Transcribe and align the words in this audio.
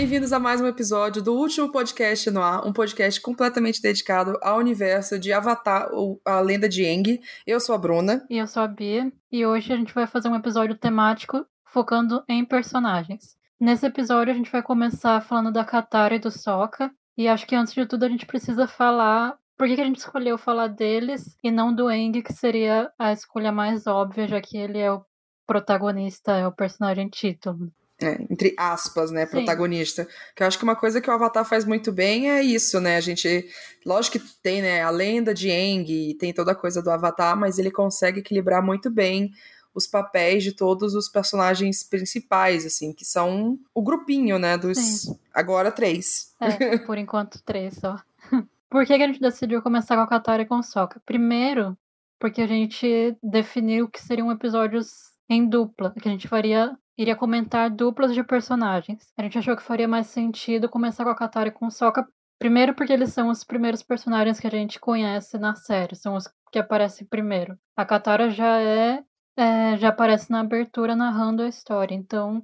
Bem-vindos 0.00 0.32
a 0.32 0.40
mais 0.40 0.62
um 0.62 0.66
episódio 0.66 1.20
do 1.20 1.34
último 1.34 1.70
podcast 1.70 2.30
no 2.30 2.40
ar, 2.40 2.66
um 2.66 2.72
podcast 2.72 3.20
completamente 3.20 3.82
dedicado 3.82 4.38
ao 4.40 4.58
universo 4.58 5.18
de 5.18 5.30
Avatar, 5.30 5.90
ou 5.92 6.18
a 6.24 6.40
lenda 6.40 6.66
de 6.66 6.82
Aang. 6.86 7.20
Eu 7.46 7.60
sou 7.60 7.74
a 7.74 7.78
Bruna. 7.78 8.26
E 8.30 8.38
eu 8.38 8.46
sou 8.46 8.62
a 8.62 8.66
Bia. 8.66 9.12
E 9.30 9.44
hoje 9.44 9.70
a 9.70 9.76
gente 9.76 9.92
vai 9.92 10.06
fazer 10.06 10.30
um 10.30 10.34
episódio 10.34 10.74
temático 10.74 11.44
focando 11.66 12.24
em 12.26 12.46
personagens. 12.46 13.36
Nesse 13.60 13.84
episódio 13.84 14.32
a 14.32 14.36
gente 14.36 14.50
vai 14.50 14.62
começar 14.62 15.20
falando 15.20 15.52
da 15.52 15.66
Katara 15.66 16.14
e 16.14 16.18
do 16.18 16.30
Sokka. 16.30 16.90
E 17.14 17.28
acho 17.28 17.46
que 17.46 17.54
antes 17.54 17.74
de 17.74 17.84
tudo 17.84 18.04
a 18.04 18.08
gente 18.08 18.24
precisa 18.24 18.66
falar 18.66 19.36
por 19.58 19.68
que, 19.68 19.78
a 19.78 19.84
gente 19.84 19.98
escolheu 19.98 20.38
falar 20.38 20.68
deles 20.68 21.36
e 21.44 21.50
não 21.50 21.74
do 21.74 21.88
Aang, 21.88 22.22
que 22.22 22.32
seria 22.32 22.90
a 22.98 23.12
escolha 23.12 23.52
mais 23.52 23.86
óbvia, 23.86 24.26
já 24.26 24.40
que 24.40 24.56
ele 24.56 24.78
é 24.78 24.90
o 24.90 25.04
protagonista, 25.46 26.32
é 26.38 26.46
o 26.46 26.52
personagem 26.52 27.06
título. 27.06 27.70
É, 28.02 28.18
entre 28.30 28.54
aspas, 28.56 29.10
né, 29.10 29.26
Sim. 29.26 29.32
protagonista. 29.32 30.08
Que 30.34 30.42
eu 30.42 30.46
acho 30.46 30.58
que 30.58 30.64
uma 30.64 30.76
coisa 30.76 31.00
que 31.00 31.10
o 31.10 31.12
Avatar 31.12 31.44
faz 31.44 31.64
muito 31.64 31.92
bem 31.92 32.30
é 32.30 32.42
isso, 32.42 32.80
né? 32.80 32.96
A 32.96 33.00
gente, 33.00 33.46
lógico 33.84 34.18
que 34.18 34.24
tem, 34.42 34.62
né, 34.62 34.82
a 34.82 34.90
lenda 34.90 35.34
de 35.34 35.50
Aang, 35.50 36.14
tem 36.14 36.32
toda 36.32 36.52
a 36.52 36.54
coisa 36.54 36.82
do 36.82 36.90
Avatar, 36.90 37.36
mas 37.36 37.58
ele 37.58 37.70
consegue 37.70 38.20
equilibrar 38.20 38.62
muito 38.62 38.90
bem 38.90 39.32
os 39.74 39.86
papéis 39.86 40.42
de 40.42 40.52
todos 40.52 40.94
os 40.94 41.08
personagens 41.08 41.84
principais, 41.84 42.66
assim, 42.66 42.92
que 42.92 43.04
são 43.04 43.58
o 43.74 43.82
grupinho, 43.82 44.38
né, 44.38 44.56
dos 44.56 44.78
Sim. 44.78 45.18
agora 45.32 45.70
três. 45.70 46.34
É, 46.40 46.78
por 46.78 46.98
enquanto 46.98 47.42
três 47.42 47.74
só. 47.74 47.96
por 48.68 48.84
que, 48.86 48.96
que 48.96 49.02
a 49.02 49.06
gente 49.06 49.20
decidiu 49.20 49.62
começar 49.62 49.96
com 49.96 50.02
a 50.02 50.08
Katara 50.08 50.42
e 50.42 50.46
com 50.46 50.58
o 50.58 50.62
Sokka? 50.62 51.00
Primeiro, 51.06 51.76
porque 52.18 52.42
a 52.42 52.46
gente 52.46 53.16
definiu 53.22 53.88
que 53.88 54.02
seriam 54.02 54.30
episódios 54.32 55.09
em 55.30 55.48
dupla, 55.48 55.92
que 55.92 56.08
a 56.08 56.10
gente 56.10 56.26
faria 56.26 56.76
iria 56.98 57.16
comentar 57.16 57.70
duplas 57.70 58.12
de 58.12 58.22
personagens. 58.22 59.10
A 59.16 59.22
gente 59.22 59.38
achou 59.38 59.56
que 59.56 59.62
faria 59.62 59.88
mais 59.88 60.08
sentido 60.08 60.68
começar 60.68 61.04
com 61.04 61.10
a 61.10 61.14
Katara 61.14 61.48
e 61.48 61.52
com 61.52 61.66
o 61.66 61.70
Sokka, 61.70 62.06
primeiro 62.38 62.74
porque 62.74 62.92
eles 62.92 63.12
são 63.14 63.28
os 63.28 63.42
primeiros 63.42 63.82
personagens 63.82 64.38
que 64.38 64.46
a 64.46 64.50
gente 64.50 64.78
conhece 64.78 65.38
na 65.38 65.54
série, 65.54 65.94
são 65.94 66.14
os 66.14 66.28
que 66.52 66.58
aparecem 66.58 67.06
primeiro. 67.06 67.56
A 67.76 67.86
Katara 67.86 68.28
já 68.28 68.60
é, 68.60 69.02
é 69.36 69.76
já 69.78 69.88
aparece 69.88 70.30
na 70.30 70.40
abertura 70.40 70.94
narrando 70.94 71.42
a 71.42 71.48
história, 71.48 71.94
então 71.94 72.42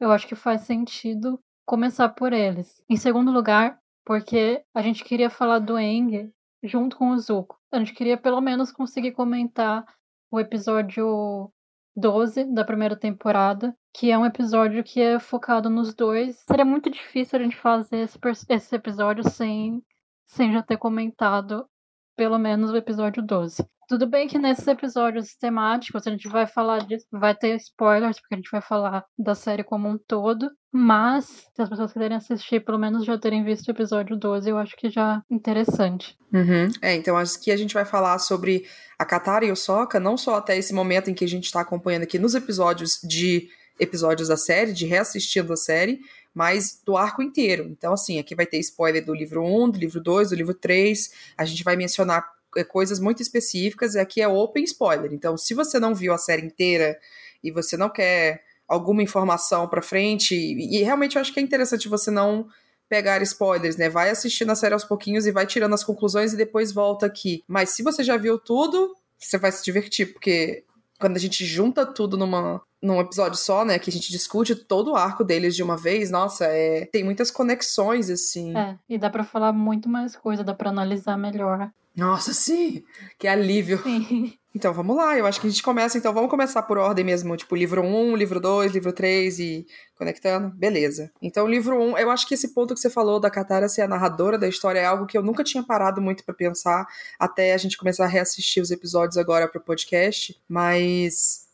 eu 0.00 0.10
acho 0.10 0.26
que 0.26 0.34
faz 0.34 0.62
sentido 0.62 1.38
começar 1.66 2.08
por 2.10 2.32
eles. 2.32 2.82
Em 2.88 2.96
segundo 2.96 3.30
lugar, 3.30 3.78
porque 4.04 4.62
a 4.72 4.80
gente 4.80 5.04
queria 5.04 5.28
falar 5.28 5.58
do 5.58 5.78
Eng 5.78 6.32
junto 6.62 6.96
com 6.96 7.10
o 7.10 7.18
Zuko. 7.18 7.58
A 7.72 7.78
gente 7.78 7.92
queria 7.92 8.16
pelo 8.16 8.40
menos 8.40 8.72
conseguir 8.72 9.12
comentar 9.12 9.84
o 10.30 10.40
episódio 10.40 11.52
12 11.96 12.44
da 12.52 12.64
primeira 12.64 12.94
temporada, 12.94 13.74
que 13.92 14.10
é 14.10 14.18
um 14.18 14.26
episódio 14.26 14.84
que 14.84 15.00
é 15.00 15.18
focado 15.18 15.70
nos 15.70 15.94
dois. 15.94 16.44
Seria 16.46 16.64
muito 16.64 16.90
difícil 16.90 17.38
a 17.38 17.42
gente 17.42 17.56
fazer 17.56 17.98
esse, 17.98 18.18
esse 18.50 18.76
episódio 18.76 19.28
sem, 19.28 19.82
sem 20.26 20.52
já 20.52 20.62
ter 20.62 20.76
comentado 20.76 21.66
pelo 22.16 22.38
menos 22.38 22.70
o 22.70 22.76
episódio 22.76 23.22
12. 23.22 23.64
Tudo 23.88 24.04
bem 24.04 24.26
que 24.26 24.36
nesses 24.36 24.66
episódios 24.66 25.36
temáticos 25.36 26.06
a 26.06 26.10
gente 26.10 26.26
vai 26.26 26.44
falar 26.44 26.84
disso, 26.84 27.06
vai 27.12 27.36
ter 27.36 27.54
spoilers, 27.54 28.18
porque 28.18 28.34
a 28.34 28.36
gente 28.36 28.50
vai 28.50 28.60
falar 28.60 29.04
da 29.16 29.32
série 29.32 29.62
como 29.62 29.88
um 29.88 29.96
todo, 29.96 30.50
mas 30.72 31.46
se 31.54 31.62
as 31.62 31.68
pessoas 31.68 31.92
quiserem 31.92 32.16
assistir, 32.16 32.64
pelo 32.64 32.78
menos 32.78 33.04
já 33.04 33.16
terem 33.16 33.44
visto 33.44 33.68
o 33.68 33.70
episódio 33.70 34.16
12, 34.16 34.50
eu 34.50 34.58
acho 34.58 34.76
que 34.76 34.90
já 34.90 35.22
é 35.30 35.34
interessante. 35.34 36.18
Uhum. 36.32 36.68
É, 36.82 36.96
então 36.96 37.16
aqui 37.16 37.52
a 37.52 37.56
gente 37.56 37.74
vai 37.74 37.84
falar 37.84 38.18
sobre 38.18 38.66
a 38.98 39.04
Katara 39.04 39.44
e 39.44 39.52
o 39.52 39.56
Sokka, 39.56 40.00
não 40.00 40.16
só 40.16 40.34
até 40.34 40.56
esse 40.56 40.74
momento 40.74 41.08
em 41.08 41.14
que 41.14 41.24
a 41.24 41.28
gente 41.28 41.44
está 41.44 41.60
acompanhando 41.60 42.02
aqui 42.02 42.18
nos 42.18 42.34
episódios 42.34 42.98
de 43.04 43.48
episódios 43.78 44.28
da 44.28 44.36
série, 44.36 44.72
de 44.72 44.84
reassistindo 44.84 45.52
a 45.52 45.56
série, 45.56 46.00
mas 46.36 46.82
do 46.84 46.98
arco 46.98 47.22
inteiro. 47.22 47.64
Então, 47.64 47.94
assim, 47.94 48.18
aqui 48.18 48.34
vai 48.34 48.44
ter 48.44 48.58
spoiler 48.58 49.02
do 49.02 49.14
livro 49.14 49.42
1, 49.42 49.70
do 49.70 49.78
livro 49.78 49.98
2, 50.02 50.28
do 50.28 50.36
livro 50.36 50.52
3. 50.52 51.10
A 51.34 51.46
gente 51.46 51.64
vai 51.64 51.76
mencionar 51.76 52.30
é, 52.54 52.62
coisas 52.62 53.00
muito 53.00 53.22
específicas 53.22 53.94
e 53.94 53.98
aqui 53.98 54.20
é 54.20 54.28
open 54.28 54.62
spoiler. 54.64 55.14
Então, 55.14 55.34
se 55.38 55.54
você 55.54 55.80
não 55.80 55.94
viu 55.94 56.12
a 56.12 56.18
série 56.18 56.44
inteira 56.44 57.00
e 57.42 57.50
você 57.50 57.74
não 57.74 57.88
quer 57.88 58.42
alguma 58.68 59.02
informação 59.02 59.66
para 59.66 59.80
frente, 59.80 60.34
e, 60.34 60.78
e 60.78 60.82
realmente 60.82 61.16
eu 61.16 61.22
acho 61.22 61.32
que 61.32 61.40
é 61.40 61.42
interessante 61.42 61.88
você 61.88 62.10
não 62.10 62.46
pegar 62.86 63.22
spoilers, 63.22 63.78
né? 63.78 63.88
Vai 63.88 64.10
assistindo 64.10 64.52
a 64.52 64.54
série 64.54 64.74
aos 64.74 64.84
pouquinhos 64.84 65.26
e 65.26 65.32
vai 65.32 65.46
tirando 65.46 65.72
as 65.72 65.82
conclusões 65.82 66.34
e 66.34 66.36
depois 66.36 66.70
volta 66.70 67.06
aqui. 67.06 67.42
Mas 67.48 67.70
se 67.70 67.82
você 67.82 68.04
já 68.04 68.18
viu 68.18 68.38
tudo, 68.38 68.94
você 69.18 69.38
vai 69.38 69.50
se 69.50 69.64
divertir, 69.64 70.12
porque 70.12 70.64
quando 70.98 71.16
a 71.16 71.20
gente 71.20 71.44
junta 71.44 71.84
tudo 71.84 72.16
numa, 72.16 72.60
num 72.82 73.00
episódio 73.00 73.38
só, 73.38 73.64
né, 73.64 73.78
que 73.78 73.90
a 73.90 73.92
gente 73.92 74.10
discute 74.10 74.54
todo 74.54 74.92
o 74.92 74.96
arco 74.96 75.24
deles 75.24 75.54
de 75.54 75.62
uma 75.62 75.76
vez, 75.76 76.10
nossa, 76.10 76.46
é, 76.46 76.86
tem 76.86 77.04
muitas 77.04 77.30
conexões, 77.30 78.10
assim. 78.10 78.56
É, 78.56 78.78
e 78.88 78.98
dá 78.98 79.10
para 79.10 79.24
falar 79.24 79.52
muito 79.52 79.88
mais 79.88 80.16
coisa, 80.16 80.44
dá 80.44 80.54
para 80.54 80.70
analisar 80.70 81.16
melhor. 81.16 81.70
Nossa, 81.96 82.34
sim! 82.34 82.84
Que 83.18 83.26
alívio! 83.26 83.82
Sim. 83.82 84.34
Então 84.56 84.72
vamos 84.72 84.96
lá, 84.96 85.18
eu 85.18 85.26
acho 85.26 85.38
que 85.38 85.46
a 85.46 85.50
gente 85.50 85.62
começa, 85.62 85.98
então 85.98 86.14
vamos 86.14 86.30
começar 86.30 86.62
por 86.62 86.78
ordem 86.78 87.04
mesmo, 87.04 87.36
tipo 87.36 87.54
livro 87.54 87.82
1, 87.82 88.16
livro 88.16 88.40
2, 88.40 88.72
livro 88.72 88.90
3 88.90 89.38
e 89.38 89.66
conectando, 89.98 90.48
beleza. 90.48 91.12
Então 91.20 91.46
livro 91.46 91.78
1, 91.78 91.98
eu 91.98 92.10
acho 92.10 92.26
que 92.26 92.32
esse 92.32 92.54
ponto 92.54 92.72
que 92.72 92.80
você 92.80 92.88
falou 92.88 93.20
da 93.20 93.28
Katara 93.28 93.68
ser 93.68 93.82
a 93.82 93.88
narradora 93.88 94.38
da 94.38 94.48
história 94.48 94.80
é 94.80 94.86
algo 94.86 95.04
que 95.04 95.18
eu 95.18 95.22
nunca 95.22 95.44
tinha 95.44 95.62
parado 95.62 96.00
muito 96.00 96.24
para 96.24 96.34
pensar 96.34 96.86
até 97.18 97.52
a 97.52 97.58
gente 97.58 97.76
começar 97.76 98.04
a 98.04 98.08
reassistir 98.08 98.62
os 98.62 98.70
episódios 98.70 99.18
agora 99.18 99.46
pro 99.46 99.60
podcast, 99.60 100.34
mas 100.48 101.44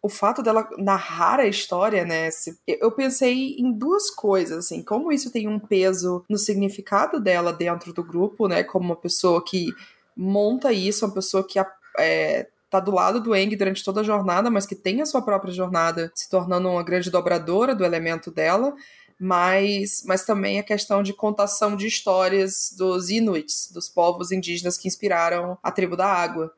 o 0.00 0.08
fato 0.08 0.40
dela 0.40 0.68
narrar 0.78 1.40
a 1.40 1.48
história, 1.48 2.04
né? 2.04 2.28
Eu 2.64 2.92
pensei 2.92 3.56
em 3.58 3.72
duas 3.72 4.08
coisas, 4.08 4.66
assim, 4.66 4.84
como 4.84 5.10
isso 5.10 5.32
tem 5.32 5.48
um 5.48 5.58
peso 5.58 6.24
no 6.30 6.38
significado 6.38 7.18
dela 7.18 7.52
dentro 7.52 7.92
do 7.92 8.04
grupo, 8.04 8.46
né? 8.46 8.62
Como 8.62 8.84
uma 8.84 8.94
pessoa 8.94 9.44
que 9.44 9.74
monta 10.16 10.72
isso, 10.72 11.04
uma 11.04 11.12
pessoa 11.12 11.46
que 11.46 11.58
é, 11.98 12.46
tá 12.68 12.80
do 12.80 12.90
lado 12.90 13.20
do 13.20 13.34
Eng 13.34 13.54
durante 13.56 13.84
toda 13.84 14.00
a 14.00 14.04
jornada, 14.04 14.50
mas 14.50 14.66
que 14.66 14.74
tem 14.74 15.00
a 15.00 15.06
sua 15.06 15.22
própria 15.22 15.52
jornada, 15.52 16.10
se 16.14 16.28
tornando 16.28 16.68
uma 16.68 16.82
grande 16.82 17.10
dobradora 17.10 17.74
do 17.74 17.84
elemento 17.84 18.30
dela, 18.30 18.74
mas, 19.18 20.02
mas 20.06 20.24
também 20.24 20.58
a 20.58 20.62
questão 20.62 21.02
de 21.02 21.12
contação 21.12 21.76
de 21.76 21.86
histórias 21.86 22.74
dos 22.76 23.08
Inuits, 23.08 23.70
dos 23.72 23.88
povos 23.88 24.30
indígenas 24.30 24.76
que 24.76 24.88
inspiraram 24.88 25.56
a 25.62 25.70
tribo 25.70 25.96
da 25.96 26.06
água. 26.06 26.52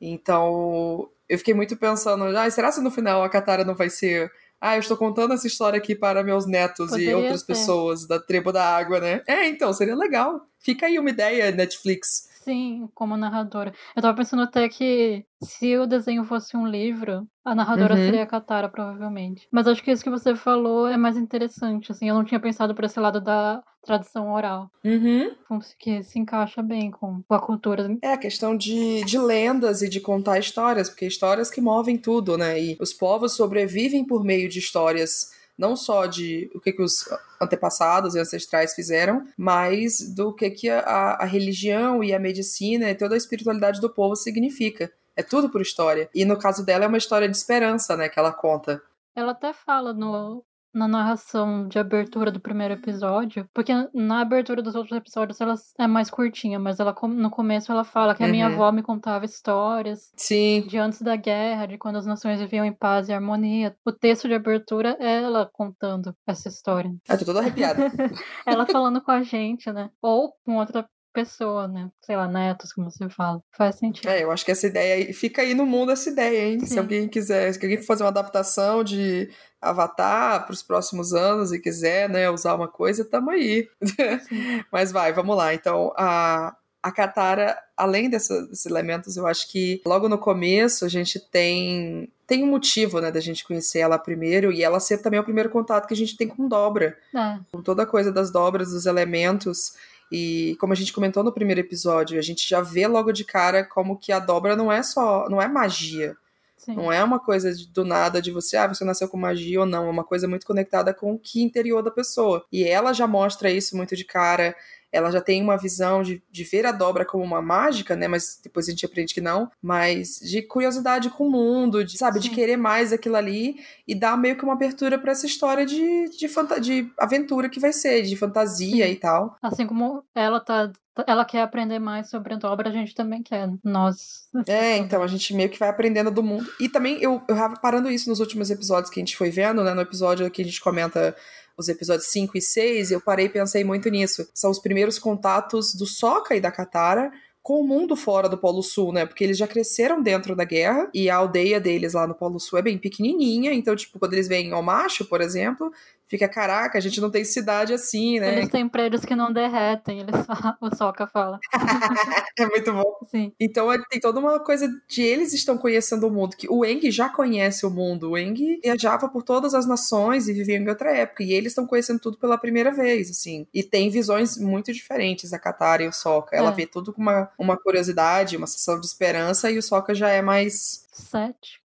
Então, 0.00 1.08
eu 1.28 1.38
fiquei 1.38 1.54
muito 1.54 1.76
pensando, 1.76 2.24
ah, 2.24 2.50
será 2.50 2.70
que 2.70 2.80
no 2.80 2.90
final 2.90 3.22
a 3.22 3.28
Katara 3.28 3.64
não 3.64 3.74
vai 3.74 3.88
ser 3.88 4.30
ah, 4.64 4.76
eu 4.76 4.80
estou 4.80 4.96
contando 4.96 5.34
essa 5.34 5.48
história 5.48 5.76
aqui 5.76 5.92
para 5.92 6.22
meus 6.22 6.46
netos 6.46 6.90
Poderia 6.90 7.10
e 7.10 7.14
outras 7.16 7.40
ser. 7.40 7.46
pessoas 7.46 8.06
da 8.06 8.20
tribo 8.20 8.52
da 8.52 8.64
água, 8.64 9.00
né? 9.00 9.20
É, 9.26 9.48
então, 9.48 9.72
seria 9.72 9.96
legal. 9.96 10.46
Fica 10.60 10.86
aí 10.86 11.00
uma 11.00 11.10
ideia, 11.10 11.50
Netflix. 11.50 12.28
Sim, 12.42 12.88
como 12.94 13.16
narradora. 13.16 13.72
Eu 13.94 14.02
tava 14.02 14.16
pensando 14.16 14.42
até 14.42 14.68
que 14.68 15.24
se 15.42 15.76
o 15.76 15.86
desenho 15.86 16.24
fosse 16.24 16.56
um 16.56 16.66
livro, 16.66 17.26
a 17.44 17.54
narradora 17.54 17.94
uhum. 17.94 18.04
seria 18.04 18.22
a 18.22 18.26
Katara, 18.26 18.68
provavelmente. 18.68 19.46
Mas 19.50 19.66
acho 19.66 19.82
que 19.82 19.90
isso 19.90 20.02
que 20.02 20.10
você 20.10 20.34
falou 20.34 20.88
é 20.88 20.96
mais 20.96 21.16
interessante, 21.16 21.92
assim. 21.92 22.08
Eu 22.08 22.14
não 22.14 22.24
tinha 22.24 22.40
pensado 22.40 22.74
por 22.74 22.84
esse 22.84 22.98
lado 22.98 23.20
da 23.20 23.62
tradição 23.84 24.32
oral. 24.32 24.70
Uhum. 24.84 25.30
Que 25.78 26.02
se 26.02 26.18
encaixa 26.18 26.62
bem 26.62 26.90
com 26.90 27.22
a 27.28 27.38
cultura. 27.38 27.96
É 28.02 28.12
a 28.12 28.18
questão 28.18 28.56
de, 28.56 29.04
de 29.04 29.18
lendas 29.18 29.82
e 29.82 29.88
de 29.88 30.00
contar 30.00 30.38
histórias, 30.38 30.88
porque 30.88 31.06
histórias 31.06 31.50
que 31.50 31.60
movem 31.60 31.96
tudo, 31.96 32.36
né? 32.36 32.60
E 32.60 32.76
os 32.80 32.92
povos 32.92 33.32
sobrevivem 33.34 34.04
por 34.04 34.24
meio 34.24 34.48
de 34.48 34.58
histórias 34.58 35.30
não 35.56 35.76
só 35.76 36.06
de 36.06 36.50
o 36.54 36.60
que, 36.60 36.72
que 36.72 36.82
os 36.82 37.08
antepassados 37.40 38.14
e 38.14 38.18
ancestrais 38.18 38.74
fizeram, 38.74 39.26
mas 39.36 40.00
do 40.14 40.32
que, 40.32 40.50
que 40.50 40.70
a, 40.70 41.16
a 41.20 41.24
religião 41.24 42.02
e 42.02 42.12
a 42.12 42.18
medicina 42.18 42.90
e 42.90 42.94
toda 42.94 43.14
a 43.14 43.18
espiritualidade 43.18 43.80
do 43.80 43.90
povo 43.90 44.16
significa. 44.16 44.92
É 45.14 45.22
tudo 45.22 45.50
por 45.50 45.60
história. 45.60 46.08
E 46.14 46.24
no 46.24 46.38
caso 46.38 46.64
dela 46.64 46.84
é 46.84 46.88
uma 46.88 46.98
história 46.98 47.28
de 47.28 47.36
esperança, 47.36 47.96
né, 47.96 48.08
que 48.08 48.18
ela 48.18 48.32
conta. 48.32 48.82
Ela 49.14 49.32
até 49.32 49.52
fala 49.52 49.92
no, 49.92 50.42
na 50.74 50.88
narração 50.88 51.68
de 51.68 51.78
abertura 51.78 52.30
do 52.30 52.40
primeiro 52.40 52.74
episódio, 52.74 53.48
porque 53.52 53.72
na 53.92 54.20
abertura 54.20 54.62
dos 54.62 54.74
outros 54.74 54.96
episódios 54.96 55.40
ela 55.40 55.54
é 55.78 55.86
mais 55.86 56.10
curtinha, 56.10 56.58
mas 56.58 56.80
ela 56.80 56.94
no 57.02 57.30
começo 57.30 57.70
ela 57.70 57.84
fala 57.84 58.14
que 58.14 58.24
a 58.24 58.28
minha 58.28 58.48
uhum. 58.48 58.54
avó 58.54 58.72
me 58.72 58.82
contava 58.82 59.24
histórias 59.24 60.12
Sim. 60.16 60.64
de 60.66 60.78
antes 60.78 61.02
da 61.02 61.16
guerra, 61.16 61.66
de 61.66 61.78
quando 61.78 61.96
as 61.96 62.06
nações 62.06 62.40
viviam 62.40 62.64
em 62.64 62.72
paz 62.72 63.08
e 63.08 63.12
harmonia. 63.12 63.76
O 63.84 63.92
texto 63.92 64.28
de 64.28 64.34
abertura 64.34 64.96
é 64.98 65.22
ela 65.22 65.48
contando 65.52 66.14
essa 66.26 66.48
história. 66.48 66.92
Eu 67.08 67.18
tô 67.18 67.24
toda 67.24 67.40
arrepiada. 67.40 67.90
ela 68.46 68.66
falando 68.66 69.00
com 69.00 69.10
a 69.10 69.22
gente, 69.22 69.70
né? 69.72 69.90
Ou 70.00 70.32
com 70.44 70.56
outra 70.56 70.86
pessoa, 71.12 71.68
né? 71.68 71.90
Sei 72.00 72.16
lá, 72.16 72.26
netos, 72.26 72.72
como 72.72 72.90
você 72.90 73.08
fala. 73.08 73.42
Faz 73.56 73.76
sentido. 73.76 74.08
É, 74.08 74.22
eu 74.22 74.30
acho 74.30 74.44
que 74.44 74.50
essa 74.50 74.66
ideia 74.66 75.12
fica 75.12 75.42
aí 75.42 75.54
no 75.54 75.66
mundo 75.66 75.92
essa 75.92 76.08
ideia, 76.08 76.48
hein? 76.48 76.60
Sim. 76.60 76.66
Se 76.66 76.78
alguém 76.78 77.08
quiser, 77.08 77.52
se 77.52 77.62
alguém 77.62 77.78
for 77.78 77.86
fazer 77.86 78.02
uma 78.02 78.08
adaptação 78.08 78.82
de 78.82 79.28
Avatar 79.62 80.44
para 80.44 80.52
os 80.52 80.62
próximos 80.62 81.14
anos 81.14 81.52
e 81.52 81.60
quiser, 81.60 82.08
né, 82.08 82.28
usar 82.28 82.54
uma 82.54 82.68
coisa, 82.68 83.04
tamo 83.04 83.30
aí. 83.30 83.68
Mas 84.70 84.90
vai, 84.90 85.12
vamos 85.12 85.36
lá. 85.36 85.54
Então, 85.54 85.92
a 85.96 86.54
a 86.82 86.90
Katara, 86.90 87.56
além 87.76 88.10
dessa, 88.10 88.42
desses 88.42 88.66
elementos, 88.66 89.16
eu 89.16 89.24
acho 89.26 89.48
que 89.48 89.80
logo 89.86 90.08
no 90.08 90.18
começo 90.18 90.84
a 90.84 90.88
gente 90.88 91.20
tem 91.20 92.10
tem 92.26 92.42
um 92.42 92.48
motivo, 92.48 92.98
né, 92.98 93.12
da 93.12 93.20
gente 93.20 93.44
conhecer 93.44 93.80
ela 93.80 93.98
primeiro 93.98 94.50
e 94.50 94.64
ela 94.64 94.80
ser 94.80 94.98
também 94.98 95.20
o 95.20 95.24
primeiro 95.24 95.50
contato 95.50 95.86
que 95.86 95.92
a 95.92 95.96
gente 95.96 96.16
tem 96.16 96.26
com 96.26 96.48
dobra. 96.48 96.96
É. 97.14 97.38
Com 97.52 97.62
toda 97.62 97.82
a 97.82 97.86
coisa 97.86 98.10
das 98.10 98.32
dobras, 98.32 98.70
dos 98.70 98.86
elementos. 98.86 99.74
E 100.10 100.56
como 100.58 100.72
a 100.72 100.76
gente 100.76 100.94
comentou 100.94 101.22
no 101.22 101.32
primeiro 101.32 101.60
episódio, 101.60 102.18
a 102.18 102.22
gente 102.22 102.48
já 102.48 102.62
vê 102.62 102.86
logo 102.86 103.12
de 103.12 103.24
cara 103.24 103.64
como 103.64 103.98
que 103.98 104.12
a 104.12 104.18
dobra 104.18 104.56
não 104.56 104.72
é 104.72 104.82
só, 104.82 105.28
não 105.28 105.42
é 105.42 105.46
magia. 105.46 106.16
Sim. 106.64 106.76
Não 106.76 106.92
é 106.92 107.02
uma 107.02 107.18
coisa 107.18 107.52
de- 107.52 107.66
do 107.68 107.84
nada 107.84 108.22
de 108.22 108.30
você, 108.30 108.56
ah, 108.56 108.68
você 108.68 108.84
nasceu 108.84 109.08
com 109.08 109.16
magia 109.16 109.60
ou 109.60 109.66
não. 109.66 109.86
É 109.86 109.90
uma 109.90 110.04
coisa 110.04 110.28
muito 110.28 110.46
conectada 110.46 110.94
com 110.94 111.12
o 111.12 111.18
que 111.18 111.42
interior 111.42 111.82
da 111.82 111.90
pessoa. 111.90 112.46
E 112.52 112.62
ela 112.64 112.92
já 112.92 113.06
mostra 113.06 113.50
isso 113.50 113.76
muito 113.76 113.96
de 113.96 114.04
cara. 114.04 114.54
Ela 114.92 115.10
já 115.10 115.20
tem 115.20 115.42
uma 115.42 115.56
visão 115.56 116.02
de, 116.02 116.22
de 116.30 116.44
ver 116.44 116.66
a 116.66 116.72
dobra 116.72 117.04
como 117.04 117.24
uma 117.24 117.40
mágica, 117.40 117.96
né? 117.96 118.06
Mas 118.06 118.38
depois 118.42 118.68
a 118.68 118.70
gente 118.70 118.84
aprende 118.84 119.14
que 119.14 119.20
não. 119.20 119.50
Mas 119.60 120.18
de 120.20 120.42
curiosidade 120.42 121.08
com 121.08 121.26
o 121.26 121.30
mundo, 121.30 121.84
de, 121.84 121.96
sabe? 121.96 122.20
De 122.20 122.28
Sim. 122.28 122.34
querer 122.34 122.56
mais 122.56 122.92
aquilo 122.92 123.16
ali 123.16 123.56
e 123.88 123.94
dar 123.94 124.16
meio 124.16 124.36
que 124.36 124.44
uma 124.44 124.52
abertura 124.52 124.98
pra 124.98 125.12
essa 125.12 125.26
história 125.26 125.64
de, 125.64 126.10
de, 126.10 126.28
de 126.60 126.92
aventura 126.98 127.48
que 127.48 127.58
vai 127.58 127.72
ser, 127.72 128.02
de 128.02 128.16
fantasia 128.16 128.86
Sim. 128.86 128.92
e 128.92 128.96
tal. 128.96 129.36
Assim 129.42 129.66
como 129.66 130.04
ela 130.14 130.40
tá. 130.40 130.70
Ela 131.06 131.24
quer 131.24 131.40
aprender 131.40 131.78
mais 131.78 132.10
sobre 132.10 132.34
a 132.34 132.36
dobra, 132.36 132.68
a 132.68 132.72
gente 132.72 132.94
também 132.94 133.22
quer. 133.22 133.48
Nós. 133.64 134.28
É, 134.46 134.76
então 134.76 135.02
a 135.02 135.06
gente 135.06 135.34
meio 135.34 135.48
que 135.48 135.58
vai 135.58 135.70
aprendendo 135.70 136.10
do 136.10 136.22
mundo. 136.22 136.46
E 136.60 136.68
também 136.68 137.02
eu, 137.02 137.22
eu 137.26 137.36
parando 137.62 137.90
isso 137.90 138.10
nos 138.10 138.20
últimos 138.20 138.50
episódios 138.50 138.90
que 138.90 139.00
a 139.00 139.02
gente 139.02 139.16
foi 139.16 139.30
vendo, 139.30 139.64
né? 139.64 139.72
No 139.72 139.80
episódio 139.80 140.30
que 140.30 140.42
a 140.42 140.44
gente 140.44 140.60
comenta 140.60 141.16
os 141.62 141.68
episódios 141.68 142.08
5 142.08 142.36
e 142.36 142.42
6, 142.42 142.90
eu 142.90 143.00
parei 143.00 143.26
e 143.26 143.30
pensei 143.30 143.64
muito 143.64 143.88
nisso. 143.88 144.28
São 144.34 144.50
os 144.50 144.58
primeiros 144.58 144.98
contatos 144.98 145.74
do 145.74 145.86
Sokka 145.86 146.36
e 146.36 146.40
da 146.40 146.50
Katara 146.50 147.10
com 147.42 147.60
o 147.60 147.66
mundo 147.66 147.96
fora 147.96 148.28
do 148.28 148.38
Polo 148.38 148.62
Sul, 148.62 148.92
né? 148.92 149.04
Porque 149.04 149.24
eles 149.24 149.36
já 149.36 149.48
cresceram 149.48 150.00
dentro 150.00 150.36
da 150.36 150.44
guerra 150.44 150.88
e 150.94 151.10
a 151.10 151.16
aldeia 151.16 151.60
deles 151.60 151.94
lá 151.94 152.06
no 152.06 152.14
Polo 152.14 152.38
Sul 152.38 152.58
é 152.58 152.62
bem 152.62 152.78
pequenininha, 152.78 153.52
então, 153.52 153.74
tipo, 153.74 153.98
quando 153.98 154.12
eles 154.12 154.28
veem 154.28 154.52
ao 154.52 154.62
macho, 154.62 155.04
por 155.04 155.20
exemplo, 155.20 155.72
fica, 156.12 156.28
caraca, 156.28 156.76
a 156.76 156.80
gente 156.80 157.00
não 157.00 157.10
tem 157.10 157.24
cidade 157.24 157.72
assim, 157.72 158.20
né? 158.20 158.36
Eles 158.36 158.50
têm 158.50 158.68
prédios 158.68 159.02
que 159.02 159.16
não 159.16 159.32
derretem, 159.32 160.00
eles 160.00 160.14
falam, 160.26 160.54
o 160.60 160.76
Soca 160.76 161.06
fala. 161.06 161.38
É 162.38 162.46
muito 162.46 162.72
bom. 162.72 162.82
Sim. 163.10 163.32
Então 163.38 163.72
ele 163.72 163.84
tem 163.90 164.00
toda 164.00 164.18
uma 164.18 164.40
coisa 164.40 164.66
de 164.88 165.02
eles 165.02 165.32
estão 165.32 165.56
conhecendo 165.58 166.06
o 166.06 166.10
mundo, 166.10 166.36
que 166.36 166.48
o 166.50 166.64
Eng 166.64 166.90
já 166.90 167.08
conhece 167.08 167.64
o 167.66 167.70
mundo. 167.70 168.10
O 168.10 168.18
Eng 168.18 168.58
viajava 168.62 169.08
por 169.08 169.22
todas 169.22 169.54
as 169.54 169.66
nações 169.66 170.28
e 170.28 170.32
vivia 170.32 170.56
em 170.56 170.68
outra 170.68 170.90
época. 170.96 171.22
E 171.22 171.32
eles 171.32 171.52
estão 171.52 171.66
conhecendo 171.66 172.00
tudo 172.00 172.18
pela 172.18 172.38
primeira 172.38 172.70
vez, 172.72 173.10
assim. 173.10 173.46
E 173.52 173.62
tem 173.62 173.90
visões 173.90 174.38
muito 174.38 174.72
diferentes, 174.72 175.32
a 175.32 175.38
Katara 175.38 175.82
e 175.82 175.88
o 175.88 175.92
Sokka. 175.92 176.34
Ela 176.36 176.50
É. 176.50 176.54
vê 176.54 176.66
tudo 176.66 176.92
com 176.92 177.00
uma, 177.02 177.30
uma 177.38 177.56
curiosidade, 177.56 178.36
uma 178.36 178.46
sensação 178.46 178.80
de 178.80 178.86
esperança, 178.86 179.50
e 179.50 179.58
o 179.58 179.62
Sokka 179.62 179.94
já 179.94 180.08
é 180.10 180.22
mais 180.22 180.82
Sete. 180.92 181.61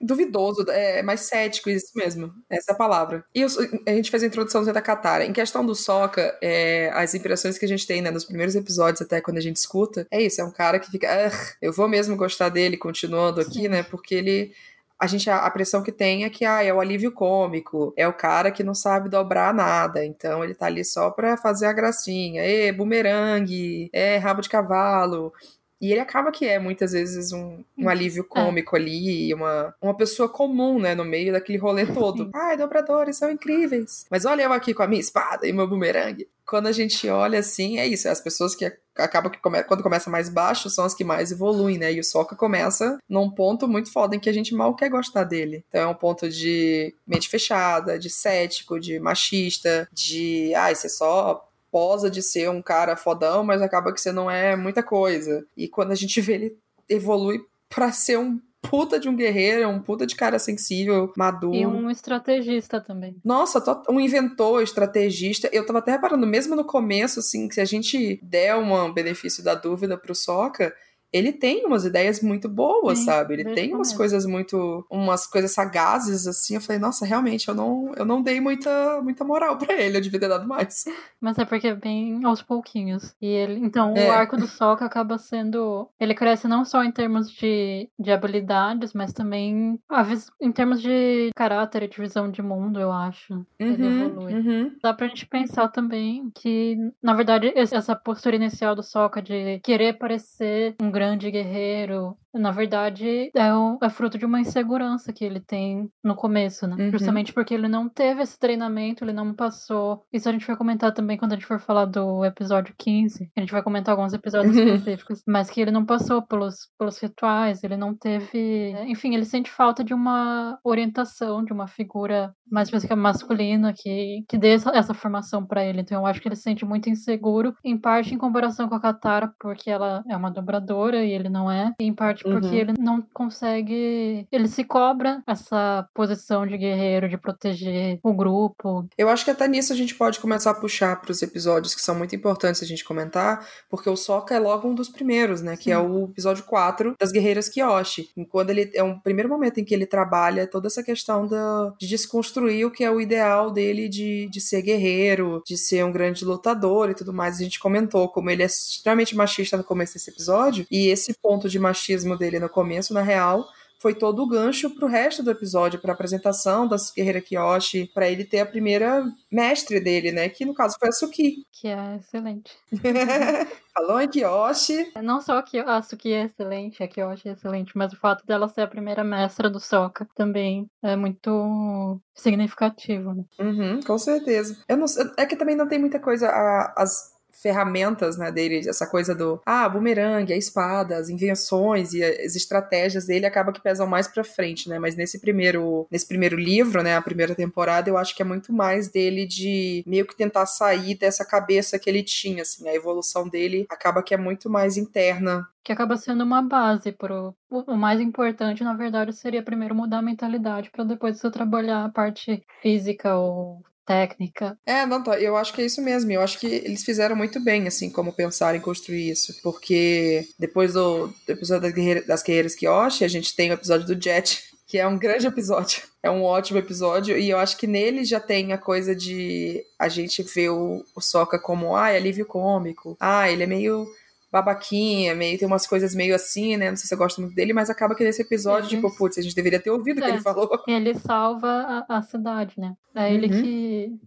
Duvidoso, 0.00 0.64
é 0.70 1.02
mais 1.02 1.20
cético, 1.22 1.70
isso 1.70 1.92
mesmo. 1.94 2.32
Essa 2.50 2.72
é 2.72 2.74
a 2.74 2.76
palavra. 2.76 3.24
E 3.34 3.44
a 3.44 3.90
gente 3.92 4.10
fez 4.10 4.22
a 4.22 4.26
introdução 4.26 4.64
da 4.64 4.80
Katara. 4.80 5.24
Em 5.24 5.32
questão 5.32 5.64
do 5.64 5.74
Sokka, 5.74 6.36
é, 6.42 6.90
as 6.94 7.14
impressões 7.14 7.58
que 7.58 7.64
a 7.64 7.68
gente 7.68 7.86
tem, 7.86 8.02
né, 8.02 8.10
nos 8.10 8.24
primeiros 8.24 8.54
episódios, 8.54 9.02
até 9.02 9.20
quando 9.20 9.38
a 9.38 9.42
gente 9.42 9.56
escuta, 9.56 10.06
é 10.10 10.20
isso, 10.20 10.40
é 10.40 10.44
um 10.44 10.50
cara 10.52 10.78
que 10.78 10.90
fica, 10.90 11.08
"Ah, 11.08 11.30
eu 11.62 11.72
vou 11.72 11.88
mesmo 11.88 12.16
gostar 12.16 12.48
dele 12.48 12.76
continuando 12.76 13.40
aqui, 13.40 13.62
Sim. 13.62 13.68
né, 13.68 13.82
porque 13.82 14.14
ele... 14.14 14.52
A 15.00 15.06
gente, 15.06 15.30
a, 15.30 15.36
a 15.46 15.50
pressão 15.52 15.80
que 15.80 15.92
tem 15.92 16.24
é 16.24 16.30
que 16.30 16.44
ah, 16.44 16.60
é 16.64 16.74
o 16.74 16.80
alívio 16.80 17.12
cômico, 17.12 17.94
é 17.96 18.08
o 18.08 18.12
cara 18.12 18.50
que 18.50 18.64
não 18.64 18.74
sabe 18.74 19.08
dobrar 19.08 19.54
nada, 19.54 20.04
então 20.04 20.42
ele 20.42 20.54
tá 20.56 20.66
ali 20.66 20.84
só 20.84 21.08
pra 21.08 21.36
fazer 21.36 21.66
a 21.66 21.72
gracinha, 21.72 22.42
é 22.42 22.72
bumerangue, 22.72 23.88
é 23.92 24.16
rabo 24.16 24.40
de 24.40 24.48
cavalo, 24.48 25.32
e 25.80 25.92
ele 25.92 26.00
acaba 26.00 26.32
que 26.32 26.44
é, 26.46 26.58
muitas 26.58 26.92
vezes, 26.92 27.32
um, 27.32 27.62
um 27.76 27.88
alívio 27.88 28.24
cômico 28.24 28.76
ali, 28.76 29.32
uma, 29.32 29.74
uma 29.80 29.96
pessoa 29.96 30.28
comum, 30.28 30.78
né, 30.78 30.94
no 30.94 31.04
meio 31.04 31.32
daquele 31.32 31.58
rolê 31.58 31.86
todo. 31.92 32.30
Ai, 32.34 32.56
dobradores 32.56 33.16
são 33.16 33.30
incríveis. 33.30 34.04
Mas 34.10 34.24
olha 34.24 34.42
eu 34.42 34.52
aqui 34.52 34.74
com 34.74 34.82
a 34.82 34.88
minha 34.88 35.00
espada 35.00 35.46
e 35.46 35.52
meu 35.52 35.68
bumerangue. 35.68 36.28
Quando 36.44 36.66
a 36.66 36.72
gente 36.72 37.06
olha 37.08 37.38
assim, 37.40 37.78
é 37.78 37.86
isso. 37.86 38.08
As 38.08 38.22
pessoas 38.22 38.54
que 38.54 38.64
acabam 38.96 39.30
que 39.30 39.38
come, 39.38 39.62
quando 39.64 39.82
começa 39.82 40.08
mais 40.08 40.30
baixo 40.30 40.70
são 40.70 40.84
as 40.84 40.94
que 40.94 41.04
mais 41.04 41.30
evoluem, 41.30 41.76
né? 41.76 41.92
E 41.92 42.00
o 42.00 42.04
Sokka 42.04 42.34
começa 42.34 42.98
num 43.08 43.30
ponto 43.30 43.68
muito 43.68 43.92
foda 43.92 44.16
em 44.16 44.18
que 44.18 44.30
a 44.30 44.32
gente 44.32 44.54
mal 44.54 44.74
quer 44.74 44.88
gostar 44.88 45.24
dele. 45.24 45.62
Então 45.68 45.82
é 45.82 45.86
um 45.86 45.94
ponto 45.94 46.28
de 46.28 46.94
mente 47.06 47.28
fechada, 47.28 47.98
de 47.98 48.08
cético, 48.08 48.80
de 48.80 48.98
machista, 48.98 49.86
de 49.92 50.54
ai, 50.54 50.74
você 50.74 50.88
só 50.88 51.47
posa 51.70 52.10
de 52.10 52.22
ser 52.22 52.50
um 52.50 52.62
cara 52.62 52.96
fodão, 52.96 53.44
mas 53.44 53.62
acaba 53.62 53.92
que 53.92 54.00
você 54.00 54.12
não 54.12 54.30
é 54.30 54.56
muita 54.56 54.82
coisa. 54.82 55.46
E 55.56 55.68
quando 55.68 55.92
a 55.92 55.94
gente 55.94 56.20
vê 56.20 56.34
ele 56.34 56.58
evolui 56.88 57.40
pra 57.68 57.92
ser 57.92 58.18
um 58.18 58.40
puta 58.60 58.98
de 58.98 59.08
um 59.08 59.16
guerreiro, 59.16 59.68
um 59.68 59.80
puta 59.80 60.06
de 60.06 60.16
cara 60.16 60.38
sensível, 60.38 61.12
maduro. 61.16 61.54
E 61.54 61.66
um 61.66 61.90
estrategista 61.90 62.80
também. 62.80 63.16
Nossa, 63.24 63.62
um 63.88 64.00
inventor, 64.00 64.62
estrategista. 64.62 65.48
Eu 65.52 65.64
tava 65.64 65.78
até 65.78 65.92
reparando, 65.92 66.26
mesmo 66.26 66.56
no 66.56 66.64
começo, 66.64 67.20
assim, 67.20 67.48
que 67.48 67.54
se 67.54 67.60
a 67.60 67.64
gente 67.64 68.18
der 68.22 68.56
um 68.56 68.92
benefício 68.92 69.42
da 69.44 69.54
dúvida 69.54 69.96
pro 69.96 70.14
Soca, 70.14 70.74
ele 71.12 71.32
tem 71.32 71.64
umas 71.66 71.84
ideias 71.84 72.20
muito 72.22 72.48
boas, 72.48 72.98
Sim, 72.98 73.04
sabe? 73.06 73.34
Ele 73.34 73.44
tem 73.54 73.68
umas 73.74 73.88
começo. 73.88 73.96
coisas 73.96 74.26
muito. 74.26 74.86
umas 74.90 75.26
coisas 75.26 75.52
sagazes, 75.52 76.26
assim. 76.26 76.54
Eu 76.54 76.60
falei, 76.60 76.78
nossa, 76.80 77.04
realmente, 77.06 77.48
eu 77.48 77.54
não, 77.54 77.92
eu 77.96 78.04
não 78.04 78.22
dei 78.22 78.40
muita, 78.40 79.00
muita 79.02 79.24
moral 79.24 79.56
pra 79.58 79.74
ele, 79.74 79.96
eu 79.96 80.00
devia 80.00 80.20
ter 80.20 80.28
dado 80.28 80.46
mais. 80.46 80.84
Mas 81.20 81.38
é 81.38 81.44
porque 81.44 81.68
é 81.68 81.74
bem 81.74 82.24
aos 82.24 82.42
pouquinhos. 82.42 83.14
E 83.20 83.26
ele, 83.26 83.60
então, 83.64 83.94
É. 83.96 84.08
o 84.08 84.12
arco 84.12 84.36
do 84.36 84.46
Sokka 84.46 84.84
acaba 84.84 85.18
sendo. 85.18 85.88
Ele 85.98 86.14
cresce 86.14 86.46
não 86.46 86.64
só 86.64 86.82
em 86.84 86.92
termos 86.92 87.30
de, 87.30 87.88
de 87.98 88.10
habilidades, 88.12 88.92
mas 88.92 89.12
também 89.12 89.78
vis- 90.06 90.30
em 90.40 90.52
termos 90.52 90.80
de 90.80 91.30
caráter 91.34 91.82
e 91.84 91.88
de 91.88 91.98
visão 92.00 92.30
de 92.30 92.42
mundo, 92.42 92.78
eu 92.80 92.92
acho. 92.92 93.44
Ele 93.58 93.82
Uhum, 93.86 94.06
evolui. 94.06 94.34
uhum. 94.34 94.72
Dá 94.82 94.92
pra 94.94 95.08
gente 95.08 95.26
pensar 95.26 95.68
também 95.68 96.30
que, 96.34 96.76
na 97.02 97.14
verdade, 97.14 97.52
essa 97.56 97.94
postura 97.96 98.36
inicial 98.36 98.74
do 98.74 98.82
Sokka 98.82 99.20
de 99.22 99.60
querer 99.60 99.98
parecer 99.98 100.74
um 100.80 100.90
grande 100.98 101.30
guerreiro, 101.30 102.16
na 102.34 102.50
verdade, 102.50 103.30
é, 103.34 103.54
um- 103.54 103.78
é 103.82 103.88
fruto 103.88 104.18
de 104.18 104.24
uma 104.26 104.40
insegurança 104.40 105.12
que 105.12 105.24
ele 105.24 105.40
tem 105.40 105.88
no 106.04 106.14
começo, 106.14 106.66
né? 106.66 106.76
Uhum. 106.78 106.90
Justamente 106.90 107.32
porque 107.32 107.54
ele 107.54 107.68
não 107.68 107.88
teve 107.88 108.22
esse 108.22 108.38
treinamento, 108.38 109.02
ele 109.04 109.12
não 109.12 109.32
passou. 109.34 110.04
Isso 110.12 110.28
a 110.28 110.32
gente 110.32 110.46
vai 110.46 110.56
comentar 110.56 110.92
também 110.92 111.16
quando 111.16 111.32
a 111.32 111.34
gente 111.36 111.46
for 111.46 111.58
falar 111.58 111.86
do 111.86 112.24
episódio 112.24 112.74
15. 112.78 113.30
A 113.36 113.40
gente 113.40 113.52
vai 113.52 113.62
comentar 113.62 113.94
alguns 113.94 114.12
episódios 114.12 114.56
Uhum. 114.56 114.74
específicos. 114.74 115.22
Mas 115.26 115.48
que 115.50 115.60
ele 115.60 115.70
não 115.70 115.84
passou 115.86 116.20
pelos, 116.22 116.54
pelos 116.78 116.98
rituais, 117.00 117.62
ele 117.64 117.76
não 117.76 117.94
teve. 117.94 118.72
Enfim, 118.86 119.14
ele 119.14 119.24
sente 119.24 119.50
falta 119.50 119.82
de 119.82 119.94
uma 119.94 120.58
orientação, 120.64 121.44
de 121.44 121.52
uma 121.52 121.66
figura 121.66 122.32
mais 122.50 122.68
específica 122.68 122.96
masculina 122.96 123.72
que, 123.76 124.24
que 124.28 124.38
dê 124.38 124.50
essa, 124.54 124.70
essa 124.76 124.94
formação 124.94 125.44
pra 125.44 125.64
ele. 125.64 125.80
Então 125.80 126.00
eu 126.02 126.06
acho 126.06 126.20
que 126.20 126.28
ele 126.28 126.36
se 126.36 126.42
sente 126.42 126.64
muito 126.64 126.88
inseguro, 126.88 127.54
em 127.64 127.76
parte 127.76 128.14
em 128.14 128.18
comparação 128.18 128.68
com 128.68 128.74
a 128.74 128.80
Katara, 128.80 129.32
porque 129.40 129.70
ela 129.70 130.02
é 130.08 130.16
uma 130.16 130.30
dobradora 130.30 130.87
e 130.96 131.12
ele 131.12 131.28
não 131.28 131.50
é, 131.50 131.74
em 131.80 131.92
parte 131.92 132.22
porque 132.24 132.46
Uhum. 132.48 132.54
ele 132.54 132.72
não 132.78 133.02
consegue. 133.12 134.26
Ele 134.30 134.48
se 134.48 134.64
cobra 134.64 135.22
essa 135.26 135.88
posição 135.94 136.46
de 136.46 136.56
guerreiro, 136.56 137.08
de 137.08 137.16
proteger 137.18 137.98
o 138.02 138.12
grupo. 138.12 138.86
Eu 138.96 139.08
acho 139.08 139.24
que 139.24 139.30
até 139.30 139.46
nisso 139.48 139.72
a 139.72 139.76
gente 139.76 139.94
pode 139.94 140.18
começar 140.20 140.50
a 140.50 140.54
puxar 140.54 141.00
para 141.00 141.10
os 141.10 141.22
episódios 141.22 141.74
que 141.74 141.80
são 141.80 141.94
muito 141.94 142.14
importantes 142.14 142.62
a 142.62 142.66
gente 142.66 142.84
comentar, 142.84 143.46
porque 143.70 143.88
o 143.88 143.96
Sokka 143.96 144.34
é 144.34 144.38
logo 144.38 144.68
um 144.68 144.74
dos 144.74 144.88
primeiros, 144.88 145.42
né? 145.42 145.56
Que 145.56 145.64
Sim. 145.64 145.72
é 145.72 145.78
o 145.78 146.04
episódio 146.04 146.44
4 146.44 146.94
das 146.98 147.12
Guerreiras 147.12 147.48
Kyoshi. 147.48 148.08
Quando 148.30 148.50
ele 148.50 148.70
é 148.74 148.82
um 148.82 148.98
primeiro 148.98 149.28
momento 149.28 149.58
em 149.60 149.64
que 149.64 149.74
ele 149.74 149.86
trabalha 149.86 150.46
toda 150.46 150.66
essa 150.66 150.82
questão 150.82 151.26
da, 151.26 151.72
de 151.78 151.86
desconstruir 151.86 152.64
o 152.66 152.70
que 152.70 152.84
é 152.84 152.90
o 152.90 153.00
ideal 153.00 153.50
dele 153.50 153.88
de, 153.88 154.28
de 154.30 154.40
ser 154.40 154.62
guerreiro, 154.62 155.42
de 155.46 155.56
ser 155.56 155.84
um 155.84 155.92
grande 155.92 156.24
lutador 156.24 156.90
e 156.90 156.94
tudo 156.94 157.12
mais. 157.12 157.36
A 157.40 157.42
gente 157.42 157.58
comentou 157.58 158.08
como 158.08 158.30
ele 158.30 158.42
é 158.42 158.46
extremamente 158.46 159.16
machista 159.16 159.56
no 159.56 159.64
começo 159.64 159.94
desse 159.94 160.10
episódio, 160.10 160.66
e 160.70 160.77
esse 160.86 161.12
ponto 161.20 161.48
de 161.48 161.58
machismo 161.58 162.16
dele 162.16 162.38
no 162.38 162.48
começo, 162.48 162.94
na 162.94 163.02
real, 163.02 163.44
foi 163.80 163.94
todo 163.94 164.22
o 164.22 164.28
gancho 164.28 164.70
pro 164.74 164.88
resto 164.88 165.22
do 165.22 165.30
episódio, 165.30 165.80
pra 165.80 165.92
apresentação 165.92 166.66
das 166.66 166.90
Guerreiras 166.90 167.22
Kyoshi, 167.22 167.88
pra 167.94 168.08
ele 168.08 168.24
ter 168.24 168.40
a 168.40 168.46
primeira 168.46 169.04
mestre 169.30 169.78
dele, 169.78 170.10
né? 170.10 170.28
Que 170.28 170.44
no 170.44 170.52
caso 170.52 170.76
foi 170.80 170.88
a 170.88 170.92
Suki. 170.92 171.44
Que 171.52 171.68
é 171.68 171.96
excelente. 171.96 172.50
Falou 173.72 174.00
em 174.00 174.08
Kyoshi. 174.08 174.90
Não 175.00 175.20
só 175.20 175.40
que 175.42 175.58
a 175.60 175.80
Suki 175.80 176.12
é 176.12 176.24
excelente, 176.24 176.82
a 176.82 176.88
Kyoshi 176.88 177.28
é 177.28 177.32
excelente, 177.32 177.70
mas 177.76 177.92
o 177.92 177.96
fato 178.00 178.26
dela 178.26 178.48
ser 178.48 178.62
a 178.62 178.66
primeira 178.66 179.04
mestra 179.04 179.48
do 179.48 179.60
Sokka 179.60 180.08
também 180.16 180.66
é 180.82 180.96
muito 180.96 182.00
significativo, 182.16 183.14
né? 183.14 183.22
Uhum, 183.38 183.80
com 183.82 183.96
certeza. 183.96 184.56
Eu 184.68 184.76
não 184.76 184.86
é 185.16 185.24
que 185.24 185.36
também 185.36 185.54
não 185.56 185.68
tem 185.68 185.78
muita 185.78 186.00
coisa. 186.00 186.28
a- 186.28 186.74
as 186.76 187.16
ferramentas, 187.40 188.16
né, 188.16 188.30
dele, 188.30 188.68
essa 188.68 188.86
coisa 188.86 189.14
do, 189.14 189.40
ah, 189.46 189.68
bumerangue, 189.68 190.32
a 190.32 190.36
espada, 190.36 190.96
as 190.96 191.08
invenções 191.08 191.92
e 191.92 192.02
as 192.02 192.34
estratégias 192.34 193.06
dele 193.06 193.26
acaba 193.26 193.52
que 193.52 193.62
pesam 193.62 193.86
mais 193.86 194.08
pra 194.08 194.24
frente, 194.24 194.68
né, 194.68 194.78
mas 194.78 194.96
nesse 194.96 195.20
primeiro, 195.20 195.86
nesse 195.90 196.06
primeiro 196.06 196.36
livro, 196.36 196.82
né, 196.82 196.96
a 196.96 197.02
primeira 197.02 197.34
temporada, 197.34 197.88
eu 197.88 197.96
acho 197.96 198.14
que 198.14 198.22
é 198.22 198.24
muito 198.24 198.52
mais 198.52 198.88
dele 198.88 199.26
de 199.26 199.82
meio 199.86 200.06
que 200.06 200.16
tentar 200.16 200.46
sair 200.46 200.96
dessa 200.96 201.24
cabeça 201.24 201.78
que 201.78 201.88
ele 201.88 202.02
tinha, 202.02 202.42
assim, 202.42 202.68
a 202.68 202.74
evolução 202.74 203.28
dele 203.28 203.66
acaba 203.70 204.02
que 204.02 204.14
é 204.14 204.16
muito 204.16 204.50
mais 204.50 204.76
interna. 204.76 205.46
Que 205.62 205.72
acaba 205.72 205.96
sendo 205.96 206.24
uma 206.24 206.42
base 206.42 206.92
pro 206.92 207.34
o 207.50 207.76
mais 207.76 208.00
importante, 208.00 208.64
na 208.64 208.74
verdade, 208.74 209.12
seria 209.12 209.42
primeiro 209.42 209.74
mudar 209.74 209.98
a 209.98 210.02
mentalidade 210.02 210.70
para 210.70 210.84
depois 210.84 211.18
você 211.18 211.30
trabalhar 211.30 211.84
a 211.84 211.88
parte 211.88 212.42
física 212.62 213.16
ou 213.16 213.62
técnica. 213.88 214.58
É, 214.66 214.84
não, 214.84 215.02
tá, 215.02 215.18
eu 215.18 215.34
acho 215.34 215.54
que 215.54 215.62
é 215.62 215.64
isso 215.64 215.80
mesmo. 215.80 216.12
Eu 216.12 216.20
acho 216.20 216.38
que 216.38 216.46
eles 216.46 216.84
fizeram 216.84 217.16
muito 217.16 217.40
bem, 217.40 217.66
assim, 217.66 217.88
como 217.88 218.12
pensar 218.12 218.54
em 218.54 218.60
construir 218.60 219.08
isso. 219.08 219.32
Porque 219.42 220.28
depois 220.38 220.74
do, 220.74 221.06
do 221.06 221.32
episódio 221.32 221.72
das 222.06 222.22
Guerreiras 222.22 222.54
Kyoshi, 222.54 223.02
a 223.02 223.08
gente 223.08 223.34
tem 223.34 223.50
o 223.50 223.54
episódio 223.54 223.86
do 223.86 224.00
Jet, 224.00 224.44
que 224.68 224.76
é 224.76 224.86
um 224.86 224.98
grande 224.98 225.26
episódio. 225.26 225.82
É 226.00 226.08
um 226.08 226.22
ótimo 226.22 226.60
episódio. 226.60 227.18
E 227.18 227.28
eu 227.28 227.38
acho 227.38 227.56
que 227.56 227.66
nele 227.66 228.04
já 228.04 228.20
tem 228.20 228.52
a 228.52 228.56
coisa 228.56 228.94
de 228.94 229.64
a 229.76 229.88
gente 229.88 230.22
ver 230.22 230.50
o, 230.50 230.84
o 230.94 231.00
Soca 231.00 231.40
como, 231.40 231.74
ah, 231.74 231.90
é 231.90 231.96
alívio 231.96 232.24
cômico. 232.24 232.96
Ah, 233.00 233.28
ele 233.28 233.42
é 233.42 233.46
meio 233.48 233.84
babaquinha, 234.30 235.14
meio, 235.14 235.38
tem 235.38 235.46
umas 235.46 235.66
coisas 235.66 235.94
meio 235.94 236.14
assim, 236.14 236.56
né? 236.56 236.70
Não 236.70 236.76
sei 236.76 236.86
se 236.86 236.94
eu 236.94 236.98
gosto 236.98 237.20
muito 237.20 237.34
dele, 237.34 237.52
mas 237.52 237.70
acaba 237.70 237.94
que 237.94 238.04
nesse 238.04 238.22
episódio, 238.22 238.68
tipo, 238.68 238.94
putz, 238.96 239.18
a 239.18 239.22
gente 239.22 239.34
deveria 239.34 239.60
ter 239.60 239.70
ouvido 239.70 239.98
o 239.98 240.04
é. 240.04 240.06
que 240.06 240.10
ele 240.12 240.20
falou. 240.20 240.48
Ele 240.66 240.94
salva 240.94 241.48
a, 241.88 241.98
a 241.98 242.02
cidade, 242.02 242.54
né? 242.58 242.74
É 242.94 243.12
ele 243.12 243.26
uhum. 243.26 243.42
que 243.42 244.00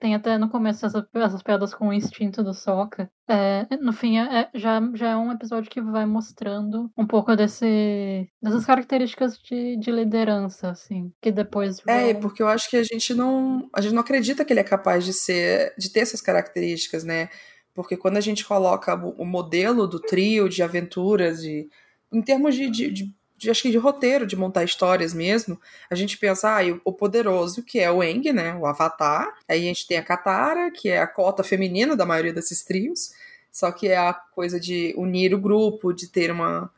tem 0.00 0.14
até 0.14 0.38
no 0.38 0.48
começo 0.48 0.86
essas, 0.86 1.04
essas 1.12 1.42
piadas 1.42 1.74
com 1.74 1.88
o 1.88 1.92
instinto 1.92 2.42
do 2.42 2.54
Soca. 2.54 3.10
É, 3.28 3.66
no 3.80 3.92
fim, 3.92 4.18
é, 4.18 4.42
é, 4.42 4.50
já, 4.54 4.80
já 4.94 5.10
é 5.10 5.16
um 5.16 5.32
episódio 5.32 5.70
que 5.70 5.80
vai 5.80 6.06
mostrando 6.06 6.90
um 6.96 7.06
pouco 7.06 7.34
desse, 7.34 8.28
dessas 8.40 8.64
características 8.64 9.38
de, 9.38 9.76
de 9.76 9.90
liderança, 9.90 10.70
assim, 10.70 11.12
que 11.20 11.32
depois 11.32 11.80
É, 11.86 12.14
porque 12.14 12.42
eu 12.42 12.48
acho 12.48 12.70
que 12.70 12.76
a 12.76 12.82
gente 12.82 13.12
não. 13.12 13.68
A 13.74 13.80
gente 13.80 13.94
não 13.94 14.02
acredita 14.02 14.44
que 14.44 14.52
ele 14.52 14.60
é 14.60 14.64
capaz 14.64 15.04
de 15.04 15.12
ser. 15.12 15.74
de 15.76 15.90
ter 15.92 16.00
essas 16.00 16.20
características, 16.20 17.04
né? 17.04 17.28
Porque 17.78 17.96
quando 17.96 18.16
a 18.16 18.20
gente 18.20 18.44
coloca 18.44 18.92
o 18.96 19.24
modelo 19.24 19.86
do 19.86 20.00
trio 20.00 20.48
de 20.48 20.64
aventuras, 20.64 21.40
de, 21.40 21.70
em 22.10 22.20
termos 22.20 22.56
de, 22.56 22.68
de, 22.68 22.90
de, 22.90 23.14
de 23.36 23.50
acho 23.52 23.62
que 23.62 23.70
de 23.70 23.78
roteiro, 23.78 24.26
de 24.26 24.34
montar 24.34 24.64
histórias 24.64 25.14
mesmo, 25.14 25.60
a 25.88 25.94
gente 25.94 26.18
pensa, 26.18 26.58
ah, 26.58 26.80
o 26.84 26.92
poderoso, 26.92 27.62
que 27.62 27.78
é 27.78 27.88
o 27.88 28.02
Eng, 28.02 28.32
né, 28.32 28.52
o 28.56 28.66
Avatar, 28.66 29.32
aí 29.48 29.60
a 29.60 29.62
gente 29.62 29.86
tem 29.86 29.96
a 29.96 30.02
Katara, 30.02 30.72
que 30.72 30.88
é 30.88 30.98
a 30.98 31.06
cota 31.06 31.44
feminina 31.44 31.94
da 31.94 32.04
maioria 32.04 32.32
desses 32.32 32.64
trios, 32.64 33.12
só 33.52 33.70
que 33.70 33.86
é 33.86 33.96
a 33.96 34.12
coisa 34.12 34.58
de 34.58 34.92
unir 34.96 35.32
o 35.32 35.38
grupo, 35.38 35.92
de 35.92 36.08
ter 36.08 36.32
uma, 36.32 36.68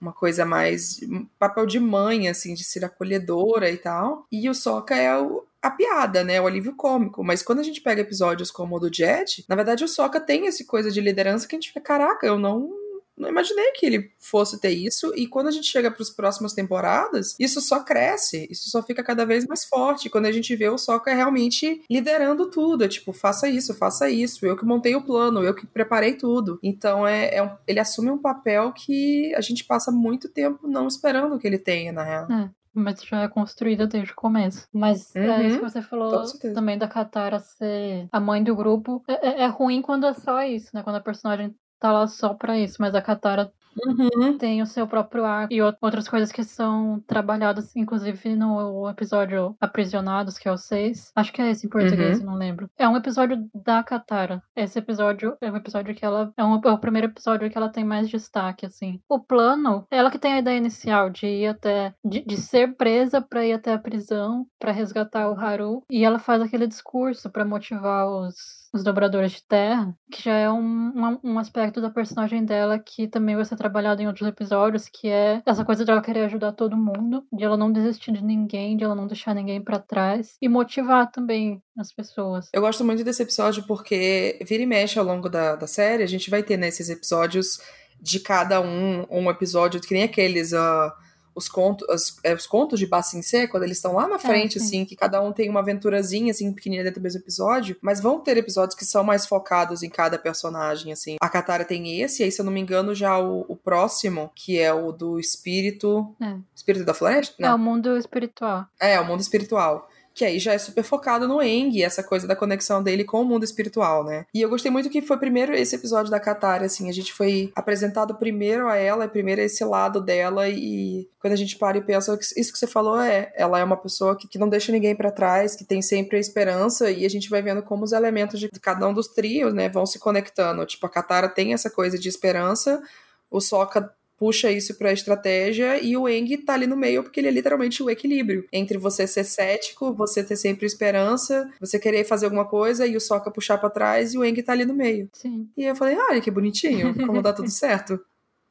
uma 0.00 0.12
coisa 0.12 0.44
mais 0.44 1.00
papel 1.38 1.66
de 1.66 1.80
mãe, 1.80 2.28
assim, 2.28 2.54
de 2.54 2.64
ser 2.64 2.84
acolhedora 2.84 3.70
e 3.70 3.76
tal. 3.76 4.26
E 4.30 4.48
o 4.48 4.54
Sokka 4.54 4.96
é 4.96 5.18
o, 5.18 5.44
a 5.62 5.70
piada, 5.70 6.24
né? 6.24 6.40
O 6.40 6.46
alívio 6.46 6.74
cômico. 6.74 7.24
Mas 7.24 7.42
quando 7.42 7.60
a 7.60 7.64
gente 7.64 7.80
pega 7.80 8.02
episódios 8.02 8.50
como 8.50 8.76
o 8.76 8.80
do 8.80 8.94
Jet, 8.94 9.44
na 9.48 9.56
verdade 9.56 9.84
o 9.84 9.88
Sokka 9.88 10.20
tem 10.20 10.46
esse 10.46 10.64
coisa 10.64 10.90
de 10.90 11.00
liderança 11.00 11.46
que 11.46 11.54
a 11.54 11.58
gente 11.58 11.68
fica, 11.68 11.80
caraca, 11.80 12.26
eu 12.26 12.38
não 12.38 12.70
não 13.18 13.28
imaginei 13.28 13.72
que 13.72 13.86
ele 13.86 14.10
fosse 14.18 14.60
ter 14.60 14.70
isso. 14.70 15.12
E 15.16 15.26
quando 15.26 15.48
a 15.48 15.50
gente 15.50 15.66
chega 15.66 15.90
para 15.90 16.02
as 16.02 16.10
próximas 16.10 16.52
temporadas, 16.52 17.34
isso 17.38 17.60
só 17.60 17.82
cresce, 17.82 18.46
isso 18.50 18.70
só 18.70 18.82
fica 18.82 19.02
cada 19.02 19.24
vez 19.24 19.46
mais 19.46 19.64
forte. 19.64 20.10
Quando 20.10 20.26
a 20.26 20.32
gente 20.32 20.54
vê 20.54 20.68
o 20.68 20.78
Sokka 20.78 21.14
realmente 21.14 21.82
liderando 21.90 22.50
tudo, 22.50 22.84
é 22.84 22.88
tipo, 22.88 23.12
faça 23.12 23.48
isso, 23.48 23.74
faça 23.74 24.08
isso, 24.08 24.46
eu 24.46 24.56
que 24.56 24.64
montei 24.64 24.94
o 24.94 25.02
plano, 25.02 25.42
eu 25.42 25.54
que 25.54 25.66
preparei 25.66 26.14
tudo. 26.14 26.58
Então 26.62 27.06
é, 27.06 27.34
é 27.34 27.42
um, 27.42 27.50
ele 27.66 27.80
assume 27.80 28.10
um 28.10 28.18
papel 28.18 28.72
que 28.72 29.34
a 29.34 29.40
gente 29.40 29.64
passa 29.64 29.90
muito 29.90 30.28
tempo 30.28 30.68
não 30.68 30.86
esperando 30.86 31.38
que 31.38 31.46
ele 31.46 31.58
tenha, 31.58 31.92
na 31.92 32.04
real. 32.04 32.30
É 32.30 32.50
mas 32.78 33.02
já 33.02 33.22
é 33.22 33.28
construída 33.28 33.86
desde 33.86 34.12
o 34.12 34.16
começo. 34.16 34.66
Mas 34.72 35.12
uhum, 35.14 35.22
é 35.22 35.46
isso 35.46 35.58
que 35.58 35.64
você 35.64 35.82
falou 35.82 36.24
também 36.54 36.78
da 36.78 36.88
Katara 36.88 37.40
ser 37.40 38.08
a 38.10 38.20
mãe 38.20 38.42
do 38.42 38.54
grupo. 38.54 39.02
É, 39.08 39.28
é, 39.28 39.40
é, 39.42 39.46
ruim 39.46 39.82
quando 39.82 40.06
é 40.06 40.14
só 40.14 40.42
isso, 40.42 40.70
né? 40.72 40.82
Quando 40.82 40.96
a 40.96 41.00
personagem 41.00 41.54
tá 41.78 41.92
lá 41.92 42.06
só 42.06 42.34
pra 42.34 42.58
isso, 42.58 42.76
mas 42.80 42.94
a 42.94 43.02
Katara 43.02 43.52
Uhum. 43.86 44.36
Tem 44.38 44.62
o 44.62 44.66
seu 44.66 44.86
próprio 44.86 45.24
arco 45.24 45.52
e 45.52 45.62
outras 45.62 46.08
coisas 46.08 46.32
que 46.32 46.42
são 46.42 47.02
trabalhadas, 47.06 47.74
inclusive 47.76 48.34
no 48.34 48.88
episódio 48.88 49.56
Aprisionados, 49.60 50.38
que 50.38 50.48
é 50.48 50.52
o 50.52 50.56
6. 50.56 51.12
Acho 51.14 51.32
que 51.32 51.40
é 51.40 51.50
esse 51.50 51.66
em 51.66 51.70
português, 51.70 52.20
uhum. 52.20 52.26
não 52.26 52.34
lembro. 52.34 52.70
É 52.76 52.88
um 52.88 52.96
episódio 52.96 53.48
da 53.54 53.82
Katara. 53.82 54.42
Esse 54.56 54.78
episódio 54.78 55.36
é 55.40 55.50
um 55.50 55.56
episódio 55.56 55.94
que 55.94 56.04
ela. 56.04 56.32
É, 56.36 56.44
um, 56.44 56.60
é 56.64 56.70
o 56.70 56.78
primeiro 56.78 57.08
episódio 57.08 57.48
que 57.50 57.56
ela 57.56 57.68
tem 57.68 57.84
mais 57.84 58.08
destaque, 58.08 58.66
assim. 58.66 59.00
O 59.08 59.20
plano, 59.20 59.86
ela 59.90 60.10
que 60.10 60.18
tem 60.18 60.32
a 60.32 60.38
ideia 60.38 60.58
inicial 60.58 61.10
de 61.10 61.26
ir 61.26 61.46
até. 61.46 61.94
de, 62.04 62.24
de 62.24 62.36
ser 62.36 62.74
presa 62.76 63.20
pra 63.20 63.44
ir 63.44 63.52
até 63.52 63.72
a 63.72 63.78
prisão, 63.78 64.46
para 64.58 64.72
resgatar 64.72 65.30
o 65.30 65.38
Haru. 65.38 65.82
E 65.90 66.04
ela 66.04 66.18
faz 66.18 66.42
aquele 66.42 66.66
discurso 66.66 67.30
para 67.30 67.44
motivar 67.44 68.06
os 68.06 68.58
os 68.72 68.84
dobradores 68.84 69.32
de 69.32 69.42
terra, 69.42 69.94
que 70.10 70.22
já 70.22 70.34
é 70.34 70.50
um, 70.50 71.18
um, 71.22 71.38
aspecto 71.38 71.80
da 71.80 71.90
personagem 71.90 72.44
dela 72.44 72.78
que 72.78 73.08
também 73.08 73.34
vai 73.34 73.44
ser 73.44 73.56
trabalhado 73.56 74.02
em 74.02 74.06
outros 74.06 74.28
episódios, 74.28 74.88
que 74.88 75.08
é 75.08 75.42
essa 75.44 75.64
coisa 75.64 75.84
de 75.84 75.90
ela 75.90 76.02
querer 76.02 76.24
ajudar 76.24 76.52
todo 76.52 76.76
mundo, 76.76 77.24
de 77.32 77.44
ela 77.44 77.56
não 77.56 77.72
desistir 77.72 78.12
de 78.12 78.22
ninguém, 78.22 78.76
de 78.76 78.84
ela 78.84 78.94
não 78.94 79.06
deixar 79.06 79.34
ninguém 79.34 79.62
para 79.62 79.78
trás 79.78 80.36
e 80.40 80.48
motivar 80.48 81.10
também 81.10 81.62
as 81.76 81.92
pessoas. 81.92 82.48
Eu 82.52 82.60
gosto 82.60 82.84
muito 82.84 83.04
desse 83.04 83.22
episódio 83.22 83.64
porque 83.66 84.38
vira 84.46 84.62
e 84.62 84.66
mexe 84.66 84.98
ao 84.98 85.04
longo 85.04 85.28
da, 85.28 85.56
da 85.56 85.66
série, 85.66 86.02
a 86.02 86.08
gente 86.08 86.30
vai 86.30 86.42
ter 86.42 86.56
nesses 86.56 86.88
episódios 86.90 87.58
de 88.00 88.20
cada 88.20 88.60
um 88.60 89.04
um 89.10 89.30
episódio 89.30 89.80
que 89.80 89.94
nem 89.94 90.04
aqueles 90.04 90.52
uh, 90.52 90.92
os 91.38 91.48
contos, 91.48 91.88
os, 91.88 92.16
é, 92.24 92.34
os 92.34 92.46
contos 92.46 92.78
de 92.80 92.86
Bassincé, 92.86 93.46
quando 93.46 93.62
eles 93.62 93.78
estão 93.78 93.94
lá 93.94 94.08
na 94.08 94.16
é, 94.16 94.18
frente, 94.18 94.58
é, 94.58 94.60
assim, 94.60 94.84
que 94.84 94.96
cada 94.96 95.22
um 95.22 95.32
tem 95.32 95.48
uma 95.48 95.60
aventurazinha, 95.60 96.32
assim, 96.32 96.52
pequenininha 96.52 96.82
dentro 96.82 97.00
do 97.00 97.04
mesmo 97.04 97.20
episódio, 97.20 97.76
mas 97.80 98.00
vão 98.00 98.20
ter 98.20 98.36
episódios 98.36 98.76
que 98.76 98.84
são 98.84 99.04
mais 99.04 99.24
focados 99.24 99.84
em 99.84 99.88
cada 99.88 100.18
personagem, 100.18 100.92
assim. 100.92 101.16
A 101.20 101.28
Katara 101.28 101.64
tem 101.64 102.00
esse, 102.00 102.22
e 102.22 102.24
aí, 102.24 102.32
se 102.32 102.40
eu 102.40 102.44
não 102.44 102.52
me 102.52 102.60
engano, 102.60 102.94
já 102.94 103.18
o, 103.18 103.44
o 103.48 103.54
próximo, 103.54 104.30
que 104.34 104.58
é 104.58 104.72
o 104.72 104.90
do 104.90 105.20
espírito... 105.20 106.12
É. 106.20 106.36
Espírito 106.54 106.84
da 106.84 106.92
floresta? 106.92 107.34
Não. 107.38 107.50
É, 107.50 107.54
o 107.54 107.58
mundo 107.58 107.96
espiritual. 107.96 108.66
É, 108.80 109.00
o 109.00 109.04
mundo 109.04 109.20
espiritual 109.20 109.88
que 110.18 110.24
aí 110.24 110.40
já 110.40 110.52
é 110.52 110.58
super 110.58 110.82
focado 110.82 111.28
no 111.28 111.40
Eng, 111.40 111.80
essa 111.80 112.02
coisa 112.02 112.26
da 112.26 112.34
conexão 112.34 112.82
dele 112.82 113.04
com 113.04 113.22
o 113.22 113.24
mundo 113.24 113.44
espiritual, 113.44 114.02
né? 114.02 114.26
E 114.34 114.42
eu 114.42 114.48
gostei 114.48 114.68
muito 114.68 114.90
que 114.90 115.00
foi 115.00 115.16
primeiro 115.16 115.54
esse 115.54 115.76
episódio 115.76 116.10
da 116.10 116.18
Katara, 116.18 116.66
assim, 116.66 116.90
a 116.90 116.92
gente 116.92 117.12
foi 117.12 117.52
apresentado 117.54 118.16
primeiro 118.16 118.66
a 118.66 118.74
ela, 118.74 119.06
primeiro 119.06 119.40
a 119.40 119.44
esse 119.44 119.64
lado 119.64 120.00
dela, 120.00 120.48
e 120.48 121.08
quando 121.20 121.34
a 121.34 121.36
gente 121.36 121.56
para 121.56 121.78
e 121.78 121.82
pensa, 121.82 122.18
isso 122.36 122.52
que 122.52 122.58
você 122.58 122.66
falou 122.66 123.00
é, 123.00 123.32
ela 123.36 123.60
é 123.60 123.62
uma 123.62 123.76
pessoa 123.76 124.16
que, 124.16 124.26
que 124.26 124.38
não 124.38 124.48
deixa 124.48 124.72
ninguém 124.72 124.96
para 124.96 125.12
trás, 125.12 125.54
que 125.54 125.64
tem 125.64 125.80
sempre 125.80 126.16
a 126.16 126.20
esperança, 126.20 126.90
e 126.90 127.06
a 127.06 127.08
gente 127.08 127.30
vai 127.30 127.40
vendo 127.40 127.62
como 127.62 127.84
os 127.84 127.92
elementos 127.92 128.40
de 128.40 128.48
cada 128.48 128.88
um 128.88 128.92
dos 128.92 129.06
trios, 129.06 129.54
né, 129.54 129.68
vão 129.68 129.86
se 129.86 130.00
conectando. 130.00 130.66
Tipo, 130.66 130.84
a 130.86 130.90
Katara 130.90 131.28
tem 131.28 131.52
essa 131.52 131.70
coisa 131.70 131.96
de 131.96 132.08
esperança, 132.08 132.82
o 133.30 133.40
Sokka 133.40 133.94
puxa 134.18 134.50
isso 134.50 134.76
pra 134.76 134.92
estratégia 134.92 135.82
e 135.82 135.96
o 135.96 136.08
Eng 136.08 136.36
tá 136.38 136.54
ali 136.54 136.66
no 136.66 136.76
meio 136.76 137.02
porque 137.02 137.20
ele 137.20 137.28
é 137.28 137.30
literalmente 137.30 137.82
o 137.82 137.88
equilíbrio 137.88 138.46
entre 138.52 138.76
você 138.76 139.06
ser 139.06 139.24
cético, 139.24 139.94
você 139.94 140.22
ter 140.24 140.36
sempre 140.36 140.66
esperança, 140.66 141.48
você 141.60 141.78
querer 141.78 142.04
fazer 142.04 142.26
alguma 142.26 142.44
coisa 142.44 142.86
e 142.86 142.96
o 142.96 143.00
Soca 143.00 143.30
puxar 143.30 143.58
para 143.58 143.70
trás 143.70 144.12
e 144.12 144.18
o 144.18 144.24
Eng 144.24 144.42
tá 144.42 144.52
ali 144.52 144.64
no 144.64 144.74
meio. 144.74 145.08
Sim. 145.12 145.48
E 145.56 145.64
eu 145.64 145.76
falei, 145.76 145.96
olha 145.96 146.20
que 146.20 146.30
bonitinho, 146.30 146.94
como 147.06 147.22
dá 147.22 147.32
tudo 147.32 147.50
certo. 147.50 147.98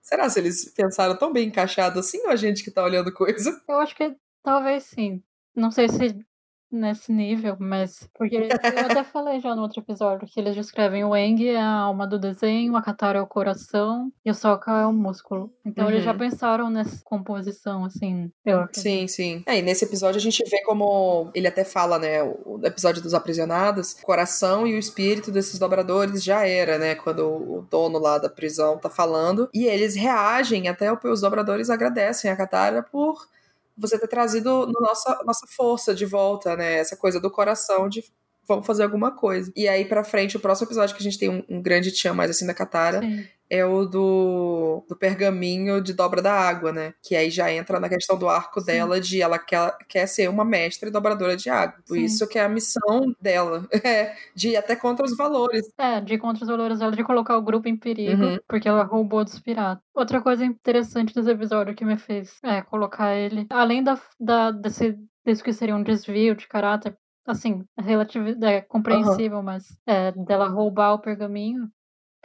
Será 0.02 0.30
se 0.30 0.40
eles 0.40 0.72
pensaram 0.74 1.18
tão 1.18 1.34
bem 1.34 1.50
encaixado 1.50 2.00
assim 2.00 2.20
ou 2.24 2.30
a 2.30 2.36
gente 2.38 2.64
que 2.64 2.72
tá 2.72 2.82
olhando 2.84 3.12
coisa? 3.12 3.62
Eu 3.68 3.80
acho 3.80 3.94
que 3.94 4.16
talvez 4.42 4.84
sim. 4.84 5.22
Não 5.54 5.70
sei 5.70 5.90
se 5.90 6.27
nesse 6.72 7.12
nível, 7.12 7.56
mas. 7.60 8.08
Porque 8.14 8.36
eu 8.82 8.86
até 8.86 9.04
falei 9.04 9.40
já 9.40 9.56
no 9.56 9.62
outro 9.62 9.82
episódio 9.82 10.28
que 10.28 10.40
eles 10.40 10.56
descrevem 10.56 11.04
o 11.04 11.16
Eng 11.16 11.48
é 11.48 11.58
a 11.58 11.80
alma 11.80 12.08
do 12.08 12.20
desenho, 12.20 12.76
a 12.76 12.82
Katara 12.82 13.20
é 13.20 13.22
o 13.22 13.28
coração 13.28 14.12
e 14.26 14.32
o 14.32 14.34
Sokka 14.34 14.72
é 14.72 14.86
o 14.86 14.94
músculo. 14.94 15.52
Então 15.66 15.86
uhum. 15.86 15.92
eles 15.92 16.04
já 16.04 16.12
uhum. 16.12 16.18
pensaram 16.18 16.70
nessa 16.70 17.02
composição, 17.04 17.86
assim. 17.86 18.32
Eu 18.46 18.68
sim, 18.74 19.08
sim. 19.08 19.44
É, 19.46 19.58
e 19.58 19.62
nesse 19.62 19.86
episódio 19.86 20.18
a 20.18 20.22
gente 20.22 20.44
vê 20.50 20.62
como 20.64 21.30
ele 21.34 21.48
até 21.48 21.64
fala, 21.64 21.98
né? 21.98 22.22
O 22.24 22.60
episódio 22.64 23.02
dos 23.02 23.14
aprisionados, 23.14 23.94
o 23.94 24.06
coração 24.06 24.68
e 24.68 24.76
o 24.76 24.80
espírito 24.80 25.32
desses 25.32 25.60
dobradores 25.60 26.24
já 26.24 26.46
era, 26.46 26.78
né? 26.78 26.96
Quando 26.96 27.28
o 27.28 27.68
dono 27.70 28.00
lá 28.00 28.18
da 28.18 28.30
prisão 28.30 28.78
tá 28.78 28.90
falando. 28.90 29.50
E 29.54 29.66
eles 29.66 29.96
reagem, 29.96 30.68
até 30.68 30.92
os 30.92 31.22
dobradores 31.22 31.70
agradecem 31.70 32.30
a 32.30 32.36
Katara 32.36 32.84
por 32.84 33.28
você 33.78 34.00
ter 34.00 34.08
trazido 34.08 34.66
no 34.66 34.82
nossa, 34.82 35.24
nossa 35.26 35.46
força 35.48 35.94
de 35.94 36.06
volta, 36.06 36.56
né? 36.56 36.80
Essa 36.80 36.98
coisa 36.98 37.20
do 37.20 37.30
coração 37.30 37.88
de 37.88 38.04
vamos 38.48 38.66
fazer 38.66 38.84
alguma 38.84 39.12
coisa. 39.12 39.52
E 39.56 39.68
aí 39.68 39.86
pra 39.86 40.04
frente, 40.04 40.38
o 40.38 40.40
próximo 40.40 40.68
episódio 40.68 40.96
que 40.96 41.02
a 41.02 41.04
gente 41.04 41.20
tem 41.20 41.30
um, 41.30 41.44
um 41.50 41.62
grande 41.62 41.92
tchan 41.92 42.14
mais 42.14 42.32
assim 42.32 42.48
da 42.48 42.54
Katara, 42.54 43.02
Sim. 43.02 43.28
É 43.50 43.66
o 43.66 43.86
do, 43.86 44.84
do 44.88 44.96
pergaminho 44.96 45.82
de 45.82 45.94
dobra 45.94 46.22
da 46.22 46.34
água, 46.34 46.72
né? 46.72 46.94
Que 47.02 47.16
aí 47.16 47.30
já 47.30 47.52
entra 47.52 47.80
na 47.80 47.90
questão 47.90 48.18
do 48.18 48.28
arco 48.28 48.60
Sim. 48.60 48.68
dela 48.68 49.00
de 49.00 49.22
ela 49.22 49.40
quer, 49.40 49.76
quer 49.88 50.08
ser 50.08 50.30
uma 50.30 50.44
mestre 50.44 50.92
dobradora 50.92 51.36
de 51.38 51.50
água. 51.50 51.80
Por 51.88 51.96
Sim. 51.96 52.04
isso 52.04 52.28
que 52.28 52.38
é 52.38 52.44
a 52.44 52.50
missão 52.50 53.14
dela. 53.20 53.68
É, 53.88 54.18
de 54.36 54.50
ir 54.50 54.58
até 54.58 54.76
contra 54.76 55.06
os 55.06 55.16
valores. 55.16 55.66
É, 55.78 56.02
de 56.02 56.16
ir 56.16 56.18
contra 56.18 56.44
os 56.44 56.50
valores 56.50 56.80
dela, 56.80 56.92
de 56.92 57.04
colocar 57.04 57.38
o 57.38 57.42
grupo 57.42 57.70
em 57.70 57.78
perigo, 57.78 58.22
uhum. 58.22 58.38
porque 58.46 58.68
ela 58.68 58.84
roubou 58.84 59.24
dos 59.24 59.40
piratas. 59.40 59.82
Outra 59.96 60.22
coisa 60.22 60.44
interessante 60.44 61.14
desse 61.14 61.30
episódio 61.30 61.76
que 61.76 61.86
me 61.86 61.98
fez 61.98 62.38
é 62.44 62.62
colocar 62.62 63.16
ele, 63.16 63.46
além 63.50 63.82
da, 63.82 63.98
da 64.20 64.52
desse, 64.52 64.98
desse 65.24 65.42
que 65.42 65.54
seria 65.54 65.76
um 65.76 65.84
desvio 65.84 66.36
de 66.36 66.48
caráter, 66.48 66.98
assim, 67.26 67.64
relativo, 67.78 68.28
é 68.44 68.62
compreensível, 68.62 69.38
uhum. 69.38 69.44
mas 69.44 69.66
é, 69.86 70.12
dela 70.12 70.50
roubar 70.50 70.94
o 70.94 71.00
pergaminho, 71.00 71.70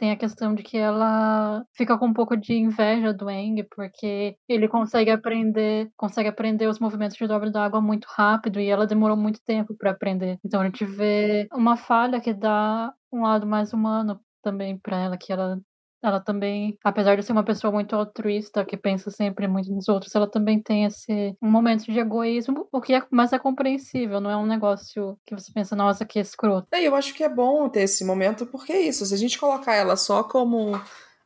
tem 0.03 0.11
a 0.11 0.17
questão 0.17 0.53
de 0.53 0.61
que 0.63 0.77
ela 0.77 1.65
fica 1.71 1.97
com 1.97 2.07
um 2.07 2.13
pouco 2.13 2.35
de 2.35 2.53
inveja 2.53 3.13
do 3.13 3.29
Eng, 3.29 3.63
porque 3.73 4.35
ele 4.49 4.67
consegue 4.67 5.09
aprender, 5.09 5.89
consegue 5.95 6.27
aprender 6.27 6.67
os 6.67 6.77
movimentos 6.77 7.15
de 7.15 7.25
dobra 7.25 7.49
da 7.49 7.63
água 7.63 7.79
muito 7.79 8.05
rápido 8.09 8.59
e 8.59 8.67
ela 8.67 8.85
demorou 8.85 9.15
muito 9.15 9.39
tempo 9.45 9.73
para 9.73 9.91
aprender. 9.91 10.37
Então 10.43 10.59
a 10.59 10.65
gente 10.65 10.83
vê 10.83 11.47
uma 11.53 11.77
falha 11.77 12.19
que 12.19 12.33
dá 12.33 12.93
um 13.13 13.21
lado 13.21 13.47
mais 13.47 13.71
humano 13.71 14.19
também 14.41 14.77
para 14.77 14.99
ela, 14.99 15.17
que 15.17 15.31
ela 15.31 15.57
ela 16.03 16.19
também, 16.19 16.77
apesar 16.83 17.15
de 17.15 17.23
ser 17.23 17.31
uma 17.31 17.43
pessoa 17.43 17.71
muito 17.71 17.95
altruísta, 17.95 18.65
que 18.65 18.75
pensa 18.75 19.09
sempre 19.09 19.47
muito 19.47 19.71
nos 19.71 19.87
outros, 19.87 20.13
ela 20.13 20.29
também 20.29 20.61
tem 20.61 20.85
esse 20.85 21.35
um 21.41 21.49
momento 21.49 21.85
de 21.85 21.97
egoísmo, 21.97 22.67
o 22.71 22.81
que 22.81 22.93
é, 22.93 23.01
mas 23.09 23.31
é 23.31 23.39
compreensível, 23.39 24.19
não 24.19 24.29
é 24.29 24.37
um 24.37 24.45
negócio 24.45 25.17
que 25.25 25.33
você 25.33 25.51
pensa, 25.53 25.75
nossa, 25.75 26.05
que 26.05 26.19
escroto. 26.19 26.67
É, 26.73 26.81
eu 26.83 26.95
acho 26.95 27.13
que 27.13 27.23
é 27.23 27.29
bom 27.29 27.69
ter 27.69 27.83
esse 27.83 28.03
momento, 28.03 28.45
porque 28.45 28.73
é 28.73 28.81
isso, 28.81 29.05
se 29.05 29.13
a 29.13 29.17
gente 29.17 29.39
colocar 29.39 29.73
ela 29.73 29.95
só 29.95 30.23
como 30.23 30.79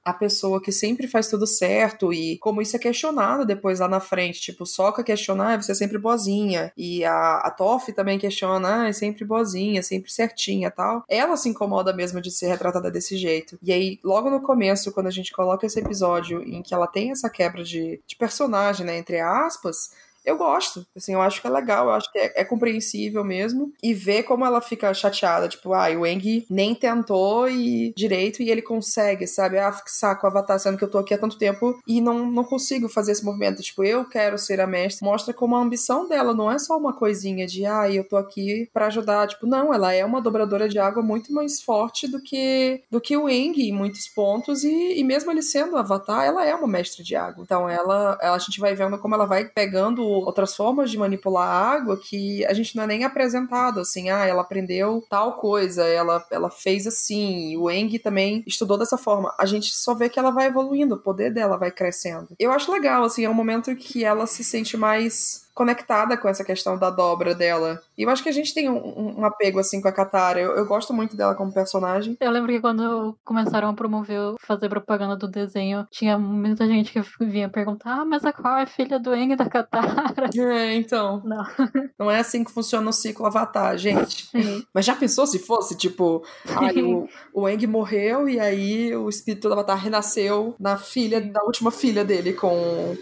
a 0.08 0.14
pessoa 0.14 0.62
que 0.62 0.72
sempre 0.72 1.06
faz 1.06 1.28
tudo 1.28 1.46
certo 1.46 2.14
e 2.14 2.38
como 2.38 2.62
isso 2.62 2.78
é 2.78 2.80
questionado 2.80 3.46
depois 3.46 3.82
lá 3.82 3.90
na 3.90 4.00
frente, 4.00 4.40
tipo, 4.40 4.66
Soca 4.66 5.04
questionar, 5.04 5.56
ah, 5.56 5.62
você 5.62 5.74
é 5.74 5.76
sempre 5.76 5.98
boazinha, 5.98 6.72
e 6.78 7.04
a, 7.04 7.40
a 7.40 7.52
Toff 7.52 7.92
também 7.92 8.18
questiona, 8.18 8.84
ah, 8.84 8.88
é 8.88 8.94
sempre 8.94 9.26
boazinha, 9.26 9.84
sempre 9.84 10.10
certinha 10.10 10.72
tal. 10.72 11.04
Ela 11.10 11.36
se 11.36 11.50
incomoda 11.50 11.92
mesmo 11.94 12.22
de 12.22 12.32
ser 12.32 12.48
retratada 12.48 12.90
desse 12.90 13.18
jeito. 13.18 13.60
E 13.62 13.74
aí, 13.74 14.00
logo 14.02 14.30
no 14.30 14.42
começo, 14.42 14.94
quando 14.94 15.08
a 15.08 15.12
gente 15.12 15.34
coloca 15.34 15.66
esse 15.66 15.78
episódio 15.78 16.42
em 16.42 16.64
que 16.64 16.74
ela 16.74 16.88
tem 16.88 17.12
essa 17.12 17.30
quebra 17.30 17.62
de, 17.62 18.02
de 18.08 18.16
personagem, 18.16 18.86
né, 18.86 18.98
entre 18.98 19.20
aspas, 19.20 19.92
eu 20.27 20.38
gosto. 20.38 20.86
Assim, 20.96 21.13
eu 21.13 21.22
acho 21.22 21.41
que 21.41 21.48
é 21.48 21.50
legal, 21.50 21.88
eu 21.88 21.93
acho 21.93 22.12
que 22.12 22.19
é, 22.19 22.41
é 22.41 22.43
compreensível 22.43 23.24
mesmo. 23.24 23.72
E 23.81 23.93
ver 23.93 24.24
como 24.24 24.46
ela 24.46 24.60
fica 24.60 24.93
chateada, 24.93 25.48
tipo, 25.48 25.74
ah, 25.74 25.88
o 25.98 26.05
Eng 26.05 26.46
nem 26.50 26.75
tentou 26.75 27.50
e 27.50 27.93
direito 27.96 28.43
e 28.43 28.51
ele 28.51 28.62
consegue, 28.62 29.25
sabe? 29.25 29.57
Ah, 29.57 29.72
fica 29.72 29.89
saco 29.89 30.25
o 30.25 30.29
Avatar, 30.29 30.60
sendo 30.60 30.77
que 30.77 30.84
eu 30.84 30.91
tô 30.91 30.98
aqui 30.98 31.13
há 31.13 31.17
tanto 31.17 31.38
tempo 31.38 31.79
e 31.88 32.01
não, 32.01 32.29
não 32.29 32.43
consigo 32.43 32.89
fazer 32.89 33.13
esse 33.13 33.24
movimento. 33.24 33.62
Tipo, 33.62 33.86
eu 33.86 34.03
quero 34.03 34.38
ser 34.38 34.60
a 34.60 34.67
mestre. 34.67 35.05
Mostra 35.05 35.34
como 35.34 35.55
a 35.55 35.62
ambição 35.62 36.07
dela 36.10 36.34
não 36.34 36.51
é 36.51 36.60
só 36.60 36.77
uma 36.77 36.91
coisinha 36.93 37.48
de, 37.48 37.65
ah, 37.65 37.89
eu 37.89 38.03
tô 38.03 38.17
aqui 38.17 38.69
para 38.74 38.88
ajudar. 38.88 39.27
Tipo, 39.27 39.48
não, 39.48 39.74
ela 39.74 39.93
é 39.93 40.03
uma 40.03 40.22
dobradora 40.22 40.67
de 40.67 40.77
água 40.77 41.01
muito 41.01 41.31
mais 41.31 41.62
forte 41.62 42.05
do 42.05 42.22
que 42.22 42.84
do 42.91 43.00
que 43.00 43.15
o 43.15 43.29
Eng 43.29 43.62
em 43.62 43.72
muitos 43.72 44.10
pontos. 44.10 44.65
E, 44.65 45.00
e 45.00 45.03
mesmo 45.05 45.31
ele 45.31 45.41
sendo 45.41 45.74
o 45.74 45.77
Avatar, 45.77 46.25
ela 46.25 46.46
é 46.46 46.53
uma 46.53 46.67
mestre 46.67 47.01
de 47.01 47.15
água. 47.15 47.43
Então 47.43 47.69
ela, 47.69 48.17
ela 48.22 48.36
a 48.36 48.39
gente 48.39 48.60
vai 48.60 48.75
vendo 48.75 48.98
como 48.98 49.15
ela 49.15 49.25
vai 49.25 49.46
pegando 49.46 50.16
outras 50.19 50.55
formas 50.55 50.91
de 50.91 50.97
manipular 50.97 51.47
a 51.47 51.71
água 51.71 51.97
que 51.97 52.45
a 52.45 52.53
gente 52.53 52.75
não 52.75 52.83
é 52.83 52.88
nem 52.88 53.03
apresentado, 53.03 53.79
assim, 53.79 54.09
ah, 54.09 54.25
ela 54.25 54.41
aprendeu 54.41 55.03
tal 55.09 55.33
coisa, 55.33 55.83
ela, 55.86 56.25
ela 56.31 56.50
fez 56.50 56.88
assim, 56.88 57.55
o 57.57 57.69
Eng 57.69 57.97
também 58.00 58.43
estudou 58.45 58.77
dessa 58.77 58.97
forma. 58.97 59.33
A 59.39 59.45
gente 59.45 59.74
só 59.74 59.93
vê 59.93 60.09
que 60.09 60.19
ela 60.19 60.31
vai 60.31 60.47
evoluindo, 60.47 60.95
o 60.95 61.00
poder 61.00 61.33
dela 61.33 61.57
vai 61.57 61.71
crescendo. 61.71 62.29
Eu 62.39 62.51
acho 62.51 62.71
legal, 62.71 63.03
assim, 63.03 63.25
é 63.25 63.29
um 63.29 63.33
momento 63.33 63.75
que 63.75 64.03
ela 64.03 64.27
se 64.27 64.43
sente 64.43 64.77
mais 64.77 65.47
conectada 65.58 66.16
com 66.16 66.30
essa 66.30 66.44
questão 66.44 66.78
da 66.78 66.92
dobra 66.92 67.34
dela. 67.34 67.82
E 67.98 68.04
eu 68.04 68.10
acho 68.12 68.22
que 68.22 68.30
a 68.30 68.34
gente 68.34 68.54
tem 68.54 68.70
um, 68.70 69.22
um 69.22 69.26
apego, 69.26 69.60
assim, 69.60 69.82
com 69.82 69.88
a 69.88 69.92
Katara. 69.92 70.40
Eu, 70.40 70.52
eu, 70.52 70.68
gosto 70.68 70.94
muito 70.94 71.18
dela 71.18 71.34
como 71.34 71.52
personagem. 71.52 72.16
Eu 72.22 72.30
lembro 72.30 72.52
que 72.52 72.62
quando 72.62 73.18
começaram 73.26 73.70
a 73.70 73.74
promover, 73.74 74.36
fazer 74.40 74.70
propaganda 74.70 75.16
do 75.16 75.28
desenho, 75.28 75.88
tinha 75.90 76.16
muita 76.16 76.68
gente 76.68 76.92
que 76.92 77.02
vinha 77.26 77.50
perguntar, 77.50 78.02
ah, 78.02 78.06
mas 78.06 78.24
a 78.24 78.32
qual 78.32 78.60
é 78.60 78.68
filha 78.68 79.00
do 79.00 79.16
Eng 79.16 79.36
da 79.36 79.50
Katara? 79.50 80.28
É, 80.38 80.76
então. 80.76 81.22
Não. 81.26 81.44
Não 81.98 82.12
é 82.12 82.20
assim 82.20 82.44
que 82.44 82.52
funciona 82.52 82.88
o 82.90 82.94
ciclo 82.94 83.26
Avatar, 83.26 83.76
gente. 83.78 84.28
Sim. 84.28 84.64
Mas 84.72 84.86
já 84.86 84.96
pensou 84.96 85.26
se 85.26 85.40
fosse, 85.40 85.76
tipo, 85.76 86.24
aí 86.56 86.84
o, 86.84 87.08
o 87.34 87.50
Eng 87.50 87.66
morreu 87.66 88.30
e 88.30 88.40
aí 88.40 88.96
o 88.96 89.10
espírito 89.10 89.48
do 89.48 89.54
Avatar 89.54 89.78
renasceu 89.78 90.56
na 90.60 90.78
filha, 90.78 91.20
da 91.20 91.42
última 91.44 91.72
filha 91.72 92.06
dele 92.06 92.34
com, 92.34 92.96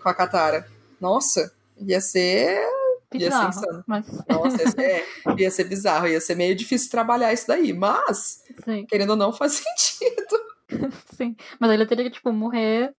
com 0.00 0.08
a 0.08 0.14
Katara. 0.14 0.66
Nossa, 1.00 1.52
Ia 1.86 2.00
ser. 2.00 2.60
Bizarro, 3.10 3.46
ia 3.46 3.52
ser 3.52 3.60
insano. 3.60 3.84
Mas... 3.86 4.06
Nossa, 4.28 4.62
ia 4.62 4.70
ser, 4.70 4.82
é, 4.82 5.04
ia 5.38 5.50
ser 5.50 5.64
bizarro, 5.64 6.08
ia 6.08 6.20
ser 6.20 6.34
meio 6.34 6.54
difícil 6.54 6.90
trabalhar 6.90 7.32
isso 7.32 7.46
daí. 7.46 7.72
Mas, 7.72 8.44
Sim. 8.64 8.84
querendo 8.86 9.10
ou 9.10 9.16
não, 9.16 9.32
faz 9.32 9.62
sentido. 9.64 10.92
Sim. 11.16 11.36
Mas 11.58 11.70
ele 11.70 11.86
teria 11.86 12.04
que, 12.04 12.10
tipo, 12.10 12.32
morrer 12.32 12.94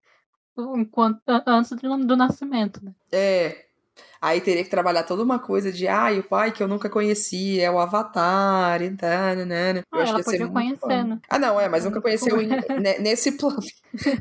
enquanto, 0.76 1.20
antes 1.46 1.70
do, 1.72 1.96
do 1.98 2.16
nascimento, 2.16 2.84
né? 2.84 2.92
É, 3.12 3.66
Aí 4.22 4.40
teria 4.40 4.62
que 4.62 4.68
trabalhar 4.68 5.02
toda 5.04 5.22
uma 5.22 5.38
coisa 5.38 5.72
de, 5.72 5.88
ai, 5.88 6.18
ah, 6.18 6.20
o 6.20 6.22
pai 6.22 6.52
que 6.52 6.62
eu 6.62 6.68
nunca 6.68 6.90
conheci 6.90 7.58
é 7.58 7.70
o 7.70 7.78
Avatar 7.78 8.82
e 8.82 8.90
tal, 8.90 9.08
né, 9.08 9.44
né, 9.46 9.72
né. 9.72 9.82
Eu 9.90 9.98
ah, 9.98 10.02
acho 10.02 10.12
que 10.12 10.18
ia 10.18 10.38
ser 10.38 10.48
conhecendo. 10.50 11.20
Ah, 11.26 11.38
não, 11.38 11.58
é, 11.58 11.68
mas 11.70 11.84
nunca 11.84 12.02
conheceu 12.02 12.36
nesse 13.00 13.32
plano. 13.38 13.60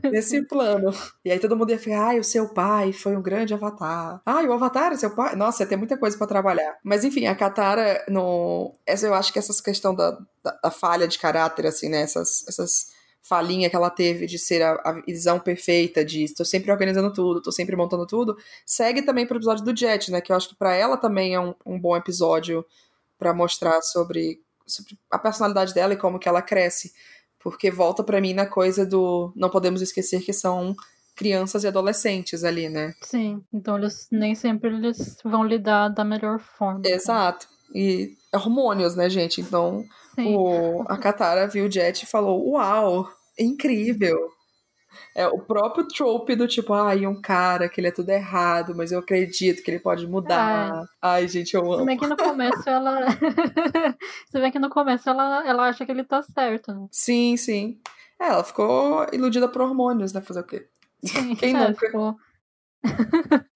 nesse 0.04 0.42
plano. 0.48 0.94
E 1.26 1.32
aí 1.32 1.40
todo 1.40 1.58
mundo 1.58 1.72
ia 1.72 1.80
falar, 1.80 2.08
ai, 2.08 2.20
o 2.20 2.24
seu 2.24 2.48
pai 2.54 2.94
foi 2.94 3.18
um 3.18 3.22
grande 3.22 3.54
Avatar. 3.54 4.22
Ai, 4.26 4.48
o 4.48 4.54
Avatar 4.54 4.94
é 4.94 4.96
seu 4.96 5.14
pai? 5.14 5.36
Nossa, 5.36 5.64
ia 5.64 5.68
ter 5.68 5.76
muita 5.76 5.98
coisa 5.98 6.18
para 6.18 6.28
trabalhar. 6.28 6.78
Mas 6.82 7.04
enfim, 7.04 7.26
a 7.26 7.36
Katara, 7.36 8.06
no... 8.08 8.74
Essa, 8.86 9.08
eu 9.08 9.14
acho 9.14 9.34
que 9.34 9.40
essa 9.40 9.62
questão 9.62 9.94
da, 9.94 10.12
da, 10.42 10.60
da 10.64 10.72
falha 10.72 11.10
de 11.10 11.20
caráter, 11.20 11.68
assim, 11.68 11.90
né, 11.90 12.02
essas... 12.02 12.48
essas 12.48 12.99
falinha 13.22 13.70
que 13.70 13.76
ela 13.76 13.90
teve 13.90 14.26
de 14.26 14.40
ser 14.40 14.62
a, 14.62 14.74
a 14.84 14.94
visão 15.06 15.40
perfeita, 15.40 16.04
de 16.04 16.24
estou 16.24 16.46
sempre 16.46 16.72
organizando 16.72 17.12
tudo, 17.14 17.38
estou 17.40 17.54
sempre 17.54 17.76
montando 17.76 18.06
tudo, 18.06 18.38
segue 18.66 19.02
também 19.02 19.26
pro 19.26 19.38
episódio 19.38 19.64
do 19.64 19.76
Jet, 19.76 20.12
né? 20.12 20.22
Que 20.22 20.32
eu 20.32 20.36
acho 20.36 20.50
que 20.50 20.56
para 20.56 20.74
ela 20.74 20.98
também 20.98 21.36
é 21.36 21.40
um, 21.40 21.54
um 21.66 21.80
bom 21.80 21.96
episódio 21.96 22.66
para 23.18 23.34
mostrar 23.34 23.82
sobre, 23.82 24.42
sobre 24.66 24.98
a 25.12 25.20
personalidade 25.20 25.74
dela 25.74 25.94
e 25.94 25.98
como 25.98 26.20
que 26.20 26.30
ela 26.30 26.42
cresce. 26.42 26.94
Porque 27.40 27.70
volta 27.70 28.04
para 28.04 28.20
mim 28.20 28.34
na 28.34 28.46
coisa 28.46 28.86
do 28.86 29.32
não 29.36 29.50
podemos 29.50 29.82
esquecer 29.82 30.22
que 30.22 30.34
são 30.34 30.76
crianças 31.16 31.66
e 31.66 31.68
adolescentes 31.68 32.44
ali, 32.46 32.70
né? 32.70 32.94
Sim, 33.02 33.44
então 33.54 33.78
eles 33.78 34.08
nem 34.10 34.34
sempre 34.34 34.70
eles 34.70 35.18
vão 35.24 35.44
lidar 35.44 35.90
da 35.90 36.04
melhor 36.04 36.40
forma. 36.40 36.82
Exato. 36.86 37.48
E 37.74 38.16
hormônios, 38.34 38.96
né, 38.96 39.10
gente? 39.10 39.42
Então, 39.42 39.84
o, 40.18 40.84
a 40.88 40.98
Katara 40.98 41.48
viu 41.48 41.66
o 41.66 41.72
Jet 41.72 42.04
e 42.04 42.08
falou: 42.08 42.52
Uau, 42.52 43.10
incrível. 43.38 44.30
É 45.16 45.28
o 45.28 45.40
próprio 45.40 45.88
trope 45.88 46.36
do 46.36 46.48
tipo, 46.48 46.74
ai, 46.74 47.06
um 47.06 47.20
cara 47.20 47.70
que 47.70 47.80
ele 47.80 47.88
é 47.88 47.92
tudo 47.92 48.10
errado, 48.10 48.74
mas 48.76 48.92
eu 48.92 49.00
acredito 49.00 49.62
que 49.64 49.70
ele 49.70 49.80
pode 49.80 50.08
mudar. 50.08 50.84
É. 50.84 50.86
Ai, 51.02 51.28
gente, 51.28 51.54
eu 51.54 51.62
amo. 51.62 51.84
Você 51.84 51.86
vê 51.86 51.98
que 51.98 52.08
no 52.08 52.18
começo 52.18 52.70
ela. 52.70 53.00
Você 54.28 54.40
vê 54.40 54.52
que 54.52 54.60
no 54.60 54.70
começo 54.70 55.10
ela, 55.10 55.48
ela 55.48 55.68
acha 55.68 55.86
que 55.86 55.92
ele 55.92 56.04
tá 56.04 56.24
certo, 56.24 56.74
né? 56.74 56.88
Sim, 56.92 57.38
sim. 57.38 57.80
É, 58.20 58.28
ela 58.28 58.44
ficou 58.44 59.06
iludida 59.14 59.48
por 59.48 59.62
hormônios, 59.62 60.12
né? 60.12 60.22
Fazer 60.22 60.42
o 60.42 60.46
quê? 60.46 60.68
Sim, 61.04 61.36
Quem 61.36 61.56
ela 61.56 61.70
nunca? 61.70 61.86
Ficou... 61.86 62.16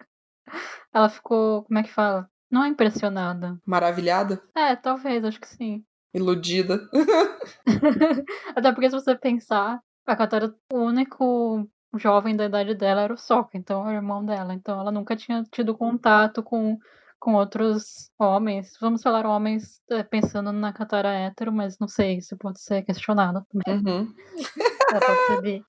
ela 0.93 1.09
ficou. 1.09 1.63
Como 1.63 1.79
é 1.79 1.83
que 1.83 1.91
fala? 1.91 2.29
Não 2.53 2.63
é 2.63 2.67
impressionada. 2.67 3.59
Maravilhada? 3.65 4.39
É, 4.55 4.75
talvez, 4.75 5.25
acho 5.25 5.41
que 5.41 5.47
sim. 5.47 5.83
Iludida. 6.13 6.87
Até 8.55 8.71
porque 8.71 8.91
se 8.91 8.95
você 8.95 9.15
pensar, 9.15 9.81
a 10.05 10.15
Katara, 10.15 10.53
o 10.71 10.77
único 10.77 11.67
jovem 11.97 12.35
da 12.35 12.45
idade 12.45 12.75
dela 12.75 13.01
era 13.01 13.13
o 13.15 13.17
Sokka, 13.17 13.57
então 13.57 13.81
era 13.81 13.95
o 13.95 14.03
irmão 14.03 14.23
dela. 14.23 14.53
Então 14.53 14.79
ela 14.79 14.91
nunca 14.91 15.15
tinha 15.15 15.43
tido 15.51 15.75
contato 15.75 16.43
com, 16.43 16.77
com 17.19 17.33
outros 17.33 18.11
homens. 18.19 18.77
Vamos 18.79 19.01
falar 19.01 19.25
homens 19.25 19.81
é, 19.89 20.03
pensando 20.03 20.51
na 20.51 20.71
Katara 20.71 21.09
hétero, 21.11 21.51
mas 21.51 21.79
não 21.79 21.87
sei, 21.87 22.19
isso 22.19 22.37
pode 22.37 22.61
ser 22.61 22.83
questionado 22.83 23.43
também. 23.49 23.83
Uhum. 23.83 24.13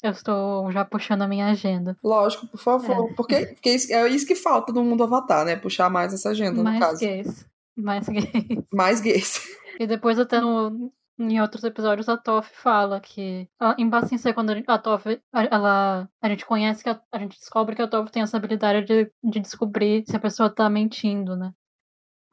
Eu 0.03 0.11
estou 0.11 0.71
já 0.73 0.85
puxando 0.85 1.23
a 1.23 1.29
minha 1.29 1.47
agenda. 1.49 1.97
Lógico, 2.03 2.47
por 2.47 2.61
favor. 2.61 3.11
É. 3.11 3.15
Porque, 3.15 3.47
porque 3.47 3.77
é 3.91 4.09
isso 4.09 4.27
que 4.27 4.35
falta 4.35 4.73
no 4.73 4.85
mundo 4.85 5.05
Avatar, 5.05 5.45
né? 5.45 5.57
Puxar 5.57 5.91
mais 5.91 6.13
essa 6.13 6.31
agenda, 6.31 6.63
mais 6.63 6.77
no 6.77 6.81
caso. 6.81 7.01
Gays. 7.01 7.47
Mais 7.77 8.09
gays. 8.09 8.65
Mais 8.73 9.01
gays. 9.01 9.41
E 9.77 9.89
depois 9.89 10.21
até 10.21 10.41
no, 10.41 10.93
em 11.19 11.41
outros 11.41 11.65
episódios 11.65 12.09
a 12.09 12.17
Toff 12.17 12.49
fala 12.55 13.01
que 13.01 13.49
em 13.79 13.89
Bassin 13.89 14.17
quando 14.33 14.53
a 14.67 14.79
Toff 14.79 15.21
ela 15.33 16.09
a 16.21 16.29
gente 16.29 16.45
conhece 16.47 16.83
que 16.83 16.91
a, 16.91 17.01
a, 17.13 17.19
gente 17.19 17.39
descobre 17.39 17.75
que 17.75 17.83
a 17.83 17.89
Toff 17.89 18.11
tem 18.11 18.23
essa 18.23 18.37
habilidade 18.37 18.87
de, 18.87 19.11
de 19.23 19.41
descobrir 19.41 20.05
se 20.07 20.17
a 20.17 20.21
pessoa 20.21 20.49
tá 20.49 20.69
mentindo, 20.69 21.37
né? 21.37 21.53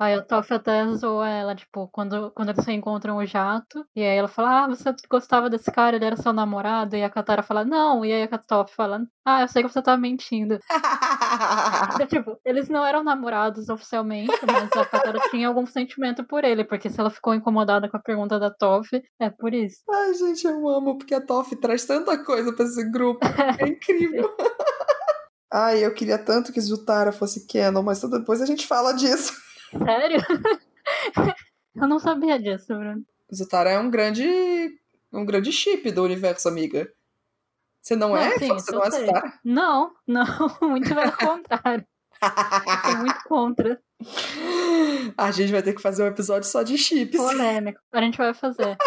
Aí 0.02 0.16
a 0.16 0.22
Toff 0.24 0.52
até 0.52 0.84
zoa 0.96 1.30
ela, 1.30 1.56
tipo, 1.56 1.88
quando, 1.90 2.32
quando 2.32 2.50
eles 2.50 2.66
se 2.66 2.72
encontram 2.72 3.18
o 3.18 3.26
jato, 3.28 3.86
e 3.96 4.02
aí 4.02 4.18
ela 4.18 4.28
fala, 4.28 4.64
ah, 4.64 4.68
você 4.68 4.92
gostava 5.08 5.48
desse 5.48 5.72
cara, 5.72 5.96
ele 5.96 6.06
era 6.06 6.18
seu 6.18 6.34
namorado, 6.34 6.96
e 6.96 7.04
a 7.04 7.10
Katara 7.10 7.44
fala, 7.44 7.64
não, 7.64 8.04
e 8.04 8.12
aí 8.12 8.24
a 8.24 8.38
Toff 8.40 8.74
fala, 8.74 9.06
ah, 9.24 9.42
eu 9.42 9.48
sei 9.48 9.62
que 9.62 9.70
você 9.70 9.80
tá 9.80 9.96
mentindo. 9.96 10.58
então, 11.94 12.08
tipo, 12.10 12.36
eles 12.44 12.68
não 12.68 12.84
eram 12.84 13.04
namorados 13.04 13.70
oficialmente, 13.70 14.34
mas 14.44 14.72
a 14.72 14.86
Katara 14.86 15.20
tinha 15.30 15.48
algum 15.48 15.68
sentimento 15.68 16.24
por 16.24 16.44
ele, 16.44 16.64
porque 16.64 16.90
se 16.90 17.00
ela 17.00 17.12
ficou 17.12 17.36
incomodada 17.36 17.88
com 17.88 17.96
a 17.96 18.02
pergunta 18.02 18.40
da 18.40 18.50
Toff, 18.50 18.90
é 19.20 19.30
por 19.30 19.54
isso. 19.54 19.84
Ai, 19.88 20.16
gente, 20.16 20.48
eu 20.48 20.68
amo, 20.68 20.98
porque 20.98 21.14
a 21.14 21.22
Toff 21.24 21.56
traz 21.58 21.86
tanta 21.86 22.18
coisa 22.24 22.52
pra 22.52 22.66
esse 22.66 22.90
grupo. 22.90 23.20
É 23.60 23.68
incrível. 23.68 24.36
Ai, 25.54 25.86
eu 25.86 25.94
queria 25.94 26.18
tanto 26.18 26.52
que 26.52 26.60
Zutara 26.60 27.12
fosse 27.12 27.46
Canon, 27.46 27.84
mas 27.84 28.02
depois 28.02 28.42
a 28.42 28.48
gente 28.48 28.66
fala 28.66 28.94
disso. 28.94 29.51
Sério? 29.78 30.20
Eu 31.76 31.88
não 31.88 32.00
sabia 32.00 32.40
disso, 32.40 32.68
Bruno. 32.68 33.04
Zutara 33.34 33.70
é 33.72 33.80
um 33.80 33.90
grande. 33.90 34.26
um 35.12 35.26
grande 35.26 35.52
chip 35.52 35.90
do 35.92 36.04
universo, 36.04 36.50
amiga. 36.50 36.92
Você 37.82 37.96
não, 37.96 38.10
não 38.10 38.18
é? 38.18 38.38
Sim, 38.38 38.50
Você 38.50 38.72
não 38.72 38.84
é 38.84 38.92
Zutara? 38.92 39.34
Não, 39.44 39.92
não, 40.06 40.26
muito 40.62 40.94
pelo 40.94 41.12
contrário. 41.14 41.86
Muito 42.98 43.24
contra. 43.24 43.82
A 45.18 45.32
gente 45.32 45.52
vai 45.52 45.64
ter 45.64 45.74
que 45.74 45.82
fazer 45.82 46.04
um 46.04 46.08
episódio 46.08 46.48
só 46.48 46.62
de 46.62 46.78
chips. 46.78 47.20
Polêmico. 47.20 47.80
A 47.92 48.02
gente 48.02 48.18
vai 48.18 48.34
fazer. 48.34 48.78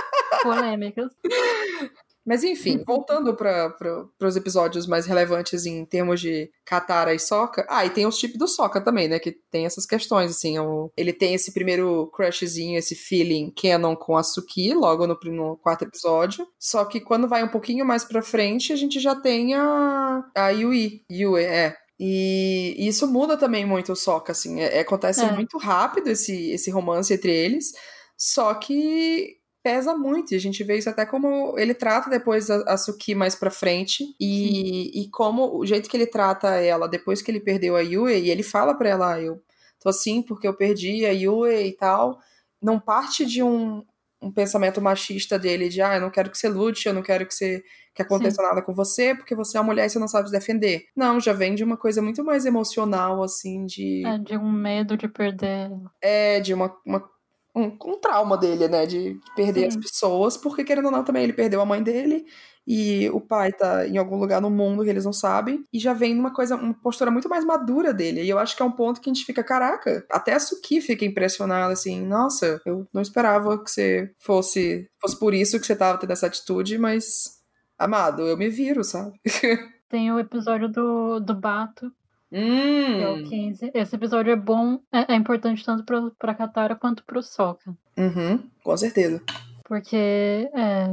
Polêmicas. 0.43 1.13
Mas 2.27 2.43
enfim, 2.43 2.79
uhum. 2.79 2.85
voltando 2.87 3.35
para 3.37 3.77
os 4.23 4.37
episódios 4.37 4.87
mais 4.87 5.05
relevantes 5.05 5.67
em 5.67 5.85
termos 5.85 6.21
de 6.21 6.51
Katara 6.65 7.15
e 7.15 7.19
Sokka. 7.19 7.67
Ah, 7.69 7.85
e 7.85 7.91
tem 7.91 8.07
os 8.07 8.19
tipos 8.19 8.39
do 8.39 8.49
Sokka 8.49 8.81
também, 8.81 9.09
né? 9.09 9.19
Que 9.19 9.33
tem 9.51 9.67
essas 9.67 9.85
questões, 9.85 10.31
assim. 10.31 10.59
O, 10.59 10.91
ele 10.97 11.13
tem 11.13 11.35
esse 11.35 11.53
primeiro 11.53 12.11
crushzinho, 12.15 12.79
esse 12.79 12.95
feeling 12.95 13.53
canon 13.55 13.95
com 13.95 14.17
a 14.17 14.23
Suki, 14.23 14.73
logo 14.73 15.07
no, 15.07 15.19
no, 15.25 15.57
quarto 15.59 15.85
episódio. 15.85 16.47
Só 16.59 16.85
que 16.87 17.01
quando 17.01 17.29
vai 17.29 17.45
um 17.45 17.49
pouquinho 17.49 17.85
mais 17.85 18.05
pra 18.05 18.23
frente, 18.23 18.73
a 18.73 18.77
gente 18.77 18.99
já 18.99 19.15
tem 19.15 19.55
a, 19.55 20.25
a 20.35 20.49
Yui. 20.49 21.03
Yui, 21.11 21.43
é. 21.43 21.77
E, 22.01 22.75
e 22.79 22.89
isso 22.89 23.07
muda 23.07 23.37
também 23.37 23.67
muito 23.67 23.93
o 23.93 23.97
Sokka, 23.97 24.33
assim. 24.33 24.61
É, 24.61 24.81
acontece 24.81 25.23
é. 25.23 25.31
muito 25.31 25.59
rápido 25.59 26.09
esse, 26.09 26.51
esse 26.53 26.71
romance 26.71 27.13
entre 27.13 27.33
eles. 27.33 27.73
Só 28.17 28.55
que 28.55 29.37
pesa 29.65 29.97
muito. 29.97 30.33
E 30.33 30.37
a 30.37 30.41
gente 30.41 30.63
vê 30.63 30.77
isso 30.77 30.91
até 30.91 31.07
como 31.07 31.59
ele 31.59 31.73
trata 31.73 32.11
depois 32.11 32.51
a, 32.51 32.75
a 32.75 32.77
Suki 32.77 33.15
mais 33.15 33.35
pra 33.35 33.51
frente. 33.51 34.05
E, 34.21 35.03
e 35.03 35.11
como 35.11 35.57
o 35.59 35.65
jeito 35.65 35.89
que 35.89 35.97
ele 35.97 36.07
trata 36.07 36.49
ela 36.61 36.87
depois 36.87 37.23
que 37.23 37.31
ele 37.31 37.41
perdeu 37.41 37.75
a 37.75 37.81
Yue, 37.81 38.13
e 38.13 38.31
ele 38.31 38.43
fala 38.43 38.75
pra 38.75 38.91
ela, 38.91 39.15
ah, 39.15 39.21
eu 39.21 39.43
tô 39.81 39.89
assim 39.89 40.23
porque 40.23 40.47
eu 40.47 40.55
perdi 40.55 41.07
a 41.07 41.11
Yue 41.11 41.67
e 41.67 41.73
tal. 41.73 42.19
Não 42.61 42.79
parte 42.79 43.25
de 43.25 43.43
um, 43.43 43.83
um 44.21 44.31
pensamento 44.31 44.83
machista 44.83 45.39
dele 45.39 45.71
de 45.71 45.81
ah, 45.81 45.95
eu 45.95 46.01
não 46.03 46.11
quero 46.11 46.31
que 46.31 46.37
você 46.37 46.49
lute, 46.49 46.87
eu 46.87 46.95
não 46.95 47.03
quero 47.03 47.27
que 47.27 47.35
você 47.35 47.65
que 47.95 48.03
aconteça 48.03 48.43
Sim. 48.43 48.49
nada 48.49 48.61
com 48.61 48.75
você, 48.75 49.15
porque 49.15 49.37
você 49.37 49.57
é 49.57 49.61
uma 49.61 49.69
mulher 49.69 49.87
e 49.87 49.89
você 49.89 50.01
não 50.01 50.09
sabe 50.09 50.27
se 50.27 50.33
defender. 50.33 50.87
Não, 50.97 51.21
já 51.21 51.33
vem 51.33 51.55
de 51.55 51.63
uma 51.63 51.77
coisa 51.77 52.03
muito 52.03 52.25
mais 52.25 52.45
emocional, 52.45 53.23
assim, 53.23 53.65
de. 53.65 54.05
É, 54.05 54.19
de 54.19 54.37
um 54.37 54.51
medo 54.51 54.97
de 54.97 55.07
perder. 55.07 55.71
É, 56.03 56.41
de 56.41 56.53
uma, 56.53 56.77
uma 56.85 57.09
um, 57.55 57.77
um 57.85 57.99
trauma 57.99 58.37
dele, 58.37 58.69
né? 58.69 58.87
De 58.87 59.19
perder 59.37 59.71
Sim. 59.71 59.79
as 59.79 59.85
pessoas, 59.85 60.37
porque 60.37 60.65
querendo 60.65 60.87
ou 60.87 60.91
não, 60.91 61.05
também 61.05 61.23
ele 61.23 61.33
perdeu 61.33 61.61
a 61.61 61.67
mãe 61.67 61.83
dele 61.83 62.27
e 62.67 63.11
o 63.11 63.21
pai 63.21 63.53
tá 63.53 63.87
em 63.87 63.99
algum 63.99 64.17
lugar 64.17 64.41
no 64.41 64.49
mundo 64.49 64.83
que 64.83 64.89
eles 64.89 65.05
não 65.05 65.13
sabem, 65.13 65.65
e 65.73 65.79
já 65.79 65.93
vem 65.93 66.19
uma 66.19 66.33
coisa, 66.33 66.57
uma 66.57 66.73
postura 66.75 67.11
muito 67.11 67.29
mais 67.29 67.45
madura 67.45 67.93
dele. 67.93 68.23
E 68.23 68.29
eu 68.29 68.39
acho 68.39 68.57
que 68.57 68.63
é 68.63 68.65
um 68.65 68.73
ponto 68.73 69.01
que 69.01 69.11
a 69.11 69.13
gente 69.13 69.27
fica, 69.27 69.45
caraca, 69.45 70.05
até 70.11 70.33
a 70.33 70.41
Suki 70.41 70.81
fica 70.81 71.05
impressionada, 71.05 71.73
assim, 71.73 72.05
nossa, 72.05 72.61
eu 72.65 72.87
não 72.93 73.03
esperava 73.03 73.63
que 73.63 73.71
você 73.71 74.11
fosse, 74.19 74.89
fosse 75.01 75.19
por 75.19 75.35
isso 75.35 75.61
que 75.61 75.67
você 75.67 75.77
tava 75.77 75.99
tendo 75.99 76.13
essa 76.13 76.27
atitude, 76.27 76.79
mas, 76.79 77.39
amado, 77.79 78.23
eu 78.23 78.37
me 78.37 78.49
viro, 78.49 78.83
sabe? 78.83 79.13
Tem 79.89 80.11
o 80.11 80.19
episódio 80.19 80.69
do, 80.69 81.21
do 81.21 81.35
Bato, 81.35 81.93
Hum. 82.35 83.01
É 83.01 83.09
o 83.09 83.23
15. 83.23 83.71
Esse 83.73 83.95
episódio 83.95 84.33
é 84.33 84.37
bom, 84.37 84.81
é, 84.93 85.13
é 85.13 85.15
importante 85.15 85.65
tanto 85.65 85.85
pra, 85.85 86.11
pra 86.19 86.35
Katara 86.35 86.75
quanto 86.75 87.05
pro 87.05 87.23
Sokka. 87.23 87.73
Uhum, 87.97 88.51
com 88.65 88.77
certeza. 88.77 89.23
Porque 89.65 89.97
é, 89.97 90.89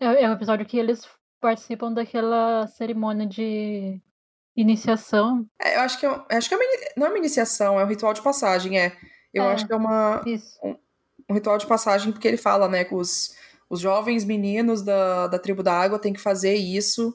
é, 0.00 0.22
é 0.22 0.30
o 0.30 0.32
episódio 0.32 0.64
que 0.64 0.78
eles 0.78 1.06
participam 1.38 1.92
daquela 1.92 2.66
cerimônia 2.66 3.26
de 3.26 4.00
iniciação. 4.56 5.46
É, 5.60 5.76
eu 5.76 5.80
acho 5.80 6.00
que, 6.00 6.06
é, 6.06 6.36
acho 6.36 6.48
que 6.48 6.54
é 6.54 6.56
uma, 6.56 6.64
não 6.96 7.06
é 7.08 7.10
uma 7.10 7.18
iniciação, 7.18 7.78
é 7.78 7.84
um 7.84 7.88
ritual 7.88 8.14
de 8.14 8.22
passagem, 8.22 8.78
é. 8.78 8.96
Eu 9.34 9.44
é, 9.44 9.52
acho 9.52 9.66
que 9.66 9.72
é 9.72 9.76
uma, 9.76 10.22
um, 10.62 10.76
um, 11.28 11.34
ritual 11.34 11.58
de 11.58 11.66
passagem 11.66 12.10
porque 12.10 12.26
ele 12.26 12.38
fala, 12.38 12.68
né, 12.68 12.84
que 12.84 12.94
os, 12.94 13.36
os 13.68 13.80
jovens 13.80 14.24
meninos 14.24 14.80
da, 14.80 15.26
da 15.26 15.38
tribo 15.38 15.62
da 15.62 15.74
água 15.74 15.98
têm 15.98 16.14
que 16.14 16.20
fazer 16.20 16.54
isso 16.54 17.14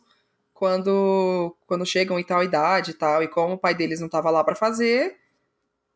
quando, 0.60 1.56
quando 1.66 1.86
chegam 1.86 2.20
em 2.20 2.24
tal 2.24 2.44
idade 2.44 2.92
e 2.92 2.94
tal, 2.94 3.24
e 3.24 3.30
como 3.30 3.54
o 3.54 3.58
pai 3.58 3.74
deles 3.74 4.02
não 4.02 4.08
estava 4.08 4.30
lá 4.30 4.44
para 4.44 4.56
fazer, 4.56 5.16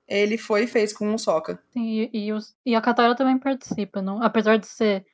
ele 0.07 0.37
foi 0.37 0.63
e 0.63 0.67
fez 0.67 0.93
com 0.93 1.13
o 1.13 1.19
Soca. 1.19 1.61
Sim, 1.73 2.09
e, 2.13 2.27
e, 2.27 2.31
os, 2.31 2.55
e 2.65 2.73
a 2.73 2.79
Katara 2.79 3.13
também 3.13 3.37
participa, 3.37 4.01
não? 4.01 4.23
Apesar 4.23 4.55
de 4.55 4.65
ser 4.65 5.05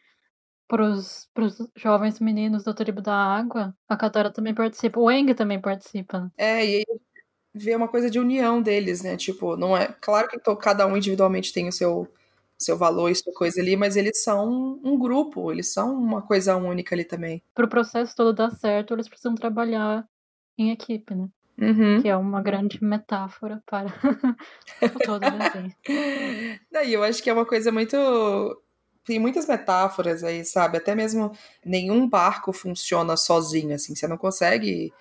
pros, 0.68 1.28
pros 1.34 1.58
jovens 1.76 2.20
meninos 2.20 2.64
do 2.64 2.76
Tribo 2.76 3.02
da 3.02 3.16
Água, 3.16 3.76
a 3.88 3.98
Katara 3.98 4.32
também 4.32 4.54
participa. 4.54 5.00
O 5.00 5.10
Eng 5.10 5.34
também 5.34 5.60
participa. 5.60 6.32
É, 6.38 6.64
e 6.64 6.76
aí 6.76 6.86
vê 7.52 7.76
uma 7.76 7.88
coisa 7.88 8.08
de 8.08 8.20
união 8.20 8.62
deles, 8.62 9.02
né? 9.02 9.18
Tipo, 9.18 9.58
não 9.58 9.76
é. 9.76 9.88
Claro 10.00 10.28
que 10.28 10.38
cada 10.58 10.86
um 10.86 10.96
individualmente 10.96 11.52
tem 11.52 11.68
o 11.68 11.72
seu 11.72 12.08
seu 12.60 12.78
valor 12.78 13.10
e 13.10 13.16
sua 13.16 13.34
coisa 13.34 13.62
ali, 13.62 13.78
mas 13.78 13.96
eles 13.96 14.22
são 14.22 14.80
um 14.84 15.00
grupo, 15.00 15.52
eles 15.52 15.72
são 15.72 15.96
uma 15.96 16.22
coisa 16.22 16.58
única 16.58 16.94
ali 16.94 17.06
também. 17.06 17.42
Para 17.56 17.66
o 17.66 17.70
processo 17.70 18.16
todo 18.16 18.34
dar 18.34 18.52
certo, 18.52 18.94
eles 18.94 19.08
precisam 19.08 19.34
trabalhar 19.34 20.06
em 20.58 20.72
equipe, 20.72 21.16
né? 21.16 21.30
Uhum. 21.58 22.02
Que 22.02 22.10
é 22.10 22.16
uma 22.16 22.42
grande 22.42 22.84
metáfora 22.84 23.62
para 23.66 23.90
todo 25.04 25.26
o 25.26 25.30
desenho. 25.30 26.60
Daí 26.72 26.94
eu 26.94 27.04
acho 27.04 27.22
que 27.22 27.30
é 27.30 27.34
uma 27.34 27.46
coisa 27.46 27.72
muito. 27.72 27.98
Tem 29.04 29.20
muitas 29.20 29.48
metáforas 29.48 30.24
aí, 30.24 30.46
sabe? 30.46 30.78
Até 30.78 30.96
mesmo 30.96 31.32
nenhum 31.66 32.08
barco 32.08 32.54
funciona 32.54 33.18
sozinho, 33.18 33.74
assim. 33.76 33.96
Você 33.96 34.08
não 34.08 34.18
consegue 34.18 34.94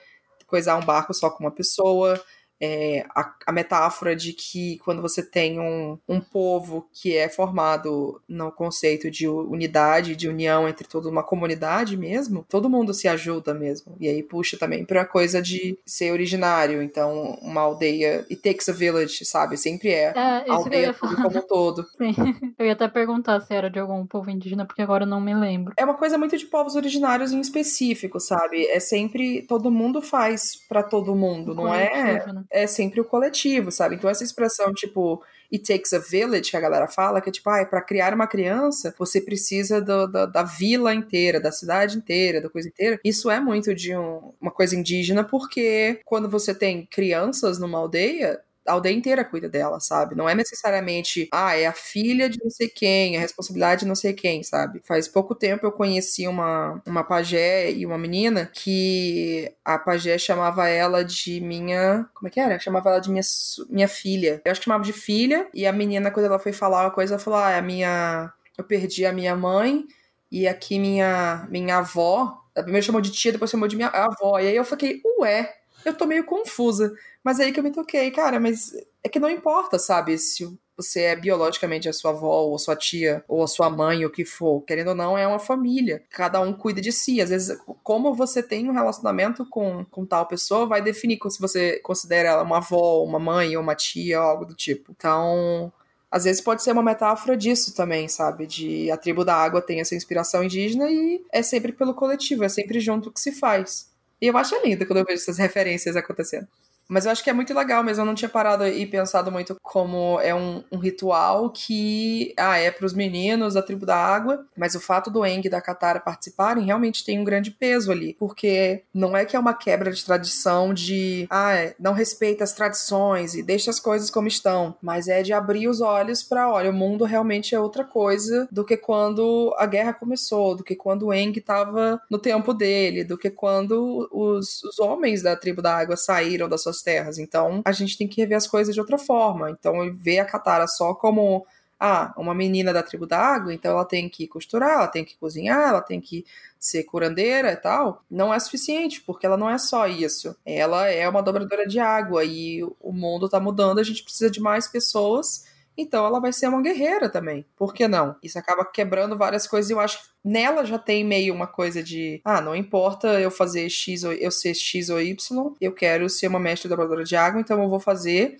coisar 0.46 0.76
um 0.76 0.84
barco 0.84 1.12
só 1.12 1.30
com 1.30 1.44
uma 1.44 1.50
pessoa 1.50 2.20
é, 2.60 3.04
a, 3.14 3.34
a, 3.46 3.52
metáfora 3.52 4.16
de 4.16 4.32
que 4.32 4.78
quando 4.84 5.00
você 5.00 5.22
tem 5.22 5.60
um, 5.60 5.98
um 6.08 6.20
povo 6.20 6.88
que 6.92 7.16
é 7.16 7.28
formado 7.28 8.20
no 8.28 8.50
conceito 8.50 9.10
de 9.10 9.28
unidade, 9.28 10.16
de 10.16 10.28
união 10.28 10.68
entre 10.68 10.86
toda 10.86 11.08
uma 11.08 11.22
comunidade 11.22 11.96
mesmo, 11.96 12.44
todo 12.48 12.68
mundo 12.68 12.92
se 12.92 13.06
ajuda 13.06 13.54
mesmo. 13.54 13.96
E 14.00 14.08
aí 14.08 14.22
puxa 14.22 14.58
também 14.58 14.84
pra 14.84 15.04
coisa 15.04 15.40
de 15.40 15.78
ser 15.86 16.12
originário. 16.12 16.82
Então, 16.82 17.38
uma 17.42 17.60
aldeia. 17.60 18.26
It 18.30 18.36
takes 18.36 18.68
a 18.68 18.72
village, 18.72 19.24
sabe? 19.24 19.56
Sempre 19.56 19.90
é. 19.90 20.12
é 20.14 20.50
a 20.50 20.54
aldeia 20.54 20.94
como 20.94 21.28
um 21.28 21.46
todo. 21.46 21.84
Sim. 21.96 22.54
Eu 22.58 22.66
ia 22.66 22.72
até 22.72 22.88
perguntar 22.88 23.40
se 23.40 23.54
era 23.54 23.70
de 23.70 23.78
algum 23.78 24.06
povo 24.06 24.30
indígena, 24.30 24.66
porque 24.66 24.82
agora 24.82 25.04
eu 25.04 25.08
não 25.08 25.20
me 25.20 25.34
lembro. 25.34 25.74
É 25.76 25.84
uma 25.84 25.94
coisa 25.94 26.18
muito 26.18 26.36
de 26.36 26.46
povos 26.46 26.74
originários 26.74 27.32
em 27.32 27.40
específico, 27.40 28.18
sabe? 28.18 28.66
É 28.66 28.80
sempre. 28.80 29.42
Todo 29.42 29.70
mundo 29.70 30.02
faz 30.02 30.56
para 30.68 30.82
todo 30.82 31.14
mundo, 31.14 31.54
não 31.54 31.72
é? 31.72 32.24
Né? 32.26 32.44
É 32.50 32.66
sempre 32.66 33.00
o 33.00 33.04
coletivo, 33.04 33.70
sabe? 33.70 33.96
Então 33.96 34.08
essa 34.08 34.24
expressão, 34.24 34.72
tipo, 34.72 35.22
it 35.52 35.64
takes 35.64 35.92
a 35.92 35.98
village, 35.98 36.50
que 36.50 36.56
a 36.56 36.60
galera 36.60 36.88
fala, 36.88 37.20
que 37.20 37.28
é 37.28 37.32
tipo, 37.32 37.48
ah, 37.50 37.64
para 37.64 37.80
criar 37.80 38.14
uma 38.14 38.26
criança, 38.26 38.94
você 38.98 39.20
precisa 39.20 39.80
do, 39.80 40.06
do, 40.06 40.26
da 40.26 40.42
vila 40.42 40.94
inteira, 40.94 41.40
da 41.40 41.52
cidade 41.52 41.96
inteira, 41.96 42.40
da 42.40 42.50
coisa 42.50 42.68
inteira. 42.68 43.00
Isso 43.04 43.30
é 43.30 43.40
muito 43.40 43.74
de 43.74 43.96
um, 43.96 44.32
uma 44.40 44.50
coisa 44.50 44.76
indígena, 44.76 45.24
porque 45.24 46.00
quando 46.04 46.28
você 46.28 46.54
tem 46.54 46.86
crianças 46.86 47.58
numa 47.58 47.78
aldeia, 47.78 48.40
a 48.68 48.72
aldeia 48.72 48.94
inteira 48.94 49.24
cuida 49.24 49.48
dela, 49.48 49.80
sabe? 49.80 50.14
Não 50.14 50.28
é 50.28 50.34
necessariamente, 50.34 51.28
ah, 51.32 51.56
é 51.56 51.66
a 51.66 51.72
filha 51.72 52.28
de 52.28 52.38
não 52.42 52.50
sei 52.50 52.68
quem, 52.68 53.14
é 53.16 53.18
a 53.18 53.22
responsabilidade 53.22 53.80
de 53.82 53.86
não 53.86 53.94
sei 53.94 54.12
quem, 54.12 54.42
sabe? 54.42 54.80
Faz 54.84 55.08
pouco 55.08 55.34
tempo 55.34 55.66
eu 55.66 55.72
conheci 55.72 56.26
uma, 56.28 56.80
uma 56.86 57.02
pajé 57.04 57.70
e 57.72 57.84
uma 57.86 57.98
menina 57.98 58.46
que 58.52 59.52
a 59.64 59.78
pajé 59.78 60.18
chamava 60.18 60.68
ela 60.68 61.04
de 61.04 61.40
minha. 61.40 62.06
Como 62.14 62.28
é 62.28 62.30
que 62.30 62.40
era? 62.40 62.58
Chamava 62.58 62.90
ela 62.90 63.00
de 63.00 63.10
minha, 63.10 63.22
minha 63.68 63.88
filha. 63.88 64.40
Eu 64.44 64.52
acho 64.52 64.60
que 64.60 64.64
chamava 64.66 64.84
de 64.84 64.92
filha, 64.92 65.48
e 65.54 65.66
a 65.66 65.72
menina, 65.72 66.10
quando 66.10 66.26
ela 66.26 66.38
foi 66.38 66.52
falar 66.52 66.82
uma 66.84 66.90
coisa, 66.90 67.14
ela 67.14 67.22
falou: 67.22 67.38
ah, 67.40 67.50
é 67.50 67.58
a 67.58 67.62
minha. 67.62 68.32
Eu 68.56 68.64
perdi 68.64 69.06
a 69.06 69.12
minha 69.12 69.36
mãe, 69.36 69.84
e 70.30 70.46
aqui 70.48 70.78
minha, 70.78 71.46
minha 71.50 71.78
avó. 71.78 72.42
Primeiro 72.54 72.84
chamou 72.84 73.00
de 73.00 73.10
tia, 73.12 73.32
depois 73.32 73.50
chamou 73.50 73.68
de 73.68 73.76
minha 73.76 73.88
avó. 73.88 74.38
E 74.40 74.48
aí 74.48 74.56
eu 74.56 74.64
fiquei, 74.64 75.00
ué, 75.20 75.54
eu 75.84 75.94
tô 75.94 76.06
meio 76.06 76.24
confusa. 76.24 76.92
Mas 77.28 77.40
aí 77.40 77.52
que 77.52 77.60
eu 77.60 77.64
me 77.64 77.70
toquei, 77.70 78.10
cara, 78.10 78.40
mas 78.40 78.72
é 79.04 79.08
que 79.10 79.20
não 79.20 79.28
importa, 79.28 79.78
sabe? 79.78 80.16
Se 80.16 80.50
você 80.74 81.02
é 81.02 81.14
biologicamente 81.14 81.86
a 81.86 81.92
sua 81.92 82.12
avó, 82.12 82.40
ou 82.44 82.58
sua 82.58 82.74
tia, 82.74 83.22
ou 83.28 83.42
a 83.42 83.46
sua 83.46 83.68
mãe, 83.68 84.02
ou 84.02 84.08
o 84.08 84.10
que 84.10 84.24
for. 84.24 84.62
Querendo 84.62 84.88
ou 84.88 84.94
não, 84.94 85.18
é 85.18 85.26
uma 85.26 85.38
família. 85.38 86.02
Cada 86.08 86.40
um 86.40 86.54
cuida 86.54 86.80
de 86.80 86.90
si. 86.90 87.20
Às 87.20 87.28
vezes, 87.28 87.58
como 87.82 88.14
você 88.14 88.42
tem 88.42 88.66
um 88.66 88.72
relacionamento 88.72 89.44
com, 89.44 89.84
com 89.90 90.06
tal 90.06 90.24
pessoa 90.24 90.64
vai 90.64 90.80
definir 90.80 91.18
se 91.28 91.38
você 91.38 91.78
considera 91.80 92.30
ela 92.30 92.44
uma 92.44 92.56
avó, 92.56 93.04
uma 93.04 93.18
mãe, 93.18 93.54
ou 93.58 93.62
uma 93.62 93.74
tia, 93.74 94.22
ou 94.22 94.26
algo 94.26 94.46
do 94.46 94.54
tipo. 94.54 94.90
Então, 94.96 95.70
às 96.10 96.24
vezes 96.24 96.40
pode 96.40 96.62
ser 96.62 96.72
uma 96.72 96.82
metáfora 96.82 97.36
disso 97.36 97.74
também, 97.74 98.08
sabe? 98.08 98.46
De 98.46 98.90
a 98.90 98.96
tribo 98.96 99.22
da 99.22 99.34
água 99.34 99.60
tem 99.60 99.80
essa 99.80 99.94
inspiração 99.94 100.42
indígena 100.42 100.90
e 100.90 101.22
é 101.30 101.42
sempre 101.42 101.72
pelo 101.72 101.92
coletivo, 101.92 102.42
é 102.44 102.48
sempre 102.48 102.80
junto 102.80 103.12
que 103.12 103.20
se 103.20 103.32
faz. 103.32 103.90
E 104.18 104.28
eu 104.28 104.38
acho 104.38 104.58
lindo 104.64 104.86
quando 104.86 105.00
eu 105.00 105.04
vejo 105.04 105.20
essas 105.20 105.36
referências 105.36 105.94
acontecendo. 105.94 106.48
Mas 106.88 107.04
eu 107.04 107.12
acho 107.12 107.22
que 107.22 107.30
é 107.30 107.32
muito 107.32 107.52
legal 107.54 107.84
mesmo. 107.84 108.02
Eu 108.02 108.06
não 108.06 108.14
tinha 108.14 108.28
parado 108.28 108.66
e 108.66 108.86
pensado 108.86 109.30
muito 109.30 109.56
como 109.62 110.18
é 110.20 110.34
um, 110.34 110.64
um 110.72 110.78
ritual 110.78 111.50
que 111.50 112.34
ah, 112.38 112.56
é 112.58 112.70
para 112.70 112.86
os 112.86 112.94
meninos 112.94 113.54
da 113.54 113.62
tribo 113.62 113.84
da 113.84 113.96
água. 113.96 114.46
Mas 114.56 114.74
o 114.74 114.80
fato 114.80 115.10
do 115.10 115.24
Eng 115.24 115.46
e 115.46 115.50
da 115.50 115.60
Katara 115.60 116.00
participarem 116.00 116.64
realmente 116.64 117.04
tem 117.04 117.18
um 117.18 117.24
grande 117.24 117.50
peso 117.50 117.92
ali. 117.92 118.16
Porque 118.18 118.82
não 118.94 119.16
é 119.16 119.24
que 119.24 119.36
é 119.36 119.38
uma 119.38 119.54
quebra 119.54 119.90
de 119.90 120.04
tradição 120.04 120.72
de 120.72 121.26
ah, 121.30 121.72
não 121.78 121.92
respeita 121.92 122.42
as 122.42 122.52
tradições 122.52 123.34
e 123.34 123.42
deixa 123.42 123.70
as 123.70 123.78
coisas 123.78 124.10
como 124.10 124.28
estão. 124.28 124.74
Mas 124.80 125.08
é 125.08 125.22
de 125.22 125.32
abrir 125.32 125.68
os 125.68 125.80
olhos 125.80 126.22
para, 126.22 126.50
olha, 126.50 126.70
o 126.70 126.74
mundo 126.74 127.04
realmente 127.04 127.54
é 127.54 127.60
outra 127.60 127.84
coisa 127.84 128.48
do 128.50 128.64
que 128.64 128.76
quando 128.76 129.54
a 129.58 129.66
guerra 129.66 129.92
começou, 129.92 130.54
do 130.54 130.64
que 130.64 130.74
quando 130.74 131.06
o 131.06 131.12
Eng 131.12 131.38
estava 131.38 132.00
no 132.10 132.18
tempo 132.18 132.54
dele, 132.54 133.04
do 133.04 133.18
que 133.18 133.30
quando 133.30 134.08
os, 134.10 134.62
os 134.64 134.78
homens 134.78 135.22
da 135.22 135.36
tribo 135.36 135.60
da 135.60 135.76
água 135.76 135.96
saíram 135.96 136.48
das 136.48 136.62
suas 136.62 136.77
terras. 136.82 137.18
Então, 137.18 137.62
a 137.64 137.72
gente 137.72 137.96
tem 137.96 138.08
que 138.08 138.20
rever 138.20 138.36
as 138.36 138.46
coisas 138.46 138.74
de 138.74 138.80
outra 138.80 138.98
forma. 138.98 139.50
Então, 139.50 139.94
ver 139.96 140.18
a 140.20 140.24
Katara 140.24 140.66
só 140.66 140.94
como 140.94 141.46
ah, 141.80 142.12
uma 142.16 142.34
menina 142.34 142.72
da 142.72 142.82
tribo 142.82 143.06
da 143.06 143.18
água, 143.18 143.54
então 143.54 143.70
ela 143.70 143.84
tem 143.84 144.08
que 144.08 144.26
costurar, 144.26 144.72
ela 144.72 144.88
tem 144.88 145.04
que 145.04 145.16
cozinhar, 145.16 145.68
ela 145.68 145.80
tem 145.80 146.00
que 146.00 146.24
ser 146.58 146.82
curandeira 146.82 147.52
e 147.52 147.56
tal, 147.56 148.02
não 148.10 148.34
é 148.34 148.38
suficiente, 148.40 149.00
porque 149.00 149.24
ela 149.24 149.36
não 149.36 149.48
é 149.48 149.58
só 149.58 149.86
isso. 149.86 150.34
Ela 150.44 150.88
é 150.88 151.08
uma 151.08 151.22
dobradora 151.22 151.66
de 151.66 151.78
água 151.78 152.24
e 152.24 152.64
o 152.80 152.92
mundo 152.92 153.28
tá 153.28 153.38
mudando, 153.38 153.78
a 153.78 153.84
gente 153.84 154.02
precisa 154.02 154.30
de 154.30 154.40
mais 154.40 154.66
pessoas 154.66 155.44
então 155.78 156.04
ela 156.04 156.20
vai 156.20 156.32
ser 156.32 156.48
uma 156.48 156.60
guerreira 156.60 157.08
também. 157.08 157.46
Por 157.56 157.72
que 157.72 157.86
não? 157.86 158.16
Isso 158.22 158.38
acaba 158.38 158.64
quebrando 158.64 159.16
várias 159.16 159.46
coisas 159.46 159.70
e 159.70 159.72
eu 159.72 159.78
acho 159.80 159.98
que 159.98 160.08
nela 160.24 160.64
já 160.64 160.78
tem 160.78 161.04
meio 161.04 161.32
uma 161.32 161.46
coisa 161.46 161.82
de, 161.82 162.20
ah, 162.24 162.40
não 162.40 162.56
importa 162.56 163.20
eu 163.20 163.30
fazer 163.30 163.70
X 163.70 164.02
ou 164.02 164.12
eu 164.12 164.30
ser 164.30 164.54
X 164.54 164.90
ou 164.90 165.00
Y, 165.00 165.54
eu 165.60 165.72
quero 165.72 166.08
ser 166.10 166.26
uma 166.26 166.40
mestre 166.40 166.68
dobradora 166.68 167.04
de 167.04 167.14
água, 167.14 167.40
então 167.40 167.62
eu 167.62 167.68
vou 167.68 167.78
fazer. 167.78 168.36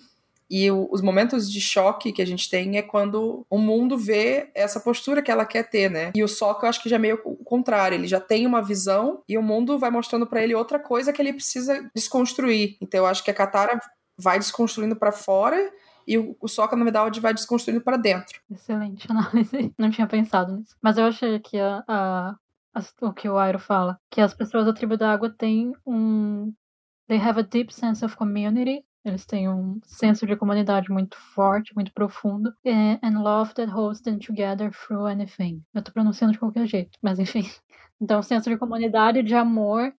E 0.49 0.69
o, 0.71 0.89
os 0.91 1.01
momentos 1.01 1.51
de 1.51 1.61
choque 1.61 2.11
que 2.11 2.21
a 2.21 2.25
gente 2.25 2.49
tem 2.49 2.77
é 2.77 2.81
quando 2.81 3.45
o 3.49 3.57
mundo 3.59 3.97
vê 3.97 4.49
essa 4.55 4.79
postura 4.79 5.21
que 5.21 5.29
ela 5.29 5.45
quer 5.45 5.69
ter, 5.69 5.91
né? 5.91 6.11
E 6.15 6.23
o 6.23 6.27
Sokka 6.27 6.65
eu 6.65 6.69
acho 6.69 6.81
que 6.81 6.89
já 6.89 6.95
é 6.95 6.99
meio 6.99 7.21
o 7.23 7.37
contrário, 7.43 7.95
ele 7.95 8.07
já 8.07 8.19
tem 8.19 8.47
uma 8.47 8.61
visão 8.61 9.21
e 9.29 9.37
o 9.37 9.43
mundo 9.43 9.77
vai 9.77 9.91
mostrando 9.91 10.25
para 10.25 10.43
ele 10.43 10.55
outra 10.55 10.79
coisa 10.79 11.13
que 11.13 11.21
ele 11.21 11.33
precisa 11.33 11.89
desconstruir. 11.95 12.77
Então 12.81 13.01
eu 13.01 13.05
acho 13.05 13.23
que 13.23 13.29
a 13.29 13.33
Katara 13.33 13.79
vai 14.17 14.39
desconstruindo 14.39 14.95
para 14.95 15.11
fora 15.11 15.71
e 16.09 16.17
o, 16.17 16.35
o 16.41 16.47
Soca, 16.47 16.75
na 16.75 16.83
verdade, 16.83 17.19
vai 17.19 17.35
desconstruindo 17.35 17.81
para 17.81 17.95
dentro. 17.95 18.41
Excelente 18.49 19.05
análise. 19.11 19.71
Não 19.77 19.91
tinha 19.91 20.07
pensado 20.07 20.57
nisso. 20.57 20.75
Mas 20.81 20.97
eu 20.97 21.05
achei 21.05 21.39
que 21.39 21.59
a, 21.59 21.83
a, 21.87 22.35
a, 22.73 23.05
o 23.05 23.13
que 23.13 23.29
o 23.29 23.37
Airo 23.37 23.59
fala, 23.59 23.99
que 24.09 24.19
as 24.19 24.33
pessoas 24.33 24.65
da 24.65 24.73
tribo 24.73 24.97
da 24.97 25.13
água 25.13 25.29
têm 25.29 25.71
um. 25.85 26.51
They 27.07 27.19
have 27.19 27.39
a 27.39 27.43
deep 27.43 27.71
sense 27.71 28.03
of 28.03 28.17
community. 28.17 28.83
Eles 29.05 29.23
têm 29.23 29.47
um 29.47 29.79
senso 29.83 30.25
de 30.25 30.35
comunidade 30.35 30.91
muito 30.91 31.15
forte, 31.15 31.75
muito 31.75 31.93
profundo. 31.93 32.51
And 32.65 33.21
love 33.21 33.53
that 33.53 33.71
holds 33.71 34.01
them 34.01 34.17
together 34.17 34.71
through 34.71 35.05
anything. 35.05 35.63
Eu 35.75 35.83
tô 35.83 35.91
pronunciando 35.91 36.33
de 36.33 36.39
qualquer 36.39 36.65
jeito, 36.65 36.97
mas 37.01 37.19
enfim. 37.19 37.43
Então, 38.01 38.23
senso 38.23 38.49
de 38.49 38.55
comunidade, 38.55 39.21
de 39.21 39.35
amor 39.35 39.93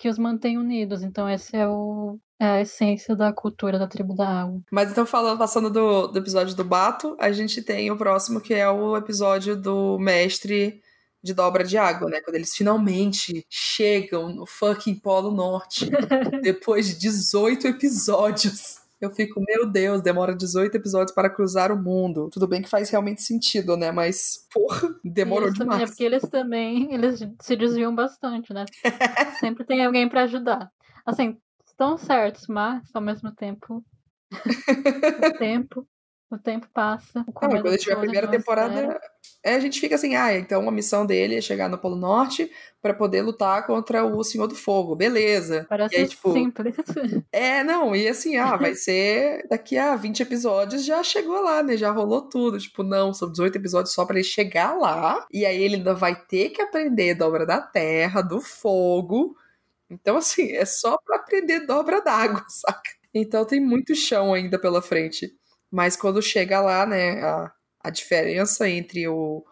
que 0.00 0.08
os 0.08 0.18
mantém 0.18 0.56
unidos. 0.56 1.02
Então, 1.02 1.28
esse 1.28 1.54
é 1.54 1.68
o, 1.68 2.18
é 2.38 2.46
a 2.46 2.60
essência 2.62 3.14
da 3.14 3.30
cultura 3.34 3.78
da 3.78 3.86
tribo 3.86 4.14
da 4.14 4.42
água. 4.42 4.62
Mas 4.72 4.90
então, 4.90 5.04
falando, 5.04 5.38
passando 5.38 5.68
do, 5.68 6.06
do 6.06 6.18
episódio 6.18 6.56
do 6.56 6.64
Bato, 6.64 7.14
a 7.20 7.30
gente 7.30 7.60
tem 7.60 7.90
o 7.90 7.98
próximo 7.98 8.40
que 8.40 8.54
é 8.54 8.68
o 8.68 8.96
episódio 8.96 9.54
do 9.54 9.98
mestre 9.98 10.80
de 11.22 11.34
dobra 11.34 11.62
de 11.62 11.76
água, 11.76 12.08
né? 12.08 12.22
Quando 12.22 12.36
eles 12.36 12.56
finalmente 12.56 13.44
chegam 13.50 14.34
no 14.34 14.46
fucking 14.46 14.94
Polo 14.94 15.30
Norte, 15.30 15.90
depois 16.42 16.88
de 16.88 16.98
18 16.98 17.66
episódios. 17.68 18.78
Eu 19.00 19.10
fico, 19.10 19.40
meu 19.40 19.66
Deus, 19.66 20.02
demora 20.02 20.36
18 20.36 20.74
episódios 20.74 21.14
para 21.14 21.30
cruzar 21.30 21.72
o 21.72 21.82
mundo. 21.82 22.28
Tudo 22.30 22.46
bem 22.46 22.60
que 22.60 22.68
faz 22.68 22.90
realmente 22.90 23.22
sentido, 23.22 23.74
né? 23.74 23.90
Mas, 23.90 24.46
porra, 24.52 24.94
demorou 25.02 25.48
Isso 25.48 25.58
demais. 25.58 25.82
É 25.82 25.86
porque 25.86 26.04
eles 26.04 26.22
também, 26.28 26.92
eles 26.92 27.26
se 27.40 27.56
desviam 27.56 27.94
bastante, 27.94 28.52
né? 28.52 28.66
Sempre 29.40 29.64
tem 29.64 29.84
alguém 29.84 30.06
para 30.06 30.24
ajudar. 30.24 30.70
Assim, 31.06 31.38
estão 31.66 31.96
certos, 31.96 32.46
mas 32.46 32.82
ao 32.92 33.00
mesmo 33.00 33.32
tempo 33.32 33.82
o 35.34 35.38
tempo 35.38 35.88
o 36.30 36.38
tempo 36.38 36.68
passa. 36.72 37.20
O 37.20 37.24
não, 37.24 37.32
quando 37.32 37.62
vê 37.62 37.92
a 37.92 37.96
primeira 37.96 38.28
temporada, 38.28 39.00
é, 39.42 39.54
a 39.54 39.60
gente 39.60 39.80
fica 39.80 39.94
assim, 39.94 40.14
ah, 40.14 40.36
então 40.36 40.68
a 40.68 40.72
missão 40.72 41.04
dele 41.04 41.36
é 41.36 41.40
chegar 41.40 41.68
no 41.68 41.78
Polo 41.78 41.96
Norte 41.96 42.50
para 42.80 42.94
poder 42.94 43.22
lutar 43.22 43.66
contra 43.66 44.04
o 44.04 44.22
Senhor 44.22 44.46
do 44.46 44.54
Fogo, 44.54 44.94
beleza. 44.94 45.66
Parece 45.68 45.96
aí, 45.96 46.08
tipo, 46.08 46.32
simples. 46.32 46.74
É, 47.32 47.62
não, 47.64 47.94
e 47.94 48.08
assim, 48.08 48.36
ah, 48.36 48.56
vai 48.56 48.74
ser 48.74 49.46
daqui 49.48 49.76
a 49.76 49.96
20 49.96 50.20
episódios 50.20 50.84
já 50.84 51.02
chegou 51.02 51.42
lá, 51.42 51.62
né? 51.62 51.76
Já 51.76 51.90
rolou 51.90 52.22
tudo. 52.22 52.58
Tipo, 52.58 52.82
não, 52.82 53.12
são 53.12 53.30
18 53.30 53.56
episódios 53.56 53.94
só 53.94 54.04
para 54.04 54.16
ele 54.16 54.24
chegar 54.24 54.74
lá, 54.74 55.26
e 55.32 55.44
aí 55.44 55.62
ele 55.62 55.76
ainda 55.76 55.94
vai 55.94 56.14
ter 56.14 56.50
que 56.50 56.62
aprender 56.62 57.14
dobra 57.14 57.44
da 57.44 57.60
terra, 57.60 58.22
do 58.22 58.40
fogo, 58.40 59.36
então, 59.90 60.16
assim, 60.16 60.52
é 60.52 60.64
só 60.64 60.96
para 60.98 61.16
aprender 61.16 61.66
dobra 61.66 62.00
d'água, 62.00 62.44
saca? 62.48 62.90
Então 63.12 63.44
tem 63.44 63.60
muito 63.60 63.94
chão 63.94 64.32
ainda 64.32 64.56
pela 64.56 64.80
frente. 64.80 65.36
Mas 65.70 65.96
quando 65.96 66.20
chega 66.20 66.60
lá, 66.60 66.84
né, 66.84 67.22
a, 67.22 67.52
a 67.84 67.90
diferença 67.90 68.68
entre 68.68 69.06
o, 69.08 69.44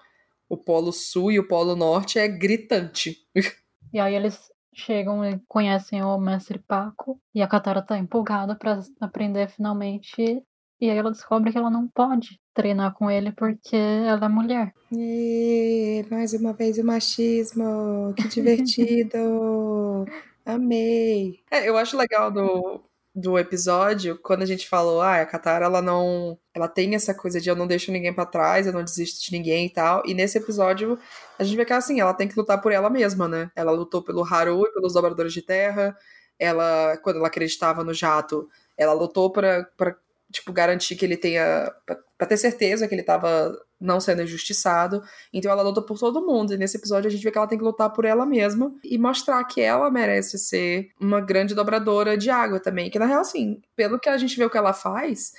o 0.48 0.57
Polo 0.57 0.92
Sul 0.92 1.31
e 1.31 1.38
o 1.38 1.46
Polo 1.46 1.76
Norte 1.76 2.18
é 2.18 2.26
gritante. 2.26 3.16
E 3.90 3.98
aí 3.98 4.14
eles 4.14 4.38
chegam 4.74 5.24
e 5.24 5.40
conhecem 5.48 6.02
o 6.02 6.18
Mestre 6.18 6.59
Paco. 6.59 7.18
E 7.35 7.40
a 7.40 7.48
Katara 7.48 7.81
tá 7.81 7.96
empolgada 7.96 8.54
para 8.54 8.83
aprender 9.00 9.48
finalmente. 9.48 10.44
E 10.81 10.90
aí 10.90 10.96
ela 10.98 11.11
descobre 11.11 11.50
que 11.50 11.57
ela 11.57 11.70
não 11.70 11.88
pode 11.88 12.38
treinar 12.52 12.92
com 12.92 13.11
ele 13.11 13.33
porque 13.33 13.76
ela 13.76 14.26
é 14.26 14.28
mulher. 14.28 14.74
E 14.92 16.04
mais 16.11 16.35
uma 16.35 16.52
vez 16.52 16.76
o 16.76 16.85
machismo. 16.85 18.12
Que 18.14 18.28
divertido. 18.28 20.04
Amei. 20.44 21.40
É, 21.50 21.68
eu 21.68 21.76
acho 21.76 21.96
legal 21.96 22.31
do, 22.31 22.83
do 23.18 23.38
episódio 23.38 24.18
quando 24.22 24.42
a 24.42 24.46
gente 24.46 24.68
falou, 24.68 25.00
ah, 25.00 25.20
a 25.20 25.26
Katara 25.26 25.64
ela 25.64 25.83
não, 25.83 26.38
ela 26.54 26.68
tem 26.68 26.94
essa 26.94 27.12
coisa 27.12 27.40
de 27.40 27.48
eu 27.48 27.57
não 27.57 27.66
deixo 27.66 27.90
ninguém 27.90 28.14
para 28.14 28.26
trás, 28.26 28.66
eu 28.66 28.72
não 28.72 28.85
desisto 28.85 29.24
de 29.24 29.33
ninguém 29.33 29.66
e 29.66 29.70
tal. 29.70 30.02
E 30.07 30.14
nesse 30.14 30.38
episódio 30.38 30.98
a 31.38 31.44
gente 31.44 31.57
vê 31.57 31.64
que 31.64 31.72
assim, 31.72 32.00
ela 32.00 32.14
tem 32.14 32.28
que 32.28 32.38
lutar 32.38 32.61
por 32.61 32.72
ela 32.72 32.88
mesma, 32.88 33.26
né? 33.26 33.50
Ela 33.57 33.72
lutou 33.72 34.02
pelo 34.02 34.22
Haru 34.24 34.64
e 34.66 34.72
pelos 34.72 34.92
dobradores 34.94 35.33
de 35.33 35.42
terra. 35.42 35.96
Ela, 36.38 36.96
quando 36.98 37.16
ela 37.16 37.26
acreditava 37.26 37.83
no 37.83 37.92
jato, 37.92 38.48
ela 38.76 38.92
lutou 38.92 39.33
para 39.33 39.66
tipo 40.32 40.52
garantir 40.52 40.96
que 40.96 41.04
ele 41.04 41.16
tenha 41.16 41.72
para 42.16 42.26
ter 42.26 42.36
certeza 42.36 42.86
que 42.88 42.94
ele 42.94 43.02
tava 43.02 43.56
não 43.80 44.00
sendo 44.00 44.22
injustiçado. 44.22 45.02
Então 45.32 45.50
ela 45.50 45.62
luta 45.62 45.80
por 45.80 45.98
todo 45.98 46.24
mundo. 46.26 46.52
E 46.52 46.56
nesse 46.56 46.76
episódio 46.76 47.08
a 47.08 47.10
gente 47.10 47.22
vê 47.22 47.30
que 47.30 47.38
ela 47.38 47.46
tem 47.46 47.58
que 47.58 47.64
lutar 47.64 47.90
por 47.92 48.04
ela 48.04 48.26
mesma 48.26 48.74
e 48.84 48.98
mostrar 48.98 49.42
que 49.44 49.60
ela 49.60 49.90
merece 49.90 50.38
ser 50.38 50.88
uma 51.00 51.20
grande 51.20 51.54
dobradora 51.54 52.16
de 52.16 52.28
água 52.28 52.58
também. 52.58 52.90
Que 52.90 52.98
na 52.98 53.06
real, 53.06 53.20
assim, 53.20 53.62
pelo 53.76 53.98
que 53.98 54.08
a 54.08 54.16
gente 54.16 54.36
vê 54.36 54.44
o 54.44 54.50
que 54.50 54.58
ela 54.58 54.72
faz, 54.72 55.32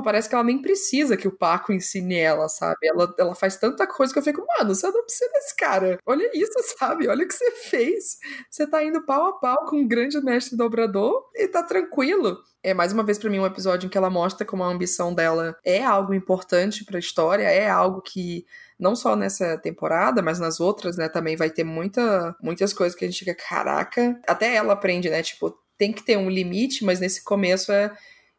Parece 0.00 0.28
que 0.28 0.34
ela 0.34 0.44
nem 0.44 0.62
precisa 0.62 1.16
que 1.16 1.26
o 1.26 1.36
Paco 1.36 1.72
ensine 1.72 2.16
ela, 2.16 2.48
sabe? 2.48 2.78
Ela, 2.84 3.12
ela 3.18 3.34
faz 3.34 3.56
tanta 3.56 3.84
coisa 3.86 4.12
que 4.12 4.18
eu 4.18 4.22
fico, 4.22 4.46
mano, 4.56 4.74
você 4.74 4.88
não 4.88 5.02
precisa 5.02 5.30
desse 5.32 5.56
cara. 5.56 5.98
Olha 6.06 6.30
isso, 6.32 6.52
sabe? 6.78 7.08
Olha 7.08 7.24
o 7.24 7.28
que 7.28 7.34
você 7.34 7.50
fez. 7.50 8.18
Você 8.48 8.66
tá 8.66 8.82
indo 8.84 9.04
pau 9.04 9.26
a 9.26 9.32
pau 9.32 9.66
com 9.66 9.76
um 9.76 9.88
grande 9.88 10.20
mestre 10.20 10.56
dobrador 10.56 11.28
e 11.34 11.48
tá 11.48 11.62
tranquilo. 11.62 12.38
É 12.62 12.72
mais 12.72 12.92
uma 12.92 13.02
vez 13.02 13.18
para 13.18 13.28
mim 13.28 13.40
um 13.40 13.46
episódio 13.46 13.86
em 13.86 13.90
que 13.90 13.98
ela 13.98 14.08
mostra 14.08 14.46
como 14.46 14.62
a 14.62 14.68
ambição 14.68 15.12
dela 15.12 15.56
é 15.64 15.82
algo 15.82 16.14
importante 16.14 16.84
para 16.84 16.96
a 16.96 17.00
história, 17.00 17.42
é 17.42 17.68
algo 17.68 18.00
que 18.00 18.46
não 18.78 18.94
só 18.94 19.16
nessa 19.16 19.58
temporada, 19.58 20.22
mas 20.22 20.38
nas 20.38 20.60
outras, 20.60 20.96
né, 20.96 21.08
também 21.08 21.36
vai 21.36 21.50
ter 21.50 21.64
muita, 21.64 22.36
muitas 22.40 22.72
coisas 22.72 22.96
que 22.96 23.04
a 23.04 23.08
gente 23.08 23.24
fica, 23.24 23.34
caraca, 23.34 24.20
até 24.26 24.54
ela 24.54 24.72
aprende, 24.72 25.10
né, 25.10 25.22
tipo, 25.22 25.56
tem 25.76 25.92
que 25.92 26.04
ter 26.04 26.16
um 26.16 26.30
limite, 26.30 26.84
mas 26.84 27.00
nesse 27.00 27.24
começo 27.24 27.72
é 27.72 27.92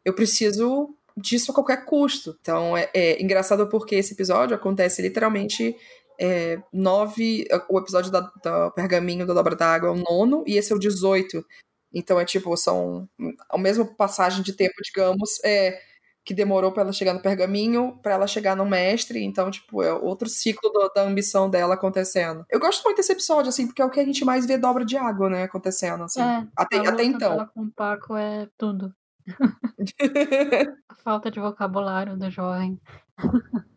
eu 0.04 0.12
preciso 0.14 0.94
disso 1.16 1.50
a 1.50 1.54
qualquer 1.54 1.84
custo. 1.84 2.36
Então 2.40 2.76
é, 2.76 2.90
é 2.94 3.22
engraçado 3.22 3.68
porque 3.68 3.94
esse 3.96 4.14
episódio 4.14 4.56
acontece 4.56 5.02
literalmente 5.02 5.76
é, 6.20 6.60
nove. 6.72 7.46
O 7.68 7.78
episódio 7.78 8.10
da, 8.10 8.20
da 8.42 8.70
Pergaminho 8.70 9.26
da 9.26 9.34
Dobra 9.34 9.56
d'Água 9.56 9.88
é 9.88 9.92
o 9.92 9.96
nono 9.96 10.44
e 10.46 10.56
esse 10.56 10.72
é 10.72 10.76
o 10.76 10.78
18. 10.78 11.44
Então 11.92 12.18
é 12.18 12.24
tipo, 12.24 12.56
são 12.56 13.08
a 13.48 13.56
mesma 13.56 13.84
passagem 13.84 14.42
de 14.42 14.52
tempo, 14.52 14.74
digamos, 14.82 15.38
é, 15.44 15.78
que 16.24 16.34
demorou 16.34 16.72
para 16.72 16.82
ela 16.82 16.92
chegar 16.92 17.12
no 17.12 17.20
pergaminho, 17.20 17.98
para 18.02 18.14
ela 18.14 18.26
chegar 18.26 18.56
no 18.56 18.64
mestre, 18.64 19.22
então, 19.22 19.50
tipo, 19.50 19.82
é 19.82 19.92
outro 19.92 20.28
ciclo 20.28 20.70
do, 20.70 20.90
da 20.94 21.02
ambição 21.02 21.50
dela 21.50 21.74
acontecendo. 21.74 22.44
Eu 22.50 22.58
gosto 22.58 22.82
muito 22.82 22.96
desse 22.96 23.12
episódio, 23.12 23.50
assim, 23.50 23.66
porque 23.66 23.82
é 23.82 23.84
o 23.84 23.90
que 23.90 24.00
a 24.00 24.04
gente 24.04 24.24
mais 24.24 24.46
vê 24.46 24.56
dobra 24.56 24.84
de 24.84 24.96
água, 24.96 25.28
né, 25.28 25.44
acontecendo, 25.44 26.02
assim. 26.04 26.22
É, 26.22 26.46
até, 26.56 26.78
até 26.78 27.04
então. 27.04 27.46
Com 27.54 27.64
o 27.64 27.70
Paco 27.70 28.16
é 28.16 28.48
tudo. 28.56 28.92
a 30.88 30.94
falta 30.96 31.30
de 31.30 31.40
vocabulário 31.40 32.16
do 32.16 32.30
jovem 32.30 32.80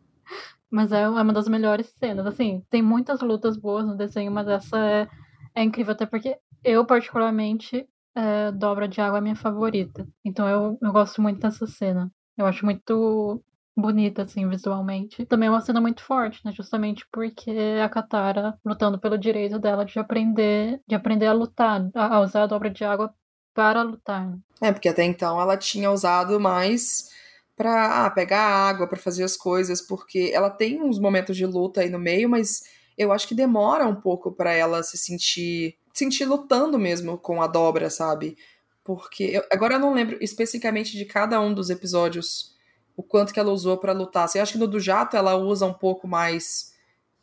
mas 0.70 0.92
é 0.92 1.08
uma 1.08 1.32
das 1.32 1.48
melhores 1.48 1.88
cenas. 1.98 2.26
Assim, 2.26 2.62
tem 2.70 2.82
muitas 2.82 3.20
lutas 3.20 3.56
boas 3.56 3.86
no 3.86 3.96
desenho, 3.96 4.30
mas 4.30 4.48
essa 4.48 4.78
é, 4.78 5.08
é 5.54 5.62
incrível, 5.62 5.92
até 5.92 6.06
porque 6.06 6.38
eu, 6.62 6.84
particularmente, 6.84 7.88
é, 8.14 8.52
Dobra 8.52 8.88
de 8.88 9.00
Água 9.00 9.18
é 9.18 9.20
minha 9.20 9.36
favorita. 9.36 10.06
Então 10.24 10.48
eu, 10.48 10.78
eu 10.80 10.92
gosto 10.92 11.22
muito 11.22 11.40
dessa 11.40 11.66
cena. 11.66 12.10
Eu 12.36 12.46
acho 12.46 12.64
muito 12.64 13.42
bonita, 13.76 14.22
assim, 14.22 14.48
visualmente. 14.48 15.24
Também 15.26 15.48
é 15.48 15.50
uma 15.50 15.60
cena 15.60 15.80
muito 15.80 16.02
forte, 16.02 16.44
né? 16.44 16.52
Justamente 16.52 17.06
porque 17.12 17.50
a 17.82 17.88
Katara 17.88 18.58
lutando 18.64 18.98
pelo 18.98 19.16
direito 19.16 19.58
dela 19.58 19.84
de 19.84 19.98
aprender, 19.98 20.80
de 20.86 20.94
aprender 20.94 21.26
a 21.26 21.32
lutar, 21.32 21.88
a 21.94 22.20
usar 22.20 22.42
a 22.44 22.46
dobra 22.46 22.70
de 22.70 22.84
água 22.84 23.14
para 23.58 23.82
lutar. 23.82 24.38
É, 24.62 24.70
porque 24.70 24.88
até 24.88 25.02
então 25.02 25.40
ela 25.40 25.56
tinha 25.56 25.90
usado 25.90 26.38
mais 26.38 27.08
para 27.56 28.06
ah, 28.06 28.10
pegar 28.10 28.40
água, 28.40 28.86
para 28.86 28.96
fazer 28.96 29.24
as 29.24 29.36
coisas, 29.36 29.82
porque 29.82 30.30
ela 30.32 30.48
tem 30.48 30.80
uns 30.80 31.00
momentos 31.00 31.36
de 31.36 31.44
luta 31.44 31.80
aí 31.80 31.90
no 31.90 31.98
meio, 31.98 32.28
mas 32.28 32.62
eu 32.96 33.10
acho 33.10 33.26
que 33.26 33.34
demora 33.34 33.84
um 33.84 33.96
pouco 33.96 34.30
para 34.30 34.52
ela 34.52 34.80
se 34.84 34.96
sentir 34.96 35.76
sentir 35.92 36.24
lutando 36.24 36.78
mesmo 36.78 37.18
com 37.18 37.42
a 37.42 37.48
dobra, 37.48 37.90
sabe? 37.90 38.36
Porque 38.84 39.24
eu, 39.24 39.42
agora 39.50 39.74
eu 39.74 39.80
não 39.80 39.92
lembro 39.92 40.18
especificamente 40.20 40.96
de 40.96 41.04
cada 41.04 41.40
um 41.40 41.52
dos 41.52 41.68
episódios 41.68 42.54
o 42.96 43.02
quanto 43.02 43.34
que 43.34 43.40
ela 43.40 43.50
usou 43.50 43.76
para 43.76 43.92
lutar. 43.92 44.26
Assim, 44.26 44.38
eu 44.38 44.44
acho 44.44 44.52
que 44.52 44.58
no 44.58 44.68
do 44.68 44.78
jato 44.78 45.16
ela 45.16 45.34
usa 45.34 45.66
um 45.66 45.74
pouco 45.74 46.06
mais 46.06 46.72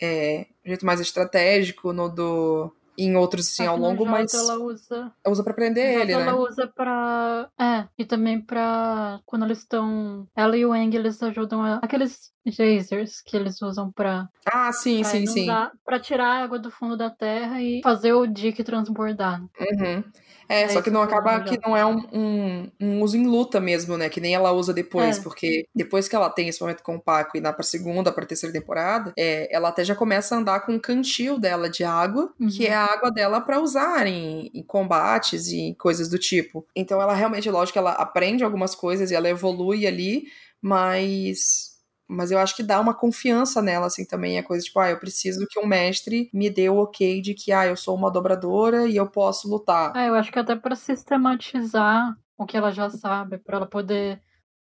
é, 0.02 0.48
um 0.65 0.67
jeito 0.67 0.86
mais 0.86 1.00
estratégico, 1.00 1.93
no 1.93 2.10
do 2.10 2.76
em 2.97 3.15
outros 3.15 3.47
assim 3.47 3.65
ao 3.65 3.77
longo, 3.77 4.05
mas 4.05 4.34
ela 4.34 4.58
usa 4.60 5.12
ela 5.23 5.31
usa 5.34 5.43
para 5.43 5.53
prender 5.53 6.01
ele, 6.01 6.13
ela 6.13 6.23
né? 6.23 6.29
Ela 6.31 6.39
usa 6.39 6.67
para 6.67 7.49
é, 7.60 7.88
e 7.97 8.05
também 8.05 8.41
para 8.41 9.19
quando 9.25 9.45
eles 9.45 9.60
estão, 9.60 10.27
ela 10.36 10.58
e 10.58 10.65
o 10.65 10.73
Eng 10.75 10.95
eles 10.95 11.21
ajudam 11.21 11.62
a... 11.63 11.75
aqueles 11.75 12.31
geysers 12.45 13.21
que 13.21 13.36
eles 13.36 13.62
usam 13.62 13.91
para 13.91 14.29
Ah, 14.45 14.71
sim, 14.71 15.01
pra 15.01 15.10
sim, 15.10 15.25
sim. 15.25 15.47
Para 15.84 15.99
tirar 15.99 16.27
a 16.27 16.43
água 16.43 16.60
do 16.60 16.71
fundo 16.71 16.95
da 16.95 17.10
terra 17.10 17.62
e 17.62 17.81
fazer 17.84 18.13
o 18.13 18.27
dique 18.27 18.63
transbordar. 18.63 19.41
Uhum. 19.41 20.03
É, 20.47 20.63
é, 20.63 20.69
só 20.69 20.81
que 20.81 20.89
não 20.89 21.01
acaba 21.01 21.39
que 21.41 21.60
não 21.65 21.75
é 21.75 21.86
um, 21.86 22.03
um, 22.12 22.71
um, 22.79 23.01
uso 23.01 23.17
em 23.17 23.25
luta 23.25 23.60
mesmo, 23.60 23.97
né? 23.97 24.10
Que 24.10 24.21
nem 24.21 24.36
ela 24.36 24.51
usa 24.51 24.73
depois, 24.73 25.17
é. 25.17 25.21
porque 25.21 25.67
depois 25.73 26.08
que 26.08 26.15
ela 26.15 26.29
tem 26.29 26.47
esse 26.47 26.62
momento 26.62 26.84
com 26.84 26.95
o 26.95 27.01
Paco 27.01 27.38
e 27.38 27.41
dá 27.41 27.51
pra 27.51 27.63
segunda, 27.63 28.12
pra 28.12 28.25
terceira 28.25 28.53
temporada, 28.53 29.13
é, 29.17 29.53
ela 29.53 29.69
até 29.69 29.84
já 29.84 29.95
começa 29.95 30.36
a 30.36 30.39
andar 30.39 30.62
com 30.62 30.73
um 30.73 30.79
cantil 30.79 31.39
dela 31.39 31.69
de 31.69 31.84
água, 31.84 32.34
uhum. 32.39 32.47
que 32.47 32.65
é 32.65 32.73
a 32.73 32.86
água 32.86 33.12
dela 33.12 33.41
para 33.41 33.60
usar 33.60 34.08
em, 34.08 34.51
em, 34.53 34.63
combates 34.63 35.47
e 35.47 35.75
coisas 35.79 36.10
do 36.10 36.17
tipo. 36.17 36.65
Então 36.75 37.01
ela 37.01 37.13
realmente, 37.13 37.49
lógico, 37.49 37.79
ela 37.79 37.91
aprende 37.91 38.43
algumas 38.43 38.75
coisas 38.75 39.12
e 39.12 39.15
ela 39.15 39.29
evolui 39.29 39.88
ali, 39.88 40.25
mas 40.62 41.75
mas 42.08 42.32
eu 42.32 42.38
acho 42.38 42.56
que 42.56 42.63
dá 42.63 42.80
uma 42.80 42.94
confiança 42.94 43.62
nela, 43.62 43.88
assim, 43.88 44.06
também. 44.06 44.38
É 44.38 44.44
coisa 44.44 44.63
tipo, 44.63 44.80
ah, 44.80 44.89
eu 44.89 45.00
preciso 45.00 45.46
que 45.50 45.60
um 45.60 45.65
mestre 45.65 46.30
me 46.34 46.50
dê 46.50 46.70
o 46.70 46.78
ok 46.78 47.22
de 47.22 47.34
que, 47.34 47.52
ah, 47.52 47.65
eu 47.65 47.76
sou 47.76 47.96
uma 47.96 48.12
dobradora 48.12 48.88
e 48.88 48.96
eu 48.96 49.10
posso 49.10 49.50
lutar. 49.50 49.91
Ah, 49.96 50.06
eu 50.06 50.15
acho 50.15 50.32
que 50.32 50.39
até 50.39 50.56
para 50.56 50.76
sistematizar 50.76 52.15
o 52.38 52.46
que 52.46 52.58
ela 52.58 52.72
já 52.72 52.89
sabe, 52.89 53.38
para 53.39 53.58
ela 53.58 53.65
poder. 53.65 54.22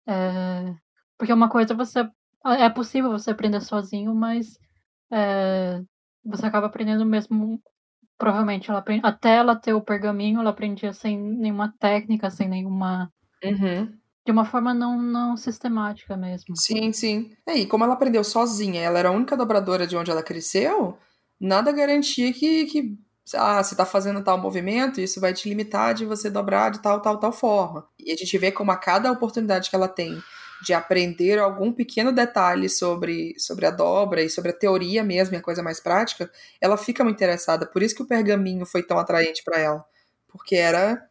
É... 0.07 0.75
Porque 1.17 1.31
uma 1.31 1.49
coisa 1.49 1.73
você. 1.73 2.07
É 2.43 2.69
possível 2.69 3.11
você 3.11 3.31
aprender 3.31 3.61
sozinho, 3.61 4.15
mas 4.15 4.57
é... 5.11 5.81
você 6.25 6.45
acaba 6.45 6.67
aprendendo 6.67 7.05
mesmo. 7.05 7.61
Provavelmente, 8.17 8.69
ela 8.69 8.79
aprende... 8.79 9.05
até 9.05 9.37
ela 9.37 9.55
ter 9.55 9.73
o 9.73 9.81
pergaminho, 9.81 10.41
ela 10.41 10.49
aprendia 10.51 10.93
sem 10.93 11.17
nenhuma 11.17 11.73
técnica, 11.79 12.29
sem 12.29 12.49
nenhuma. 12.49 13.11
Uhum 13.43 14.00
de 14.25 14.31
uma 14.31 14.45
forma 14.45 14.73
não, 14.73 15.01
não 15.01 15.35
sistemática 15.35 16.15
mesmo. 16.15 16.55
Sim, 16.55 16.93
sim. 16.93 17.31
É, 17.45 17.55
e 17.55 17.65
como 17.65 17.83
ela 17.83 17.93
aprendeu 17.93 18.23
sozinha, 18.23 18.81
ela 18.81 18.99
era 18.99 19.09
a 19.09 19.13
única 19.13 19.35
dobradora 19.35 19.87
de 19.87 19.97
onde 19.97 20.11
ela 20.11 20.21
cresceu, 20.21 20.97
nada 21.39 21.71
garantia 21.71 22.31
que, 22.31 22.65
que 22.65 22.97
ah, 23.35 23.63
você 23.63 23.75
tá 23.75 23.85
fazendo 23.85 24.23
tal 24.23 24.37
movimento, 24.37 25.01
isso 25.01 25.19
vai 25.19 25.33
te 25.33 25.49
limitar 25.49 25.93
de 25.93 26.05
você 26.05 26.29
dobrar 26.29 26.69
de 26.69 26.81
tal, 26.81 27.01
tal, 27.01 27.19
tal 27.19 27.31
forma. 27.31 27.87
E 27.99 28.11
a 28.11 28.15
gente 28.15 28.37
vê 28.37 28.51
como 28.51 28.71
a 28.71 28.77
cada 28.77 29.11
oportunidade 29.11 29.69
que 29.69 29.75
ela 29.75 29.87
tem 29.87 30.21
de 30.63 30.73
aprender 30.73 31.39
algum 31.39 31.73
pequeno 31.73 32.11
detalhe 32.11 32.69
sobre, 32.69 33.33
sobre 33.39 33.65
a 33.65 33.71
dobra 33.71 34.21
e 34.21 34.29
sobre 34.29 34.51
a 34.51 34.53
teoria 34.53 35.03
mesmo, 35.03 35.35
e 35.35 35.37
a 35.37 35.41
coisa 35.41 35.63
mais 35.63 35.79
prática, 35.79 36.31
ela 36.59 36.77
fica 36.77 37.03
muito 37.03 37.17
interessada. 37.17 37.65
Por 37.65 37.81
isso 37.81 37.95
que 37.95 38.03
o 38.03 38.07
pergaminho 38.07 38.65
foi 38.65 38.83
tão 38.83 38.99
atraente 38.99 39.43
para 39.43 39.59
ela. 39.59 39.83
Porque 40.27 40.55
era 40.55 41.03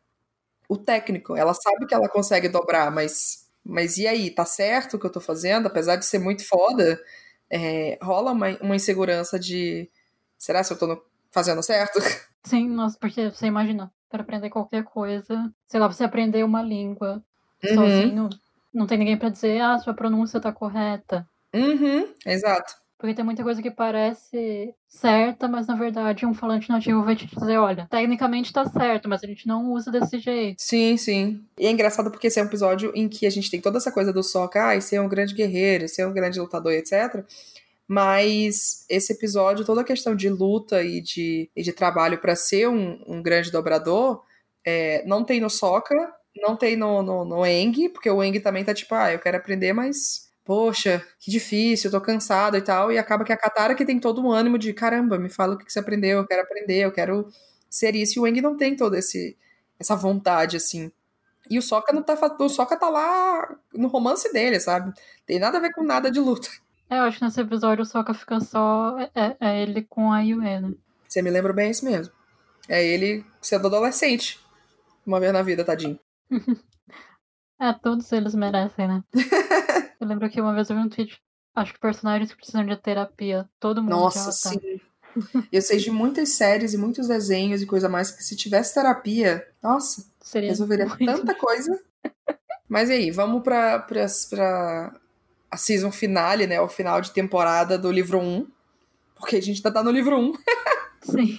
o 0.70 0.76
técnico. 0.78 1.36
Ela 1.36 1.52
sabe 1.52 1.84
que 1.84 1.92
ela 1.92 2.08
consegue 2.08 2.48
dobrar, 2.48 2.92
mas, 2.92 3.50
mas 3.64 3.98
e 3.98 4.06
aí? 4.06 4.30
Tá 4.30 4.44
certo 4.44 4.94
o 4.94 5.00
que 5.00 5.04
eu 5.04 5.10
tô 5.10 5.20
fazendo? 5.20 5.66
Apesar 5.66 5.96
de 5.96 6.06
ser 6.06 6.20
muito 6.20 6.46
foda, 6.46 7.02
é, 7.50 7.98
rola 8.00 8.30
uma, 8.30 8.46
uma 8.60 8.76
insegurança 8.76 9.36
de 9.36 9.90
será 10.38 10.62
que 10.62 10.72
eu 10.72 10.78
tô 10.78 10.86
no, 10.86 11.02
fazendo 11.32 11.60
certo? 11.60 11.98
Sim, 12.46 12.68
nossa, 12.68 12.96
porque 13.00 13.30
você 13.30 13.46
imagina, 13.46 13.92
para 14.08 14.22
aprender 14.22 14.48
qualquer 14.48 14.84
coisa, 14.84 15.52
sei 15.66 15.80
lá, 15.80 15.88
você 15.88 16.04
aprender 16.04 16.44
uma 16.44 16.62
língua 16.62 17.20
uhum. 17.64 17.74
sozinho, 17.74 18.30
não 18.72 18.86
tem 18.86 18.96
ninguém 18.96 19.18
para 19.18 19.28
dizer, 19.28 19.60
ah, 19.60 19.76
sua 19.80 19.92
pronúncia 19.92 20.40
tá 20.40 20.52
correta. 20.52 21.28
Uhum, 21.52 22.14
exato. 22.24 22.79
Porque 23.00 23.14
tem 23.14 23.24
muita 23.24 23.42
coisa 23.42 23.62
que 23.62 23.70
parece 23.70 24.74
certa, 24.86 25.48
mas 25.48 25.66
na 25.66 25.74
verdade 25.74 26.26
um 26.26 26.34
falante 26.34 26.68
nativo 26.68 27.02
vai 27.02 27.16
te 27.16 27.26
dizer, 27.26 27.56
olha, 27.56 27.88
tecnicamente 27.90 28.52
tá 28.52 28.66
certo, 28.66 29.08
mas 29.08 29.24
a 29.24 29.26
gente 29.26 29.48
não 29.48 29.72
usa 29.72 29.90
desse 29.90 30.18
jeito. 30.18 30.60
Sim, 30.60 30.98
sim. 30.98 31.42
E 31.58 31.66
é 31.66 31.70
engraçado 31.70 32.10
porque 32.10 32.26
esse 32.26 32.38
é 32.38 32.42
um 32.42 32.46
episódio 32.46 32.92
em 32.94 33.08
que 33.08 33.24
a 33.24 33.30
gente 33.30 33.50
tem 33.50 33.58
toda 33.58 33.78
essa 33.78 33.90
coisa 33.90 34.12
do 34.12 34.22
Sokka, 34.22 34.72
ah, 34.72 34.80
ser 34.82 35.00
um 35.00 35.08
grande 35.08 35.34
guerreiro, 35.34 35.88
ser 35.88 36.06
um 36.06 36.12
grande 36.12 36.38
lutador, 36.38 36.72
etc. 36.72 37.24
Mas 37.88 38.84
esse 38.86 39.14
episódio, 39.14 39.64
toda 39.64 39.80
a 39.80 39.84
questão 39.84 40.14
de 40.14 40.28
luta 40.28 40.82
e 40.82 41.00
de, 41.00 41.50
e 41.56 41.62
de 41.62 41.72
trabalho 41.72 42.18
para 42.18 42.36
ser 42.36 42.68
um, 42.68 43.02
um, 43.06 43.22
grande 43.22 43.50
dobrador, 43.50 44.22
é, 44.62 45.02
não 45.06 45.24
tem 45.24 45.40
no 45.40 45.48
Sokka, 45.48 46.12
não 46.36 46.54
tem 46.54 46.76
no, 46.76 47.02
no, 47.02 47.24
no 47.24 47.46
Eng, 47.46 47.88
porque 47.88 48.10
o 48.10 48.22
Eng 48.22 48.38
também 48.40 48.62
tá 48.62 48.74
tipo, 48.74 48.94
ah, 48.94 49.10
eu 49.10 49.18
quero 49.18 49.38
aprender, 49.38 49.72
mas 49.72 50.29
poxa, 50.50 51.00
que 51.20 51.30
difícil, 51.30 51.86
eu 51.86 51.92
tô 51.92 52.00
cansado 52.04 52.56
e 52.56 52.60
tal, 52.60 52.90
e 52.90 52.98
acaba 52.98 53.22
que 53.22 53.32
a 53.32 53.36
Katara 53.36 53.72
que 53.72 53.84
tem 53.84 54.00
todo 54.00 54.20
o 54.20 54.32
ânimo 54.32 54.58
de, 54.58 54.72
caramba, 54.72 55.16
me 55.16 55.30
fala 55.30 55.54
o 55.54 55.56
que 55.56 55.72
você 55.72 55.78
aprendeu, 55.78 56.18
eu 56.18 56.26
quero 56.26 56.42
aprender, 56.42 56.84
eu 56.84 56.90
quero 56.90 57.28
ser 57.70 57.94
isso, 57.94 58.18
e 58.18 58.20
o 58.20 58.26
Eng 58.26 58.40
não 58.40 58.56
tem 58.56 58.74
toda 58.74 58.98
esse, 58.98 59.38
essa 59.78 59.94
vontade, 59.94 60.56
assim. 60.56 60.90
E 61.48 61.56
o 61.56 61.62
Sokka 61.62 61.92
não 61.92 62.02
tá, 62.02 62.18
o 62.40 62.48
Sokka 62.48 62.76
tá 62.76 62.88
lá 62.88 63.48
no 63.72 63.86
romance 63.86 64.32
dele, 64.32 64.58
sabe? 64.58 64.92
Tem 65.24 65.38
nada 65.38 65.58
a 65.58 65.60
ver 65.60 65.72
com 65.72 65.84
nada 65.84 66.10
de 66.10 66.18
luta. 66.18 66.48
É, 66.90 66.98
eu 66.98 67.02
acho 67.02 67.20
que 67.20 67.24
nesse 67.24 67.40
episódio 67.40 67.82
o 67.82 67.86
Sokka 67.86 68.12
fica 68.12 68.40
só, 68.40 68.98
é, 68.98 69.08
é, 69.14 69.36
é 69.40 69.62
ele 69.62 69.82
com 69.82 70.12
a 70.12 70.18
Yue, 70.18 70.40
né? 70.40 70.74
Você 71.06 71.22
me 71.22 71.30
lembra 71.30 71.52
bem 71.52 71.70
isso 71.70 71.84
mesmo. 71.84 72.12
É 72.68 72.84
ele 72.84 73.24
sendo 73.40 73.68
adolescente, 73.68 74.40
uma 75.06 75.20
vez 75.20 75.32
na 75.32 75.42
vida, 75.42 75.64
tadinho. 75.64 75.96
é, 77.62 77.72
todos 77.72 78.10
eles 78.10 78.34
merecem, 78.34 78.88
né? 78.88 79.04
Eu 80.00 80.06
lembro 80.06 80.30
que 80.30 80.40
uma 80.40 80.54
vez 80.54 80.70
eu 80.70 80.76
vi 80.76 80.82
um 80.82 80.88
tweet, 80.88 81.20
acho 81.54 81.74
que 81.74 81.80
personagens 81.80 82.30
que 82.30 82.36
precisam 82.36 82.64
de 82.64 82.76
terapia, 82.76 83.48
todo 83.60 83.82
mundo 83.82 83.90
Nossa, 83.90 84.32
sim. 84.32 84.80
Eu 85.52 85.60
sei 85.60 85.78
de 85.78 85.90
muitas 85.90 86.30
séries 86.30 86.72
e 86.72 86.78
muitos 86.78 87.08
desenhos 87.08 87.60
e 87.60 87.66
coisa 87.66 87.88
mais 87.88 88.10
que 88.10 88.22
se 88.22 88.36
tivesse 88.36 88.74
terapia, 88.74 89.46
nossa, 89.62 90.06
Seria 90.20 90.48
resolveria 90.48 90.86
tanta 91.04 91.34
coisa. 91.34 91.78
Mas 92.68 92.88
e 92.88 92.92
aí, 92.92 93.10
vamos 93.10 93.42
pra, 93.42 93.80
pra, 93.80 94.06
pra 94.30 95.00
a 95.50 95.56
season 95.56 95.90
finale, 95.90 96.46
né? 96.46 96.60
O 96.60 96.68
final 96.68 97.00
de 97.00 97.10
temporada 97.10 97.76
do 97.76 97.90
livro 97.90 98.20
1. 98.20 98.46
Porque 99.16 99.36
a 99.36 99.42
gente 99.42 99.56
ainda 99.56 99.72
tá 99.72 99.82
no 99.82 99.90
livro 99.90 100.16
1. 100.16 100.32
Sim. 101.02 101.36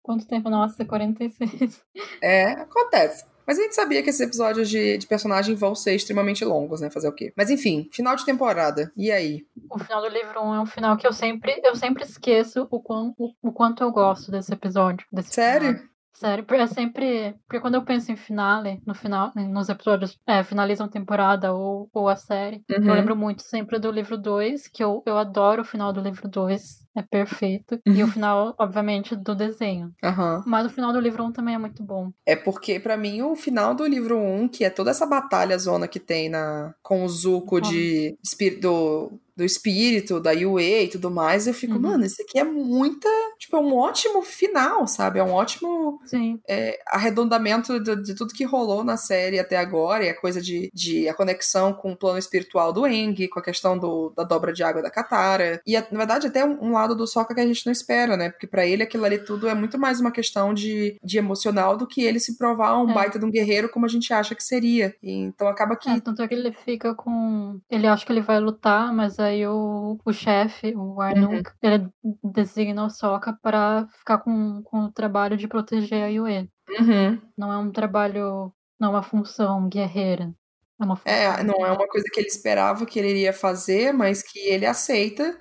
Quanto 0.00 0.26
tempo? 0.26 0.48
Nossa, 0.48 0.84
46. 0.84 1.82
É, 2.22 2.52
acontece. 2.52 3.24
Mas 3.50 3.58
a 3.58 3.62
gente 3.62 3.74
sabia 3.74 4.00
que 4.00 4.08
esses 4.08 4.20
episódios 4.20 4.70
de, 4.70 4.96
de 4.96 5.08
personagem 5.08 5.56
vão 5.56 5.74
ser 5.74 5.96
extremamente 5.96 6.44
longos, 6.44 6.80
né? 6.80 6.88
Fazer 6.88 7.08
o 7.08 7.12
quê? 7.12 7.32
Mas 7.36 7.50
enfim, 7.50 7.88
final 7.90 8.14
de 8.14 8.24
temporada. 8.24 8.92
E 8.96 9.10
aí? 9.10 9.44
O 9.68 9.76
final 9.76 10.00
do 10.00 10.08
livro 10.08 10.40
1 10.40 10.54
é 10.54 10.60
um 10.60 10.66
final 10.66 10.96
que 10.96 11.04
eu 11.04 11.12
sempre, 11.12 11.60
eu 11.64 11.74
sempre 11.74 12.04
esqueço 12.04 12.68
o, 12.70 12.80
quão, 12.80 13.12
o, 13.18 13.32
o 13.42 13.50
quanto 13.50 13.82
eu 13.82 13.90
gosto 13.90 14.30
desse 14.30 14.52
episódio. 14.52 15.04
Desse 15.12 15.34
Sério? 15.34 15.74
Final. 15.74 15.89
Sério, 16.12 16.44
é 16.50 16.66
sempre. 16.66 17.34
Porque 17.46 17.60
quando 17.60 17.76
eu 17.76 17.84
penso 17.84 18.12
em 18.12 18.16
finale, 18.16 18.80
no 18.86 18.94
final, 18.94 19.32
nos 19.34 19.68
episódios 19.68 20.18
é, 20.26 20.42
finalizam 20.42 20.86
a 20.86 20.90
temporada 20.90 21.52
ou, 21.52 21.88
ou 21.92 22.08
a 22.08 22.16
série, 22.16 22.62
uhum. 22.70 22.88
eu 22.88 22.94
lembro 22.94 23.16
muito 23.16 23.42
sempre 23.42 23.78
do 23.78 23.90
livro 23.90 24.18
2, 24.18 24.68
que 24.68 24.84
eu, 24.84 25.02
eu 25.06 25.16
adoro 25.16 25.62
o 25.62 25.64
final 25.64 25.92
do 25.92 26.00
livro 26.00 26.28
2. 26.28 26.80
É 26.96 27.02
perfeito. 27.02 27.80
Uhum. 27.86 27.94
E 27.94 28.02
o 28.02 28.08
final, 28.08 28.54
obviamente, 28.58 29.14
do 29.14 29.34
desenho. 29.34 29.92
Uhum. 30.02 30.42
Mas 30.44 30.66
o 30.66 30.70
final 30.70 30.92
do 30.92 31.00
livro 31.00 31.22
1 31.22 31.26
um 31.26 31.32
também 31.32 31.54
é 31.54 31.58
muito 31.58 31.82
bom. 31.84 32.10
É 32.26 32.34
porque, 32.34 32.80
para 32.80 32.96
mim, 32.96 33.22
o 33.22 33.36
final 33.36 33.74
do 33.74 33.86
livro 33.86 34.18
1, 34.18 34.42
um, 34.42 34.48
que 34.48 34.64
é 34.64 34.70
toda 34.70 34.90
essa 34.90 35.06
batalha 35.06 35.56
zona 35.56 35.86
que 35.86 36.00
tem 36.00 36.28
na 36.28 36.74
com 36.82 37.04
o 37.04 37.08
Zuko 37.08 37.60
de 37.60 38.18
do, 38.60 39.12
do 39.40 39.44
espírito, 39.44 40.20
da 40.20 40.32
Yue 40.32 40.84
e 40.84 40.88
tudo 40.88 41.10
mais, 41.10 41.46
eu 41.46 41.54
fico, 41.54 41.74
uhum. 41.74 41.80
mano, 41.80 42.04
isso 42.04 42.20
aqui 42.20 42.38
é 42.38 42.44
muita 42.44 43.08
tipo, 43.38 43.56
é 43.56 43.60
um 43.60 43.74
ótimo 43.74 44.20
final, 44.20 44.86
sabe? 44.86 45.18
É 45.18 45.24
um 45.24 45.32
ótimo 45.32 45.98
é, 46.46 46.78
arredondamento 46.86 47.80
de, 47.80 47.96
de, 47.96 48.14
tudo 48.14 48.34
que 48.34 48.44
rolou 48.44 48.84
na 48.84 48.98
série 48.98 49.38
até 49.38 49.56
agora, 49.56 50.04
e 50.04 50.10
a 50.10 50.20
coisa 50.20 50.42
de, 50.42 50.70
de 50.74 51.08
a 51.08 51.14
conexão 51.14 51.72
com 51.72 51.92
o 51.92 51.96
plano 51.96 52.18
espiritual 52.18 52.70
do 52.70 52.86
Eng, 52.86 53.28
com 53.28 53.40
a 53.40 53.42
questão 53.42 53.78
do, 53.78 54.12
da 54.14 54.24
dobra 54.24 54.52
de 54.52 54.62
água 54.62 54.82
da 54.82 54.90
Katara. 54.90 55.62
E, 55.66 55.74
na 55.74 55.98
verdade, 55.98 56.26
até 56.26 56.44
um, 56.44 56.66
um 56.66 56.72
lado 56.72 56.94
do 56.94 57.06
Sokka 57.06 57.34
que 57.34 57.40
a 57.40 57.46
gente 57.46 57.64
não 57.64 57.72
espera, 57.72 58.14
né? 58.14 58.28
Porque 58.28 58.46
para 58.46 58.66
ele 58.66 58.82
aquilo 58.82 59.06
ali 59.06 59.18
tudo 59.18 59.48
é 59.48 59.54
muito 59.54 59.78
mais 59.78 60.00
uma 60.00 60.10
questão 60.10 60.52
de, 60.52 60.98
de 61.02 61.16
emocional 61.16 61.78
do 61.78 61.86
que 61.86 62.02
ele 62.02 62.20
se 62.20 62.36
provar 62.36 62.78
um 62.78 62.90
é. 62.90 62.94
baita 62.94 63.18
de 63.18 63.24
um 63.24 63.30
guerreiro 63.30 63.70
como 63.70 63.86
a 63.86 63.88
gente 63.88 64.12
acha 64.12 64.34
que 64.34 64.44
seria. 64.44 64.94
E, 65.02 65.12
então 65.12 65.48
acaba 65.48 65.76
que. 65.76 65.88
É, 65.88 65.98
tanto 65.98 66.22
é 66.22 66.28
que 66.28 66.34
ele 66.34 66.52
fica 66.52 66.94
com. 66.94 67.58
Ele 67.70 67.86
acha 67.86 68.04
que 68.04 68.12
ele 68.12 68.20
vai 68.20 68.38
lutar, 68.38 68.92
mas 68.92 69.18
aí 69.18 69.29
o, 69.46 69.98
o 70.04 70.12
chefe, 70.12 70.74
o 70.76 71.00
Arnuk, 71.00 71.50
uhum. 71.50 71.54
ele 71.62 71.88
designa 72.24 72.84
o 72.84 72.90
Sokka 72.90 73.38
para 73.42 73.86
ficar 73.98 74.18
com, 74.18 74.62
com 74.62 74.84
o 74.84 74.92
trabalho 74.92 75.36
de 75.36 75.48
proteger 75.48 76.04
a 76.04 76.08
Yue. 76.08 76.50
Uhum. 76.68 77.20
Não 77.36 77.52
é 77.52 77.58
um 77.58 77.70
trabalho. 77.70 78.52
Não 78.78 78.88
é 78.88 78.90
uma 78.92 79.02
função 79.02 79.68
guerreira. 79.68 80.32
É, 80.80 80.84
uma 80.84 80.96
função 80.96 81.12
é, 81.12 81.42
não 81.42 81.66
é 81.66 81.72
uma 81.72 81.86
coisa 81.86 82.06
que 82.12 82.20
ele 82.20 82.28
esperava 82.28 82.86
que 82.86 82.98
ele 82.98 83.10
iria 83.10 83.32
fazer, 83.32 83.92
mas 83.92 84.22
que 84.22 84.38
ele 84.38 84.64
aceita 84.64 85.38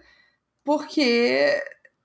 porque 0.63 1.01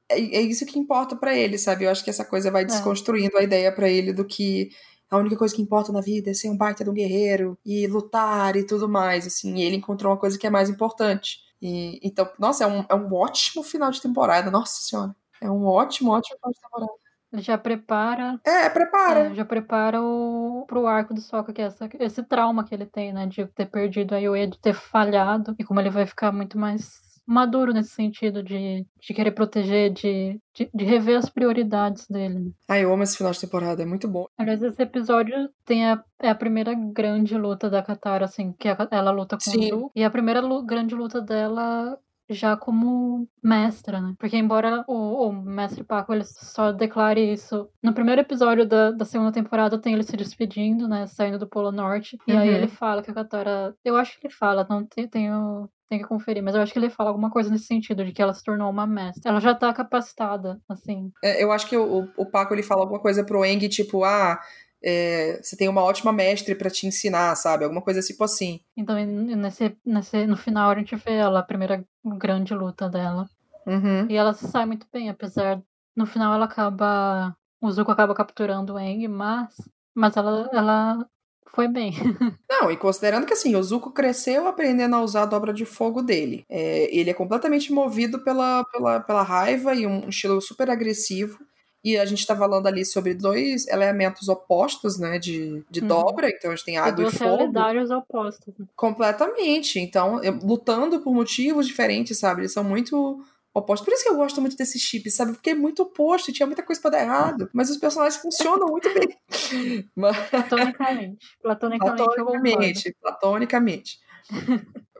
é, 0.09 0.19
é 0.19 0.41
isso 0.41 0.65
que 0.65 0.79
importa 0.79 1.17
para 1.17 1.37
ele, 1.37 1.59
sabe? 1.59 1.85
Eu 1.85 1.91
acho 1.91 2.05
que 2.05 2.11
essa 2.11 2.25
coisa 2.25 2.51
vai 2.51 2.63
é. 2.63 2.67
desconstruindo 2.67 3.37
é. 3.37 3.41
a 3.41 3.43
ideia 3.45 3.73
para 3.73 3.89
ele 3.89 4.13
do 4.13 4.25
que 4.25 4.71
a 5.11 5.19
única 5.19 5.37
coisa 5.37 5.55
que 5.55 5.63
importa 5.63 5.93
na 5.93 6.01
vida 6.01 6.31
é 6.31 6.35
ser 6.35 6.49
um 6.49 6.57
baita 6.57 6.83
de 6.83 6.91
um 6.91 6.95
guerreiro 6.95 7.59
e 7.65 7.87
lutar 7.87 8.57
e 8.57 8.65
tudo 8.65 8.89
mais, 8.89 9.27
assim. 9.27 9.55
E 9.57 9.65
ele 9.65 9.77
encontrou 9.77 10.13
uma 10.13 10.19
coisa 10.19 10.39
que 10.39 10.47
é 10.47 10.51
mais 10.51 10.69
importante. 10.69 11.39
E, 11.65 11.99
então, 12.03 12.31
nossa, 12.39 12.63
é 12.63 12.67
um, 12.67 12.85
é 12.91 12.95
um 12.95 13.11
ótimo 13.15 13.63
final 13.63 13.91
de 13.91 13.99
temporada, 13.99 14.51
nossa 14.51 14.83
senhora. 14.83 15.17
É 15.41 15.51
um 15.51 15.65
ótimo, 15.65 16.11
ótimo 16.11 16.37
final 16.37 16.53
de 16.53 16.61
temporada. 16.61 16.93
Ele 17.33 17.41
já 17.41 17.57
prepara. 17.57 18.39
É, 18.45 18.69
prepara. 18.69 19.21
É, 19.21 19.35
já 19.35 19.47
prepara 19.47 20.03
o, 20.03 20.67
pro 20.69 20.87
arco 20.87 21.15
do 21.15 21.23
Sokka, 21.23 21.55
que 21.55 21.63
é 21.63 21.65
essa, 21.65 21.89
esse 21.99 22.23
trauma 22.23 22.65
que 22.65 22.75
ele 22.75 22.85
tem, 22.85 23.15
né? 23.15 23.27
De 23.27 23.47
ter 23.47 23.65
perdido 23.65 24.15
a 24.15 24.19
Yue, 24.19 24.47
de 24.47 24.59
ter 24.59 24.75
falhado. 24.75 25.57
E 25.59 25.65
como 25.65 25.81
ele 25.81 25.89
vai 25.89 26.05
ficar 26.05 26.31
muito 26.31 26.59
mais 26.59 27.01
maduro 27.27 27.73
nesse 27.73 27.91
sentido 27.91 28.43
de, 28.43 28.87
de 29.01 29.15
querer 29.15 29.33
proteger, 29.33 29.93
de, 29.93 30.41
de, 30.55 30.71
de, 30.73 30.85
rever 30.85 31.19
as 31.19 31.29
prioridades 31.29 32.07
dele. 32.09 32.53
Ah, 32.69 32.79
eu 32.79 32.93
amo 32.93 33.03
esse 33.03 33.17
final 33.17 33.33
de 33.33 33.41
temporada, 33.41 33.83
é 33.83 33.87
muito 33.87 34.09
bom. 34.09 34.27
Aliás, 34.39 34.63
esse 34.63 34.83
episódio 34.83 35.49
tem 35.65 35.87
a, 35.87 36.03
é 36.21 36.29
a 36.29 36.35
primeira 36.35 36.75
grande 36.75 37.37
luta 37.37 37.71
da 37.71 37.83
Katara, 37.83 38.25
assim, 38.25 38.53
que 38.53 38.69
ela 38.91 39.11
luta 39.11 39.37
com 39.37 39.51
Sim. 39.51 39.73
o 39.73 39.79
Zu. 39.79 39.91
E 39.95 40.05
a 40.05 40.11
primeira 40.11 40.43
grande 40.65 40.95
luta 40.95 41.21
dela 41.21 41.99
já 42.29 42.57
como 42.57 43.29
mestra, 43.43 44.01
né? 44.01 44.15
Porque 44.19 44.37
embora 44.37 44.85
o, 44.87 45.29
o, 45.29 45.33
mestre 45.33 45.85
Paco 45.85 46.13
ele 46.13 46.25
só 46.25 46.73
declare 46.73 47.33
isso 47.33 47.69
no 47.83 47.93
primeiro 47.93 48.21
episódio 48.21 48.67
da, 48.67 48.91
da 48.91 49.05
segunda 49.05 49.33
temporada, 49.33 49.79
tem 49.79 49.93
ele 49.93 50.03
se 50.03 50.17
despedindo, 50.17 50.89
né? 50.89 51.07
Saindo 51.07 51.39
do 51.39 51.47
Polo 51.47 51.71
Norte. 51.71 52.19
E 52.27 52.33
uhum. 52.33 52.39
aí 52.39 52.49
ele 52.49 52.69
fala 52.69 53.03
que 53.03 53.11
a 53.11 53.15
Katara. 53.15 53.75
Eu 53.85 53.97
acho 53.97 54.19
que 54.19 54.27
ele 54.27 54.35
fala, 54.35 54.67
não 54.69 54.87
tenho 55.11 55.69
tem 55.89 55.99
que 55.99 56.09
conferir, 56.09 56.43
mas 56.43 56.55
eu 56.55 56.63
acho 56.63 56.73
que 56.73 56.79
ele 56.79 56.91
fala 56.91 57.11
alguma 57.11 57.31
coisa 57.31 57.51
nesse 57.51 57.67
sentido, 57.67 58.05
de 58.05 58.13
que 58.13 58.23
ela 58.23 58.33
se 58.33 58.43
tornou 58.43 58.71
uma 58.71 58.87
mestra. 58.87 59.31
Ela 59.31 59.41
já 59.41 59.55
tá 59.55 59.73
capacitada, 59.73 60.61
assim. 60.69 61.13
É, 61.23 61.43
eu 61.43 61.53
acho 61.53 61.69
que 61.69 61.77
o, 61.77 62.09
o 62.17 62.27
Paco 62.27 62.55
ele 62.55 62.63
fala 62.63 62.83
alguma 62.83 63.01
coisa 63.01 63.25
pro 63.25 63.45
Eng, 63.45 63.69
tipo, 63.69 64.05
ah, 64.05 64.41
é, 64.83 65.41
você 65.43 65.57
tem 65.57 65.69
uma 65.69 65.83
ótima 65.83 66.13
mestre 66.13 66.55
para 66.55 66.71
te 66.71 66.87
ensinar, 66.87 67.35
sabe? 67.37 67.65
Alguma 67.65 67.81
coisa 67.81 68.01
tipo 68.01 68.23
assim. 68.23 68.61
Então, 68.77 68.97
nesse, 68.97 69.77
nesse, 69.85 70.27
no 70.27 70.37
final, 70.37 70.71
a 70.71 70.75
gente 70.75 70.95
vê 70.97 71.15
ela, 71.15 71.41
a 71.41 71.45
primeira 71.45 71.85
grande 72.19 72.55
luta 72.55 72.89
dela. 72.89 73.29
Uhum. 73.67 74.07
E 74.11 74.15
ela 74.15 74.35
se 74.35 74.47
sai 74.47 74.67
muito 74.67 74.87
bem, 74.93 75.09
apesar. 75.09 75.63
No 75.97 76.07
final, 76.07 76.35
ela 76.35 76.45
acaba. 76.45 77.35
O 77.61 77.71
Zuko 77.71 77.93
acaba 77.93 78.15
capturando 78.15 78.75
o 78.75 78.79
Eng, 78.79 79.09
mas. 79.09 79.57
Mas 79.95 80.17
ela, 80.17 80.51
ela 80.53 81.09
foi 81.53 81.69
bem. 81.69 81.93
Não, 82.51 82.71
e 82.71 82.77
considerando 82.77 83.27
que 83.27 83.33
assim, 83.33 83.55
o 83.55 83.63
Zuko 83.63 83.91
cresceu 83.91 84.47
aprendendo 84.47 84.97
a 84.97 85.03
usar 85.03 85.23
a 85.23 85.27
dobra 85.27 85.53
de 85.53 85.65
fogo 85.65 86.03
dele. 86.03 86.45
É, 86.49 86.89
ele 86.95 87.11
é 87.11 87.15
completamente 87.15 87.73
movido 87.73 88.23
pela, 88.25 88.65
pela, 88.65 89.01
pela 89.01 89.23
raiva 89.23 89.75
e 89.75 89.87
um 89.87 90.09
estilo 90.09 90.41
super 90.41 90.71
agressivo. 90.71 91.39
E 91.85 91.99
a 91.99 92.05
gente 92.07 92.27
tá 92.27 92.35
falando 92.35 92.67
ali 92.67 92.83
sobre 92.83 93.13
dois 93.13 93.69
elementos 93.69 94.27
opostos, 94.29 94.99
né, 94.99 95.19
de, 95.19 95.63
de 95.71 95.81
uhum. 95.81 95.87
dobra. 95.87 96.31
Então 96.31 96.51
a 96.51 96.57
gente 96.57 96.65
tem 96.65 96.79
água 96.79 97.05
e, 97.05 97.09
e 97.09 97.13
fogo. 97.13 97.37
realidades 97.37 97.91
opostas. 97.91 98.55
Completamente. 98.75 99.79
Então, 99.79 100.21
lutando 100.43 101.01
por 101.01 101.13
motivos 101.13 101.67
diferentes, 101.67 102.19
sabe? 102.19 102.41
Eles 102.41 102.53
são 102.53 102.65
muito 102.65 103.23
oposto. 103.55 103.85
Por 103.85 103.95
isso 103.95 104.03
que 104.03 104.09
eu 104.09 104.17
gosto 104.17 104.41
muito 104.41 104.57
desse 104.57 104.79
chip, 104.79 105.09
sabe? 105.11 105.33
Porque 105.33 105.51
é 105.51 105.55
muito 105.55 105.83
oposto 105.83 106.29
e 106.29 106.33
tinha 106.35 106.47
muita 106.47 106.63
coisa 106.63 106.81
pra 106.81 106.91
dar 106.91 107.03
errado. 107.03 107.49
Mas 107.53 107.71
os 107.71 107.77
personagens 107.77 108.21
funcionam 108.21 108.67
muito 108.67 108.93
bem. 108.93 109.17
Mas... 109.95 110.17
Platonicamente. 110.29 111.27
Platonicamente. 111.41 111.97
Platonicamente. 111.97 112.97
Platonicamente. 113.01 113.99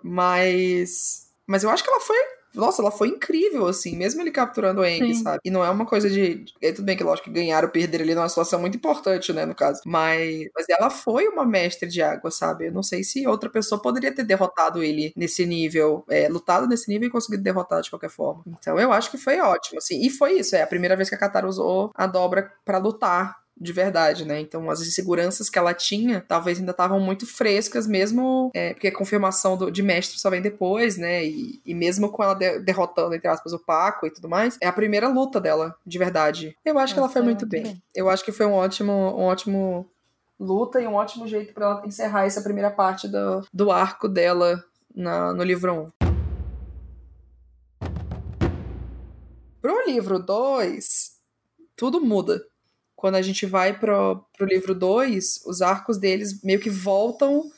mas. 0.03 1.31
Mas 1.47 1.65
eu 1.65 1.71
acho 1.71 1.83
que 1.83 1.91
ela 1.91 2.01
foi 2.01 2.17
nossa, 2.55 2.81
ela 2.81 2.91
foi 2.91 3.09
incrível, 3.09 3.67
assim, 3.67 3.97
mesmo 3.97 4.21
ele 4.21 4.31
capturando 4.31 4.81
o 4.81 4.85
Eng, 4.85 5.15
sabe? 5.15 5.41
E 5.45 5.51
não 5.51 5.65
é 5.65 5.71
uma 5.71 5.85
coisa 5.85 6.09
de. 6.09 6.45
É, 6.63 6.73
tudo 6.73 6.85
bem 6.85 6.97
que, 6.97 7.05
lógico, 7.05 7.29
que 7.29 7.35
ganhar 7.35 7.65
ou 7.65 7.71
perder 7.71 8.03
ali 8.03 8.15
numa 8.15 8.29
situação 8.29 8.61
muito 8.61 8.77
importante, 8.77 9.33
né, 9.33 9.45
no 9.45 9.55
caso. 9.55 9.81
Mas, 9.85 10.49
mas 10.55 10.67
ela 10.69 10.91
foi 10.91 11.27
uma 11.29 11.45
mestre 11.45 11.89
de 11.89 12.01
água, 12.01 12.31
sabe? 12.31 12.67
Eu 12.67 12.73
não 12.73 12.83
sei 12.83 13.03
se 13.03 13.27
outra 13.27 13.51
pessoa 13.51 13.81
poderia 13.81 14.15
ter 14.15 14.25
derrotado 14.25 14.83
ele 14.83 15.13
nesse 15.17 15.45
nível, 15.45 16.05
é, 16.09 16.29
lutado 16.29 16.67
nesse 16.67 16.89
nível 16.89 17.09
e 17.09 17.11
conseguido 17.11 17.43
derrotar 17.43 17.83
de 17.83 17.91
qualquer 17.91 18.11
forma. 18.11 18.43
Então 18.47 18.79
eu 18.79 18.93
acho 18.93 19.11
que 19.11 19.19
foi 19.19 19.41
ótimo, 19.41 19.79
assim. 19.79 20.05
E 20.05 20.11
foi 20.11 20.39
isso, 20.39 20.57
é 20.57 20.63
a 20.63 20.67
primeira 20.67 20.97
vez 20.97 21.09
que 21.09 21.15
a 21.15 21.19
Katara 21.19 21.49
usou 21.49 21.91
a 21.95 22.07
dobra 22.07 22.53
para 22.65 22.79
lutar 22.79 23.44
de 23.59 23.73
verdade, 23.73 24.25
né? 24.25 24.41
Então 24.41 24.69
as 24.71 24.81
inseguranças 24.81 25.49
que 25.49 25.59
ela 25.59 25.73
tinha 25.73 26.25
talvez 26.27 26.59
ainda 26.59 26.73
estavam 26.73 26.99
muito 26.99 27.27
frescas, 27.27 27.87
mesmo 27.87 28.51
é, 28.53 28.75
porque 28.75 28.89
a 28.89 28.95
confirmação 28.95 29.57
do, 29.57 29.71
de 29.71 29.83
mestre 29.83 30.19
só 30.19 30.29
vem 30.29 30.43
depois, 30.43 30.97
né? 30.97 31.25
E, 31.25 31.61
e 31.65 31.75
mesmo 31.75 32.11
com 32.11 32.23
ela 32.23 32.35
de, 32.35 32.59
derrotando, 32.61 33.15
entre 33.15 33.29
aspas, 33.29 33.53
o 33.53 33.59
Paco 33.59 34.07
e 34.07 34.11
tudo 34.11 34.29
mais, 34.29 34.59
é 34.61 34.67
a 34.67 34.73
primeira 34.73 35.09
luta 35.09 35.41
dela, 35.41 35.77
de 35.87 35.99
verdade. 35.99 36.57
Eu 36.65 36.79
acho 36.79 36.95
que 36.95 36.99
ela 36.99 37.09
foi 37.09 37.23
muito 37.23 37.47
bem. 37.47 37.63
bem. 37.63 37.83
Eu 37.95 38.09
acho 38.09 38.25
que 38.25 38.33
foi 38.33 38.45
um 38.45 38.53
ótimo, 38.53 38.93
um 38.93 39.23
ótimo 39.23 39.89
luta 40.39 40.81
e 40.81 40.87
um 40.87 40.95
ótimo 40.95 41.29
jeito 41.29 41.55
para 41.55 41.67
ela 41.67 41.87
encerrar 41.87 42.27
essa 42.27 42.43
primeira 42.43 42.71
parte 42.71 43.07
do, 43.07 43.47
do 43.53 43.71
arco 43.71 44.09
dela 44.09 44.63
na, 44.95 45.33
no 45.33 45.45
livro 45.45 45.93
1. 46.01 46.09
Pro 49.63 49.87
livro 49.87 50.19
2, 50.19 51.13
tudo 51.77 52.01
muda 52.01 52.43
quando 53.05 53.17
a 53.17 53.23
gente 53.23 53.45
vai 53.45 53.79
pro, 53.79 54.25
pro 54.35 54.47
livro 54.47 54.75
2, 54.75 55.43
os 55.45 55.61
arcos 55.61 55.99
deles 55.99 56.43
meio 56.43 56.59
que 56.59 56.71
voltam 56.71 57.51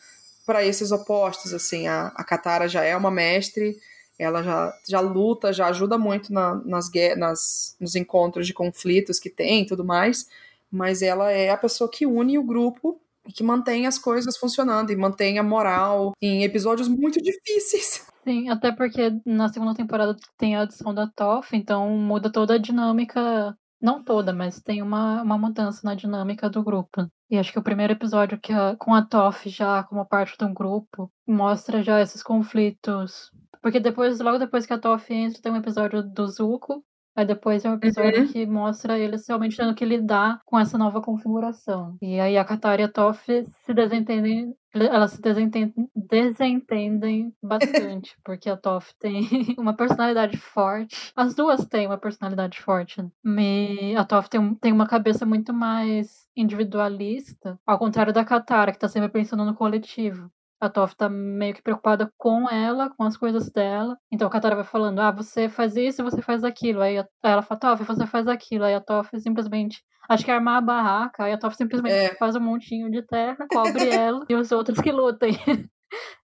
para 0.44 0.64
esses 0.64 0.90
opostos, 0.90 1.54
assim, 1.54 1.86
a, 1.86 2.08
a 2.16 2.24
Katara 2.24 2.66
já 2.66 2.82
é 2.82 2.96
uma 2.96 3.12
mestre, 3.12 3.76
ela 4.18 4.42
já, 4.42 4.74
já 4.88 4.98
luta, 4.98 5.52
já 5.52 5.68
ajuda 5.68 5.96
muito 5.96 6.32
na, 6.32 6.56
nas, 6.64 6.90
nas, 7.16 7.76
nos 7.78 7.94
encontros 7.94 8.44
de 8.44 8.52
conflitos 8.52 9.20
que 9.20 9.30
tem 9.30 9.62
e 9.62 9.66
tudo 9.66 9.84
mais, 9.84 10.26
mas 10.68 11.00
ela 11.00 11.30
é 11.30 11.50
a 11.50 11.56
pessoa 11.56 11.88
que 11.88 12.06
une 12.06 12.40
o 12.40 12.42
grupo 12.42 13.00
e 13.24 13.32
que 13.32 13.44
mantém 13.44 13.86
as 13.86 14.00
coisas 14.00 14.36
funcionando 14.36 14.90
e 14.90 14.96
mantém 14.96 15.38
a 15.38 15.44
moral 15.44 16.12
em 16.20 16.42
episódios 16.42 16.88
muito 16.88 17.22
difíceis. 17.22 18.04
Sim, 18.24 18.48
até 18.48 18.72
porque 18.72 19.12
na 19.24 19.48
segunda 19.48 19.76
temporada 19.76 20.16
tem 20.36 20.56
a 20.56 20.62
adição 20.62 20.92
da 20.92 21.06
Toph, 21.06 21.52
então 21.52 21.88
muda 21.90 22.32
toda 22.32 22.54
a 22.54 22.58
dinâmica 22.58 23.56
não 23.80 24.02
toda, 24.02 24.32
mas 24.32 24.60
tem 24.60 24.82
uma, 24.82 25.22
uma 25.22 25.38
mudança 25.38 25.80
na 25.84 25.94
dinâmica 25.94 26.48
do 26.48 26.62
grupo. 26.62 27.08
E 27.30 27.36
acho 27.38 27.52
que 27.52 27.58
o 27.58 27.62
primeiro 27.62 27.92
episódio 27.92 28.38
que 28.40 28.52
a, 28.52 28.76
com 28.76 28.94
a 28.94 29.02
Toff 29.04 29.48
já 29.48 29.82
como 29.84 30.06
parte 30.06 30.36
de 30.38 30.44
um 30.44 30.54
grupo 30.54 31.10
mostra 31.26 31.82
já 31.82 32.00
esses 32.00 32.22
conflitos. 32.22 33.30
Porque 33.60 33.80
depois, 33.80 34.20
logo 34.20 34.38
depois 34.38 34.64
que 34.64 34.72
a 34.72 34.78
Toff 34.78 35.12
entra, 35.12 35.42
tem 35.42 35.52
um 35.52 35.56
episódio 35.56 36.02
do 36.02 36.26
Zuko. 36.28 36.84
Aí 37.16 37.24
depois 37.24 37.64
é 37.64 37.70
um 37.70 37.74
episódio 37.74 38.22
uhum. 38.22 38.28
que 38.28 38.44
mostra 38.44 38.98
eles 38.98 39.26
realmente 39.26 39.56
tendo 39.56 39.74
que 39.74 39.84
lidar 39.84 40.38
com 40.44 40.58
essa 40.58 40.76
nova 40.76 41.00
configuração. 41.00 41.96
E 42.02 42.20
aí 42.20 42.36
a 42.36 42.44
Katara 42.44 42.82
e 42.82 42.84
a 42.84 42.88
Toff 42.88 43.24
se 43.64 43.74
desentendem 43.74 44.54
elas 44.74 45.12
se 45.12 45.22
desentendem, 45.22 45.88
desentendem 45.94 47.32
bastante, 47.42 48.14
porque 48.22 48.50
a 48.50 48.56
Toph 48.58 48.90
tem 49.00 49.26
uma 49.58 49.74
personalidade 49.74 50.36
forte. 50.36 51.12
As 51.16 51.34
duas 51.34 51.64
têm 51.66 51.86
uma 51.86 51.96
personalidade 51.96 52.60
forte. 52.60 53.02
Me, 53.24 53.96
a 53.96 54.04
Toph 54.04 54.28
tem, 54.28 54.54
tem 54.56 54.72
uma 54.72 54.86
cabeça 54.86 55.24
muito 55.24 55.54
mais 55.54 56.26
individualista, 56.36 57.58
ao 57.66 57.78
contrário 57.78 58.12
da 58.12 58.24
Katara, 58.24 58.70
que 58.72 58.78
tá 58.78 58.88
sempre 58.88 59.08
pensando 59.08 59.44
no 59.44 59.54
coletivo. 59.54 60.30
A 60.66 60.70
Toph 60.70 60.94
tá 60.94 61.08
meio 61.08 61.54
que 61.54 61.62
preocupada 61.62 62.12
com 62.16 62.48
ela, 62.50 62.90
com 62.90 63.04
as 63.04 63.16
coisas 63.16 63.50
dela. 63.50 63.96
Então 64.10 64.28
a 64.28 64.30
Katara 64.30 64.54
vai 64.54 64.64
falando: 64.64 65.00
ah, 65.00 65.10
você 65.10 65.48
faz 65.48 65.76
isso 65.76 66.02
e 66.02 66.04
você 66.04 66.22
faz 66.22 66.44
aquilo. 66.44 66.82
Aí, 66.82 66.98
a, 66.98 67.02
aí 67.22 67.32
ela 67.32 67.42
fala: 67.42 67.60
Toph, 67.60 67.86
você 67.86 68.06
faz 68.06 68.28
aquilo. 68.28 68.64
Aí 68.64 68.74
a 68.74 68.80
Toph 68.80 69.10
simplesmente 69.18 69.82
Acho 70.08 70.24
que 70.24 70.30
armar 70.30 70.58
a 70.58 70.60
barraca, 70.60 71.24
aí 71.24 71.32
a 71.32 71.38
Toph 71.38 71.54
simplesmente 71.54 71.94
é. 71.94 72.14
faz 72.14 72.36
um 72.36 72.40
montinho 72.40 72.90
de 72.90 73.02
terra, 73.02 73.46
cobre 73.50 73.88
ela 73.88 74.24
e 74.28 74.34
os 74.34 74.52
outros 74.52 74.80
que 74.80 74.92
lutem. 74.92 75.32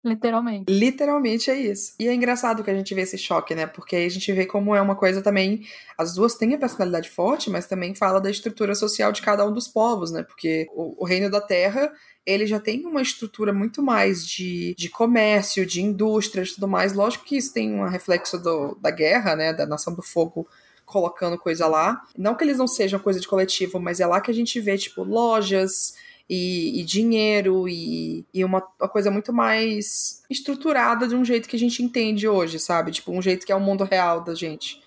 Literalmente. 0.03 0.73
Literalmente 0.73 1.51
é 1.51 1.55
isso. 1.55 1.95
E 2.01 2.09
é 2.09 2.15
engraçado 2.15 2.65
que 2.65 2.71
a 2.71 2.75
gente 2.75 2.95
vê 2.95 3.03
esse 3.03 3.19
choque, 3.19 3.55
né? 3.55 3.67
Porque 3.67 3.97
a 3.97 4.09
gente 4.09 4.33
vê 4.33 4.47
como 4.47 4.75
é 4.75 4.81
uma 4.81 4.97
coisa 4.97 5.21
também. 5.21 5.67
As 5.99 6.15
duas 6.15 6.35
têm 6.35 6.55
a 6.55 6.59
personalidade 6.59 7.11
forte, 7.11 7.51
mas 7.51 7.67
também 7.67 7.95
fala 7.95 8.21
da 8.21 8.31
estrutura 8.31 8.75
social 8.75 9.13
de 9.13 9.21
cada 9.21 9.47
um 9.47 9.53
dos 9.53 9.69
povos, 9.69 10.11
né? 10.11 10.23
Porque 10.23 10.67
o, 10.73 11.03
o 11.03 11.07
Reino 11.07 11.31
da 11.31 11.41
Terra 11.41 11.93
ele 12.25 12.47
já 12.47 12.61
tem 12.61 12.87
uma 12.87 13.03
estrutura 13.03 13.53
muito 13.53 13.83
mais 13.83 14.27
de, 14.27 14.75
de 14.77 14.89
comércio, 14.89 15.67
de 15.67 15.83
indústria 15.83 16.43
e 16.43 16.47
tudo 16.47 16.69
mais. 16.69 16.93
Lógico 16.93 17.25
que 17.25 17.37
isso 17.37 17.53
tem 17.53 17.75
um 17.75 17.87
reflexo 17.87 18.39
do, 18.39 18.75
da 18.77 18.91
guerra, 18.91 19.37
né? 19.37 19.53
Da 19.53 19.67
Nação 19.67 19.95
do 19.95 20.03
Fogo 20.03 20.49
colocando 20.87 21.39
coisa 21.39 21.67
lá. 21.67 22.01
Não 22.17 22.35
que 22.35 22.43
eles 22.43 22.59
não 22.59 22.67
sejam 22.67 22.99
coisa 22.99 23.21
de 23.21 23.29
coletivo, 23.29 23.79
mas 23.79 24.01
é 24.01 24.07
lá 24.07 24.21
que 24.21 24.31
a 24.31 24.35
gente 24.35 24.59
vê, 24.61 24.77
tipo, 24.77 25.05
lojas 25.05 25.95
e, 26.33 26.81
e 26.81 26.85
dinheiro 26.85 27.69
e, 27.69 28.25
e 28.33 28.45
uma, 28.45 28.65
uma, 28.79 28.89
coisa 28.89 29.11
muito 29.11 29.33
mais 29.33 30.23
estruturada 30.31 31.09
de 31.09 31.17
um 31.17 31.25
jeito 31.25 31.49
que 31.49 31.57
a 31.57 31.59
gente 31.59 31.83
entende 31.83 32.29
hoje, 32.29 32.61
sabe? 32.61 32.93
Tipo, 32.93 33.11
um 33.11 33.21
jeito 33.21 33.45
que 33.45 33.51
é 33.51 33.57
o 33.57 33.61
mundo 33.61 33.83
real 33.83 34.23
da 34.23 34.33
gente. 34.33 34.81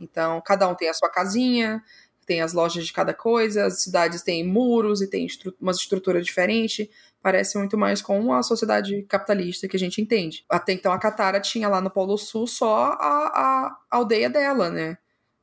Então, 0.00 0.42
cada 0.44 0.66
um 0.68 0.74
tem 0.74 0.88
a 0.88 0.94
sua 0.94 1.08
casinha, 1.08 1.80
tem 2.26 2.40
as 2.40 2.52
lojas 2.52 2.84
de 2.84 2.92
cada 2.92 3.14
coisa, 3.14 3.66
as 3.66 3.80
cidades 3.80 4.22
têm 4.24 4.44
muros 4.44 5.00
e 5.00 5.06
tem 5.08 5.24
estru 5.24 5.54
uma 5.60 5.70
estrutura 5.70 6.20
diferente. 6.20 6.90
Parece 7.22 7.56
muito 7.58 7.78
mais 7.78 8.02
com 8.02 8.32
a 8.32 8.42
sociedade 8.42 9.02
capitalista 9.02 9.68
que 9.68 9.76
a 9.76 9.80
gente 9.80 10.00
entende. 10.00 10.44
Até 10.50 10.72
então, 10.72 10.92
a 10.92 10.98
Katara 10.98 11.38
tinha 11.38 11.68
lá 11.68 11.80
no 11.80 11.90
Polo 11.90 12.18
Sul 12.18 12.48
só 12.48 12.96
a, 12.98 12.98
a 12.98 13.78
aldeia 13.88 14.28
dela, 14.28 14.68
né? 14.68 14.98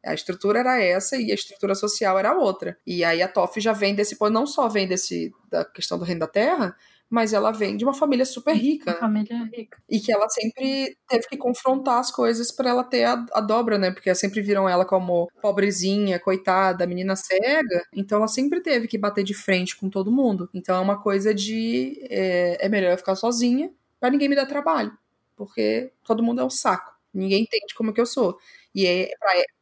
A 0.05 0.13
estrutura 0.13 0.59
era 0.59 0.81
essa 0.81 1.17
e 1.17 1.31
a 1.31 1.35
estrutura 1.35 1.75
social 1.75 2.17
era 2.19 2.37
outra. 2.37 2.77
E 2.85 3.03
aí 3.03 3.21
a 3.21 3.27
Toff 3.27 3.59
já 3.59 3.73
vem 3.73 3.95
desse, 3.95 4.17
não 4.31 4.45
só 4.45 4.67
vem 4.67 4.87
desse 4.87 5.33
da 5.49 5.65
questão 5.65 5.97
do 5.97 6.05
reino 6.05 6.19
da 6.19 6.27
terra, 6.27 6.75
mas 7.09 7.33
ela 7.33 7.51
vem 7.51 7.77
de 7.77 7.83
uma 7.83 7.93
família 7.93 8.25
super 8.25 8.55
rica. 8.55 8.91
Uma 8.91 8.99
família 8.99 9.49
rica. 9.53 9.77
E 9.89 9.99
que 9.99 10.11
ela 10.11 10.27
sempre 10.27 10.97
teve 11.07 11.27
que 11.27 11.37
confrontar 11.37 11.99
as 11.99 12.11
coisas 12.11 12.51
para 12.51 12.69
ela 12.69 12.83
ter 12.83 13.03
a, 13.03 13.25
a, 13.33 13.41
dobra, 13.41 13.77
né? 13.77 13.91
Porque 13.91 14.13
sempre 14.15 14.41
viram 14.41 14.67
ela 14.67 14.85
como 14.85 15.29
pobrezinha, 15.41 16.19
coitada, 16.19 16.87
menina 16.87 17.15
cega. 17.15 17.85
Então 17.93 18.17
ela 18.17 18.27
sempre 18.27 18.59
teve 18.61 18.87
que 18.87 18.97
bater 18.97 19.23
de 19.23 19.33
frente 19.33 19.77
com 19.77 19.89
todo 19.89 20.11
mundo. 20.11 20.49
Então 20.53 20.75
é 20.75 20.79
uma 20.79 21.01
coisa 21.01 21.33
de 21.33 21.99
é, 22.09 22.65
é 22.65 22.69
melhor 22.69 22.91
eu 22.91 22.97
ficar 22.97 23.15
sozinha 23.15 23.71
para 23.99 24.09
ninguém 24.09 24.27
me 24.27 24.35
dar 24.35 24.45
trabalho. 24.45 24.91
Porque 25.35 25.91
todo 26.03 26.23
mundo 26.23 26.41
é 26.41 26.43
um 26.43 26.49
saco. 26.49 26.95
Ninguém 27.13 27.43
entende 27.43 27.73
como 27.75 27.93
que 27.93 28.01
eu 28.01 28.05
sou. 28.05 28.37
E 28.75 28.85
é, 28.85 29.09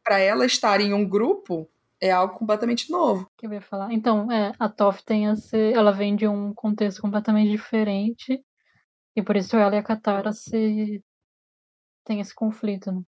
para 0.02 0.18
ela 0.18 0.44
estar 0.44 0.80
em 0.80 0.92
um 0.92 1.08
grupo 1.08 1.70
é 2.00 2.10
algo 2.10 2.36
completamente 2.36 2.90
novo. 2.90 3.30
Que 3.36 3.46
eu 3.46 3.52
ia 3.52 3.60
falar. 3.60 3.92
Então, 3.92 4.30
é, 4.30 4.52
a 4.58 4.68
Toff 4.68 5.04
tem 5.04 5.26
esse, 5.26 5.72
ela 5.72 5.92
vem 5.92 6.16
de 6.16 6.26
um 6.26 6.52
contexto 6.52 7.00
completamente 7.00 7.50
diferente 7.50 8.44
e 9.16 9.22
por 9.22 9.36
isso 9.36 9.56
ela 9.56 9.76
e 9.76 9.78
a 9.78 9.82
Katara 9.82 10.32
se 10.32 11.00
tem 12.04 12.20
esse 12.20 12.34
conflito, 12.34 12.90
né? 12.90 13.02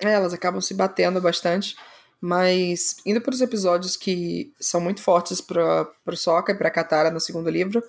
É, 0.00 0.14
elas 0.14 0.32
acabam 0.32 0.60
se 0.60 0.74
batendo 0.74 1.20
bastante, 1.20 1.76
mas 2.18 2.96
indo 3.04 3.20
para 3.20 3.34
os 3.34 3.40
episódios 3.40 3.96
que 3.96 4.52
são 4.58 4.80
muito 4.80 5.02
fortes 5.02 5.40
para 5.40 5.86
o 6.06 6.16
Sokka 6.16 6.52
e 6.52 6.56
para 6.56 6.70
Katara 6.70 7.10
no 7.10 7.20
segundo 7.20 7.50
livro, 7.50 7.82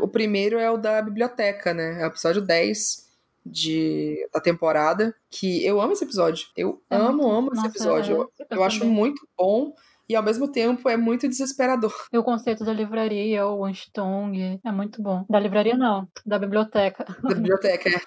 o 0.00 0.08
primeiro 0.08 0.58
é 0.58 0.70
o 0.70 0.78
da 0.78 1.02
biblioteca, 1.02 1.74
né? 1.74 2.00
É 2.00 2.04
o 2.04 2.08
episódio 2.08 2.40
10 2.40 3.07
de, 3.50 4.28
da 4.32 4.40
temporada, 4.40 5.14
que 5.30 5.64
eu 5.64 5.80
amo 5.80 5.92
esse 5.92 6.04
episódio. 6.04 6.46
Eu 6.56 6.80
é 6.90 6.96
amo, 6.96 7.18
muito... 7.18 7.30
amo 7.30 7.50
Nossa, 7.50 7.60
esse 7.60 7.76
episódio. 7.76 8.16
eu, 8.16 8.32
eu, 8.38 8.46
eu 8.50 8.64
acho 8.64 8.84
muito 8.84 9.26
bom 9.36 9.72
e 10.08 10.16
ao 10.16 10.22
mesmo 10.22 10.50
tempo 10.50 10.88
é 10.88 10.96
muito 10.96 11.28
desesperador. 11.28 11.92
E 12.12 12.18
o 12.18 12.24
conceito 12.24 12.64
da 12.64 12.72
livraria, 12.72 13.46
o 13.46 13.64
Anstong, 13.64 14.58
é 14.64 14.72
muito 14.72 15.02
bom. 15.02 15.24
Da 15.28 15.38
livraria 15.38 15.76
não, 15.76 16.08
da 16.24 16.38
biblioteca. 16.38 17.04
Da 17.22 17.34
biblioteca, 17.34 17.90
é. 17.90 18.00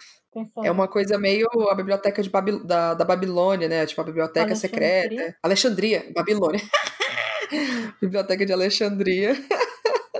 É 0.63 0.71
uma 0.71 0.87
coisa 0.87 1.17
meio 1.17 1.45
a 1.69 1.75
biblioteca 1.75 2.23
de 2.23 2.29
Babil 2.29 2.63
da, 2.63 2.93
da 2.93 3.03
Babilônia, 3.03 3.67
né? 3.67 3.85
Tipo 3.85 3.99
a 3.99 4.05
biblioteca 4.05 4.45
Alexandria? 4.45 5.01
secreta. 5.01 5.37
Alexandria, 5.43 6.11
Babilônia. 6.15 6.61
biblioteca 8.01 8.45
de 8.45 8.53
Alexandria. 8.53 9.35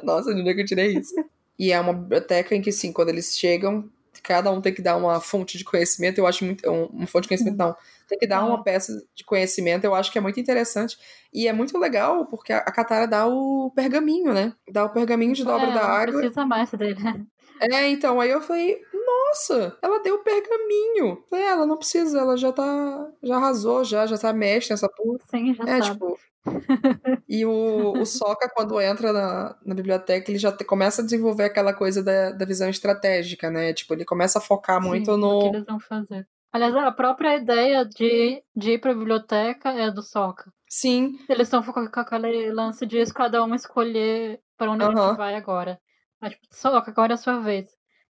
Nossa, 0.03 0.34
de 0.34 0.41
onde 0.41 0.49
é 0.49 0.53
que 0.53 0.61
eu 0.61 0.65
tirei 0.65 0.97
isso? 0.97 1.15
E 1.57 1.72
é 1.72 1.80
uma 1.80 1.93
biblioteca 1.93 2.53
em 2.53 2.61
que, 2.61 2.74
sim, 2.74 2.91
quando 2.91 3.07
eles 3.07 3.38
chegam, 3.38 3.89
cada 4.24 4.51
um 4.51 4.61
tem 4.61 4.74
que 4.74 4.82
dar 4.82 4.97
uma 4.97 5.19
fonte 5.19 5.57
de 5.57 5.63
conhecimento, 5.63 6.17
eu 6.17 6.28
acho 6.28 6.45
muito. 6.45 6.69
Uma 6.69 7.07
fonte 7.07 7.24
de 7.24 7.30
conhecimento, 7.30 7.57
não. 7.57 7.76
Tem 8.07 8.19
que 8.19 8.28
dar 8.28 8.45
uma 8.45 8.63
peça 8.63 8.93
de 9.15 9.24
conhecimento, 9.24 9.86
eu 9.86 9.95
acho 9.95 10.11
que 10.11 10.17
é 10.17 10.22
muito 10.22 10.39
interessante. 10.39 10.97
E 11.34 11.47
é 11.47 11.53
muito 11.53 11.78
legal, 11.78 12.26
porque 12.26 12.51
a 12.51 12.72
Katara 12.72 13.07
dá 13.07 13.28
o 13.28 13.72
pergaminho, 13.76 14.34
né? 14.34 14.53
Dá 14.69 14.86
o 14.86 14.89
pergaminho 14.89 15.34
de 15.34 15.43
dobra 15.43 15.69
é, 15.69 15.74
da 15.74 15.84
água. 15.84 16.19
precisa 16.19 16.45
mais 16.45 16.69
dele. 16.72 17.26
É, 17.61 17.88
então, 17.89 18.19
aí 18.19 18.32
eu 18.32 18.41
falei, 18.41 18.82
nossa, 18.93 19.78
ela 19.82 20.01
deu 20.01 20.15
o 20.15 20.24
pergaminho. 20.24 21.24
É, 21.32 21.43
ela 21.43 21.65
não 21.65 21.78
precisa, 21.78 22.19
ela 22.19 22.36
já 22.36 22.51
tá. 22.51 23.07
Já 23.22 23.38
arrasou, 23.38 23.84
já, 23.84 24.05
já 24.07 24.17
tá 24.17 24.34
mestre 24.34 24.74
nessa 24.74 24.89
porra. 24.89 25.19
Sim, 25.30 25.53
já 25.53 25.63
é, 25.63 25.82
sabe. 25.82 25.91
tipo. 25.91 26.19
E 27.30 27.46
o, 27.46 27.94
o 27.94 28.06
Soca, 28.06 28.50
quando 28.54 28.80
entra 28.82 29.14
na, 29.14 29.56
na 29.66 29.76
biblioteca, 29.76 30.30
ele 30.30 30.39
já 30.39 30.52
te, 30.52 30.64
começa 30.64 31.02
a 31.02 31.06
desenvolver 31.06 31.44
aquela 31.46 31.74
coisa 31.74 32.04
da, 32.04 32.32
da 32.32 32.46
visão 32.46 32.70
estratégica, 32.70 33.50
né? 33.50 33.74
Tipo, 33.74 33.94
ele 33.94 34.06
começa 34.06 34.39
a 34.39 34.42
focar 34.42 34.82
Sim, 34.82 34.88
muito 34.88 35.18
no. 35.18 35.38
O 35.38 35.52
que 35.52 35.58
eles 35.58 35.66
vão 35.66 35.80
fazer. 35.80 36.28
Aliás, 36.52 36.76
a 36.76 36.92
própria 36.92 37.38
ideia 37.38 37.86
de, 37.86 38.44
de 38.56 38.72
ir 38.72 38.80
pra 38.80 38.94
biblioteca 38.94 39.70
é 39.70 39.89
do 39.89 40.02
Soca. 40.02 40.52
Sim. 40.68 41.18
Eles 41.30 41.48
estão 41.48 41.64
com 41.64 41.80
aquele 41.80 42.52
lance 42.52 42.86
de 42.86 43.06
cada 43.14 43.44
uma 43.44 43.56
escolher 43.56 44.42
para 44.58 44.72
onde 44.72 44.84
uhum. 44.84 45.16
vai 45.16 45.36
agora. 45.36 45.80
Mas, 46.20 46.34
tipo, 46.34 46.48
Soca, 46.52 46.92
agora 46.92 47.14
é 47.14 47.16
a 47.16 47.18
sua 47.18 47.39
vez. 47.39 47.70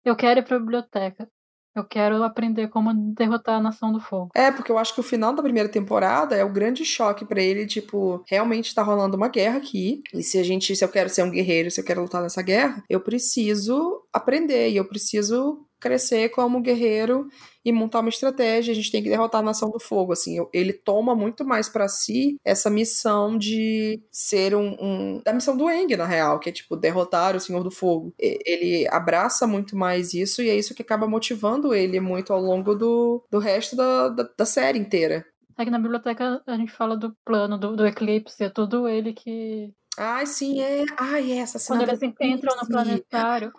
Eu 0.04 0.14
quero 0.14 0.40
ir 0.40 0.42
pra 0.44 0.58
biblioteca. 0.58 1.28
Eu 1.76 1.84
quero 1.84 2.22
aprender 2.22 2.68
como 2.68 2.94
derrotar 3.14 3.56
a 3.56 3.62
Nação 3.62 3.92
do 3.92 4.00
Fogo. 4.00 4.30
É, 4.34 4.50
porque 4.50 4.72
eu 4.72 4.78
acho 4.78 4.94
que 4.94 5.00
o 5.00 5.04
final 5.04 5.34
da 5.34 5.42
primeira 5.42 5.68
temporada 5.68 6.34
é 6.34 6.42
o 6.42 6.52
grande 6.52 6.86
choque 6.86 7.26
para 7.26 7.42
ele, 7.42 7.66
tipo, 7.66 8.24
realmente 8.26 8.74
tá 8.74 8.82
rolando 8.82 9.16
uma 9.16 9.28
guerra 9.28 9.58
aqui. 9.58 10.02
E 10.14 10.22
se 10.22 10.38
a 10.38 10.42
gente, 10.42 10.74
se 10.74 10.82
eu 10.82 10.88
quero 10.88 11.10
ser 11.10 11.22
um 11.22 11.30
guerreiro, 11.30 11.70
se 11.70 11.78
eu 11.78 11.84
quero 11.84 12.00
lutar 12.00 12.22
nessa 12.22 12.40
guerra, 12.40 12.82
eu 12.88 13.00
preciso 13.00 14.02
aprender 14.10 14.70
e 14.70 14.76
eu 14.78 14.88
preciso 14.88 15.66
crescer 15.86 16.28
como 16.30 16.60
guerreiro 16.60 17.28
e 17.64 17.72
montar 17.72 18.00
uma 18.00 18.08
estratégia. 18.08 18.72
A 18.72 18.74
gente 18.74 18.90
tem 18.90 19.02
que 19.02 19.08
derrotar 19.08 19.40
a 19.40 19.44
Nação 19.44 19.70
do 19.70 19.80
Fogo. 19.80 20.12
Assim, 20.12 20.38
ele 20.52 20.72
toma 20.72 21.14
muito 21.14 21.44
mais 21.44 21.68
para 21.68 21.88
si 21.88 22.36
essa 22.44 22.68
missão 22.70 23.36
de 23.36 24.02
ser 24.10 24.54
um, 24.54 24.76
um, 24.80 25.22
da 25.24 25.32
missão 25.32 25.56
do 25.56 25.68
Eng, 25.70 25.96
na 25.96 26.06
real, 26.06 26.38
que 26.38 26.48
é 26.48 26.52
tipo 26.52 26.76
derrotar 26.76 27.34
o 27.34 27.40
Senhor 27.40 27.62
do 27.62 27.70
Fogo. 27.70 28.12
Ele 28.18 28.86
abraça 28.88 29.46
muito 29.46 29.76
mais 29.76 30.14
isso 30.14 30.42
e 30.42 30.48
é 30.48 30.56
isso 30.56 30.74
que 30.74 30.82
acaba 30.82 31.08
motivando 31.08 31.74
ele 31.74 32.00
muito 32.00 32.32
ao 32.32 32.40
longo 32.40 32.74
do, 32.74 33.24
do 33.30 33.38
resto 33.38 33.74
da, 33.74 34.08
da, 34.08 34.28
da 34.36 34.44
série 34.44 34.78
inteira. 34.78 35.24
É 35.58 35.64
que 35.64 35.70
na 35.70 35.78
biblioteca 35.78 36.42
a 36.46 36.56
gente 36.56 36.70
fala 36.70 36.96
do 36.96 37.16
plano 37.24 37.56
do, 37.58 37.74
do 37.74 37.86
eclipse, 37.86 38.44
é 38.44 38.50
tudo 38.50 38.86
ele 38.86 39.14
que. 39.14 39.72
Ai, 39.98 40.26
sim, 40.26 40.60
é. 40.60 40.84
Ai, 40.98 41.32
é 41.32 41.38
essa 41.38 41.58
cena. 41.58 41.80
Quando 41.80 41.88
eles 41.88 42.14
entram 42.20 42.54
no 42.56 42.68
planetário. 42.68 43.50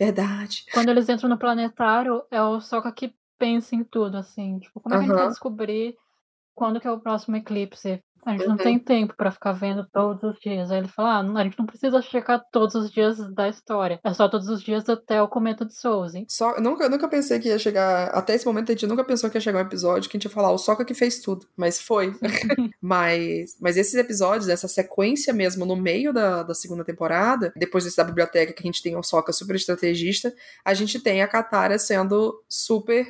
Verdade. 0.00 0.64
Quando 0.72 0.88
eles 0.88 1.10
entram 1.10 1.28
no 1.28 1.36
planetário, 1.36 2.22
é 2.30 2.40
o 2.42 2.58
Sokka 2.58 2.90
que 2.90 3.14
pensa 3.38 3.76
em 3.76 3.84
tudo, 3.84 4.16
assim. 4.16 4.58
Tipo, 4.58 4.80
como 4.80 4.94
é 4.94 4.98
que 4.98 5.04
uhum. 5.04 5.10
a 5.10 5.14
gente 5.14 5.22
vai 5.22 5.28
descobrir 5.28 5.96
quando 6.54 6.80
que 6.80 6.86
é 6.86 6.90
o 6.90 6.98
próximo 6.98 7.36
eclipse? 7.36 8.02
A 8.24 8.32
gente 8.32 8.42
uhum. 8.42 8.50
não 8.50 8.56
tem 8.56 8.78
tempo 8.78 9.14
para 9.16 9.30
ficar 9.30 9.52
vendo 9.52 9.86
todos 9.92 10.22
os 10.22 10.38
dias. 10.40 10.70
Aí 10.70 10.78
ele 10.78 10.88
fala: 10.88 11.20
ah, 11.20 11.40
a 11.40 11.44
gente 11.44 11.58
não 11.58 11.66
precisa 11.66 12.00
checar 12.02 12.42
todos 12.52 12.74
os 12.74 12.90
dias 12.90 13.18
da 13.34 13.48
história. 13.48 13.98
É 14.04 14.12
só 14.12 14.28
todos 14.28 14.48
os 14.48 14.62
dias 14.62 14.88
até 14.88 15.22
o 15.22 15.28
cometa 15.28 15.64
de 15.64 15.74
Souza. 15.74 16.22
Só, 16.28 16.52
eu 16.52 16.62
nunca, 16.62 16.88
nunca 16.88 17.08
pensei 17.08 17.38
que 17.38 17.48
ia 17.48 17.58
chegar. 17.58 18.08
Até 18.08 18.34
esse 18.34 18.46
momento 18.46 18.70
a 18.70 18.74
gente 18.74 18.86
nunca 18.86 19.04
pensou 19.04 19.30
que 19.30 19.36
ia 19.36 19.40
chegar 19.40 19.58
um 19.58 19.66
episódio 19.66 20.08
que 20.08 20.16
a 20.16 20.18
gente 20.18 20.24
ia 20.24 20.30
falar 20.30 20.50
o 20.50 20.58
Soca 20.58 20.84
que 20.84 20.94
fez 20.94 21.20
tudo. 21.20 21.46
Mas 21.56 21.80
foi. 21.80 22.14
mas, 22.80 23.56
mas 23.60 23.76
esses 23.76 23.94
episódios, 23.94 24.48
essa 24.48 24.68
sequência 24.68 25.32
mesmo 25.32 25.64
no 25.64 25.76
meio 25.76 26.12
da, 26.12 26.42
da 26.42 26.54
segunda 26.54 26.84
temporada, 26.84 27.52
depois 27.56 27.84
desse 27.84 27.96
da 27.96 28.04
biblioteca 28.04 28.52
que 28.52 28.62
a 28.62 28.66
gente 28.66 28.82
tem 28.82 28.96
o 28.96 29.02
Soca 29.02 29.32
super 29.32 29.56
estrategista, 29.56 30.34
a 30.64 30.74
gente 30.74 31.00
tem 31.00 31.22
a 31.22 31.28
Katara 31.28 31.78
sendo 31.78 32.42
super 32.48 33.06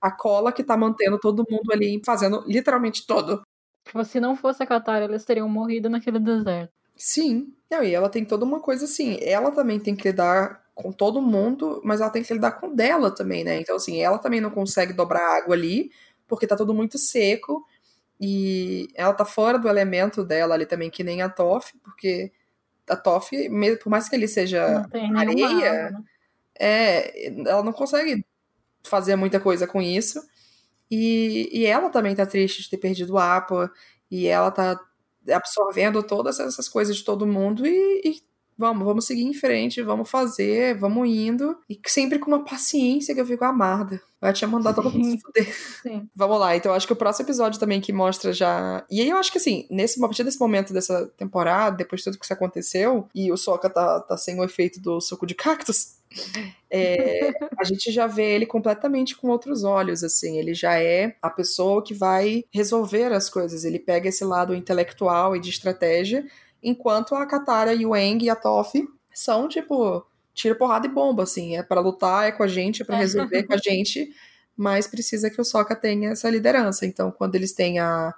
a 0.00 0.10
cola 0.10 0.52
que 0.52 0.62
tá 0.62 0.76
mantendo 0.76 1.18
todo 1.18 1.46
mundo 1.50 1.72
ali 1.72 2.00
fazendo 2.04 2.44
literalmente 2.46 3.06
todo. 3.06 3.42
Tipo, 3.84 4.04
se 4.04 4.18
não 4.18 4.34
fosse 4.34 4.62
a 4.62 4.66
Katara, 4.66 5.04
eles 5.04 5.24
teriam 5.24 5.48
morrido 5.48 5.88
naquele 5.88 6.18
deserto. 6.18 6.72
Sim. 6.96 7.52
Não, 7.70 7.82
e 7.82 7.92
ela 7.94 8.08
tem 8.08 8.24
toda 8.24 8.44
uma 8.44 8.60
coisa 8.60 8.84
assim. 8.84 9.18
Ela 9.20 9.50
também 9.50 9.78
tem 9.78 9.94
que 9.94 10.08
lidar 10.08 10.64
com 10.74 10.90
todo 10.90 11.20
mundo, 11.22 11.80
mas 11.84 12.00
ela 12.00 12.10
tem 12.10 12.22
que 12.22 12.32
lidar 12.32 12.52
com 12.52 12.74
dela 12.74 13.10
também, 13.10 13.44
né? 13.44 13.60
Então, 13.60 13.76
assim, 13.76 14.00
ela 14.02 14.18
também 14.18 14.40
não 14.40 14.50
consegue 14.50 14.92
dobrar 14.92 15.36
água 15.36 15.54
ali, 15.54 15.90
porque 16.26 16.46
tá 16.46 16.56
tudo 16.56 16.74
muito 16.74 16.98
seco. 16.98 17.64
E 18.20 18.88
ela 18.94 19.12
tá 19.12 19.24
fora 19.24 19.58
do 19.58 19.68
elemento 19.68 20.24
dela 20.24 20.54
ali 20.54 20.66
também, 20.66 20.90
que 20.90 21.04
nem 21.04 21.20
a 21.20 21.28
Toff, 21.28 21.76
porque 21.82 22.32
a 22.88 22.96
Toff, 22.96 23.30
por 23.82 23.90
mais 23.90 24.08
que 24.08 24.16
ele 24.16 24.28
seja 24.28 24.86
areia, 25.16 25.90
né? 25.90 26.04
é, 26.58 27.28
ela 27.48 27.62
não 27.62 27.72
consegue 27.72 28.24
fazer 28.84 29.16
muita 29.16 29.40
coisa 29.40 29.66
com 29.66 29.80
isso. 29.80 30.20
E, 30.96 31.48
e 31.52 31.66
ela 31.66 31.90
também 31.90 32.14
tá 32.14 32.24
triste 32.24 32.62
de 32.62 32.70
ter 32.70 32.76
perdido 32.76 33.14
o 33.14 33.18
Apa, 33.18 33.68
e 34.08 34.28
ela 34.28 34.52
tá 34.52 34.80
absorvendo 35.28 36.04
todas 36.04 36.38
essas 36.38 36.68
coisas 36.68 36.96
de 36.96 37.02
todo 37.02 37.26
mundo 37.26 37.66
e, 37.66 38.00
e 38.04 38.22
vamos, 38.56 38.84
vamos 38.84 39.04
seguir 39.04 39.24
em 39.24 39.34
frente, 39.34 39.82
vamos 39.82 40.08
fazer, 40.08 40.78
vamos 40.78 41.08
indo. 41.08 41.56
E 41.68 41.80
sempre 41.88 42.20
com 42.20 42.28
uma 42.28 42.44
paciência 42.44 43.12
que 43.12 43.20
eu 43.20 43.26
fico 43.26 43.44
amada. 43.44 44.00
Ela 44.22 44.32
tinha 44.32 44.46
mandado 44.46 44.76
todo 44.76 44.90
mundo 44.90 45.10
se 45.10 45.20
fuder. 45.20 45.54
Sim. 45.82 46.08
Vamos 46.16 46.40
lá, 46.40 46.56
então 46.56 46.72
eu 46.72 46.76
acho 46.76 46.86
que 46.86 46.92
o 46.94 46.96
próximo 46.96 47.26
episódio 47.26 47.60
também 47.60 47.78
que 47.78 47.92
mostra 47.92 48.32
já. 48.32 48.82
E 48.90 49.02
aí 49.02 49.10
eu 49.10 49.18
acho 49.18 49.30
que 49.30 49.36
assim, 49.36 49.66
nesse, 49.70 50.02
a 50.02 50.06
partir 50.06 50.24
desse 50.24 50.40
momento 50.40 50.72
dessa 50.72 51.06
temporada, 51.16 51.76
depois 51.76 52.00
de 52.00 52.04
tudo 52.04 52.18
que 52.18 52.24
isso 52.24 52.32
aconteceu, 52.32 53.06
e 53.14 53.30
o 53.30 53.36
Soca 53.36 53.68
tá, 53.68 54.00
tá 54.00 54.16
sem 54.16 54.38
o 54.40 54.44
efeito 54.44 54.80
do 54.80 54.98
suco 54.98 55.26
de 55.26 55.34
cactus. 55.34 55.96
É, 56.70 57.30
a 57.58 57.64
gente 57.64 57.92
já 57.92 58.06
vê 58.06 58.34
ele 58.34 58.46
completamente 58.46 59.16
com 59.16 59.28
outros 59.28 59.64
olhos, 59.64 60.02
assim. 60.02 60.38
Ele 60.38 60.54
já 60.54 60.80
é 60.80 61.16
a 61.22 61.30
pessoa 61.30 61.82
que 61.82 61.94
vai 61.94 62.44
resolver 62.52 63.12
as 63.12 63.30
coisas. 63.30 63.64
Ele 63.64 63.78
pega 63.78 64.08
esse 64.08 64.24
lado 64.24 64.54
intelectual 64.54 65.36
e 65.36 65.40
de 65.40 65.50
estratégia, 65.50 66.26
enquanto 66.62 67.14
a 67.14 67.26
Katara 67.26 67.74
e 67.74 67.86
o 67.86 67.94
Eng 67.94 68.24
e 68.24 68.30
a 68.30 68.36
Toph 68.36 68.74
são, 69.12 69.48
tipo, 69.48 70.04
tira 70.34 70.54
porrada 70.54 70.86
e 70.86 70.90
bomba, 70.90 71.22
assim. 71.22 71.56
É 71.56 71.62
para 71.62 71.80
lutar, 71.80 72.26
é 72.26 72.32
com 72.32 72.42
a 72.42 72.48
gente, 72.48 72.82
é 72.82 72.84
pra 72.84 72.96
resolver 72.96 73.44
com 73.44 73.54
a 73.54 73.58
gente, 73.58 74.10
mas 74.56 74.86
precisa 74.86 75.30
que 75.30 75.40
o 75.40 75.44
Sokka 75.44 75.76
tenha 75.76 76.10
essa 76.10 76.28
liderança. 76.28 76.86
Então, 76.86 77.10
quando 77.10 77.34
eles 77.36 77.52
têm 77.52 77.78
a, 77.78 78.12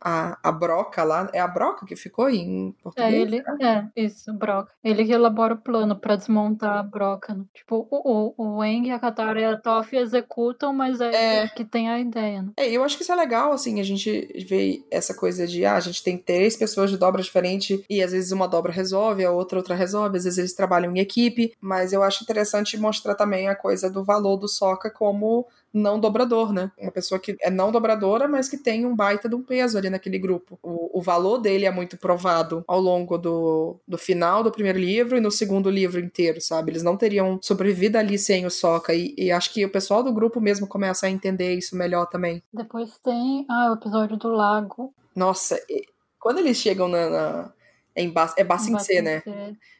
a, 0.00 0.38
a 0.42 0.52
broca 0.52 1.02
lá, 1.02 1.28
é 1.32 1.40
a 1.40 1.48
broca 1.48 1.86
que 1.86 1.96
ficou 1.96 2.28
em 2.28 2.74
português? 2.82 3.14
É, 3.14 3.16
ele, 3.16 3.42
né? 3.58 3.90
é, 3.96 4.02
isso, 4.02 4.32
broca. 4.32 4.70
Ele 4.84 5.04
que 5.04 5.12
elabora 5.12 5.54
o 5.54 5.58
plano 5.58 5.96
pra 5.96 6.16
desmontar 6.16 6.78
a 6.78 6.82
broca. 6.82 7.34
Né? 7.34 7.44
Tipo, 7.54 7.86
o, 7.90 8.34
o, 8.36 8.56
o 8.58 8.64
Eng, 8.64 8.90
a 8.90 8.98
Katara 8.98 9.40
e 9.40 9.44
a 9.44 9.56
Toph 9.56 9.92
executam, 9.94 10.72
mas 10.72 11.00
é, 11.00 11.44
É. 11.44 11.48
que 11.48 11.64
tem 11.64 11.88
a 11.88 11.98
ideia, 11.98 12.42
né? 12.42 12.52
É, 12.56 12.70
eu 12.70 12.84
acho 12.84 12.96
que 12.96 13.02
isso 13.02 13.12
é 13.12 13.16
legal, 13.16 13.52
assim, 13.52 13.80
a 13.80 13.84
gente 13.84 14.44
vê 14.48 14.82
essa 14.90 15.14
coisa 15.14 15.46
de, 15.46 15.64
ah, 15.64 15.76
a 15.76 15.80
gente 15.80 16.02
tem 16.02 16.18
três 16.18 16.56
pessoas 16.56 16.90
de 16.90 16.96
dobra 16.98 17.22
diferente 17.22 17.84
e 17.88 18.02
às 18.02 18.12
vezes 18.12 18.32
uma 18.32 18.46
dobra 18.46 18.72
resolve, 18.72 19.24
a 19.24 19.30
outra 19.30 19.58
outra 19.58 19.74
resolve, 19.74 20.18
às 20.18 20.24
vezes 20.24 20.38
eles 20.38 20.54
trabalham 20.54 20.94
em 20.94 21.00
equipe, 21.00 21.52
mas 21.60 21.92
eu 21.92 22.02
acho 22.02 22.22
interessante 22.22 22.76
mostrar 22.78 23.14
também 23.14 23.48
a 23.48 23.54
coisa 23.56 23.90
do 23.90 24.04
valor 24.04 24.36
do 24.36 24.48
Soca 24.48 24.90
como 24.90 25.46
não 25.76 26.00
dobrador, 26.00 26.52
né? 26.52 26.70
Uma 26.78 26.90
pessoa 26.90 27.18
que 27.18 27.36
é 27.40 27.50
não 27.50 27.70
dobradora, 27.70 28.26
mas 28.26 28.48
que 28.48 28.56
tem 28.56 28.84
um 28.86 28.94
baita 28.96 29.28
de 29.28 29.34
um 29.34 29.42
peso 29.42 29.76
ali 29.78 29.90
naquele 29.90 30.18
grupo. 30.18 30.58
O, 30.62 30.98
o 30.98 31.02
valor 31.02 31.38
dele 31.38 31.66
é 31.66 31.70
muito 31.70 31.96
provado 31.96 32.64
ao 32.66 32.80
longo 32.80 33.18
do, 33.18 33.76
do 33.86 33.98
final 33.98 34.42
do 34.42 34.50
primeiro 34.50 34.78
livro 34.78 35.16
e 35.16 35.20
no 35.20 35.30
segundo 35.30 35.70
livro 35.70 36.00
inteiro, 36.00 36.40
sabe? 36.40 36.72
Eles 36.72 36.82
não 36.82 36.96
teriam 36.96 37.38
sobrevivido 37.42 37.98
ali 37.98 38.18
sem 38.18 38.46
o 38.46 38.50
Soca 38.50 38.94
e, 38.94 39.14
e 39.18 39.30
acho 39.30 39.52
que 39.52 39.64
o 39.64 39.70
pessoal 39.70 40.02
do 40.02 40.12
grupo 40.12 40.40
mesmo 40.40 40.66
começa 40.66 41.06
a 41.06 41.10
entender 41.10 41.54
isso 41.54 41.76
melhor 41.76 42.06
também. 42.06 42.42
Depois 42.52 42.98
tem 43.04 43.44
ah, 43.48 43.70
o 43.70 43.74
episódio 43.74 44.16
do 44.16 44.28
lago. 44.28 44.92
Nossa, 45.14 45.60
e- 45.68 45.86
quando 46.18 46.38
eles 46.38 46.56
chegam 46.56 46.88
na. 46.88 47.08
na- 47.10 47.52
em 47.98 48.10
ba 48.10 48.32
é 48.36 48.44
Bacincê, 48.44 49.00
né? 49.00 49.22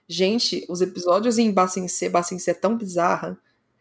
Gente, 0.09 0.64
os 0.68 0.80
episódios 0.80 1.36
em 1.38 1.51
Bacincê, 1.53 2.09
Bacincê 2.09 2.53
é 2.53 2.55
tão 2.55 2.76
bizarra. 2.76 3.36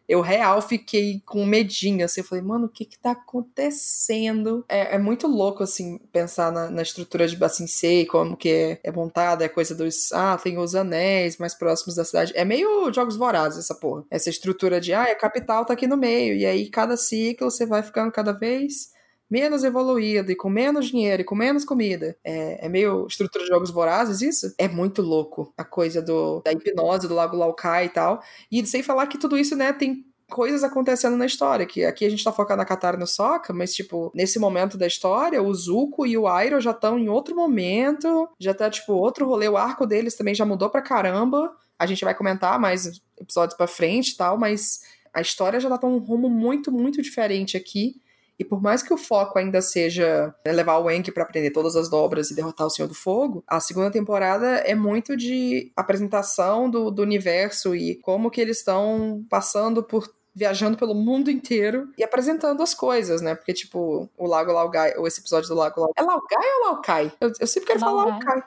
Eu 0.08 0.20
real 0.20 0.62
fiquei 0.62 1.20
com 1.24 1.44
medinho, 1.44 2.04
assim. 2.04 2.20
Eu 2.20 2.26
falei, 2.26 2.44
mano, 2.44 2.66
o 2.66 2.68
que 2.68 2.84
que 2.84 2.98
tá 2.98 3.12
acontecendo? 3.12 4.64
É, 4.68 4.96
é 4.96 4.98
muito 4.98 5.26
louco, 5.26 5.62
assim, 5.62 5.98
pensar 6.12 6.52
na, 6.52 6.70
na 6.70 6.82
estrutura 6.82 7.26
de 7.26 7.36
Bacincê 7.36 8.02
e 8.02 8.06
como 8.06 8.36
que 8.36 8.48
é, 8.48 8.80
é 8.84 8.92
montada. 8.92 9.44
É 9.44 9.48
coisa 9.48 9.74
dos. 9.74 10.12
Ah, 10.12 10.38
tem 10.42 10.58
os 10.58 10.74
anéis 10.74 11.38
mais 11.38 11.54
próximos 11.54 11.96
da 11.96 12.04
cidade. 12.04 12.32
É 12.36 12.44
meio 12.44 12.92
Jogos 12.92 13.16
Vorazes, 13.16 13.58
essa 13.58 13.74
porra. 13.74 14.04
Essa 14.10 14.30
estrutura 14.30 14.80
de, 14.80 14.92
ah, 14.92 15.04
a 15.04 15.14
capital 15.14 15.64
tá 15.64 15.72
aqui 15.74 15.86
no 15.86 15.96
meio. 15.96 16.34
E 16.34 16.46
aí, 16.46 16.68
cada 16.70 16.96
ciclo, 16.96 17.50
você 17.50 17.66
vai 17.66 17.82
ficando 17.82 18.12
cada 18.12 18.32
vez 18.32 18.95
menos 19.30 19.64
evoluído 19.64 20.30
e 20.30 20.36
com 20.36 20.48
menos 20.48 20.86
dinheiro 20.86 21.22
e 21.22 21.24
com 21.24 21.34
menos 21.34 21.64
comida. 21.64 22.16
É, 22.24 22.66
é 22.66 22.68
meio 22.68 23.06
estrutura 23.06 23.44
de 23.44 23.50
jogos 23.50 23.70
vorazes 23.70 24.22
isso? 24.22 24.54
É 24.58 24.68
muito 24.68 25.02
louco 25.02 25.52
a 25.56 25.64
coisa 25.64 26.00
do, 26.00 26.40
da 26.42 26.52
hipnose 26.52 27.08
do 27.08 27.14
Lago 27.14 27.36
Laukai 27.36 27.86
e 27.86 27.88
tal. 27.88 28.22
E 28.50 28.64
sem 28.66 28.82
falar 28.82 29.06
que 29.06 29.18
tudo 29.18 29.36
isso, 29.36 29.56
né, 29.56 29.72
tem 29.72 30.04
coisas 30.28 30.64
acontecendo 30.64 31.16
na 31.16 31.26
história, 31.26 31.66
que 31.66 31.84
aqui 31.84 32.04
a 32.04 32.10
gente 32.10 32.24
tá 32.24 32.32
focado 32.32 32.58
na 32.58 32.64
Katara 32.64 32.96
e 32.96 33.00
no 33.00 33.06
Sokka, 33.06 33.52
mas 33.52 33.74
tipo, 33.74 34.10
nesse 34.14 34.38
momento 34.38 34.76
da 34.76 34.86
história, 34.86 35.42
o 35.42 35.54
Zuko 35.54 36.06
e 36.06 36.18
o 36.18 36.26
Iroh 36.40 36.60
já 36.60 36.72
estão 36.72 36.98
em 36.98 37.08
outro 37.08 37.34
momento, 37.34 38.28
já 38.38 38.52
tá 38.52 38.68
tipo 38.68 38.92
outro 38.92 39.26
rolê, 39.26 39.48
o 39.48 39.56
arco 39.56 39.86
deles 39.86 40.16
também 40.16 40.34
já 40.34 40.44
mudou 40.44 40.68
pra 40.68 40.82
caramba. 40.82 41.54
A 41.78 41.86
gente 41.86 42.04
vai 42.04 42.14
comentar 42.14 42.58
mais 42.58 43.00
episódios 43.20 43.56
pra 43.56 43.66
frente 43.66 44.12
e 44.12 44.16
tal, 44.16 44.38
mas 44.38 44.80
a 45.12 45.20
história 45.20 45.60
já 45.60 45.76
tá 45.78 45.86
um 45.86 45.98
rumo 45.98 46.28
muito, 46.28 46.72
muito 46.72 47.00
diferente 47.00 47.56
aqui. 47.56 48.00
E 48.38 48.44
por 48.44 48.60
mais 48.62 48.82
que 48.82 48.92
o 48.92 48.98
foco 48.98 49.38
ainda 49.38 49.62
seja 49.62 50.34
né, 50.44 50.52
levar 50.52 50.78
o 50.78 50.90
Enki 50.90 51.10
pra 51.10 51.22
aprender 51.22 51.50
todas 51.50 51.74
as 51.74 51.88
dobras 51.88 52.30
e 52.30 52.34
derrotar 52.34 52.66
o 52.66 52.70
Senhor 52.70 52.88
do 52.88 52.94
Fogo, 52.94 53.42
a 53.46 53.60
segunda 53.60 53.90
temporada 53.90 54.46
é 54.58 54.74
muito 54.74 55.16
de 55.16 55.72
apresentação 55.74 56.68
do, 56.68 56.90
do 56.90 57.02
universo 57.02 57.74
e 57.74 57.96
como 57.96 58.30
que 58.30 58.40
eles 58.40 58.58
estão 58.58 59.24
passando 59.30 59.82
por 59.82 60.14
viajando 60.34 60.76
pelo 60.76 60.94
mundo 60.94 61.30
inteiro 61.30 61.88
e 61.96 62.04
apresentando 62.04 62.62
as 62.62 62.74
coisas, 62.74 63.22
né? 63.22 63.34
Porque, 63.34 63.54
tipo, 63.54 64.06
o 64.18 64.26
Lago 64.26 64.52
Laugai, 64.52 64.94
ou 64.98 65.06
esse 65.06 65.18
episódio 65.18 65.48
do 65.48 65.54
Lago 65.54 65.80
Laugai. 65.80 65.94
É 65.96 66.02
Laugai 66.02 66.48
ou 66.58 66.66
Laukai? 66.66 67.12
Eu, 67.18 67.32
eu 67.40 67.46
sempre 67.46 67.68
quero 67.68 67.80
falar 67.80 68.04
Laugai. 68.04 68.20
Laukai. 68.20 68.42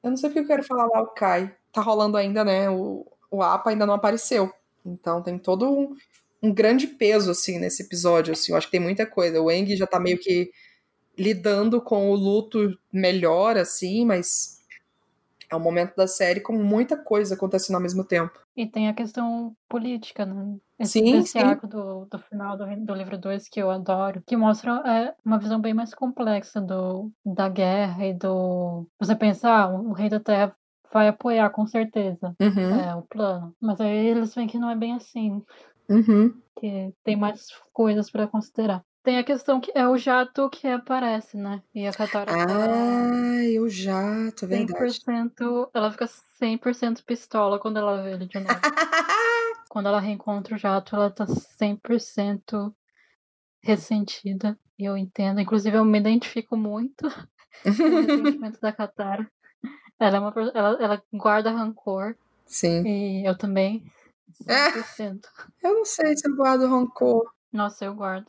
Eu 0.00 0.10
não 0.10 0.16
sei 0.16 0.28
porque 0.28 0.38
eu 0.38 0.46
quero 0.46 0.62
falar 0.62 0.86
Laukai. 0.86 1.52
Tá 1.72 1.80
rolando 1.80 2.16
ainda, 2.16 2.44
né? 2.44 2.70
O, 2.70 3.04
o 3.32 3.42
APA 3.42 3.70
ainda 3.70 3.84
não 3.84 3.94
apareceu. 3.94 4.52
Então 4.86 5.20
tem 5.20 5.38
todo 5.38 5.68
um, 5.68 5.96
um 6.42 6.52
grande 6.52 6.86
peso, 6.86 7.30
assim, 7.30 7.58
nesse 7.58 7.82
episódio, 7.82 8.32
assim. 8.32 8.52
Eu 8.52 8.58
acho 8.58 8.66
que 8.66 8.72
tem 8.72 8.80
muita 8.80 9.06
coisa. 9.06 9.40
O 9.40 9.50
Eng 9.50 9.76
já 9.76 9.86
tá 9.86 10.00
meio 10.00 10.18
que 10.18 10.50
lidando 11.16 11.80
com 11.80 12.10
o 12.10 12.14
luto 12.14 12.76
melhor, 12.92 13.56
assim, 13.56 14.04
mas 14.04 14.62
é 15.50 15.56
um 15.56 15.60
momento 15.60 15.94
da 15.94 16.06
série 16.06 16.40
com 16.40 16.54
muita 16.54 16.96
coisa 16.96 17.34
acontecendo 17.34 17.76
ao 17.76 17.82
mesmo 17.82 18.04
tempo. 18.04 18.40
E 18.56 18.66
tem 18.66 18.88
a 18.88 18.94
questão 18.94 19.54
política, 19.68 20.26
né? 20.26 20.56
Esse, 20.78 20.98
Sim, 20.98 21.20
esse 21.20 21.38
sim. 21.38 21.38
arco 21.38 21.66
do, 21.66 22.06
do 22.06 22.18
final 22.18 22.56
do, 22.56 22.64
do 22.84 22.94
livro 22.94 23.16
2 23.16 23.48
que 23.48 23.60
eu 23.60 23.70
adoro, 23.70 24.22
que 24.26 24.36
mostra 24.36 24.82
é, 24.86 25.14
uma 25.24 25.38
visão 25.38 25.60
bem 25.60 25.72
mais 25.72 25.94
complexa 25.94 26.60
do, 26.60 27.10
da 27.24 27.48
guerra 27.48 28.06
e 28.06 28.14
do. 28.14 28.86
Você 28.98 29.14
pensar, 29.14 29.64
ah, 29.64 29.68
o 29.70 29.92
rei 29.92 30.08
da 30.08 30.18
terra 30.18 30.56
vai 30.92 31.08
apoiar 31.08 31.48
com 31.50 31.66
certeza 31.66 32.36
Uhum, 32.40 32.80
é, 32.80 32.94
o 32.94 33.02
plano. 33.02 33.54
Mas 33.60 33.80
aí 33.80 34.06
eles 34.08 34.34
veem 34.34 34.46
que 34.48 34.58
não 34.58 34.70
é 34.70 34.76
bem 34.76 34.94
assim, 34.94 35.42
uhum. 35.88 36.34
que 36.58 36.92
tem 37.04 37.16
mais 37.16 37.46
coisas 37.72 38.10
pra 38.10 38.26
considerar. 38.26 38.84
Tem 39.02 39.18
a 39.18 39.24
questão 39.24 39.60
que 39.60 39.72
é 39.74 39.86
o 39.88 39.96
jato 39.96 40.48
que 40.48 40.68
aparece, 40.68 41.36
né? 41.36 41.60
E 41.74 41.86
a 41.88 41.92
Katara 41.92 42.30
tá 42.30 42.46
Ah, 42.48 43.12
já, 43.68 44.30
tô 44.38 44.46
verdade. 44.46 44.72
100%. 44.78 45.70
Ela 45.74 45.90
fica 45.90 46.06
100% 46.40 47.04
pistola 47.04 47.58
quando 47.58 47.78
ela 47.78 48.00
vê 48.02 48.12
ele 48.12 48.26
de 48.26 48.38
novo. 48.38 48.48
quando 49.68 49.86
ela 49.86 49.98
reencontra 49.98 50.54
o 50.54 50.58
jato, 50.58 50.94
ela 50.94 51.10
tá 51.10 51.26
100% 51.26 52.72
ressentida. 53.60 54.56
E 54.78 54.84
eu 54.84 54.96
entendo. 54.96 55.40
Inclusive, 55.40 55.76
eu 55.76 55.84
me 55.84 55.98
identifico 55.98 56.56
muito 56.56 57.10
com 57.64 57.70
o 57.70 58.02
ressentimento 58.02 58.60
da 58.60 58.72
Katara. 58.72 59.28
Ela, 59.98 60.16
é 60.16 60.20
uma, 60.20 60.34
ela, 60.54 60.82
ela 60.82 61.02
guarda 61.12 61.50
rancor. 61.50 62.14
Sim. 62.46 62.86
E 62.86 63.26
eu 63.26 63.36
também. 63.36 63.84
100%. 64.32 65.28
Eu 65.62 65.74
não 65.74 65.84
sei 65.84 66.16
se 66.16 66.28
eu 66.28 66.36
guardo 66.36 66.66
rancor. 66.66 67.30
Nossa, 67.52 67.84
eu 67.84 67.94
guardo. 67.94 68.26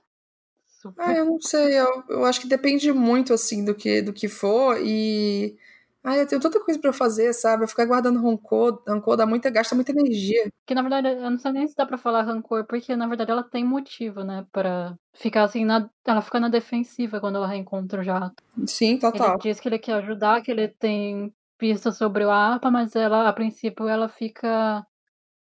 Super. 0.65 1.01
Ah, 1.01 1.13
eu 1.13 1.25
não 1.25 1.39
sei. 1.39 1.79
Eu, 1.79 2.03
eu 2.09 2.25
acho 2.25 2.41
que 2.41 2.47
depende 2.47 2.91
muito, 2.91 3.33
assim, 3.33 3.63
do 3.63 3.73
que, 3.73 4.01
do 4.01 4.11
que 4.11 4.27
for. 4.27 4.77
E. 4.81 5.57
Ah, 6.03 6.17
eu 6.17 6.27
tenho 6.27 6.41
tanta 6.41 6.59
coisa 6.59 6.77
pra 6.77 6.91
fazer, 6.91 7.31
sabe? 7.31 7.63
Eu 7.63 7.67
ficar 7.69 7.85
guardando 7.85 8.21
rancor, 8.21 8.83
rancor 8.85 9.15
dá 9.15 9.25
muita, 9.25 9.49
gasta 9.49 9.73
muita 9.73 9.91
energia. 9.93 10.51
Que 10.65 10.75
na 10.75 10.81
verdade, 10.81 11.07
eu 11.07 11.31
não 11.31 11.39
sei 11.39 11.53
nem 11.53 11.65
se 11.65 11.77
dá 11.77 11.85
pra 11.85 11.97
falar 11.97 12.23
rancor, 12.23 12.65
porque 12.65 12.93
na 12.93 13.07
verdade 13.07 13.31
ela 13.31 13.41
tem 13.41 13.63
motivo, 13.63 14.21
né? 14.21 14.45
Pra 14.51 14.97
ficar 15.13 15.43
assim, 15.43 15.63
na, 15.63 15.89
ela 16.05 16.21
fica 16.21 16.41
na 16.41 16.49
defensiva 16.49 17.21
quando 17.21 17.37
ela 17.37 17.47
reencontra 17.47 18.01
o 18.01 18.03
jato. 18.03 18.43
Sim, 18.67 18.97
total. 18.97 19.35
Ele 19.35 19.43
diz 19.43 19.61
que 19.61 19.69
ele 19.69 19.79
quer 19.79 19.93
ajudar, 19.93 20.41
que 20.41 20.51
ele 20.51 20.67
tem 20.67 21.33
pistas 21.57 21.95
sobre 21.95 22.25
o 22.25 22.29
APA, 22.29 22.69
mas 22.69 22.93
ela, 22.93 23.29
a 23.29 23.31
princípio, 23.31 23.87
ela 23.87 24.09
fica 24.09 24.85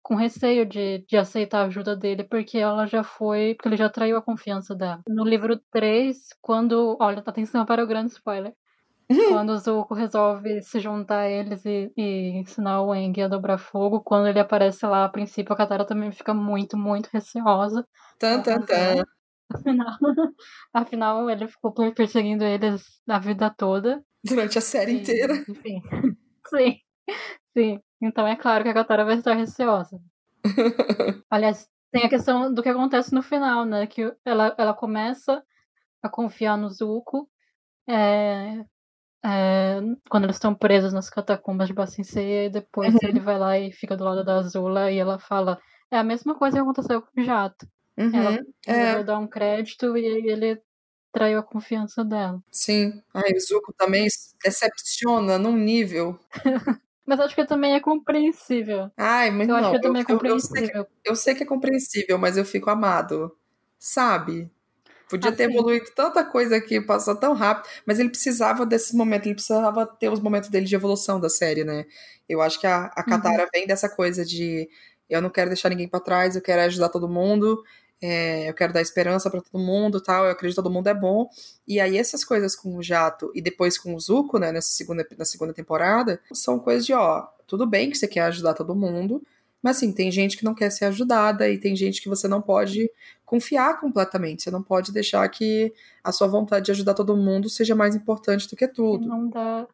com 0.09 0.15
receio 0.15 0.65
de, 0.65 1.05
de 1.07 1.15
aceitar 1.15 1.59
a 1.61 1.65
ajuda 1.65 1.95
dele, 1.95 2.23
porque 2.23 2.57
ela 2.57 2.87
já 2.87 3.03
foi, 3.03 3.53
porque 3.53 3.69
ele 3.69 3.77
já 3.77 3.87
traiu 3.87 4.17
a 4.17 4.21
confiança 4.23 4.73
dela. 4.75 5.03
No 5.07 5.23
livro 5.23 5.61
3, 5.71 6.17
quando, 6.41 6.97
olha, 6.99 7.19
atenção 7.23 7.63
para 7.63 7.83
o 7.83 7.87
grande 7.87 8.11
spoiler. 8.13 8.55
Quando 9.45 9.51
o 9.51 9.57
Zuko 9.57 9.93
resolve 9.93 10.63
se 10.63 10.79
juntar 10.79 11.21
a 11.21 11.29
eles 11.29 11.63
e, 11.63 11.91
e 11.95 12.29
ensinar 12.39 12.81
o 12.81 12.91
Aang 12.91 13.21
a 13.21 13.27
dobrar 13.27 13.59
fogo, 13.59 14.01
quando 14.01 14.27
ele 14.27 14.39
aparece 14.39 14.83
lá, 14.85 15.05
a 15.05 15.09
princípio 15.09 15.53
a 15.53 15.55
Katara 15.55 15.85
também 15.85 16.11
fica 16.11 16.33
muito, 16.33 16.75
muito 16.75 17.07
receosa. 17.13 17.87
Tan, 18.19 18.41
tan, 18.41 18.61
tan. 18.61 19.03
Afinal, 19.53 19.97
afinal 20.73 21.29
ele 21.29 21.47
ficou 21.47 21.71
per- 21.71 21.93
perseguindo 21.93 22.43
eles 22.43 22.83
a 23.07 23.17
vida 23.19 23.49
toda. 23.55 24.03
Durante 24.23 24.57
a 24.59 24.61
série 24.61 24.91
E, 24.91 24.95
inteira. 25.01 25.33
Enfim. 25.49 25.81
Sim. 26.47 26.77
Sim. 27.57 27.79
Então 28.01 28.27
é 28.27 28.35
claro 28.35 28.63
que 28.63 28.69
a 28.69 28.73
Katara 28.73 29.03
vai 29.05 29.15
estar 29.17 29.33
receosa. 29.33 29.99
Aliás, 31.29 31.67
tem 31.91 32.05
a 32.05 32.09
questão 32.09 32.53
do 32.53 32.63
que 32.63 32.69
acontece 32.69 33.13
no 33.13 33.21
final, 33.21 33.65
né? 33.65 33.87
Que 33.87 34.13
ela, 34.25 34.55
ela 34.57 34.73
começa 34.73 35.43
a 36.01 36.09
confiar 36.09 36.57
no 36.57 36.69
Zuko. 36.69 37.29
é, 37.87 38.63
é, 39.25 39.79
quando 40.09 40.25
eles 40.25 40.35
estão 40.37 40.55
presos 40.55 40.93
nas 40.93 41.09
catacumbas 41.09 41.67
de 41.67 41.73
Bacincê, 41.73 42.45
e 42.45 42.49
depois 42.49 42.93
Uhum. 42.93 42.99
ele 43.03 43.19
vai 43.19 43.37
lá 43.39 43.57
e 43.59 43.71
fica 43.71 43.97
do 43.97 44.03
lado 44.05 44.23
da 44.23 44.35
Azula 44.37 44.91
e 44.91 44.97
ela 44.97 45.19
fala: 45.19 45.59
é 45.91 45.97
a 45.97 46.03
mesma 46.03 46.35
coisa 46.35 46.57
que 46.57 46.61
aconteceu 46.61 47.01
com 47.01 47.19
o 47.19 47.23
Jato. 47.23 47.67
Uhum. 47.97 48.11
Ela 48.15 48.39
É, 48.67 49.03
dar 49.03 49.17
um 49.19 49.27
crédito 49.27 49.97
e 49.97 50.05
ele 50.05 50.61
traiu 51.11 51.39
a 51.39 51.43
confiança 51.43 52.05
dela. 52.05 52.39
sim. 52.51 53.01
Ai, 53.13 53.33
o 53.33 53.39
Zuko 53.41 53.73
também 53.73 54.07
decepciona 54.43 55.37
num 55.37 55.57
nível. 55.57 56.17
Mas 57.09 57.19
acho 57.19 57.35
que 57.35 57.45
também 57.45 57.73
é 57.73 57.79
compreensível. 57.79 58.91
Ai, 58.95 59.31
mas 59.31 59.47
Eu 59.47 59.57
não. 59.57 59.57
acho 59.57 59.71
que 59.71 59.79
também 59.81 60.03
é 60.03 60.05
eu, 60.07 60.19
eu, 60.23 60.35
eu 60.35 60.39
sei 60.39 60.61
que, 60.63 60.71
compreensível. 60.73 60.87
eu 61.05 61.15
sei 61.15 61.35
que 61.35 61.43
é 61.43 61.45
compreensível, 61.45 62.17
mas 62.19 62.37
eu 62.37 62.45
fico 62.45 62.69
amado. 62.69 63.35
Sabe? 63.79 64.51
Podia 65.09 65.31
ter 65.31 65.45
Assim. 65.45 65.53
evoluído 65.53 65.91
tanta 65.95 66.23
coisa 66.23 66.57
aqui, 66.57 66.79
passou 66.81 67.15
tão 67.15 67.33
rápido, 67.33 67.69
mas 67.85 67.99
ele 67.99 68.09
precisava 68.09 68.65
desses 68.65 68.93
momentos, 68.93 69.25
ele 69.27 69.35
precisava 69.35 69.85
ter 69.87 70.09
os 70.11 70.19
momentos 70.19 70.49
dele 70.49 70.65
de 70.67 70.75
evolução 70.75 71.19
da 71.19 71.29
série, 71.29 71.63
né? 71.63 71.85
Eu 72.27 72.41
acho 72.41 72.59
que 72.59 72.67
a, 72.67 72.85
a 72.95 73.03
Katara 73.03 73.47
vem 73.53 73.65
dessa 73.67 73.89
coisa 73.89 74.23
de 74.25 74.69
eu 75.09 75.21
não 75.21 75.29
quero 75.31 75.49
deixar 75.49 75.69
ninguém 75.69 75.87
pra 75.89 75.99
trás, 75.99 76.35
eu 76.35 76.41
quero 76.43 76.61
ajudar 76.63 76.89
todo 76.89 77.09
mundo, 77.09 77.63
é, 78.01 78.49
eu 78.49 78.53
quero 78.53 78.71
dar 78.73 78.81
esperança 78.81 79.29
pra 79.29 79.41
todo 79.41 79.61
mundo, 79.61 79.99
tal, 80.01 80.25
eu 80.25 80.31
acredito 80.31 80.55
que 80.57 80.63
todo 80.63 80.71
mundo 80.73 80.87
é 80.87 80.93
bom. 80.93 81.29
E 81.67 81.79
aí 81.79 81.97
essas 81.97 82.23
coisas 82.23 82.55
com 82.55 82.75
o 82.75 82.83
Jato 82.83 83.31
e 83.35 83.41
depois 83.41 83.77
com 83.77 83.93
o 83.95 83.99
Zuko, 83.99 84.37
né, 84.39 84.51
nessa 84.51 84.69
segunda, 84.71 85.05
na 85.17 85.25
segunda 85.25 85.53
temporada, 85.53 86.19
são 86.33 86.57
coisas 86.59 86.85
de, 86.85 86.93
ó, 86.93 87.27
tudo 87.47 87.65
bem 87.67 87.89
que 87.89 87.97
você 87.97 88.07
quer 88.07 88.21
ajudar 88.21 88.53
todo 88.53 88.75
mundo, 88.75 89.21
mas 89.61 89.77
assim, 89.77 89.91
tem 89.91 90.09
gente 90.09 90.37
que 90.37 90.45
não 90.45 90.55
quer 90.55 90.69
ser 90.69 90.85
ajudada 90.85 91.49
e 91.49 91.57
tem 91.57 91.75
gente 91.75 92.01
que 92.01 92.07
você 92.07 92.27
não 92.29 92.41
pode 92.41 92.89
confiar 93.25 93.77
completamente. 93.79 94.41
Você 94.43 94.49
não 94.49 94.63
pode 94.63 94.91
deixar 94.93 95.27
que 95.27 95.73
a 96.01 96.11
sua 96.13 96.27
vontade 96.27 96.65
de 96.67 96.71
ajudar 96.71 96.93
todo 96.93 97.17
mundo 97.17 97.49
seja 97.49 97.75
mais 97.75 97.93
importante 97.93 98.49
do 98.49 98.55
que 98.55 98.67
tudo. 98.67 99.05
Não 99.05 99.27
dá. 99.29 99.67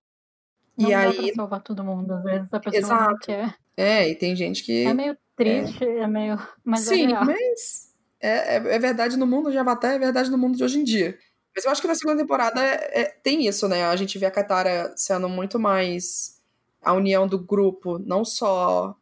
E 0.78 0.84
Não 0.84 0.90
dá 0.90 1.00
aí- 1.02 1.16
pra 1.28 1.36
salvar 1.36 1.62
todo 1.62 1.84
mundo. 1.84 2.12
Às 2.16 2.24
vezes 2.24 2.48
a 2.52 2.60
pessoa 2.60 2.82
não 2.82 2.98
Exato. 2.98 3.20
quer. 3.28 3.56
É, 3.78 4.10
e 4.10 4.16
tem 4.16 4.36
gente 4.36 4.64
que. 4.64 4.86
É 4.86 4.94
meio 4.94 5.16
triste, 5.38 5.84
é, 5.86 6.08
meio. 6.08 6.40
Mas 6.64 6.82
Sim, 6.82 7.14
é 7.14 7.20
mas 7.24 7.85
é, 8.26 8.56
é, 8.56 8.76
é 8.76 8.80
verdade 8.80 9.18
no 9.18 9.28
mundo 9.28 9.52
de 9.52 9.58
Avatar, 9.58 9.94
é 9.94 10.00
verdade 10.00 10.30
no 10.32 10.38
mundo 10.38 10.58
de 10.58 10.64
hoje 10.64 10.80
em 10.80 10.84
dia. 10.84 11.18
Mas 11.56 11.66
eu 11.66 11.72
acho 11.72 11.82
que 11.82 11.88
na 11.88 11.96
segunda 11.96 12.18
temporada 12.22 12.62
é- 12.62 13.02
é- 13.02 13.06
tem 13.24 13.46
isso, 13.48 13.68
né? 13.68 13.86
A 13.86 13.96
gente 13.96 14.18
vê 14.18 14.26
a 14.26 14.32
Katara 14.32 14.94
sendo 14.98 15.30
muito 15.30 15.60
mais 15.60 16.42
a 16.82 16.94
união 16.94 17.28
do 17.28 17.40
grupo, 17.40 17.98
não 18.00 18.26
só 18.26 18.96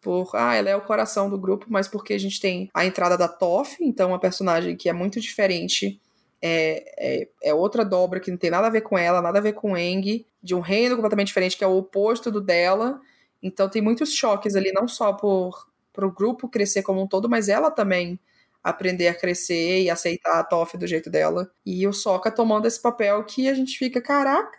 por, 0.00 0.30
ah, 0.34 0.54
ela 0.54 0.70
é 0.70 0.76
o 0.76 0.82
coração 0.82 1.30
do 1.30 1.38
grupo, 1.38 1.66
mas 1.68 1.88
porque 1.88 2.12
a 2.14 2.18
gente 2.18 2.40
tem 2.40 2.68
a 2.74 2.84
entrada 2.84 3.16
da 3.16 3.28
Toph, 3.28 3.80
então 3.80 4.10
uma 4.10 4.18
personagem 4.18 4.76
que 4.76 4.88
é 4.88 4.92
muito 4.92 5.20
diferente, 5.20 6.00
é, 6.42 7.22
é, 7.22 7.28
é 7.44 7.54
outra 7.54 7.84
dobra 7.84 8.18
que 8.20 8.30
não 8.30 8.38
tem 8.38 8.50
nada 8.50 8.66
a 8.66 8.70
ver 8.70 8.80
com 8.82 8.98
ela, 8.98 9.22
nada 9.22 9.38
a 9.38 9.42
ver 9.42 9.52
com 9.52 9.76
Eng, 9.76 10.26
de 10.42 10.54
um 10.54 10.60
reino 10.60 10.96
completamente 10.96 11.28
diferente, 11.28 11.56
que 11.56 11.62
é 11.64 11.66
o 11.68 11.76
oposto 11.76 12.30
do 12.32 12.40
dela. 12.40 13.00
Então 13.42 13.68
tem 13.68 13.80
muitos 13.82 14.12
choques 14.12 14.56
ali, 14.56 14.72
não 14.72 14.88
só 14.88 15.12
por 15.12 15.66
o 15.96 16.10
grupo 16.10 16.48
crescer 16.48 16.82
como 16.82 17.00
um 17.02 17.06
todo, 17.06 17.28
mas 17.28 17.48
ela 17.48 17.70
também 17.70 18.18
aprender 18.62 19.08
a 19.08 19.14
crescer 19.14 19.82
e 19.82 19.90
aceitar 19.90 20.38
a 20.38 20.44
Toph 20.44 20.74
do 20.74 20.86
jeito 20.86 21.10
dela. 21.10 21.50
E 21.66 21.86
o 21.86 21.92
Sokka 21.92 22.30
tomando 22.30 22.66
esse 22.66 22.80
papel 22.80 23.22
que 23.24 23.48
a 23.48 23.54
gente 23.54 23.76
fica, 23.76 24.00
caraca, 24.00 24.56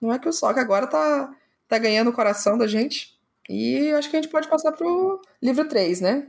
não 0.00 0.12
é 0.12 0.18
que 0.18 0.28
o 0.28 0.32
Sokka 0.32 0.60
agora 0.60 0.86
tá, 0.86 1.30
tá 1.68 1.78
ganhando 1.78 2.10
o 2.10 2.12
coração 2.12 2.56
da 2.56 2.66
gente? 2.66 3.14
E 3.48 3.90
acho 3.92 4.08
que 4.08 4.16
a 4.16 4.22
gente 4.22 4.30
pode 4.30 4.48
passar 4.48 4.72
pro 4.72 5.20
livro 5.42 5.68
3, 5.68 6.00
né? 6.00 6.28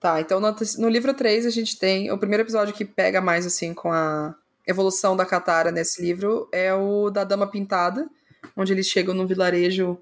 Tá, 0.00 0.20
então 0.20 0.38
no, 0.38 0.54
no 0.78 0.88
livro 0.88 1.12
3 1.12 1.46
a 1.46 1.50
gente 1.50 1.78
tem. 1.78 2.10
O 2.12 2.18
primeiro 2.18 2.44
episódio 2.44 2.74
que 2.74 2.84
pega 2.84 3.20
mais 3.20 3.46
assim 3.46 3.74
com 3.74 3.90
a 3.90 4.34
evolução 4.66 5.16
da 5.16 5.26
Katara 5.26 5.72
nesse 5.72 6.00
livro 6.00 6.48
é 6.52 6.72
o 6.72 7.10
da 7.10 7.24
Dama 7.24 7.50
Pintada, 7.50 8.08
onde 8.56 8.72
eles 8.72 8.86
chegam 8.86 9.14
num 9.14 9.26
vilarejo 9.26 9.98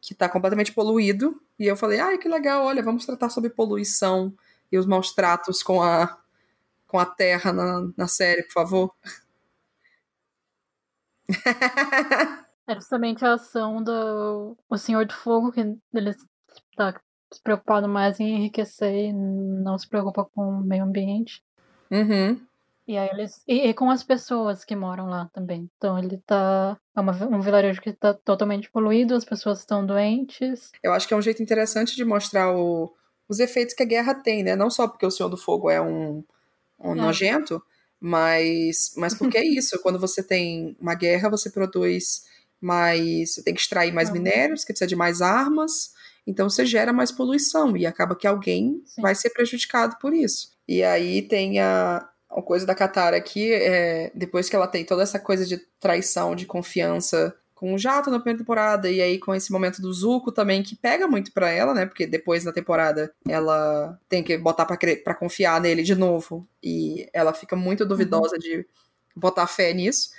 que 0.00 0.14
tá 0.14 0.28
completamente 0.28 0.72
poluído. 0.72 1.40
E 1.58 1.66
eu 1.66 1.76
falei, 1.76 2.00
ai, 2.00 2.18
que 2.18 2.28
legal, 2.28 2.64
olha, 2.64 2.82
vamos 2.82 3.04
tratar 3.04 3.28
sobre 3.30 3.50
poluição 3.50 4.32
e 4.70 4.78
os 4.78 4.86
maus 4.86 5.12
tratos 5.12 5.62
com 5.62 5.82
a, 5.82 6.18
com 6.86 6.98
a 6.98 7.06
terra 7.06 7.52
na, 7.52 7.88
na 7.96 8.06
série, 8.08 8.42
por 8.44 8.52
favor. 8.52 8.94
É 12.66 12.74
justamente 12.74 13.24
a 13.24 13.32
ação 13.32 13.82
do 13.82 14.56
o 14.68 14.76
Senhor 14.76 15.06
do 15.06 15.14
Fogo, 15.14 15.50
que 15.50 15.60
ele 15.60 16.10
está 16.10 17.00
se 17.32 17.42
preocupado 17.42 17.88
mais 17.88 18.20
em 18.20 18.36
enriquecer 18.36 19.08
e 19.08 19.12
não 19.12 19.78
se 19.78 19.88
preocupa 19.88 20.26
com 20.34 20.42
o 20.42 20.64
meio 20.64 20.84
ambiente. 20.84 21.42
Uhum. 21.90 22.38
E 22.88 22.96
aí 22.96 23.10
eles. 23.12 23.42
E, 23.46 23.68
e 23.68 23.74
com 23.74 23.90
as 23.90 24.02
pessoas 24.02 24.64
que 24.64 24.74
moram 24.74 25.06
lá 25.06 25.28
também. 25.34 25.70
Então 25.76 25.98
ele 25.98 26.16
tá. 26.26 26.76
É 26.96 27.00
uma, 27.00 27.12
um 27.26 27.40
vilarejo 27.42 27.82
que 27.82 27.92
tá 27.92 28.14
totalmente 28.14 28.70
poluído, 28.70 29.14
as 29.14 29.24
pessoas 29.26 29.58
estão 29.60 29.84
doentes. 29.84 30.72
Eu 30.82 30.92
acho 30.94 31.06
que 31.06 31.12
é 31.12 31.16
um 31.16 31.22
jeito 31.22 31.42
interessante 31.42 31.94
de 31.94 32.04
mostrar 32.04 32.50
o, 32.56 32.90
os 33.28 33.38
efeitos 33.40 33.74
que 33.74 33.82
a 33.82 33.86
guerra 33.86 34.14
tem, 34.14 34.42
né? 34.42 34.56
Não 34.56 34.70
só 34.70 34.88
porque 34.88 35.04
o 35.04 35.10
Senhor 35.10 35.28
do 35.28 35.36
Fogo 35.36 35.68
é 35.70 35.80
um, 35.80 36.24
um 36.80 36.92
É. 36.92 36.94
nojento, 36.94 37.62
mas, 38.00 38.92
mas 38.96 39.14
porque 39.14 39.36
é 39.36 39.44
isso. 39.46 39.78
Quando 39.82 39.98
você 39.98 40.22
tem 40.22 40.74
uma 40.80 40.94
guerra, 40.94 41.28
você 41.28 41.50
produz 41.50 42.24
mais. 42.60 43.34
Você 43.34 43.42
tem 43.42 43.52
que 43.54 43.60
extrair 43.60 43.92
mais 43.92 44.08
Uhum. 44.08 44.14
minérios, 44.14 44.62
que 44.64 44.72
precisa 44.72 44.88
de 44.88 44.96
mais 44.96 45.20
armas. 45.20 45.92
Então 46.26 46.48
você 46.48 46.64
gera 46.64 46.92
mais 46.92 47.12
poluição 47.12 47.76
e 47.76 47.86
acaba 47.86 48.16
que 48.16 48.26
alguém 48.26 48.82
Sim. 48.86 49.02
vai 49.02 49.14
ser 49.14 49.30
prejudicado 49.30 49.96
por 50.00 50.12
isso. 50.12 50.52
E 50.66 50.82
aí 50.82 51.22
tem 51.22 51.58
a, 51.60 52.06
a 52.30 52.42
coisa 52.42 52.66
da 52.66 52.74
Katara 52.74 53.16
aqui, 53.16 53.52
é, 53.52 54.10
depois 54.14 54.48
que 54.48 54.56
ela 54.56 54.66
tem 54.66 54.84
toda 54.84 55.02
essa 55.02 55.18
coisa 55.18 55.46
de 55.46 55.58
traição, 55.80 56.36
de 56.36 56.46
confiança 56.46 57.34
com 57.54 57.74
o 57.74 57.78
Jato 57.78 58.10
na 58.10 58.20
primeira 58.20 58.38
temporada, 58.38 58.88
e 58.88 59.00
aí 59.02 59.18
com 59.18 59.34
esse 59.34 59.50
momento 59.50 59.82
do 59.82 59.92
Zuko 59.92 60.30
também, 60.30 60.62
que 60.62 60.76
pega 60.76 61.08
muito 61.08 61.32
pra 61.32 61.50
ela, 61.50 61.74
né? 61.74 61.86
Porque 61.86 62.06
depois 62.06 62.44
na 62.44 62.52
temporada 62.52 63.12
ela 63.28 63.98
tem 64.08 64.22
que 64.22 64.38
botar 64.38 64.64
pra 64.64 65.14
confiar 65.14 65.60
nele 65.60 65.82
de 65.82 65.96
novo, 65.96 66.46
e 66.62 67.08
ela 67.12 67.32
fica 67.32 67.56
muito 67.56 67.84
duvidosa 67.84 68.38
de 68.38 68.64
botar 69.16 69.48
fé 69.48 69.72
nisso. 69.74 70.10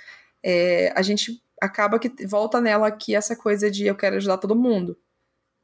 É, 0.42 0.92
a 0.94 1.00
gente 1.00 1.42
acaba 1.58 1.98
que 1.98 2.12
volta 2.26 2.60
nela 2.60 2.88
aqui 2.88 3.14
essa 3.14 3.34
coisa 3.34 3.70
de 3.70 3.86
eu 3.86 3.94
quero 3.94 4.16
ajudar 4.16 4.36
todo 4.36 4.54
mundo, 4.54 4.98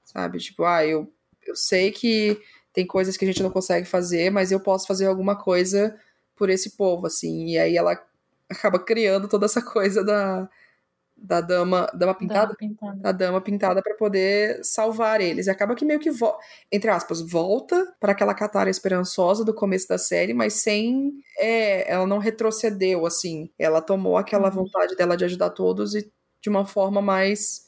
sabe? 0.05 0.38
Tipo, 0.38 0.64
ah, 0.64 0.86
eu, 0.86 1.12
eu 1.47 1.55
sei 1.55 1.90
que 1.90 2.40
tem 2.72 2.86
coisas 2.86 3.16
que 3.16 3.24
a 3.24 3.28
gente 3.28 3.42
não 3.42 3.51
consegue 3.51 3.86
fazer, 3.86 4.30
mas 4.30 4.51
eu 4.51 4.61
posso 4.61 4.86
fazer 4.86 5.07
alguma 5.07 5.36
coisa 5.36 5.94
por 6.37 6.51
esse 6.51 6.76
povo, 6.76 7.07
assim. 7.07 7.47
E 7.51 7.59
aí 7.59 7.76
ela 7.76 8.01
acaba 8.51 8.78
criando 8.78 9.28
toda 9.28 9.47
essa 9.47 9.62
coisa 9.62 10.05
da, 10.05 10.49
da 11.16 11.41
dama, 11.41 11.87
dama 11.95 12.14
pintada, 12.14 12.49
Da 12.49 12.55
pintada. 12.55 13.01
a 13.05 13.12
dama 13.12 13.41
pintada 13.41 13.82
para 13.82 13.95
poder 13.97 14.62
salvar 14.64 15.20
eles. 15.20 15.47
E 15.47 15.51
acaba 15.51 15.74
que 15.74 15.84
meio 15.84 16.01
que, 16.01 16.11
entre 16.72 16.91
aspas, 16.91 17.20
volta 17.22 17.95
para 18.01 18.12
aquela 18.12 18.34
Katara 18.34 18.70
esperançosa 18.70 19.45
do 19.45 19.55
começo 19.55 19.89
da 19.89 19.99
série, 19.99 20.34
mas 20.34 20.55
sem. 20.55 21.12
É, 21.39 21.91
ela 21.93 22.07
não 22.07 22.18
retrocedeu, 22.18 23.07
assim. 23.07 23.51
Ela 23.59 23.80
tomou 23.82 24.16
aquela 24.16 24.49
Uhum. 24.49 24.64
vontade 24.64 24.97
dela 24.97 25.16
de 25.16 25.24
ajudar 25.24 25.51
todos 25.51 25.95
e 25.95 26.11
de 26.43 26.49
uma 26.51 26.66
forma 26.66 27.03
mais 27.03 27.66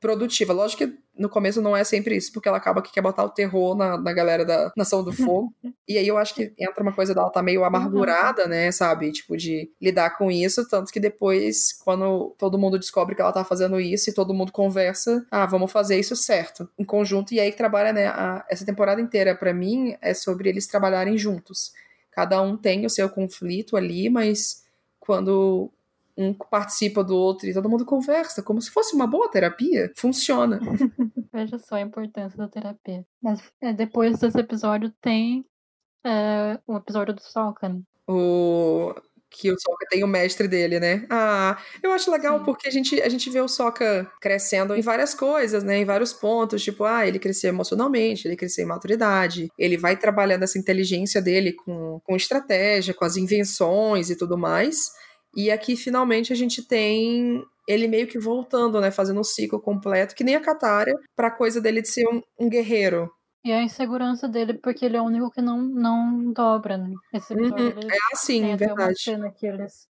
produtiva. 0.00 0.52
Lógico 0.52 0.86
que 0.86 1.03
no 1.16 1.28
começo 1.28 1.62
não 1.62 1.76
é 1.76 1.84
sempre 1.84 2.16
isso, 2.16 2.32
porque 2.32 2.48
ela 2.48 2.58
acaba 2.58 2.82
que 2.82 2.92
quer 2.92 3.00
botar 3.00 3.24
o 3.24 3.28
terror 3.30 3.76
na, 3.76 3.96
na 3.96 4.12
galera 4.12 4.44
da 4.44 4.72
Nação 4.76 5.02
do 5.04 5.12
Fogo. 5.14 5.54
e 5.86 5.96
aí 5.96 6.06
eu 6.08 6.18
acho 6.18 6.34
que 6.34 6.52
entra 6.58 6.82
uma 6.82 6.92
coisa 6.92 7.14
dela 7.14 7.30
tá 7.30 7.42
meio 7.42 7.62
amargurada, 7.64 8.46
né, 8.46 8.72
sabe? 8.72 9.12
Tipo, 9.12 9.36
de 9.36 9.70
lidar 9.80 10.16
com 10.18 10.30
isso, 10.30 10.68
tanto 10.68 10.90
que 10.92 10.98
depois, 10.98 11.72
quando 11.84 12.34
todo 12.38 12.58
mundo 12.58 12.78
descobre 12.78 13.14
que 13.14 13.20
ela 13.22 13.32
tá 13.32 13.44
fazendo 13.44 13.78
isso 13.80 14.10
e 14.10 14.14
todo 14.14 14.34
mundo 14.34 14.50
conversa, 14.52 15.24
ah, 15.30 15.46
vamos 15.46 15.70
fazer 15.70 15.98
isso 15.98 16.16
certo, 16.16 16.68
em 16.78 16.84
conjunto. 16.84 17.32
E 17.32 17.38
aí 17.40 17.50
que 17.52 17.56
trabalha, 17.58 17.92
né, 17.92 18.06
a- 18.08 18.44
essa 18.50 18.64
temporada 18.66 19.00
inteira, 19.00 19.34
pra 19.34 19.54
mim, 19.54 19.96
é 20.00 20.12
sobre 20.14 20.48
eles 20.48 20.66
trabalharem 20.66 21.16
juntos. 21.16 21.72
Cada 22.10 22.40
um 22.42 22.56
tem 22.56 22.86
o 22.86 22.90
seu 22.90 23.08
conflito 23.08 23.76
ali, 23.76 24.08
mas 24.10 24.64
quando 25.00 25.70
um 26.16 26.32
participa 26.32 27.02
do 27.02 27.16
outro 27.16 27.48
e 27.48 27.54
todo 27.54 27.68
mundo 27.68 27.84
conversa, 27.84 28.42
como 28.42 28.60
se 28.60 28.70
fosse 28.70 28.94
uma 28.94 29.06
boa 29.06 29.30
terapia, 29.30 29.92
funciona. 29.96 30.60
Veja 31.32 31.58
só 31.58 31.76
a 31.76 31.80
importância 31.80 32.36
da 32.38 32.48
terapia. 32.48 33.04
Mas 33.22 33.40
é, 33.60 33.72
depois 33.72 34.18
desse 34.18 34.38
episódio 34.38 34.92
tem 35.00 35.44
é, 36.04 36.58
o 36.66 36.76
episódio 36.76 37.14
do 37.14 37.22
Sokka. 37.22 37.68
né? 37.68 37.80
o 38.06 38.94
que 39.36 39.50
o 39.50 39.58
Sokka 39.58 39.86
tem 39.90 40.04
o 40.04 40.06
mestre 40.06 40.46
dele, 40.46 40.78
né? 40.78 41.04
Ah, 41.10 41.58
eu 41.82 41.90
acho 41.90 42.10
legal 42.10 42.38
Sim. 42.38 42.44
porque 42.44 42.68
a 42.68 42.70
gente, 42.70 43.02
a 43.02 43.08
gente 43.08 43.28
vê 43.30 43.40
o 43.40 43.48
Sokka 43.48 44.08
crescendo 44.20 44.76
em 44.76 44.80
várias 44.80 45.12
coisas, 45.12 45.64
né? 45.64 45.78
Em 45.78 45.84
vários 45.84 46.12
pontos, 46.12 46.62
tipo, 46.62 46.84
ah, 46.84 47.06
ele 47.06 47.18
cresceu 47.18 47.48
emocionalmente, 47.48 48.28
ele 48.28 48.36
cresceu 48.36 48.64
em 48.64 48.68
maturidade, 48.68 49.50
ele 49.58 49.76
vai 49.76 49.96
trabalhando 49.96 50.44
essa 50.44 50.58
inteligência 50.58 51.20
dele 51.20 51.52
com, 51.52 52.00
com 52.04 52.14
estratégia, 52.14 52.94
com 52.94 53.04
as 53.04 53.16
invenções 53.16 54.08
e 54.08 54.16
tudo 54.16 54.38
mais. 54.38 54.92
E 55.36 55.50
aqui, 55.50 55.76
finalmente, 55.76 56.32
a 56.32 56.36
gente 56.36 56.62
tem 56.66 57.44
ele 57.66 57.88
meio 57.88 58.06
que 58.06 58.18
voltando, 58.18 58.80
né? 58.80 58.90
Fazendo 58.90 59.20
um 59.20 59.24
ciclo 59.24 59.60
completo, 59.60 60.14
que 60.14 60.24
nem 60.24 60.36
a 60.36 60.40
Katara, 60.40 60.92
pra 61.16 61.30
coisa 61.30 61.60
dele 61.60 61.82
de 61.82 61.88
ser 61.88 62.06
um, 62.08 62.22
um 62.38 62.48
guerreiro. 62.48 63.10
E 63.44 63.52
a 63.52 63.62
insegurança 63.62 64.26
dele, 64.26 64.54
porque 64.54 64.84
ele 64.84 64.96
é 64.96 65.00
o 65.00 65.04
único 65.04 65.30
que 65.30 65.42
não, 65.42 65.60
não 65.60 66.32
dobra, 66.32 66.78
né? 66.78 66.92
Esse 67.12 67.34
uhum. 67.34 67.50
É 67.50 67.98
assim, 68.12 68.56
verdade. 68.56 68.98
cena 68.98 69.30
que 69.30 69.46
eles 69.46 69.86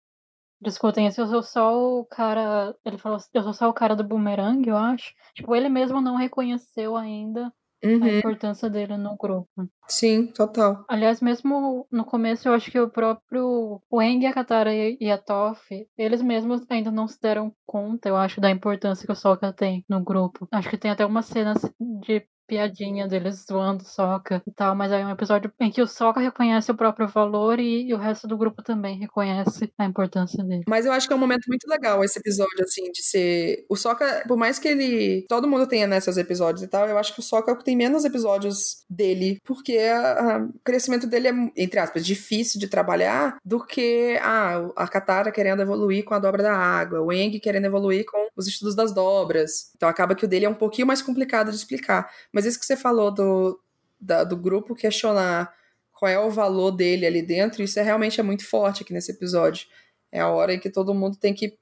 discutem 0.62 1.08
assim, 1.08 1.22
eu 1.22 1.28
sou 1.28 1.42
só 1.42 2.00
o 2.00 2.06
cara. 2.06 2.76
Ele 2.86 2.98
falou 2.98 3.16
assim, 3.16 3.30
eu 3.34 3.44
sou 3.44 3.54
só 3.54 3.70
o 3.70 3.74
cara 3.74 3.96
do 3.96 4.04
boomerang, 4.04 4.68
eu 4.68 4.78
acho. 4.78 5.14
Tipo, 5.34 5.56
ele 5.56 5.70
mesmo 5.70 6.02
não 6.02 6.16
reconheceu 6.16 6.96
ainda 6.96 7.52
uhum. 7.84 8.04
a 8.04 8.10
importância 8.10 8.70
dele 8.70 8.98
no 8.98 9.16
grupo. 9.18 9.50
Sim, 9.88 10.28
total. 10.28 10.86
Aliás, 10.88 11.22
mesmo 11.22 11.88
no 11.92 12.06
começo, 12.06 12.48
eu 12.48 12.54
acho 12.54 12.70
que 12.72 12.80
o 12.80 12.90
próprio 12.90 13.82
o 13.90 14.02
Eng, 14.02 14.26
a 14.26 14.34
Katara 14.34 14.74
e 14.74 15.12
a 15.12 15.18
Toph, 15.18 15.72
eles 15.98 16.22
mesmos 16.22 16.66
ainda 16.70 16.92
não 16.92 17.08
se 17.08 17.20
deram 17.20 17.54
conta, 17.66 18.10
eu 18.10 18.16
acho, 18.16 18.42
da 18.42 18.52
importância 18.52 19.06
que 19.06 19.12
o 19.12 19.16
Sokka 19.16 19.54
tem 19.54 19.84
no 19.90 20.04
grupo. 20.04 20.48
Acho 20.52 20.70
que 20.70 20.78
tem 20.78 20.92
até 20.92 21.06
uma 21.06 21.22
cena 21.22 21.54
de 21.80 22.26
piadinha 22.50 23.08
deles 23.08 23.46
zoando 23.48 23.84
o 23.84 23.88
Sokka 23.88 24.42
e 24.46 24.52
tal, 24.52 24.76
mas 24.76 24.92
aí 24.92 25.04
é 25.04 25.06
um 25.06 25.12
episódio 25.12 25.52
em 25.60 25.72
que 25.72 25.82
o 25.82 25.88
Sokka 25.88 26.20
reconhece 26.20 26.72
o 26.72 26.76
próprio 26.76 27.08
valor 27.08 27.60
e, 27.60 27.88
e, 27.88 27.94
o 27.94 27.98
resto 27.98 28.28
do 28.28 28.36
grupo 28.36 28.64
também 28.64 28.98
reconhece 28.98 29.72
a 29.78 29.86
importância 29.86 30.44
dele. 30.44 30.64
Mas 30.68 30.86
eu 30.86 30.92
acho 30.92 31.08
que 31.08 31.14
é 31.14 31.16
um 31.16 31.20
momento 31.20 31.46
muito 31.48 31.68
legal 31.70 32.04
esse 32.04 32.18
episódio, 32.18 32.64
assim, 32.64 32.92
de 32.92 33.04
ser. 33.04 33.66
O 33.70 33.76
Sokka, 33.76 34.24
por 34.28 34.36
mais 34.36 34.58
que 34.58 34.68
ele. 34.68 35.26
Todo 35.30 35.48
mundo 35.48 35.68
tenha 35.68 35.86
nesses 35.86 36.18
episódios 36.18 36.64
e 36.64 36.68
tal, 36.68 36.88
eu 36.88 36.98
acho 36.98 37.14
que 37.14 37.20
o 37.20 37.24
Sokka 37.24 37.52
é 37.52 37.54
o 37.54 37.58
que 37.58 37.64
tem 37.64 37.76
menos 37.76 38.04
episódios 38.04 38.84
dele, 38.90 39.40
porque 39.46 39.78
a, 39.78 40.36
a, 40.36 40.38
o 40.40 40.60
crescimento 40.64 41.06
dele 41.06 41.28
é, 41.28 41.34
entre 41.56 41.80
aspas, 41.80 42.04
difícil 42.04 42.60
de 42.60 42.68
trabalhar 42.68 43.38
do 43.46 43.64
que 43.64 44.18
ah, 44.22 44.70
a 44.76 44.88
Katara 44.88 45.32
querendo 45.32 45.62
evoluir 45.62 46.04
com 46.04 46.16
a 46.16 46.20
dobra 46.20 46.42
da 46.42 46.56
água, 46.56 47.02
o 47.02 47.14
Eng 47.14 47.40
querendo 47.40 47.66
evoluir 47.66 48.06
com 48.06 48.30
os 48.36 48.48
estudos 48.48 48.76
das 48.76 48.94
dobras. 48.94 49.72
Então 49.76 49.88
acaba 49.88 50.16
que 50.16 50.26
o 50.26 50.28
dele 50.28 50.46
é 50.46 50.50
um 50.50 50.54
pouquinho 50.54 50.88
mais 50.88 51.02
complicado 51.02 51.52
de 51.52 51.58
explicar. 51.58 52.10
Mas 52.34 52.39
isso 52.46 52.60
que 52.60 52.66
você 52.66 52.78
falou 52.78 53.12
do, 53.12 53.60
da, 54.00 54.24
do 54.24 54.38
grupo 54.38 54.76
questionar 54.76 55.54
qual 55.92 56.10
é 56.10 56.18
o 56.18 56.30
valor 56.30 56.72
dele 56.72 57.06
ali 57.06 57.22
dentro, 57.22 57.62
isso 57.62 57.78
é 57.80 57.84
realmente 57.84 58.20
é 58.20 58.24
muito 58.24 58.48
forte 58.48 58.84
aqui 58.84 58.94
nesse 58.94 59.12
episódio. 59.12 59.68
É 60.12 60.22
a 60.22 60.30
hora 60.30 60.54
em 60.54 60.60
que 60.60 60.70
todo 60.70 60.94
mundo 60.94 61.18
tem 61.18 61.34
que 61.34 61.58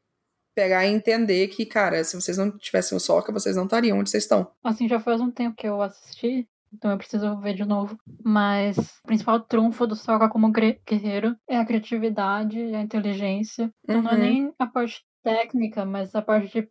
pegar 0.54 0.86
e 0.86 0.92
entender 0.92 1.48
que, 1.48 1.66
cara, 1.66 2.04
se 2.04 2.16
vocês 2.16 2.38
não 2.38 2.56
tivessem 2.58 2.96
o 2.96 3.02
Soca, 3.02 3.32
vocês 3.32 3.56
não 3.56 3.66
estariam 3.66 4.00
onde 4.00 4.10
vocês 4.10 4.24
estão. 4.24 4.52
Assim, 4.64 4.88
já 4.88 5.00
faz 5.00 5.20
um 5.22 5.32
tempo 5.32 5.56
que 5.56 5.68
eu 5.68 5.82
assisti, 5.82 6.48
então 6.74 6.92
eu 6.92 6.98
preciso 6.98 7.40
ver 7.40 7.56
de 7.56 7.66
novo. 7.66 7.98
Mas 8.24 8.78
o 8.78 9.08
principal 9.08 9.40
trunfo 9.40 9.88
do 9.88 9.96
Soca 9.96 10.30
como 10.30 10.52
guerreiro 10.52 11.36
é 11.48 11.58
a 11.58 11.66
criatividade 11.66 12.60
e 12.60 12.76
a 12.76 12.82
inteligência. 12.82 13.72
Então 13.84 13.98
uhum. 13.98 14.04
não 14.04 14.12
é 14.12 14.14
uhum. 14.14 14.20
nem 14.20 14.54
a 14.60 14.68
parte 14.68 15.04
técnica, 15.24 15.84
mas 15.84 16.14
a 16.16 16.22
parte 16.22 16.62
de 16.62 16.70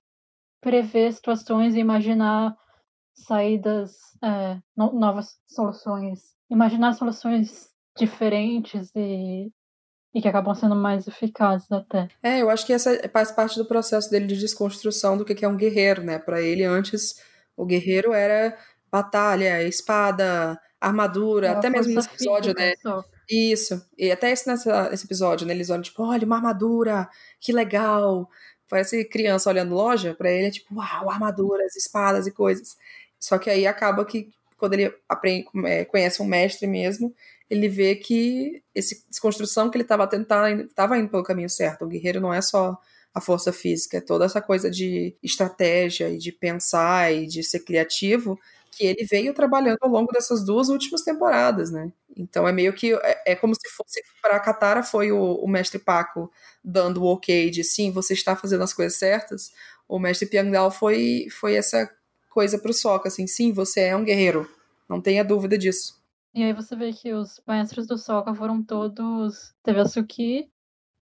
prever 0.60 1.12
situações 1.12 1.74
e 1.74 1.80
imaginar 1.80 2.56
saídas, 3.16 3.96
é, 4.22 4.58
no, 4.76 4.92
novas 4.92 5.38
soluções, 5.48 6.34
imaginar 6.50 6.92
soluções 6.92 7.68
diferentes 7.96 8.90
e, 8.94 9.50
e 10.14 10.22
que 10.22 10.28
acabam 10.28 10.54
sendo 10.54 10.76
mais 10.76 11.08
eficazes 11.08 11.70
até. 11.72 12.08
É, 12.22 12.42
eu 12.42 12.50
acho 12.50 12.66
que 12.66 12.72
essa 12.72 12.90
faz 13.12 13.32
parte 13.32 13.56
do 13.56 13.64
processo 13.64 14.10
dele 14.10 14.26
de 14.26 14.38
desconstrução 14.38 15.16
do 15.16 15.24
que 15.24 15.44
é 15.44 15.48
um 15.48 15.56
guerreiro, 15.56 16.02
né? 16.02 16.18
Para 16.18 16.40
ele, 16.40 16.64
antes, 16.64 17.20
o 17.56 17.64
guerreiro 17.64 18.12
era 18.12 18.56
batalha, 18.90 19.62
espada, 19.62 20.60
armadura, 20.80 21.48
é 21.48 21.50
até 21.50 21.70
mesmo 21.70 21.94
nesse 21.94 22.08
episódio, 22.08 22.54
né? 22.54 22.74
Isso. 23.28 23.84
E 23.98 24.12
até 24.12 24.30
esse, 24.30 24.46
nessa, 24.46 24.90
esse 24.92 25.04
episódio, 25.04 25.46
né? 25.46 25.54
Eles 25.54 25.70
olham, 25.70 25.82
tipo, 25.82 26.02
olha, 26.02 26.24
uma 26.24 26.36
armadura, 26.36 27.08
que 27.40 27.52
legal. 27.52 28.28
Parece 28.68 29.04
criança 29.04 29.48
olhando 29.48 29.74
loja, 29.74 30.14
para 30.14 30.30
ele 30.30 30.48
é 30.48 30.50
tipo, 30.50 30.74
uau, 30.74 31.10
armaduras, 31.10 31.76
espadas 31.76 32.26
e 32.26 32.32
coisas. 32.32 32.76
Só 33.18 33.38
que 33.38 33.50
aí 33.50 33.66
acaba 33.66 34.04
que 34.04 34.30
quando 34.56 34.74
ele 34.74 34.94
aprende, 35.08 35.46
é, 35.66 35.84
conhece 35.84 36.22
um 36.22 36.26
mestre 36.26 36.66
mesmo, 36.66 37.14
ele 37.48 37.68
vê 37.68 37.94
que 37.94 38.62
essa 38.74 38.94
desconstrução 39.08 39.70
que 39.70 39.76
ele 39.76 39.84
estava 39.84 40.06
tentando 40.06 40.62
estava 40.62 40.98
indo 40.98 41.08
pelo 41.08 41.22
caminho 41.22 41.50
certo. 41.50 41.84
O 41.84 41.88
guerreiro 41.88 42.20
não 42.20 42.32
é 42.32 42.40
só 42.40 42.76
a 43.14 43.20
força 43.20 43.52
física, 43.52 43.98
é 43.98 44.00
toda 44.00 44.26
essa 44.26 44.42
coisa 44.42 44.70
de 44.70 45.16
estratégia 45.22 46.10
e 46.10 46.18
de 46.18 46.32
pensar 46.32 47.12
e 47.14 47.26
de 47.26 47.42
ser 47.42 47.60
criativo 47.60 48.38
que 48.76 48.84
ele 48.84 49.06
veio 49.06 49.32
trabalhando 49.32 49.78
ao 49.80 49.88
longo 49.88 50.12
dessas 50.12 50.44
duas 50.44 50.68
últimas 50.68 51.00
temporadas, 51.00 51.70
né? 51.70 51.90
Então 52.14 52.46
é 52.46 52.52
meio 52.52 52.74
que 52.74 52.92
é, 52.94 53.32
é 53.32 53.34
como 53.34 53.54
se 53.54 53.68
fosse 53.70 54.02
para 54.20 54.36
a 54.36 54.40
Katara 54.40 54.82
foi 54.82 55.10
o, 55.12 55.36
o, 55.36 55.48
mestre 55.48 55.78
Paco 55.78 56.30
dando 56.62 57.02
o 57.02 57.06
ok 57.06 57.50
de 57.50 57.64
sim, 57.64 57.90
você 57.90 58.12
está 58.12 58.36
fazendo 58.36 58.64
as 58.64 58.74
coisas 58.74 58.98
certas. 58.98 59.50
O 59.88 59.98
mestre 59.98 60.26
Piangal 60.28 60.70
foi 60.70 61.26
foi 61.30 61.54
essa 61.54 61.90
coisa 62.36 62.58
pro 62.58 62.70
Sokka, 62.70 63.08
assim, 63.08 63.26
sim, 63.26 63.50
você 63.50 63.84
é 63.84 63.96
um 63.96 64.04
guerreiro, 64.04 64.46
não 64.86 65.00
tenha 65.00 65.24
dúvida 65.24 65.56
disso. 65.56 65.94
E 66.34 66.42
aí 66.42 66.52
você 66.52 66.76
vê 66.76 66.92
que 66.92 67.14
os 67.14 67.40
mestres 67.48 67.86
do 67.86 67.96
Sokka 67.96 68.34
foram 68.34 68.62
todos. 68.62 69.54
Teve 69.62 69.80
a 69.80 69.86
Suki, 69.86 70.46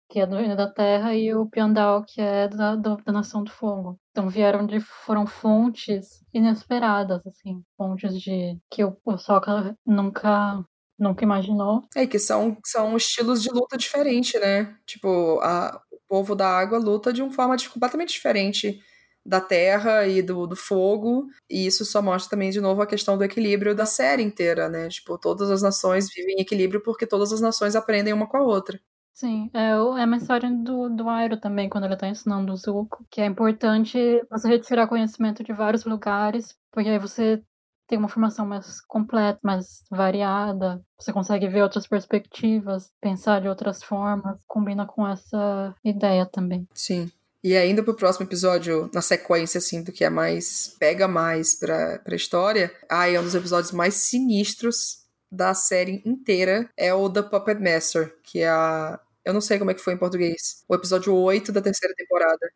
que 0.09 0.19
é 0.19 0.25
do 0.25 0.37
Reino 0.37 0.55
da 0.55 0.67
Terra, 0.67 1.13
e 1.13 1.31
o 1.35 1.45
Piandal, 1.45 2.03
que 2.03 2.19
é 2.19 2.47
da, 2.47 2.75
da, 2.75 2.95
da, 2.95 3.11
Nação 3.11 3.43
do 3.43 3.51
Fogo. 3.51 3.99
Então 4.09 4.27
vieram 4.27 4.65
de. 4.65 4.79
foram 4.79 5.27
fontes 5.27 6.25
inesperadas, 6.33 7.21
assim, 7.27 7.61
fontes 7.77 8.19
de. 8.19 8.57
que 8.67 8.83
o, 8.83 8.97
o 9.05 9.17
Sokka 9.19 9.77
nunca. 9.85 10.65
Nunca 10.97 11.23
imaginou. 11.23 11.83
É, 11.95 12.05
que 12.05 12.19
são, 12.19 12.57
são 12.65 12.97
estilos 12.97 13.41
de 13.41 13.49
luta 13.51 13.77
diferentes, 13.77 14.41
né? 14.41 14.75
Tipo, 14.85 15.39
a, 15.41 15.79
o 15.93 15.97
povo 16.09 16.35
da 16.35 16.49
água 16.49 16.77
luta 16.77 17.13
de 17.13 17.21
uma 17.21 17.31
forma 17.31 17.55
completamente 17.71 18.11
diferente 18.11 18.81
da 19.29 19.39
terra 19.39 20.07
e 20.07 20.23
do, 20.23 20.47
do 20.47 20.55
fogo, 20.55 21.27
e 21.47 21.67
isso 21.67 21.85
só 21.85 22.01
mostra 22.01 22.31
também 22.31 22.49
de 22.49 22.59
novo 22.59 22.81
a 22.81 22.87
questão 22.87 23.15
do 23.15 23.23
equilíbrio 23.23 23.75
da 23.75 23.85
série 23.85 24.23
inteira, 24.23 24.67
né? 24.67 24.89
Tipo, 24.89 25.19
todas 25.19 25.51
as 25.51 25.61
nações 25.61 26.09
vivem 26.13 26.37
em 26.37 26.41
equilíbrio 26.41 26.81
porque 26.81 27.05
todas 27.05 27.31
as 27.31 27.39
nações 27.39 27.75
aprendem 27.75 28.11
uma 28.11 28.27
com 28.27 28.37
a 28.37 28.41
outra. 28.41 28.79
Sim, 29.13 29.51
é, 29.53 29.71
é 29.71 30.03
a 30.03 30.07
mensagem 30.07 30.63
do, 30.63 30.89
do 30.89 31.07
Airo 31.09 31.37
também, 31.37 31.69
quando 31.69 31.83
ele 31.83 31.93
está 31.93 32.07
ensinando 32.07 32.53
o 32.53 32.55
Zuko, 32.55 33.05
que 33.11 33.21
é 33.21 33.25
importante 33.25 33.97
você 34.31 34.47
retirar 34.47 34.87
conhecimento 34.87 35.43
de 35.43 35.53
vários 35.53 35.85
lugares, 35.85 36.55
porque 36.71 36.89
aí 36.89 36.97
você 36.97 37.43
tem 37.85 37.97
uma 37.97 38.07
formação 38.07 38.45
mais 38.45 38.79
completa, 38.81 39.39
mais 39.43 39.83
variada, 39.91 40.81
você 40.97 41.11
consegue 41.11 41.47
ver 41.47 41.63
outras 41.63 41.85
perspectivas, 41.85 42.91
pensar 43.01 43.41
de 43.41 43.49
outras 43.49 43.83
formas, 43.83 44.39
combina 44.47 44.85
com 44.85 45.05
essa 45.05 45.75
ideia 45.83 46.25
também. 46.25 46.67
Sim. 46.73 47.11
E 47.43 47.55
ainda 47.55 47.81
pro 47.81 47.95
próximo 47.95 48.25
episódio, 48.25 48.89
na 48.93 49.01
sequência, 49.01 49.59
assim, 49.59 49.81
do 49.81 49.91
que 49.91 50.03
é 50.03 50.09
mais. 50.09 50.75
pega 50.77 51.07
mais 51.07 51.55
pra, 51.55 51.99
pra 51.99 52.15
história. 52.15 52.71
Ah, 52.89 53.09
é 53.09 53.19
um 53.19 53.23
dos 53.23 53.35
episódios 53.35 53.71
mais 53.71 53.93
sinistros 53.95 55.05
da 55.31 55.53
série 55.53 56.01
inteira. 56.05 56.69
É 56.75 56.93
o 56.93 57.09
The 57.09 57.23
Puppet 57.23 57.61
Master, 57.61 58.15
que 58.23 58.39
é 58.39 58.49
a. 58.49 58.99
Eu 59.23 59.33
não 59.33 59.41
sei 59.41 59.57
como 59.57 59.71
é 59.71 59.73
que 59.73 59.81
foi 59.81 59.93
em 59.93 59.97
português. 59.97 60.63
O 60.67 60.75
episódio 60.75 61.15
8 61.15 61.51
da 61.51 61.61
terceira 61.61 61.93
temporada. 61.95 62.51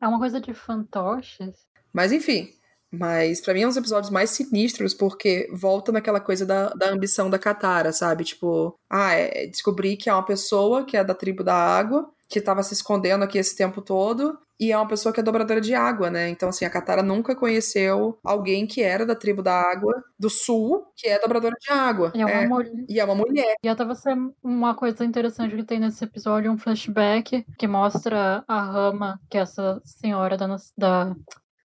É 0.00 0.06
uma 0.06 0.18
coisa 0.18 0.40
de 0.40 0.52
fantoches. 0.52 1.54
Mas 1.92 2.12
enfim. 2.12 2.52
Mas 2.90 3.40
para 3.40 3.52
mim 3.52 3.62
é 3.62 3.66
um 3.66 3.68
dos 3.68 3.76
episódios 3.76 4.10
mais 4.10 4.30
sinistros 4.30 4.94
porque 4.94 5.48
volta 5.52 5.90
naquela 5.90 6.20
coisa 6.20 6.46
da, 6.46 6.68
da 6.70 6.90
ambição 6.90 7.28
da 7.28 7.38
Katara, 7.38 7.92
sabe? 7.92 8.24
Tipo, 8.24 8.78
ah, 8.88 9.12
é 9.12 9.46
descobrir 9.46 9.96
que 9.96 10.08
é 10.08 10.12
uma 10.12 10.24
pessoa 10.24 10.84
que 10.84 10.96
é 10.96 11.02
da 11.02 11.14
tribo 11.14 11.42
da 11.42 11.54
água 11.54 12.10
que 12.28 12.38
estava 12.38 12.62
se 12.62 12.74
escondendo 12.74 13.22
aqui 13.24 13.38
esse 13.38 13.56
tempo 13.56 13.80
todo. 13.80 14.38
E 14.58 14.72
é 14.72 14.76
uma 14.76 14.88
pessoa 14.88 15.12
que 15.12 15.20
é 15.20 15.22
dobradora 15.22 15.60
de 15.60 15.74
água, 15.74 16.08
né? 16.08 16.30
Então, 16.30 16.48
assim, 16.48 16.64
a 16.64 16.70
Katara 16.70 17.02
nunca 17.02 17.36
conheceu 17.36 18.18
alguém 18.24 18.66
que 18.66 18.82
era 18.82 19.04
da 19.04 19.14
tribo 19.14 19.42
da 19.42 19.52
água 19.52 20.02
do 20.18 20.30
sul, 20.30 20.86
que 20.96 21.06
é 21.06 21.20
dobradora 21.20 21.54
de 21.60 21.70
água. 21.70 22.10
E 22.14 22.22
é 22.22 22.24
uma, 22.24 22.32
é, 22.32 22.48
mulher. 22.48 22.72
E 22.88 23.00
é 23.00 23.04
uma 23.04 23.14
mulher. 23.14 23.54
E 23.62 23.68
até 23.68 23.84
você, 23.84 24.14
uma 24.42 24.74
coisa 24.74 25.04
interessante 25.04 25.54
que 25.54 25.62
tem 25.62 25.78
nesse 25.78 26.02
episódio, 26.04 26.50
um 26.50 26.56
flashback 26.56 27.44
que 27.58 27.68
mostra 27.68 28.42
a 28.48 28.62
Rama, 28.62 29.20
que 29.28 29.36
é 29.36 29.42
essa 29.42 29.80
senhora 29.84 30.38
da, 30.38 30.56
da 30.76 31.14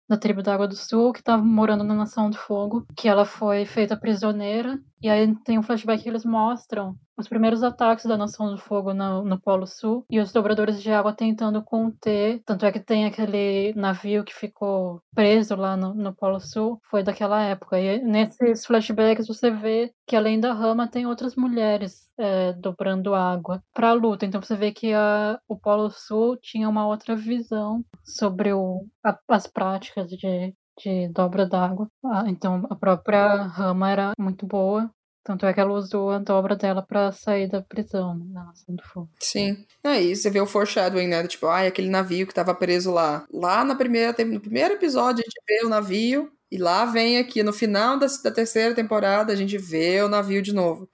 da 0.09 0.17
tribo 0.17 0.43
da 0.43 0.55
Água 0.55 0.69
do 0.69 0.77
Sul, 0.77 1.13
que 1.13 1.19
estava 1.19 1.43
morando 1.43 1.83
na 1.83 1.95
Nação 1.95 2.31
do 2.31 2.37
Fogo, 2.37 2.87
que 2.97 3.09
ela 3.09 3.25
foi 3.25 3.65
feita 3.65 3.97
prisioneira. 3.97 4.79
E 5.03 5.09
aí 5.09 5.35
tem 5.45 5.59
um 5.59 5.63
flashback 5.63 6.03
que 6.03 6.09
eles 6.09 6.25
mostram 6.25 6.97
os 7.17 7.29
primeiros 7.29 7.63
ataques 7.63 8.05
da 8.05 8.17
Nação 8.17 8.51
do 8.51 8.59
Fogo 8.59 8.93
no, 8.93 9.25
no 9.25 9.41
Polo 9.41 9.67
Sul 9.67 10.05
e 10.11 10.21
os 10.21 10.33
dobradores 10.33 10.83
de 10.83 10.91
água 10.91 11.13
tentando 11.13 11.63
conter. 11.63 12.43
Tanto 12.45 12.67
é 12.67 12.73
que 12.73 12.81
tem 12.81 13.07
aquele 13.07 13.73
navio 13.75 14.25
que 14.25 14.35
ficou 14.35 15.01
preso 15.15 15.57
lá 15.57 15.77
no, 15.77 15.95
no 15.95 16.15
Polo 16.15 16.41
Sul, 16.41 16.81
foi 16.91 17.03
daquela 17.03 17.43
época. 17.43 17.81
E 17.81 18.03
nesses 18.03 18.67
flashbacks 18.67 19.27
você 19.27 19.51
vê 19.51 19.93
que 20.07 20.15
além 20.15 20.39
da 20.39 20.53
Rama 20.53 20.89
tem 20.89 21.07
outras 21.07 21.35
mulheres 21.35 22.09
é, 22.19 22.53
dobrando 22.53 23.15
água 23.15 23.63
para 23.73 23.91
a 23.91 23.95
luta. 23.95 24.27
Então 24.27 24.43
você 24.43 24.55
vê 24.57 24.73
que 24.73 24.93
a, 24.93 25.39
o 25.49 25.57
Polo 25.57 25.91
Sul 25.91 26.37
tinha 26.37 26.69
uma 26.69 26.87
outra 26.87 27.17
visão 27.17 27.85
sobre 28.05 28.53
o, 28.53 28.87
a, 29.05 29.19
as 29.29 29.47
práticas 29.47 30.09
de, 30.11 30.55
de 30.79 31.09
dobra 31.09 31.47
d'água. 31.47 31.89
Ah, 32.05 32.25
então 32.27 32.67
a 32.71 32.77
própria 32.77 33.45
Rama 33.45 33.91
era 33.91 34.13
muito 34.19 34.47
boa 34.47 34.91
tanto 35.27 35.45
é 35.45 35.53
que 35.53 35.59
ela 35.59 35.73
usou 35.73 36.11
a 36.11 36.19
dobra 36.19 36.55
dela 36.55 36.81
para 36.83 37.11
sair 37.11 37.49
da 37.49 37.61
prisão, 37.61 38.17
né, 38.17 38.27
na 38.33 38.45
Nação 38.45 38.77
do 38.77 38.83
Fogo. 38.85 39.11
Sim. 39.19 39.67
Aí 39.83 40.15
você 40.15 40.31
vê 40.31 40.41
o 40.41 40.47
foreshadowing, 40.47 41.09
né? 41.09 41.27
Tipo, 41.27 41.49
ai, 41.49 41.67
aquele 41.67 41.91
navio 41.91 42.29
que 42.29 42.35
tava 42.35 42.55
preso 42.55 42.93
lá. 42.93 43.27
Lá 43.33 43.65
na 43.65 43.75
primeira, 43.75 44.15
no 44.25 44.41
primeiro 44.41 44.75
episódio 44.75 45.25
a 45.27 45.29
gente 45.29 45.43
vê 45.49 45.67
o 45.67 45.69
navio 45.69 46.31
E 46.49 46.59
lá 46.59 46.85
vem 46.85 47.19
aqui, 47.19 47.43
no 47.43 47.53
final 47.53 47.99
da, 47.99 48.07
da 48.23 48.31
terceira 48.31 48.73
temporada, 48.73 49.33
a 49.33 49.37
gente 49.37 49.59
vê 49.59 50.01
o 50.01 50.09
navio 50.09 50.41
de 50.41 50.55
novo. 50.55 50.89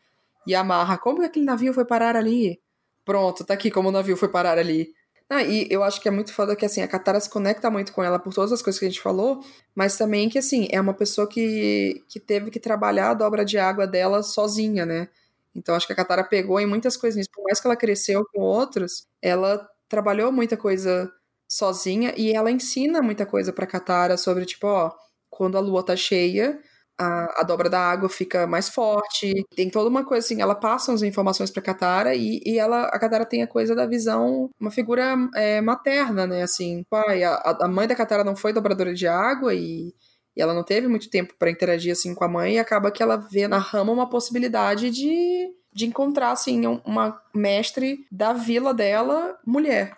E 0.46 0.54
amarra, 0.54 0.96
como 0.96 1.20
que 1.20 1.26
aquele 1.26 1.44
navio 1.44 1.74
foi 1.74 1.84
parar 1.84 2.16
ali? 2.16 2.58
Pronto, 3.04 3.44
tá 3.44 3.54
aqui 3.54 3.70
como 3.70 3.90
o 3.90 3.92
navio 3.92 4.16
foi 4.16 4.28
parar 4.30 4.58
ali. 4.58 4.94
Ah, 5.34 5.42
e 5.42 5.66
eu 5.70 5.82
acho 5.82 5.98
que 6.00 6.08
é 6.08 6.10
muito 6.10 6.30
foda 6.34 6.54
que, 6.54 6.64
assim, 6.66 6.82
a 6.82 6.88
Katara 6.88 7.18
se 7.18 7.30
conecta 7.30 7.70
muito 7.70 7.92
com 7.92 8.02
ela 8.02 8.18
por 8.18 8.34
todas 8.34 8.52
as 8.52 8.60
coisas 8.60 8.78
que 8.78 8.84
a 8.84 8.88
gente 8.88 9.00
falou, 9.00 9.40
mas 9.74 9.96
também 9.96 10.28
que, 10.28 10.36
assim, 10.38 10.68
é 10.70 10.78
uma 10.80 10.92
pessoa 10.92 11.26
que, 11.26 12.04
que 12.08 12.20
teve 12.20 12.50
que 12.50 12.60
trabalhar 12.60 13.10
a 13.10 13.14
dobra 13.14 13.42
de 13.44 13.56
água 13.58 13.86
dela 13.86 14.22
sozinha, 14.22 14.84
né? 14.84 15.08
Então 15.54 15.74
acho 15.74 15.86
que 15.86 15.92
a 15.92 15.96
Katara 15.96 16.22
pegou 16.24 16.60
em 16.60 16.66
muitas 16.66 16.96
coisinhas. 16.98 17.28
Por 17.28 17.42
mais 17.44 17.60
que 17.60 17.66
ela 17.66 17.76
cresceu 17.76 18.24
com 18.32 18.40
outros, 18.42 19.06
ela 19.22 19.66
trabalhou 19.88 20.30
muita 20.32 20.56
coisa 20.56 21.10
sozinha 21.48 22.12
e 22.16 22.32
ela 22.32 22.50
ensina 22.50 23.00
muita 23.02 23.24
coisa 23.26 23.52
pra 23.52 23.66
Katara 23.66 24.16
sobre, 24.18 24.44
tipo, 24.44 24.66
ó, 24.66 24.92
quando 25.30 25.56
a 25.56 25.60
lua 25.60 25.82
tá 25.84 25.96
cheia, 25.96 26.58
a, 26.98 27.40
a, 27.40 27.42
dobra 27.42 27.68
da 27.68 27.80
água 27.80 28.08
fica 28.08 28.46
mais 28.46 28.68
forte. 28.68 29.44
Tem 29.56 29.70
toda 29.70 29.88
uma 29.88 30.04
coisa 30.04 30.24
assim, 30.24 30.40
ela 30.40 30.54
passa 30.54 30.92
as 30.92 31.02
informações 31.02 31.50
pra 31.50 31.62
Katara 31.62 32.14
e, 32.14 32.40
e 32.44 32.58
ela, 32.58 32.84
a 32.84 32.98
Katara 32.98 33.26
tem 33.26 33.42
a 33.42 33.46
coisa 33.46 33.74
da 33.74 33.86
visão, 33.86 34.50
uma 34.60 34.70
figura 34.70 35.16
é, 35.34 35.60
materna, 35.60 36.26
né? 36.26 36.42
Assim, 36.42 36.84
pai, 36.88 37.24
a, 37.24 37.34
a 37.62 37.68
mãe 37.68 37.86
da 37.86 37.94
Katara 37.94 38.24
não 38.24 38.36
foi 38.36 38.52
dobradora 38.52 38.94
de 38.94 39.06
água 39.06 39.54
e, 39.54 39.94
e 40.36 40.42
ela 40.42 40.54
não 40.54 40.64
teve 40.64 40.88
muito 40.88 41.10
tempo 41.10 41.34
para 41.38 41.50
interagir 41.50 41.92
assim 41.92 42.14
com 42.14 42.24
a 42.24 42.28
mãe 42.28 42.54
e 42.54 42.58
acaba 42.58 42.90
que 42.90 43.02
ela 43.02 43.16
vê 43.16 43.48
na 43.48 43.58
Rama 43.58 43.92
uma 43.92 44.08
possibilidade 44.08 44.90
de, 44.90 45.48
de 45.72 45.86
encontrar 45.86 46.32
assim 46.32 46.66
uma 46.84 47.20
mestre 47.34 48.06
da 48.10 48.32
vila 48.32 48.72
dela, 48.72 49.38
mulher. 49.46 49.96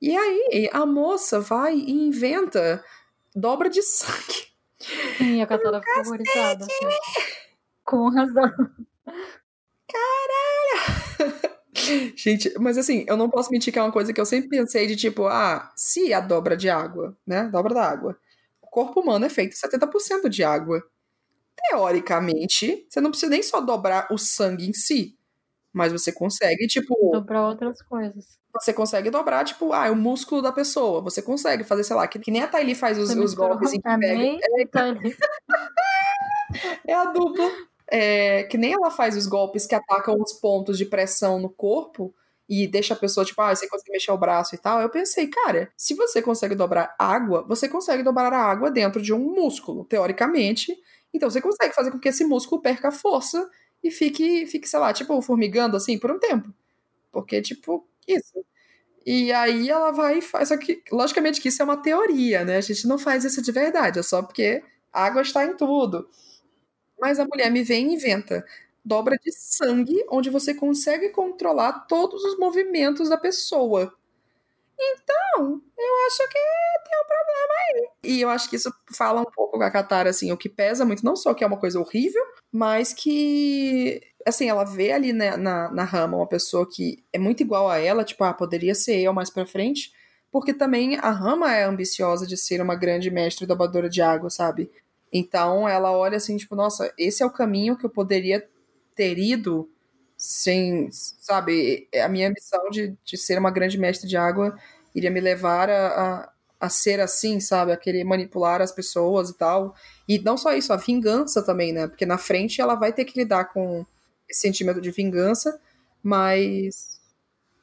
E 0.00 0.14
aí 0.16 0.68
a 0.72 0.84
moça 0.84 1.40
vai 1.40 1.74
e 1.74 1.90
inventa 1.90 2.84
dobra 3.34 3.70
de 3.70 3.82
sangue 3.82 4.55
Sim, 4.78 5.42
a 5.42 5.46
Katara 5.46 5.80
ficou 5.80 6.02
horrorizada. 6.02 6.64
Assim. 6.64 6.98
Com 7.84 8.08
razão. 8.10 8.52
Caralho! 9.88 11.56
Gente, 12.16 12.52
mas 12.58 12.78
assim, 12.78 13.04
eu 13.06 13.16
não 13.16 13.30
posso 13.30 13.50
mentir 13.50 13.72
que 13.72 13.78
é 13.78 13.82
uma 13.82 13.92
coisa 13.92 14.12
que 14.12 14.20
eu 14.20 14.26
sempre 14.26 14.48
pensei 14.48 14.86
de 14.86 14.96
tipo, 14.96 15.26
ah, 15.26 15.70
se 15.76 16.12
a 16.12 16.20
dobra 16.20 16.56
de 16.56 16.68
água, 16.68 17.16
né? 17.26 17.44
Dobra 17.48 17.74
da 17.74 17.84
água. 17.84 18.18
O 18.60 18.66
corpo 18.66 19.00
humano 19.00 19.24
é 19.24 19.28
feito 19.28 19.54
70% 19.54 20.28
de 20.28 20.42
água. 20.42 20.82
Teoricamente, 21.68 22.86
você 22.88 23.00
não 23.00 23.10
precisa 23.10 23.30
nem 23.30 23.42
só 23.42 23.60
dobrar 23.60 24.08
o 24.10 24.18
sangue 24.18 24.68
em 24.68 24.72
si, 24.72 25.15
mas 25.76 25.92
você 25.92 26.10
consegue, 26.10 26.66
tipo. 26.66 26.94
Dobrar 27.12 27.48
outras 27.48 27.82
coisas 27.82 28.36
você 28.60 28.72
consegue 28.72 29.10
dobrar, 29.10 29.44
tipo, 29.44 29.72
ah, 29.72 29.86
é 29.86 29.90
o 29.90 29.96
músculo 29.96 30.42
da 30.42 30.52
pessoa. 30.52 31.00
Você 31.02 31.22
consegue 31.22 31.64
fazer, 31.64 31.84
sei 31.84 31.96
lá, 31.96 32.06
que, 32.06 32.18
que 32.18 32.30
nem 32.30 32.42
a 32.42 32.48
Thaili 32.48 32.74
faz 32.74 32.98
os, 32.98 33.10
os 33.10 33.34
golpes 33.34 33.72
em 33.72 33.80
que 33.80 33.82
pega. 33.82 34.22
É, 34.22 34.38
é 36.92 36.94
a 36.94 37.04
dupla. 37.06 37.50
É, 37.88 38.42
que 38.44 38.58
nem 38.58 38.72
ela 38.72 38.90
faz 38.90 39.16
os 39.16 39.26
golpes 39.26 39.66
que 39.66 39.74
atacam 39.74 40.16
os 40.20 40.32
pontos 40.32 40.76
de 40.76 40.86
pressão 40.86 41.38
no 41.38 41.48
corpo 41.48 42.12
e 42.48 42.66
deixa 42.66 42.94
a 42.94 42.96
pessoa, 42.96 43.24
tipo, 43.24 43.40
ah, 43.42 43.54
você 43.54 43.68
consegue 43.68 43.92
mexer 43.92 44.10
o 44.12 44.18
braço 44.18 44.54
e 44.54 44.58
tal. 44.58 44.80
Eu 44.80 44.88
pensei, 44.88 45.28
cara, 45.28 45.70
se 45.76 45.94
você 45.94 46.22
consegue 46.22 46.54
dobrar 46.54 46.94
água, 46.98 47.44
você 47.46 47.68
consegue 47.68 48.02
dobrar 48.02 48.32
a 48.32 48.42
água 48.42 48.70
dentro 48.70 49.02
de 49.02 49.12
um 49.12 49.18
músculo, 49.18 49.84
teoricamente. 49.84 50.76
Então 51.12 51.30
você 51.30 51.40
consegue 51.40 51.74
fazer 51.74 51.90
com 51.90 51.98
que 51.98 52.08
esse 52.08 52.24
músculo 52.24 52.60
perca 52.60 52.90
força 52.90 53.48
e 53.82 53.90
fique, 53.90 54.46
fique 54.46 54.68
sei 54.68 54.78
lá, 54.80 54.92
tipo, 54.92 55.20
formigando 55.22 55.76
assim 55.76 55.98
por 55.98 56.10
um 56.10 56.18
tempo. 56.18 56.52
Porque, 57.12 57.42
tipo, 57.42 57.86
isso. 58.08 58.44
E 59.06 59.32
aí 59.32 59.70
ela 59.70 59.92
vai 59.92 60.18
e 60.18 60.22
faz. 60.22 60.48
Só 60.48 60.56
que, 60.58 60.82
logicamente, 60.92 61.40
que 61.40 61.48
isso 61.48 61.62
é 61.62 61.64
uma 61.66 61.76
teoria, 61.82 62.44
né? 62.44 62.58
A 62.58 62.60
gente 62.62 62.86
não 62.88 62.98
faz 62.98 63.24
isso 63.24 63.42
de 63.42 63.52
verdade, 63.52 63.98
é 64.00 64.02
só 64.04 64.22
porque 64.22 64.62
água 64.92 65.22
está 65.22 65.44
em 65.46 65.56
tudo. 65.56 66.08
Mas 67.00 67.18
a 67.18 67.26
mulher 67.26 67.50
me 67.50 67.62
vem 67.62 67.90
e 67.90 67.94
inventa 67.94 68.44
dobra 68.84 69.16
de 69.22 69.32
sangue, 69.32 70.04
onde 70.10 70.30
você 70.30 70.54
consegue 70.54 71.10
controlar 71.10 71.86
todos 71.88 72.22
os 72.24 72.38
movimentos 72.38 73.08
da 73.08 73.18
pessoa. 73.18 73.92
Então, 74.78 75.62
eu 75.78 76.06
acho 76.06 76.28
que 76.28 76.38
tem 76.84 76.98
um 76.98 77.06
problema 77.06 77.54
aí. 77.68 77.88
E 78.04 78.20
eu 78.20 78.28
acho 78.28 78.48
que 78.50 78.56
isso 78.56 78.72
fala 78.94 79.22
um 79.22 79.30
pouco 79.30 79.56
com 79.56 79.64
a 79.64 79.70
Katara, 79.70 80.10
assim, 80.10 80.30
o 80.32 80.36
que 80.36 80.48
pesa 80.48 80.84
muito, 80.84 81.04
não 81.04 81.16
só 81.16 81.32
que 81.32 81.42
é 81.42 81.46
uma 81.46 81.58
coisa 81.58 81.80
horrível, 81.80 82.22
mas 82.52 82.92
que 82.92 84.00
assim, 84.26 84.48
ela 84.48 84.64
vê 84.64 84.90
ali 84.90 85.12
né, 85.12 85.36
na, 85.36 85.70
na 85.70 85.84
Rama 85.84 86.16
uma 86.16 86.26
pessoa 86.26 86.68
que 86.68 87.04
é 87.12 87.18
muito 87.18 87.42
igual 87.42 87.70
a 87.70 87.78
ela, 87.78 88.04
tipo, 88.04 88.24
ah, 88.24 88.34
poderia 88.34 88.74
ser 88.74 89.00
eu 89.00 89.12
mais 89.12 89.30
pra 89.30 89.46
frente, 89.46 89.92
porque 90.32 90.52
também 90.52 90.96
a 90.96 91.10
Rama 91.10 91.54
é 91.54 91.62
ambiciosa 91.62 92.26
de 92.26 92.36
ser 92.36 92.60
uma 92.60 92.74
grande 92.74 93.08
mestre 93.08 93.46
dobradora 93.46 93.88
de 93.88 94.02
água, 94.02 94.28
sabe? 94.28 94.68
Então 95.12 95.68
ela 95.68 95.92
olha 95.92 96.16
assim, 96.16 96.36
tipo, 96.36 96.56
nossa, 96.56 96.92
esse 96.98 97.22
é 97.22 97.26
o 97.26 97.30
caminho 97.32 97.78
que 97.78 97.86
eu 97.86 97.90
poderia 97.90 98.44
ter 98.96 99.16
ido 99.16 99.70
sem, 100.16 100.88
sabe, 100.90 101.88
a 102.02 102.08
minha 102.08 102.30
missão 102.30 102.70
de, 102.70 102.96
de 103.04 103.16
ser 103.16 103.38
uma 103.38 103.50
grande 103.50 103.78
mestre 103.78 104.08
de 104.08 104.16
água 104.16 104.56
iria 104.94 105.10
me 105.10 105.20
levar 105.20 105.68
a, 105.68 105.86
a, 105.88 106.32
a 106.60 106.68
ser 106.68 107.00
assim, 107.00 107.38
sabe, 107.38 107.72
a 107.72 107.76
querer 107.76 108.02
manipular 108.04 108.62
as 108.62 108.72
pessoas 108.72 109.30
e 109.30 109.36
tal. 109.36 109.74
E 110.08 110.18
não 110.18 110.36
só 110.38 110.52
isso, 110.54 110.72
a 110.72 110.76
vingança 110.76 111.44
também, 111.44 111.72
né? 111.72 111.86
Porque 111.86 112.06
na 112.06 112.16
frente 112.16 112.60
ela 112.60 112.74
vai 112.74 112.92
ter 112.92 113.04
que 113.04 113.18
lidar 113.18 113.46
com 113.52 113.84
esse 114.28 114.40
sentimento 114.40 114.80
de 114.80 114.90
vingança, 114.90 115.60
mas 116.02 116.98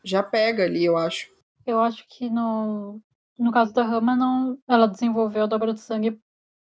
já 0.03 0.21
pega 0.21 0.63
ali, 0.63 0.85
eu 0.85 0.95
acho. 0.95 1.31
Eu 1.65 1.79
acho 1.79 2.05
que 2.07 2.29
no, 2.29 3.01
no 3.39 3.51
caso 3.51 3.73
da 3.73 3.83
Rama, 3.83 4.15
não, 4.15 4.57
ela 4.67 4.87
desenvolveu 4.87 5.43
a 5.43 5.47
dobra 5.47 5.73
de 5.73 5.79
sangue 5.79 6.19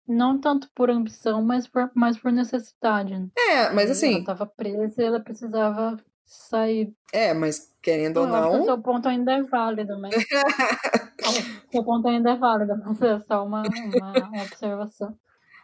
não 0.07 0.41
tanto 0.41 0.69
por 0.75 0.91
ambição, 0.91 1.43
mas 1.43 1.67
por, 1.69 1.91
mais 1.95 2.19
por 2.19 2.33
necessidade. 2.33 3.19
Né? 3.19 3.29
É, 3.37 3.71
mas 3.71 3.91
assim. 3.91 4.17
Ela 4.17 4.25
tava 4.25 4.47
presa 4.47 5.03
e 5.03 5.05
ela 5.05 5.21
precisava 5.21 5.97
sair. 6.25 6.93
É, 7.13 7.33
mas 7.35 7.73
querendo 7.83 8.19
ou 8.19 8.27
não. 8.27 8.63
o 8.63 8.65
seu 8.65 8.81
ponto 8.81 9.09
ainda 9.09 9.33
é 9.33 9.43
válido, 9.43 9.99
mas. 10.01 10.15
o 10.15 11.71
seu 11.71 11.85
ponto 11.85 12.09
ainda 12.09 12.31
é 12.31 12.37
válido, 12.37 12.75
mas 12.85 13.01
é 13.03 13.21
só 13.21 13.45
uma, 13.45 13.63
uma, 13.63 14.29
uma 14.29 14.43
observação. 14.43 15.17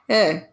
É. 0.09 0.51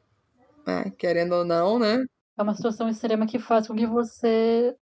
é. 0.67 0.89
Querendo 0.97 1.33
ou 1.33 1.45
não, 1.45 1.79
né? 1.79 2.05
é 2.37 2.43
uma 2.43 2.53
situação 2.53 2.89
extrema 2.89 3.25
que 3.25 3.39
faz 3.39 3.67
com 3.67 3.75
que 3.75 3.87
você 3.87 4.75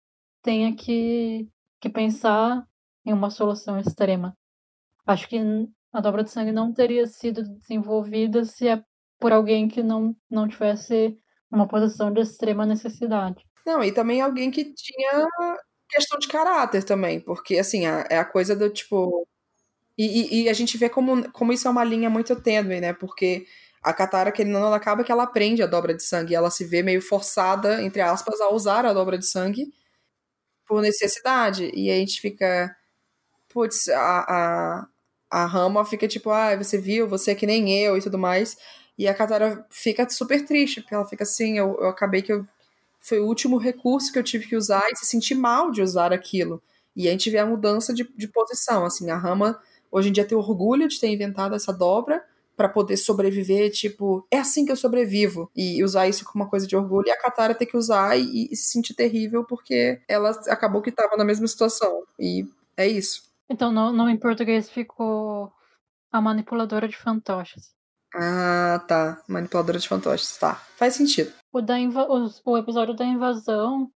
tenha 0.41 0.75
que, 0.75 1.47
que 1.79 1.89
pensar 1.89 2.65
em 3.05 3.13
uma 3.13 3.29
solução 3.29 3.79
extrema. 3.79 4.35
Acho 5.05 5.27
que 5.27 5.37
a 5.91 5.99
dobra 5.99 6.23
de 6.23 6.31
sangue 6.31 6.51
não 6.51 6.73
teria 6.73 7.05
sido 7.07 7.43
desenvolvida 7.43 8.45
se 8.45 8.67
é 8.67 8.83
por 9.21 9.31
alguém 9.31 9.67
que 9.67 9.83
não, 9.83 10.15
não 10.29 10.47
tivesse 10.47 11.15
uma 11.49 11.67
posição 11.67 12.11
de 12.11 12.21
extrema 12.21 12.65
necessidade. 12.65 13.45
Não, 13.65 13.83
e 13.83 13.91
também 13.91 14.19
alguém 14.19 14.49
que 14.49 14.73
tinha 14.73 15.27
questão 15.87 16.17
de 16.17 16.27
caráter 16.27 16.83
também, 16.83 17.19
porque 17.19 17.59
assim, 17.59 17.85
é 17.85 18.17
a 18.17 18.25
coisa 18.25 18.55
do 18.55 18.69
tipo. 18.69 19.27
E, 19.97 20.05
e, 20.05 20.43
e, 20.43 20.49
a 20.49 20.53
gente 20.53 20.77
vê 20.77 20.89
como, 20.89 21.31
como 21.31 21.53
isso 21.53 21.67
é 21.67 21.71
uma 21.71 21.83
linha 21.83 22.09
muito 22.09 22.35
tênue, 22.35 22.81
né? 22.81 22.93
Porque 22.93 23.45
a 23.83 23.93
Katara, 23.93 24.33
ou 24.35 24.45
não, 24.45 24.73
acaba 24.73 25.03
que 25.03 25.11
ela 25.11 25.23
aprende 25.23 25.61
a 25.61 25.67
dobra 25.67 25.93
de 25.93 26.01
sangue. 26.01 26.33
Ela 26.33 26.49
se 26.49 26.65
vê 26.65 26.81
meio 26.81 27.01
forçada, 27.01 27.83
entre 27.83 28.01
aspas, 28.01 28.41
a 28.41 28.49
usar 28.51 28.85
a 28.85 28.93
dobra 28.93 29.17
de 29.17 29.25
sangue 29.27 29.71
por 30.65 30.81
necessidade. 30.81 31.69
E 31.75 31.91
a 31.91 31.95
gente 31.95 32.19
fica. 32.19 32.75
Putz, 33.49 33.89
a, 33.89 34.79
a, 34.81 34.87
a 35.29 35.45
Rama 35.45 35.85
fica 35.85 36.07
tipo, 36.07 36.29
ah, 36.31 36.55
você 36.55 36.77
viu, 36.77 37.07
você 37.07 37.31
é 37.31 37.35
que 37.35 37.45
nem 37.45 37.71
eu 37.73 37.97
e 37.97 38.01
tudo 38.01 38.17
mais. 38.17 38.57
E 38.97 39.07
a 39.07 39.13
Katara 39.13 39.65
fica 39.69 40.07
super 40.09 40.45
triste, 40.45 40.81
porque 40.81 40.93
ela 40.93 41.05
fica 41.05 41.23
assim, 41.23 41.57
eu, 41.57 41.77
eu 41.79 41.87
acabei 41.87 42.21
que 42.21 42.31
eu. 42.31 42.45
Foi 42.99 43.19
o 43.19 43.25
último 43.25 43.57
recurso 43.57 44.11
que 44.11 44.19
eu 44.19 44.23
tive 44.23 44.47
que 44.47 44.55
usar 44.55 44.83
e 44.91 44.95
se 44.95 45.05
sentir 45.05 45.33
mal 45.33 45.71
de 45.71 45.81
usar 45.81 46.13
aquilo. 46.13 46.61
E 46.95 47.07
a 47.07 47.11
gente 47.11 47.29
vê 47.29 47.39
a 47.39 47.45
mudança 47.45 47.93
de, 47.93 48.07
de 48.15 48.27
posição. 48.27 48.85
Assim, 48.85 49.09
a 49.09 49.17
Rama 49.17 49.59
hoje 49.91 50.09
em 50.09 50.11
dia 50.11 50.25
tem 50.25 50.37
orgulho 50.37 50.87
de 50.87 50.99
ter 50.99 51.07
inventado 51.07 51.55
essa 51.55 51.73
dobra 51.73 52.23
para 52.55 52.69
poder 52.69 52.95
sobreviver, 52.97 53.71
tipo, 53.71 54.27
é 54.29 54.37
assim 54.37 54.65
que 54.65 54.71
eu 54.71 54.75
sobrevivo. 54.75 55.49
E 55.55 55.83
usar 55.83 56.07
isso 56.07 56.23
como 56.23 56.43
uma 56.43 56.49
coisa 56.49 56.67
de 56.67 56.75
orgulho. 56.75 57.07
E 57.07 57.11
a 57.11 57.19
Katara 57.19 57.55
ter 57.55 57.65
que 57.65 57.75
usar 57.75 58.19
e, 58.19 58.49
e 58.51 58.55
se 58.55 58.71
sentir 58.71 58.93
terrível 58.93 59.43
porque 59.43 59.99
ela 60.07 60.29
acabou 60.47 60.81
que 60.81 60.91
tava 60.91 61.17
na 61.17 61.25
mesma 61.25 61.47
situação. 61.47 62.03
E 62.19 62.45
é 62.77 62.87
isso. 62.87 63.23
Então, 63.49 63.71
no, 63.71 63.91
no 63.91 64.09
em 64.09 64.17
português 64.17 64.69
ficou 64.69 65.51
a 66.11 66.21
manipuladora 66.21 66.87
de 66.87 66.97
fantoches. 66.97 67.73
Ah, 68.13 68.83
tá. 68.87 69.21
Manipuladora 69.27 69.79
de 69.79 69.87
fantoches. 69.87 70.37
Tá. 70.37 70.55
Faz 70.75 70.95
sentido. 70.95 71.31
O, 71.51 71.61
da 71.61 71.75
o, 71.77 72.29
o 72.45 72.57
episódio 72.57 72.95
da 72.95 73.05
invasão 73.05 73.91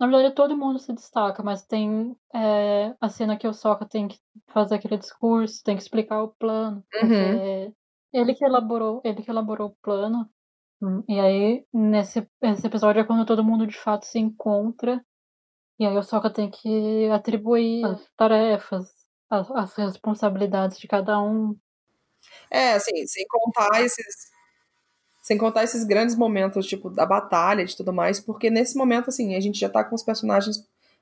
na 0.00 0.06
verdade, 0.06 0.34
todo 0.34 0.56
mundo 0.56 0.78
se 0.78 0.94
destaca, 0.94 1.42
mas 1.42 1.66
tem 1.66 2.16
é, 2.34 2.96
a 2.98 3.08
cena 3.10 3.36
que 3.36 3.46
o 3.46 3.52
Sokka 3.52 3.84
tem 3.84 4.08
que 4.08 4.18
fazer 4.48 4.76
aquele 4.76 4.96
discurso, 4.96 5.62
tem 5.62 5.76
que 5.76 5.82
explicar 5.82 6.22
o 6.22 6.28
plano. 6.28 6.82
Uhum. 7.02 7.74
Ele 8.10 8.34
que 8.34 8.42
elaborou, 8.42 9.02
ele 9.04 9.22
que 9.22 9.30
elaborou 9.30 9.68
o 9.68 9.76
plano. 9.82 10.26
Hum, 10.82 11.04
e 11.06 11.20
aí, 11.20 11.66
nesse, 11.70 12.26
nesse 12.40 12.66
episódio 12.66 13.00
é 13.00 13.04
quando 13.04 13.26
todo 13.26 13.44
mundo 13.44 13.66
de 13.66 13.76
fato 13.76 14.06
se 14.06 14.18
encontra. 14.18 15.04
E 15.78 15.84
aí 15.84 15.94
o 15.94 16.02
Sokka 16.02 16.30
tem 16.30 16.50
que 16.50 17.06
atribuir 17.10 17.84
as 17.84 18.10
tarefas, 18.16 18.88
as, 19.28 19.50
as 19.50 19.74
responsabilidades 19.74 20.78
de 20.78 20.88
cada 20.88 21.20
um. 21.22 21.54
É, 22.50 22.72
assim, 22.72 23.06
sem 23.06 23.24
contar 23.28 23.82
esses. 23.82 24.30
Sem 25.22 25.38
contar 25.38 25.64
esses 25.64 25.84
grandes 25.84 26.16
momentos, 26.16 26.66
tipo, 26.66 26.90
da 26.90 27.06
batalha 27.06 27.62
e 27.62 27.76
tudo 27.76 27.92
mais, 27.92 28.18
porque 28.18 28.50
nesse 28.50 28.76
momento, 28.76 29.10
assim, 29.10 29.36
a 29.36 29.40
gente 29.40 29.60
já 29.60 29.68
tá 29.68 29.84
com 29.84 29.94
os 29.94 30.02
personagens 30.02 30.56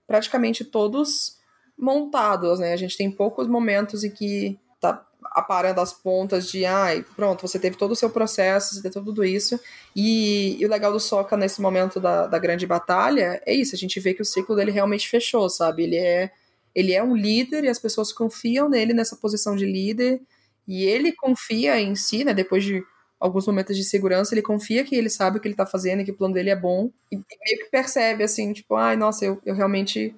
praticamente 0.06 0.64
todos 0.64 1.38
montados, 1.78 2.58
né? 2.58 2.72
A 2.72 2.76
gente 2.76 2.96
tem 2.96 3.10
poucos 3.10 3.46
momentos 3.46 4.02
em 4.02 4.10
que 4.10 4.58
tá 4.80 5.06
aparando 5.32 5.80
as 5.80 5.92
pontas 5.92 6.50
de, 6.50 6.64
ai, 6.64 7.04
pronto, 7.14 7.46
você 7.46 7.58
teve 7.58 7.76
todo 7.76 7.92
o 7.92 7.96
seu 7.96 8.10
processo, 8.10 8.74
você 8.74 8.82
teve 8.82 8.94
tudo 9.04 9.24
isso. 9.24 9.58
E, 9.94 10.60
e 10.60 10.66
o 10.66 10.68
legal 10.68 10.92
do 10.92 10.98
Soca 10.98 11.36
nesse 11.36 11.60
momento 11.60 12.00
da, 12.00 12.26
da 12.26 12.38
grande 12.38 12.66
batalha 12.66 13.40
é 13.46 13.54
isso, 13.54 13.74
a 13.74 13.78
gente 13.78 14.00
vê 14.00 14.14
que 14.14 14.22
o 14.22 14.24
ciclo 14.24 14.56
dele 14.56 14.70
realmente 14.72 15.08
fechou, 15.08 15.48
sabe? 15.48 15.84
Ele 15.84 15.96
é, 15.96 16.30
ele 16.74 16.92
é 16.92 17.02
um 17.02 17.16
líder 17.16 17.64
e 17.64 17.68
as 17.68 17.78
pessoas 17.78 18.12
confiam 18.12 18.68
nele 18.68 18.92
nessa 18.92 19.16
posição 19.16 19.54
de 19.54 19.66
líder. 19.66 20.20
E 20.68 20.84
ele 20.84 21.12
confia 21.12 21.80
em 21.80 21.94
si, 21.94 22.22
né? 22.24 22.34
Depois 22.34 22.62
de 22.62 22.84
alguns 23.18 23.46
momentos 23.46 23.74
de 23.74 23.82
segurança, 23.82 24.34
ele 24.34 24.42
confia 24.42 24.84
que 24.84 24.94
ele 24.94 25.08
sabe 25.08 25.38
o 25.38 25.40
que 25.40 25.48
ele 25.48 25.54
tá 25.54 25.64
fazendo 25.64 26.02
e 26.02 26.04
que 26.04 26.10
o 26.10 26.16
plano 26.16 26.34
dele 26.34 26.50
é 26.50 26.56
bom. 26.56 26.90
E, 27.10 27.16
meio 27.16 27.64
que 27.64 27.70
percebe, 27.70 28.22
assim, 28.22 28.52
tipo, 28.52 28.76
ai, 28.76 28.94
nossa, 28.94 29.24
eu, 29.24 29.40
eu 29.46 29.54
realmente 29.54 30.14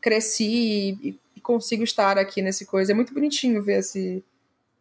cresci 0.00 0.98
e, 1.02 1.18
e 1.34 1.40
consigo 1.40 1.82
estar 1.82 2.18
aqui 2.18 2.42
nesse 2.42 2.66
coisa. 2.66 2.92
É 2.92 2.94
muito 2.94 3.14
bonitinho 3.14 3.62
ver 3.62 3.78
esse, 3.78 4.22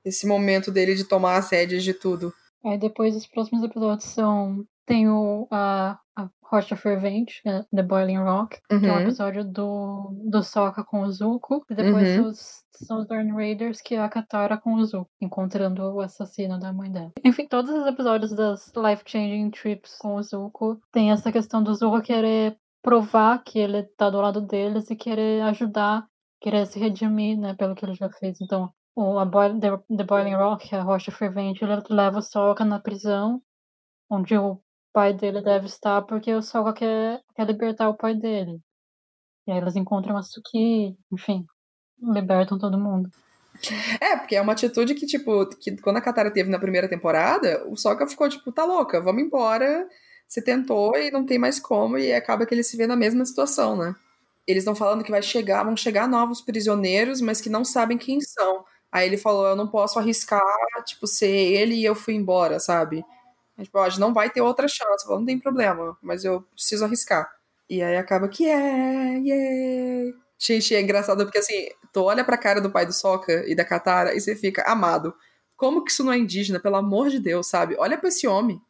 esse 0.03 0.27
momento 0.27 0.71
dele 0.71 0.93
de 0.93 1.05
tomar 1.05 1.37
as 1.37 1.49
rédeas 1.49 1.83
de 1.83 1.93
tudo. 1.93 2.33
Aí 2.65 2.77
depois 2.77 3.15
os 3.15 3.25
próximos 3.25 3.63
episódios 3.63 4.09
são. 4.09 4.67
Tem 4.85 5.09
o, 5.09 5.47
a, 5.49 5.99
a 6.15 6.29
Rocha 6.49 6.75
Fervente, 6.75 7.41
é 7.45 7.63
The 7.75 7.83
Boiling 7.83 8.19
Rock, 8.19 8.59
uhum. 8.71 8.79
que 8.79 8.85
é 8.85 8.93
um 8.93 8.99
episódio 9.01 9.43
do, 9.43 10.11
do 10.29 10.41
Sokka 10.41 10.83
com 10.83 11.01
o 11.01 11.11
Zuko. 11.11 11.65
E 11.69 11.75
depois 11.75 12.17
uhum. 12.17 12.27
os, 12.27 12.63
são 12.71 12.99
os 12.99 13.07
Darn 13.07 13.33
Raiders, 13.33 13.81
que 13.81 13.95
é 13.95 14.01
a 14.01 14.09
Katara 14.09 14.57
com 14.57 14.75
o 14.75 14.85
Zuko, 14.85 15.09
encontrando 15.21 15.83
o 15.83 15.99
assassino 15.99 16.57
da 16.59 16.71
mãe 16.71 16.91
dela. 16.91 17.11
Enfim, 17.23 17.47
todos 17.47 17.71
os 17.71 17.85
episódios 17.85 18.33
das 18.33 18.71
Life 18.75 19.03
Changing 19.05 19.51
Trips 19.51 19.97
com 19.97 20.15
o 20.15 20.23
Zuko 20.23 20.79
tem 20.91 21.11
essa 21.11 21.31
questão 21.31 21.61
do 21.61 21.73
Zuko 21.73 22.01
querer 22.01 22.57
provar 22.81 23.43
que 23.43 23.59
ele 23.59 23.83
tá 23.83 24.09
do 24.09 24.21
lado 24.21 24.39
deles 24.39 24.89
e 24.89 24.95
querer 24.95 25.41
ajudar, 25.43 26.07
querer 26.39 26.65
se 26.65 26.79
redimir, 26.79 27.37
né, 27.37 27.53
pelo 27.55 27.75
que 27.75 27.83
ele 27.83 27.93
já 27.93 28.09
fez. 28.09 28.39
Então, 28.39 28.71
o, 28.95 29.19
a 29.19 29.25
Boil, 29.25 29.59
The, 29.59 29.77
The 29.97 30.03
Boiling 30.03 30.35
Rock, 30.35 30.73
a 30.73 30.81
Rocha 30.81 31.11
Fervente, 31.11 31.63
ele 31.63 31.83
leva 31.89 32.19
o 32.19 32.21
Sokka 32.21 32.63
na 32.63 32.79
prisão, 32.79 33.41
onde 34.09 34.37
o 34.37 34.61
pai 34.97 35.13
dele 35.13 35.43
deve 35.43 35.67
estar, 35.67 36.01
porque 36.01 36.33
o 36.33 36.41
Sokka 36.41 36.73
quer, 36.73 37.21
quer 37.35 37.45
libertar 37.45 37.87
o 37.87 37.95
pai 37.95 38.15
dele. 38.15 38.59
E 39.45 39.51
aí 39.51 39.59
eles 39.59 39.75
encontram 39.75 40.17
a 40.17 40.23
Suki, 40.23 40.97
enfim, 41.11 41.45
libertam 42.01 42.57
todo 42.57 42.79
mundo. 42.79 43.07
É, 44.01 44.17
porque 44.17 44.35
é 44.35 44.41
uma 44.41 44.53
atitude 44.53 44.95
que, 44.95 45.05
tipo, 45.05 45.45
que 45.59 45.77
quando 45.83 45.97
a 45.97 46.01
Katara 46.01 46.31
teve 46.31 46.49
na 46.49 46.57
primeira 46.57 46.89
temporada, 46.89 47.63
o 47.67 47.77
Sokka 47.77 48.07
ficou, 48.07 48.27
tipo, 48.27 48.51
tá 48.51 48.65
louca, 48.65 48.99
vamos 48.99 49.21
embora 49.21 49.87
você 50.27 50.41
tentou 50.41 50.97
e 50.97 51.11
não 51.11 51.25
tem 51.27 51.37
mais 51.37 51.59
como, 51.59 51.97
e 51.97 52.11
acaba 52.11 52.45
que 52.47 52.53
ele 52.55 52.63
se 52.63 52.75
vê 52.75 52.87
na 52.87 52.95
mesma 52.95 53.23
situação, 53.23 53.77
né? 53.77 53.95
Eles 54.47 54.63
estão 54.63 54.75
falando 54.75 55.03
que 55.03 55.11
vai 55.11 55.21
chegar, 55.21 55.63
vão 55.63 55.77
chegar 55.77 56.07
novos 56.07 56.41
prisioneiros, 56.41 57.21
mas 57.21 57.39
que 57.39 57.49
não 57.49 57.63
sabem 57.63 57.99
quem 57.99 58.19
são. 58.19 58.65
Aí 58.91 59.07
ele 59.07 59.17
falou, 59.17 59.45
eu 59.45 59.55
não 59.55 59.67
posso 59.67 59.99
arriscar, 59.99 60.41
tipo, 60.85 61.05
ser 61.05 61.29
ele 61.29 61.75
e 61.75 61.85
eu 61.85 61.93
fui 61.93 62.15
embora, 62.15 62.59
sabe? 62.59 63.05
A 63.57 63.63
gente 63.63 63.71
pode, 63.71 63.99
não 63.99 64.13
vai 64.13 64.29
ter 64.29 64.41
outra 64.41 64.67
chance. 64.67 65.03
Falou, 65.03 65.19
não 65.19 65.25
tem 65.25 65.39
problema, 65.39 65.97
mas 66.01 66.23
eu 66.23 66.41
preciso 66.53 66.85
arriscar. 66.85 67.27
E 67.69 67.81
aí 67.81 67.97
acaba 67.97 68.29
que 68.29 68.45
é, 68.45 69.17
yeah. 69.19 70.17
Gente, 70.39 70.75
é 70.75 70.81
engraçado 70.81 71.25
porque 71.25 71.39
assim, 71.39 71.67
tu 71.91 72.03
olha 72.03 72.23
pra 72.23 72.37
cara 72.37 72.61
do 72.61 72.71
pai 72.71 72.85
do 72.85 72.93
Soca 72.93 73.43
e 73.47 73.55
da 73.55 73.65
Katara 73.65 74.15
e 74.15 74.21
você 74.21 74.35
fica 74.35 74.63
amado. 74.63 75.13
Como 75.55 75.83
que 75.83 75.91
isso 75.91 76.03
não 76.03 76.13
é 76.13 76.17
indígena? 76.17 76.59
Pelo 76.59 76.75
amor 76.75 77.09
de 77.09 77.19
Deus, 77.19 77.47
sabe? 77.47 77.75
Olha 77.79 77.97
pra 77.97 78.09
esse 78.09 78.27
homem. 78.27 78.61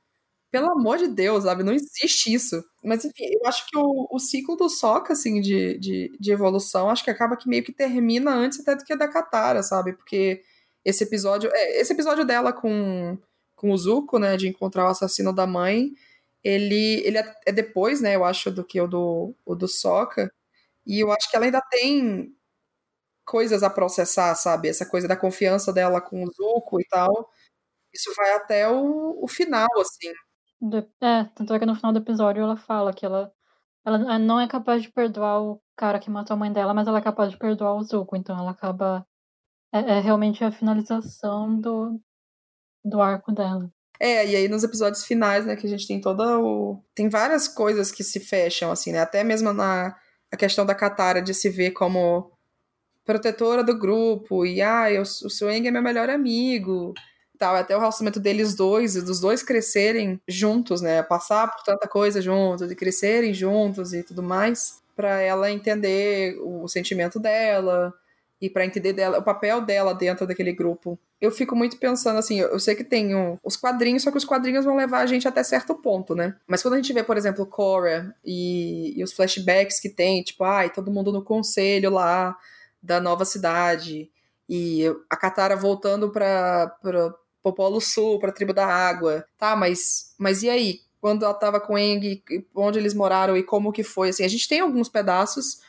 Pelo 0.50 0.72
amor 0.72 0.98
de 0.98 1.08
Deus, 1.10 1.44
sabe? 1.44 1.62
Não 1.64 1.74
existe 1.74 2.34
isso. 2.34 2.64
Mas, 2.84 3.04
enfim, 3.04 3.26
eu 3.26 3.48
acho 3.48 3.68
que 3.68 3.78
o, 3.78 4.08
o 4.10 4.18
ciclo 4.18 4.56
do 4.56 4.70
Soca, 4.70 5.12
assim, 5.12 5.42
de, 5.42 5.78
de, 5.78 6.18
de, 6.18 6.32
evolução, 6.32 6.90
acho 6.90 7.04
que 7.04 7.10
acaba 7.12 7.36
que 7.36 7.50
meio 7.50 7.64
que 7.64 7.74
termina 7.74 8.32
antes 8.34 8.62
até 8.62 8.76
do 8.76 8.86
que 8.86 8.96
da 8.96 9.10
Katara, 9.10 9.62
sabe? 9.62 9.94
Porque 9.94 10.42
esse 10.86 11.04
episódio. 11.04 11.52
É, 11.54 11.82
esse 11.82 11.92
episódio 11.92 12.26
dela 12.26 12.54
com, 12.54 13.18
com 13.58 13.72
o 13.72 13.78
Zuko, 13.78 14.20
né? 14.20 14.38
De 14.38 14.48
encontrar 14.48 14.86
o 14.86 14.90
assassino 14.90 15.34
da 15.34 15.46
mãe, 15.46 15.92
ele, 16.44 17.02
ele 17.06 17.18
é, 17.18 17.52
depois, 17.52 18.00
né? 18.02 18.16
Eu 18.16 18.24
acho, 18.24 18.50
do 18.52 18.64
que 18.64 18.80
o 18.80 18.88
do, 18.88 19.36
o 19.46 19.56
do 19.56 19.68
Soca. 19.68 20.32
E 20.86 21.02
eu 21.04 21.12
acho 21.12 21.30
que 21.30 21.36
ela 21.36 21.46
ainda 21.46 21.62
tem 21.70 22.34
coisas 23.26 23.64
a 23.64 23.70
processar, 23.70 24.34
sabe? 24.36 24.70
Essa 24.70 24.86
coisa 24.90 25.08
da 25.08 25.18
confiança 25.18 25.74
dela 25.74 26.00
com 26.00 26.24
o 26.24 26.32
Zuko 26.32 26.80
e 26.80 26.86
tal. 26.88 27.30
Isso 27.94 28.14
vai 28.16 28.34
até 28.36 28.70
o, 28.70 29.20
o 29.22 29.28
final, 29.28 29.68
assim. 29.80 30.14
É, 31.02 31.26
tanto 31.36 31.54
é 31.54 31.60
que 31.60 31.66
no 31.66 31.76
final 31.76 31.92
do 31.94 32.00
episódio 32.00 32.42
ela 32.44 32.58
fala 32.58 32.94
que 32.94 33.06
ela, 33.06 33.32
ela 33.86 34.20
não 34.20 34.40
é 34.40 34.48
capaz 34.48 34.82
de 34.82 34.92
perdoar 34.92 35.42
o 35.42 35.62
cara 35.76 36.00
que 36.00 36.10
matou 36.10 36.36
a 36.36 36.38
mãe 36.38 36.52
dela, 36.52 36.74
mas 36.74 36.88
ela 36.88 37.00
é 37.00 37.02
capaz 37.02 37.32
de 37.32 37.38
perdoar 37.38 37.76
o 37.76 37.84
Zuko, 37.84 38.16
então 38.16 38.38
ela 38.38 38.52
acaba. 38.52 39.06
É, 39.74 39.80
é 39.80 40.00
realmente 40.00 40.44
a 40.44 40.52
finalização 40.52 41.60
do, 41.60 42.00
do 42.88 43.02
arco 43.02 43.32
dela. 43.32 43.70
É, 44.00 44.26
e 44.28 44.36
aí 44.36 44.48
nos 44.48 44.64
episódios 44.64 45.04
finais, 45.04 45.46
né, 45.46 45.56
que 45.56 45.66
a 45.66 45.70
gente 45.70 45.88
tem 45.88 46.00
toda 46.00 46.40
o. 46.40 46.80
Tem 46.94 47.10
várias 47.10 47.48
coisas 47.48 47.92
que 47.92 48.04
se 48.04 48.20
fecham, 48.20 48.72
assim, 48.72 48.92
né? 48.92 49.00
Até 49.00 49.24
mesmo 49.24 49.52
na 49.54 49.96
a 50.32 50.38
questão 50.38 50.66
da 50.66 50.76
Katara 50.76 51.22
de 51.22 51.34
se 51.34 51.50
ver 51.50 51.72
como 51.72 52.32
protetora 53.06 53.64
do 53.64 53.78
grupo, 53.78 54.46
e 54.46 54.62
ah, 54.62 54.92
eu, 54.92 55.02
o 55.02 55.30
Swing 55.30 55.68
é 55.68 55.72
meu 55.72 55.82
melhor 55.82 56.10
amigo 56.10 56.94
tal, 57.38 57.56
até 57.56 57.76
o 57.76 57.80
relacionamento 57.80 58.20
deles 58.20 58.56
dois, 58.56 58.96
e 58.96 59.02
dos 59.02 59.20
dois 59.20 59.44
crescerem 59.44 60.20
juntos, 60.28 60.82
né? 60.82 61.04
Passar 61.04 61.48
por 61.48 61.64
tanta 61.64 61.88
coisa 61.88 62.22
juntos 62.22 62.70
e 62.72 62.76
crescerem 62.76 63.34
juntos 63.34 63.94
e 63.94 64.04
tudo 64.04 64.24
mais, 64.24 64.82
para 64.96 65.22
ela 65.22 65.52
entender 65.52 66.38
o 66.42 66.68
sentimento 66.68 67.20
dela 67.20 67.94
e 68.40 68.50
para 68.50 68.66
entender 68.66 68.94
dela, 68.94 69.18
o 69.18 69.24
papel 69.24 69.62
dela 69.62 69.94
dentro 69.94 70.28
daquele 70.28 70.54
grupo. 70.54 71.00
Eu 71.20 71.32
fico 71.32 71.56
muito 71.56 71.78
pensando 71.78 72.20
assim, 72.20 72.40
eu 72.40 72.60
sei 72.60 72.76
que 72.76 72.84
tem 72.84 73.12
os 73.44 73.58
quadrinhos, 73.58 74.04
só 74.04 74.12
que 74.12 74.18
os 74.18 74.26
quadrinhos 74.26 74.66
vão 74.66 74.76
levar 74.76 75.00
a 75.00 75.06
gente 75.06 75.28
até 75.28 75.42
certo 75.44 75.74
ponto, 75.74 76.14
né? 76.14 76.36
Mas 76.46 76.62
quando 76.62 76.76
a 76.76 76.78
gente 76.78 76.94
vê, 76.94 77.04
por 77.04 77.18
exemplo, 77.18 77.46
Cora 77.46 78.16
e, 78.24 78.94
e 79.00 79.04
os 79.04 79.14
flashbacks 79.14 79.80
que 79.80 79.90
tem, 79.90 80.22
tipo, 80.22 80.44
ai, 80.44 80.70
todo 80.70 80.92
mundo 80.92 81.12
no 81.12 81.24
conselho 81.24 81.90
lá 81.90 82.38
da 82.82 83.02
nova 83.02 83.26
cidade 83.26 84.10
e 84.48 84.84
a 85.10 85.18
Katara 85.18 85.56
voltando 85.56 86.10
para 86.12 86.68
pro 87.44 87.54
Polo 87.54 87.80
Sul, 87.80 88.20
pra 88.20 88.32
Tribo 88.32 88.54
da 88.54 88.66
Água. 88.66 89.26
Tá, 89.38 89.56
mas, 89.56 90.14
mas 90.18 90.44
e 90.44 90.50
aí? 90.50 90.82
Quando 91.00 91.24
ela 91.24 91.34
tava 91.34 91.60
com 91.60 91.78
Eng, 91.78 92.22
onde 92.56 92.80
eles 92.80 92.94
moraram 92.94 93.38
e 93.38 93.44
como 93.44 93.72
que 93.72 93.84
foi? 93.84 94.10
Assim, 94.10 94.24
a 94.24 94.28
gente 94.28 94.48
tem 94.48 94.60
alguns 94.60 94.90
pedaços, 94.90 95.62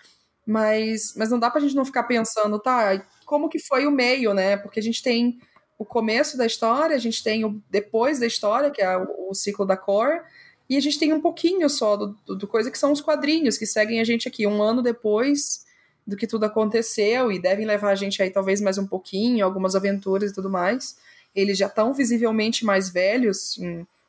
mas, 0.49 1.12
mas 1.14 1.28
não 1.28 1.38
dá 1.38 1.51
pra 1.51 1.61
gente 1.61 1.76
não 1.76 1.84
ficar 1.84 2.05
pensando, 2.05 2.59
tá, 2.59 3.05
como 3.26 3.51
que 3.51 3.59
foi 3.59 3.86
o 3.86 3.90
meio, 3.90 4.32
né? 4.32 4.57
Porque 4.57 4.80
a 4.80 4.82
gente 4.82 5.03
tem 5.03 5.38
o 5.78 5.84
começo 5.84 6.38
da 6.38 6.46
história, 6.46 6.96
a 6.96 6.99
gente 6.99 7.22
tem 7.22 7.44
o 7.44 7.62
depois 7.68 8.18
da 8.18 8.26
história, 8.26 8.70
que 8.70 8.80
é 8.80 8.96
o, 8.96 9.28
o 9.28 9.34
ciclo 9.34 9.66
da 9.66 9.76
Core, 9.76 10.22
e 10.66 10.78
a 10.78 10.80
gente 10.80 10.99
tem 10.99 11.12
um 11.12 11.20
pouquinho 11.20 11.68
só 11.68 11.99
do, 11.99 12.16
do, 12.24 12.34
do, 12.34 12.49
coisa 12.49 12.70
que 12.70 12.78
são 12.78 12.92
os 12.92 13.03
quadrinhos, 13.03 13.59
que 13.59 13.66
seguem 13.66 14.01
a 14.01 14.05
gente 14.05 14.26
aqui. 14.26 14.46
Um 14.46 14.62
ano 14.62 14.82
depois 14.82 15.66
do 16.07 16.16
que 16.16 16.26
tudo 16.26 16.44
aconteceu 16.44 17.30
e 17.30 17.38
devem 17.38 17.66
levar 17.66 17.90
a 17.90 17.94
gente 17.94 18.22
aí 18.22 18.30
talvez 18.30 18.62
mais 18.62 18.78
um 18.78 18.86
pouquinho, 18.86 19.44
algumas 19.44 19.76
aventuras 19.76 20.30
e 20.30 20.34
tudo 20.34 20.49
mais. 20.49 20.96
Eles 21.34 21.59
já 21.59 21.66
estão 21.66 21.92
visivelmente 21.92 22.64
mais 22.64 22.88
velhos, 22.88 23.59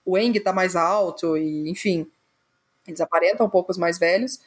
o 0.06 0.18
Eng 0.18 0.38
está 0.38 0.54
mais 0.54 0.78
alto, 0.78 1.36
e 1.36 1.70
enfim, 1.70 2.10
eles 2.88 3.02
aparentam 3.02 3.46
um 3.46 3.50
pouco 3.50 3.78
mais 3.78 4.00
velhos, 4.00 4.40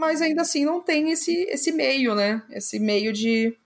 mas 0.00 0.22
ainda 0.22 0.40
assim 0.40 0.64
não 0.64 0.80
tem 0.80 1.10
esse, 1.10 1.32
esse 1.44 1.70
meio, 1.70 2.14
né? 2.14 2.42
Esse 2.50 2.80
meio 2.80 3.12
de 3.12 3.56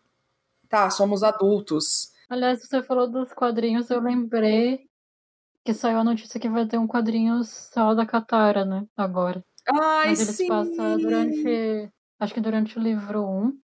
tá, 0.68 0.90
somos 0.90 1.22
adultos. 1.22 2.12
Aliás, 2.28 2.60
você 2.60 2.82
falou 2.82 3.08
dos 3.08 3.32
quadrinhos, 3.32 3.88
eu 3.88 4.00
lembrei 4.00 4.86
que 5.64 5.72
saiu 5.72 5.98
a 5.98 6.04
notícia 6.04 6.40
que 6.40 6.48
vai 6.48 6.66
ter 6.66 6.76
um 6.76 6.88
quadrinho 6.88 7.42
só 7.44 7.94
da 7.94 8.04
Katara, 8.04 8.64
né? 8.64 8.84
Agora. 8.96 9.42
Ai, 9.70 10.08
Mas 10.08 10.20
eles 10.20 10.36
sim! 10.36 10.48
passam 10.48 10.98
durante. 10.98 11.90
Acho 12.18 12.34
que 12.34 12.40
durante 12.40 12.78
o 12.78 12.82
livro 12.82 13.24
1 13.24 13.58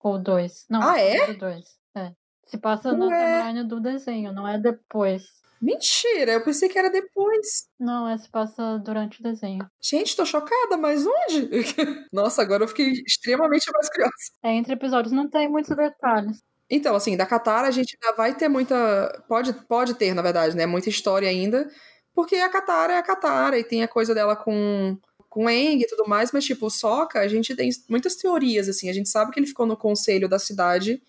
ou 0.00 0.18
2. 0.18 0.66
Não, 0.68 0.82
ah, 0.82 1.00
é? 1.00 1.26
livro 1.26 1.38
2. 1.38 1.64
É. 1.96 2.12
Se 2.44 2.58
passa 2.58 2.92
na 2.92 3.06
timeline 3.06 3.66
do 3.66 3.80
desenho, 3.80 4.32
não 4.32 4.46
é 4.46 4.58
depois. 4.58 5.24
Mentira, 5.62 6.32
eu 6.32 6.42
pensei 6.42 6.68
que 6.68 6.76
era 6.76 6.90
depois. 6.90 7.68
Não, 7.78 8.18
se 8.18 8.28
passa 8.28 8.78
durante 8.78 9.20
o 9.20 9.22
desenho. 9.22 9.64
Gente, 9.80 10.16
tô 10.16 10.26
chocada, 10.26 10.76
mas 10.76 11.06
onde? 11.06 11.48
Nossa, 12.12 12.42
agora 12.42 12.64
eu 12.64 12.68
fiquei 12.68 12.90
extremamente 13.06 13.70
mais 13.72 13.88
curiosa. 13.88 14.12
É, 14.42 14.54
entre 14.54 14.72
episódios 14.72 15.12
não 15.12 15.30
tem 15.30 15.48
muitos 15.48 15.74
detalhes. 15.76 16.38
Então, 16.68 16.96
assim, 16.96 17.16
da 17.16 17.24
Katara 17.24 17.68
a 17.68 17.70
gente 17.70 17.96
ainda 18.02 18.16
vai 18.16 18.34
ter 18.34 18.48
muita. 18.48 19.22
Pode, 19.28 19.52
pode 19.68 19.94
ter, 19.94 20.12
na 20.14 20.22
verdade, 20.22 20.56
né? 20.56 20.66
Muita 20.66 20.88
história 20.88 21.28
ainda. 21.28 21.70
Porque 22.12 22.36
a 22.36 22.48
Katara 22.48 22.94
é 22.94 22.98
a 22.98 23.02
Katara 23.02 23.56
e 23.56 23.62
tem 23.62 23.84
a 23.84 23.88
coisa 23.88 24.12
dela 24.12 24.34
com 24.34 24.98
com 25.28 25.48
Eng 25.48 25.80
e 25.80 25.86
tudo 25.86 26.06
mais, 26.06 26.30
mas 26.30 26.44
tipo, 26.44 26.66
o 26.66 26.70
Sokka, 26.70 27.18
a 27.18 27.26
gente 27.26 27.56
tem 27.56 27.70
muitas 27.88 28.16
teorias, 28.16 28.68
assim, 28.68 28.90
a 28.90 28.92
gente 28.92 29.08
sabe 29.08 29.32
que 29.32 29.40
ele 29.40 29.46
ficou 29.46 29.64
no 29.64 29.78
conselho 29.78 30.28
da 30.28 30.38
cidade 30.38 31.02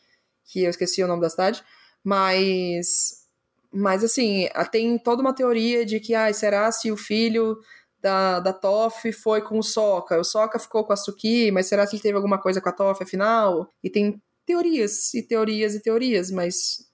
que 0.46 0.64
eu 0.64 0.70
esqueci 0.70 1.04
o 1.04 1.08
nome 1.08 1.22
da 1.22 1.30
cidade, 1.30 1.62
mas 2.02 3.23
Mas 3.74 4.04
assim, 4.04 4.48
tem 4.72 4.98
toda 5.00 5.22
uma 5.22 5.34
teoria 5.34 5.86
de 5.86 6.00
que, 6.00 6.14
ah, 6.14 6.32
será 6.32 6.72
se 6.72 6.92
o 6.92 6.98
filho 6.98 7.58
da, 8.00 8.40
da 8.40 8.54
Toff 8.54 9.12
foi 9.14 9.42
com 9.42 9.58
o 9.58 9.64
Soca? 9.64 10.20
O 10.20 10.24
Soca 10.24 10.60
ficou 10.60 10.84
com 10.84 10.94
a 10.94 10.96
Suki, 10.96 11.50
mas 11.52 11.68
será 11.68 11.88
que 11.88 11.96
ele 11.96 12.04
teve 12.04 12.16
alguma 12.16 12.38
coisa 12.38 12.62
com 12.62 12.70
a 12.70 12.74
Toff 12.74 13.02
afinal? 13.02 13.68
E 13.84 13.90
tem 13.90 14.22
teorias 14.46 15.14
e 15.14 15.24
teorias 15.24 15.74
e 15.74 15.82
teorias, 15.82 16.30
mas 16.30 16.86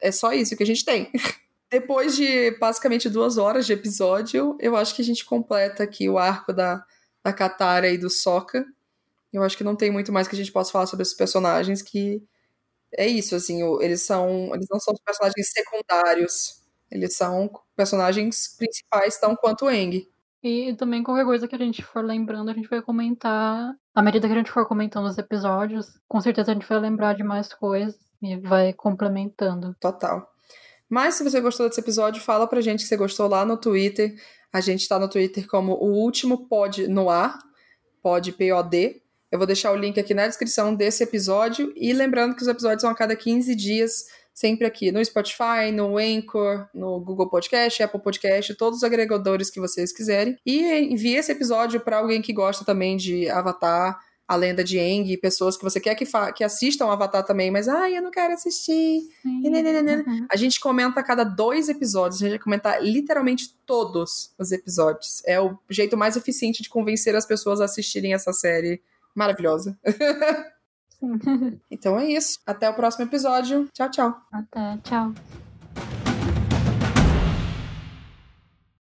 é 0.00 0.12
só 0.12 0.32
isso 0.32 0.56
que 0.56 0.62
a 0.62 0.66
gente 0.66 0.84
tem. 0.84 1.10
Depois 1.70 2.16
de 2.16 2.50
basicamente 2.58 3.08
duas 3.08 3.38
horas 3.38 3.66
de 3.66 3.72
episódio, 3.72 4.56
eu 4.60 4.74
acho 4.76 4.94
que 4.94 5.02
a 5.02 5.04
gente 5.04 5.24
completa 5.24 5.82
aqui 5.82 6.08
o 6.08 6.18
arco 6.18 6.52
da, 6.52 6.84
da 7.22 7.32
Katara 7.32 7.88
e 7.88 7.98
do 7.98 8.10
Sokka. 8.10 8.64
Eu 9.32 9.42
acho 9.42 9.56
que 9.56 9.64
não 9.64 9.76
tem 9.76 9.90
muito 9.90 10.12
mais 10.12 10.26
que 10.26 10.34
a 10.34 10.38
gente 10.38 10.52
possa 10.52 10.72
falar 10.72 10.86
sobre 10.86 11.02
esses 11.02 11.16
personagens, 11.16 11.82
que 11.82 12.22
é 12.96 13.06
isso, 13.06 13.34
assim, 13.34 13.62
eles 13.80 14.02
são. 14.02 14.54
Eles 14.54 14.66
não 14.70 14.80
são 14.80 14.94
personagens 15.04 15.50
secundários. 15.50 16.62
Eles 16.90 17.14
são 17.16 17.50
personagens 17.76 18.56
principais, 18.56 19.18
tão 19.18 19.36
quanto 19.36 19.66
o 19.66 19.70
Eng. 19.70 20.08
E 20.42 20.74
também 20.74 21.02
qualquer 21.02 21.24
coisa 21.24 21.48
que 21.48 21.54
a 21.54 21.58
gente 21.58 21.82
for 21.82 22.04
lembrando, 22.04 22.50
a 22.50 22.54
gente 22.54 22.68
vai 22.68 22.80
comentar. 22.80 23.74
À 23.94 24.02
medida 24.02 24.26
que 24.26 24.32
a 24.32 24.36
gente 24.36 24.50
for 24.50 24.66
comentando 24.66 25.06
os 25.06 25.18
episódios, 25.18 25.86
com 26.08 26.20
certeza 26.20 26.52
a 26.52 26.54
gente 26.54 26.68
vai 26.68 26.78
lembrar 26.78 27.14
de 27.14 27.24
mais 27.24 27.52
coisas 27.52 27.98
e 28.22 28.36
vai 28.36 28.72
complementando. 28.72 29.76
Total. 29.80 30.26
Mas 30.88 31.16
se 31.16 31.24
você 31.24 31.40
gostou 31.40 31.68
desse 31.68 31.80
episódio, 31.80 32.22
fala 32.22 32.46
pra 32.46 32.60
gente 32.60 32.82
que 32.82 32.88
você 32.88 32.96
gostou 32.96 33.28
lá 33.28 33.44
no 33.44 33.58
Twitter. 33.58 34.14
A 34.52 34.60
gente 34.60 34.88
tá 34.88 34.98
no 34.98 35.08
Twitter 35.08 35.46
como 35.46 35.74
o 35.74 35.92
último 35.92 36.48
pod 36.48 36.88
no 36.88 37.10
ar, 37.10 37.38
pod 38.02 38.32
POD. 38.32 39.02
Eu 39.30 39.38
vou 39.38 39.46
deixar 39.46 39.72
o 39.72 39.76
link 39.76 39.98
aqui 40.00 40.14
na 40.14 40.26
descrição 40.26 40.74
desse 40.74 41.02
episódio. 41.02 41.72
E 41.76 41.92
lembrando 41.92 42.34
que 42.34 42.42
os 42.42 42.48
episódios 42.48 42.80
são 42.80 42.90
a 42.90 42.94
cada 42.94 43.14
15 43.14 43.54
dias, 43.54 44.04
sempre 44.32 44.66
aqui 44.66 44.90
no 44.90 45.04
Spotify, 45.04 45.70
no 45.72 45.98
Anchor, 45.98 46.66
no 46.74 46.98
Google 47.00 47.28
Podcast, 47.28 47.82
Apple 47.82 48.00
Podcast, 48.00 48.54
todos 48.54 48.78
os 48.78 48.84
agregadores 48.84 49.50
que 49.50 49.60
vocês 49.60 49.92
quiserem. 49.92 50.36
E 50.46 50.62
envie 50.62 51.16
esse 51.16 51.32
episódio 51.32 51.80
para 51.80 51.98
alguém 51.98 52.22
que 52.22 52.32
gosta 52.32 52.64
também 52.64 52.96
de 52.96 53.28
Avatar 53.28 53.98
a 54.28 54.36
lenda 54.36 54.62
de 54.62 54.78
Aang, 54.78 55.16
pessoas 55.16 55.56
que 55.56 55.64
você 55.64 55.80
quer 55.80 55.94
que, 55.94 56.04
que 56.36 56.44
assistam 56.44 56.92
Avatar 56.92 57.24
também, 57.24 57.50
mas 57.50 57.66
ai, 57.66 57.96
eu 57.96 58.02
não 58.02 58.10
quero 58.10 58.34
assistir. 58.34 59.00
Uhum. 59.24 60.26
A 60.30 60.36
gente 60.36 60.60
comenta 60.60 61.00
a 61.00 61.02
cada 61.02 61.24
dois 61.24 61.70
episódios, 61.70 62.20
a 62.20 62.24
gente 62.26 62.36
vai 62.36 62.38
comentar 62.38 62.84
literalmente 62.84 63.56
todos 63.64 64.34
os 64.38 64.52
episódios. 64.52 65.22
É 65.24 65.40
o 65.40 65.58
jeito 65.70 65.96
mais 65.96 66.14
eficiente 66.14 66.62
de 66.62 66.68
convencer 66.68 67.16
as 67.16 67.24
pessoas 67.24 67.58
a 67.62 67.64
assistirem 67.64 68.12
essa 68.12 68.30
série 68.34 68.82
maravilhosa. 69.18 69.78
então 71.70 71.98
é 71.98 72.06
isso. 72.06 72.38
Até 72.46 72.70
o 72.70 72.74
próximo 72.74 73.04
episódio. 73.04 73.68
Tchau, 73.72 73.90
tchau. 73.90 74.16
Até, 74.32 74.78
tchau. 74.84 75.12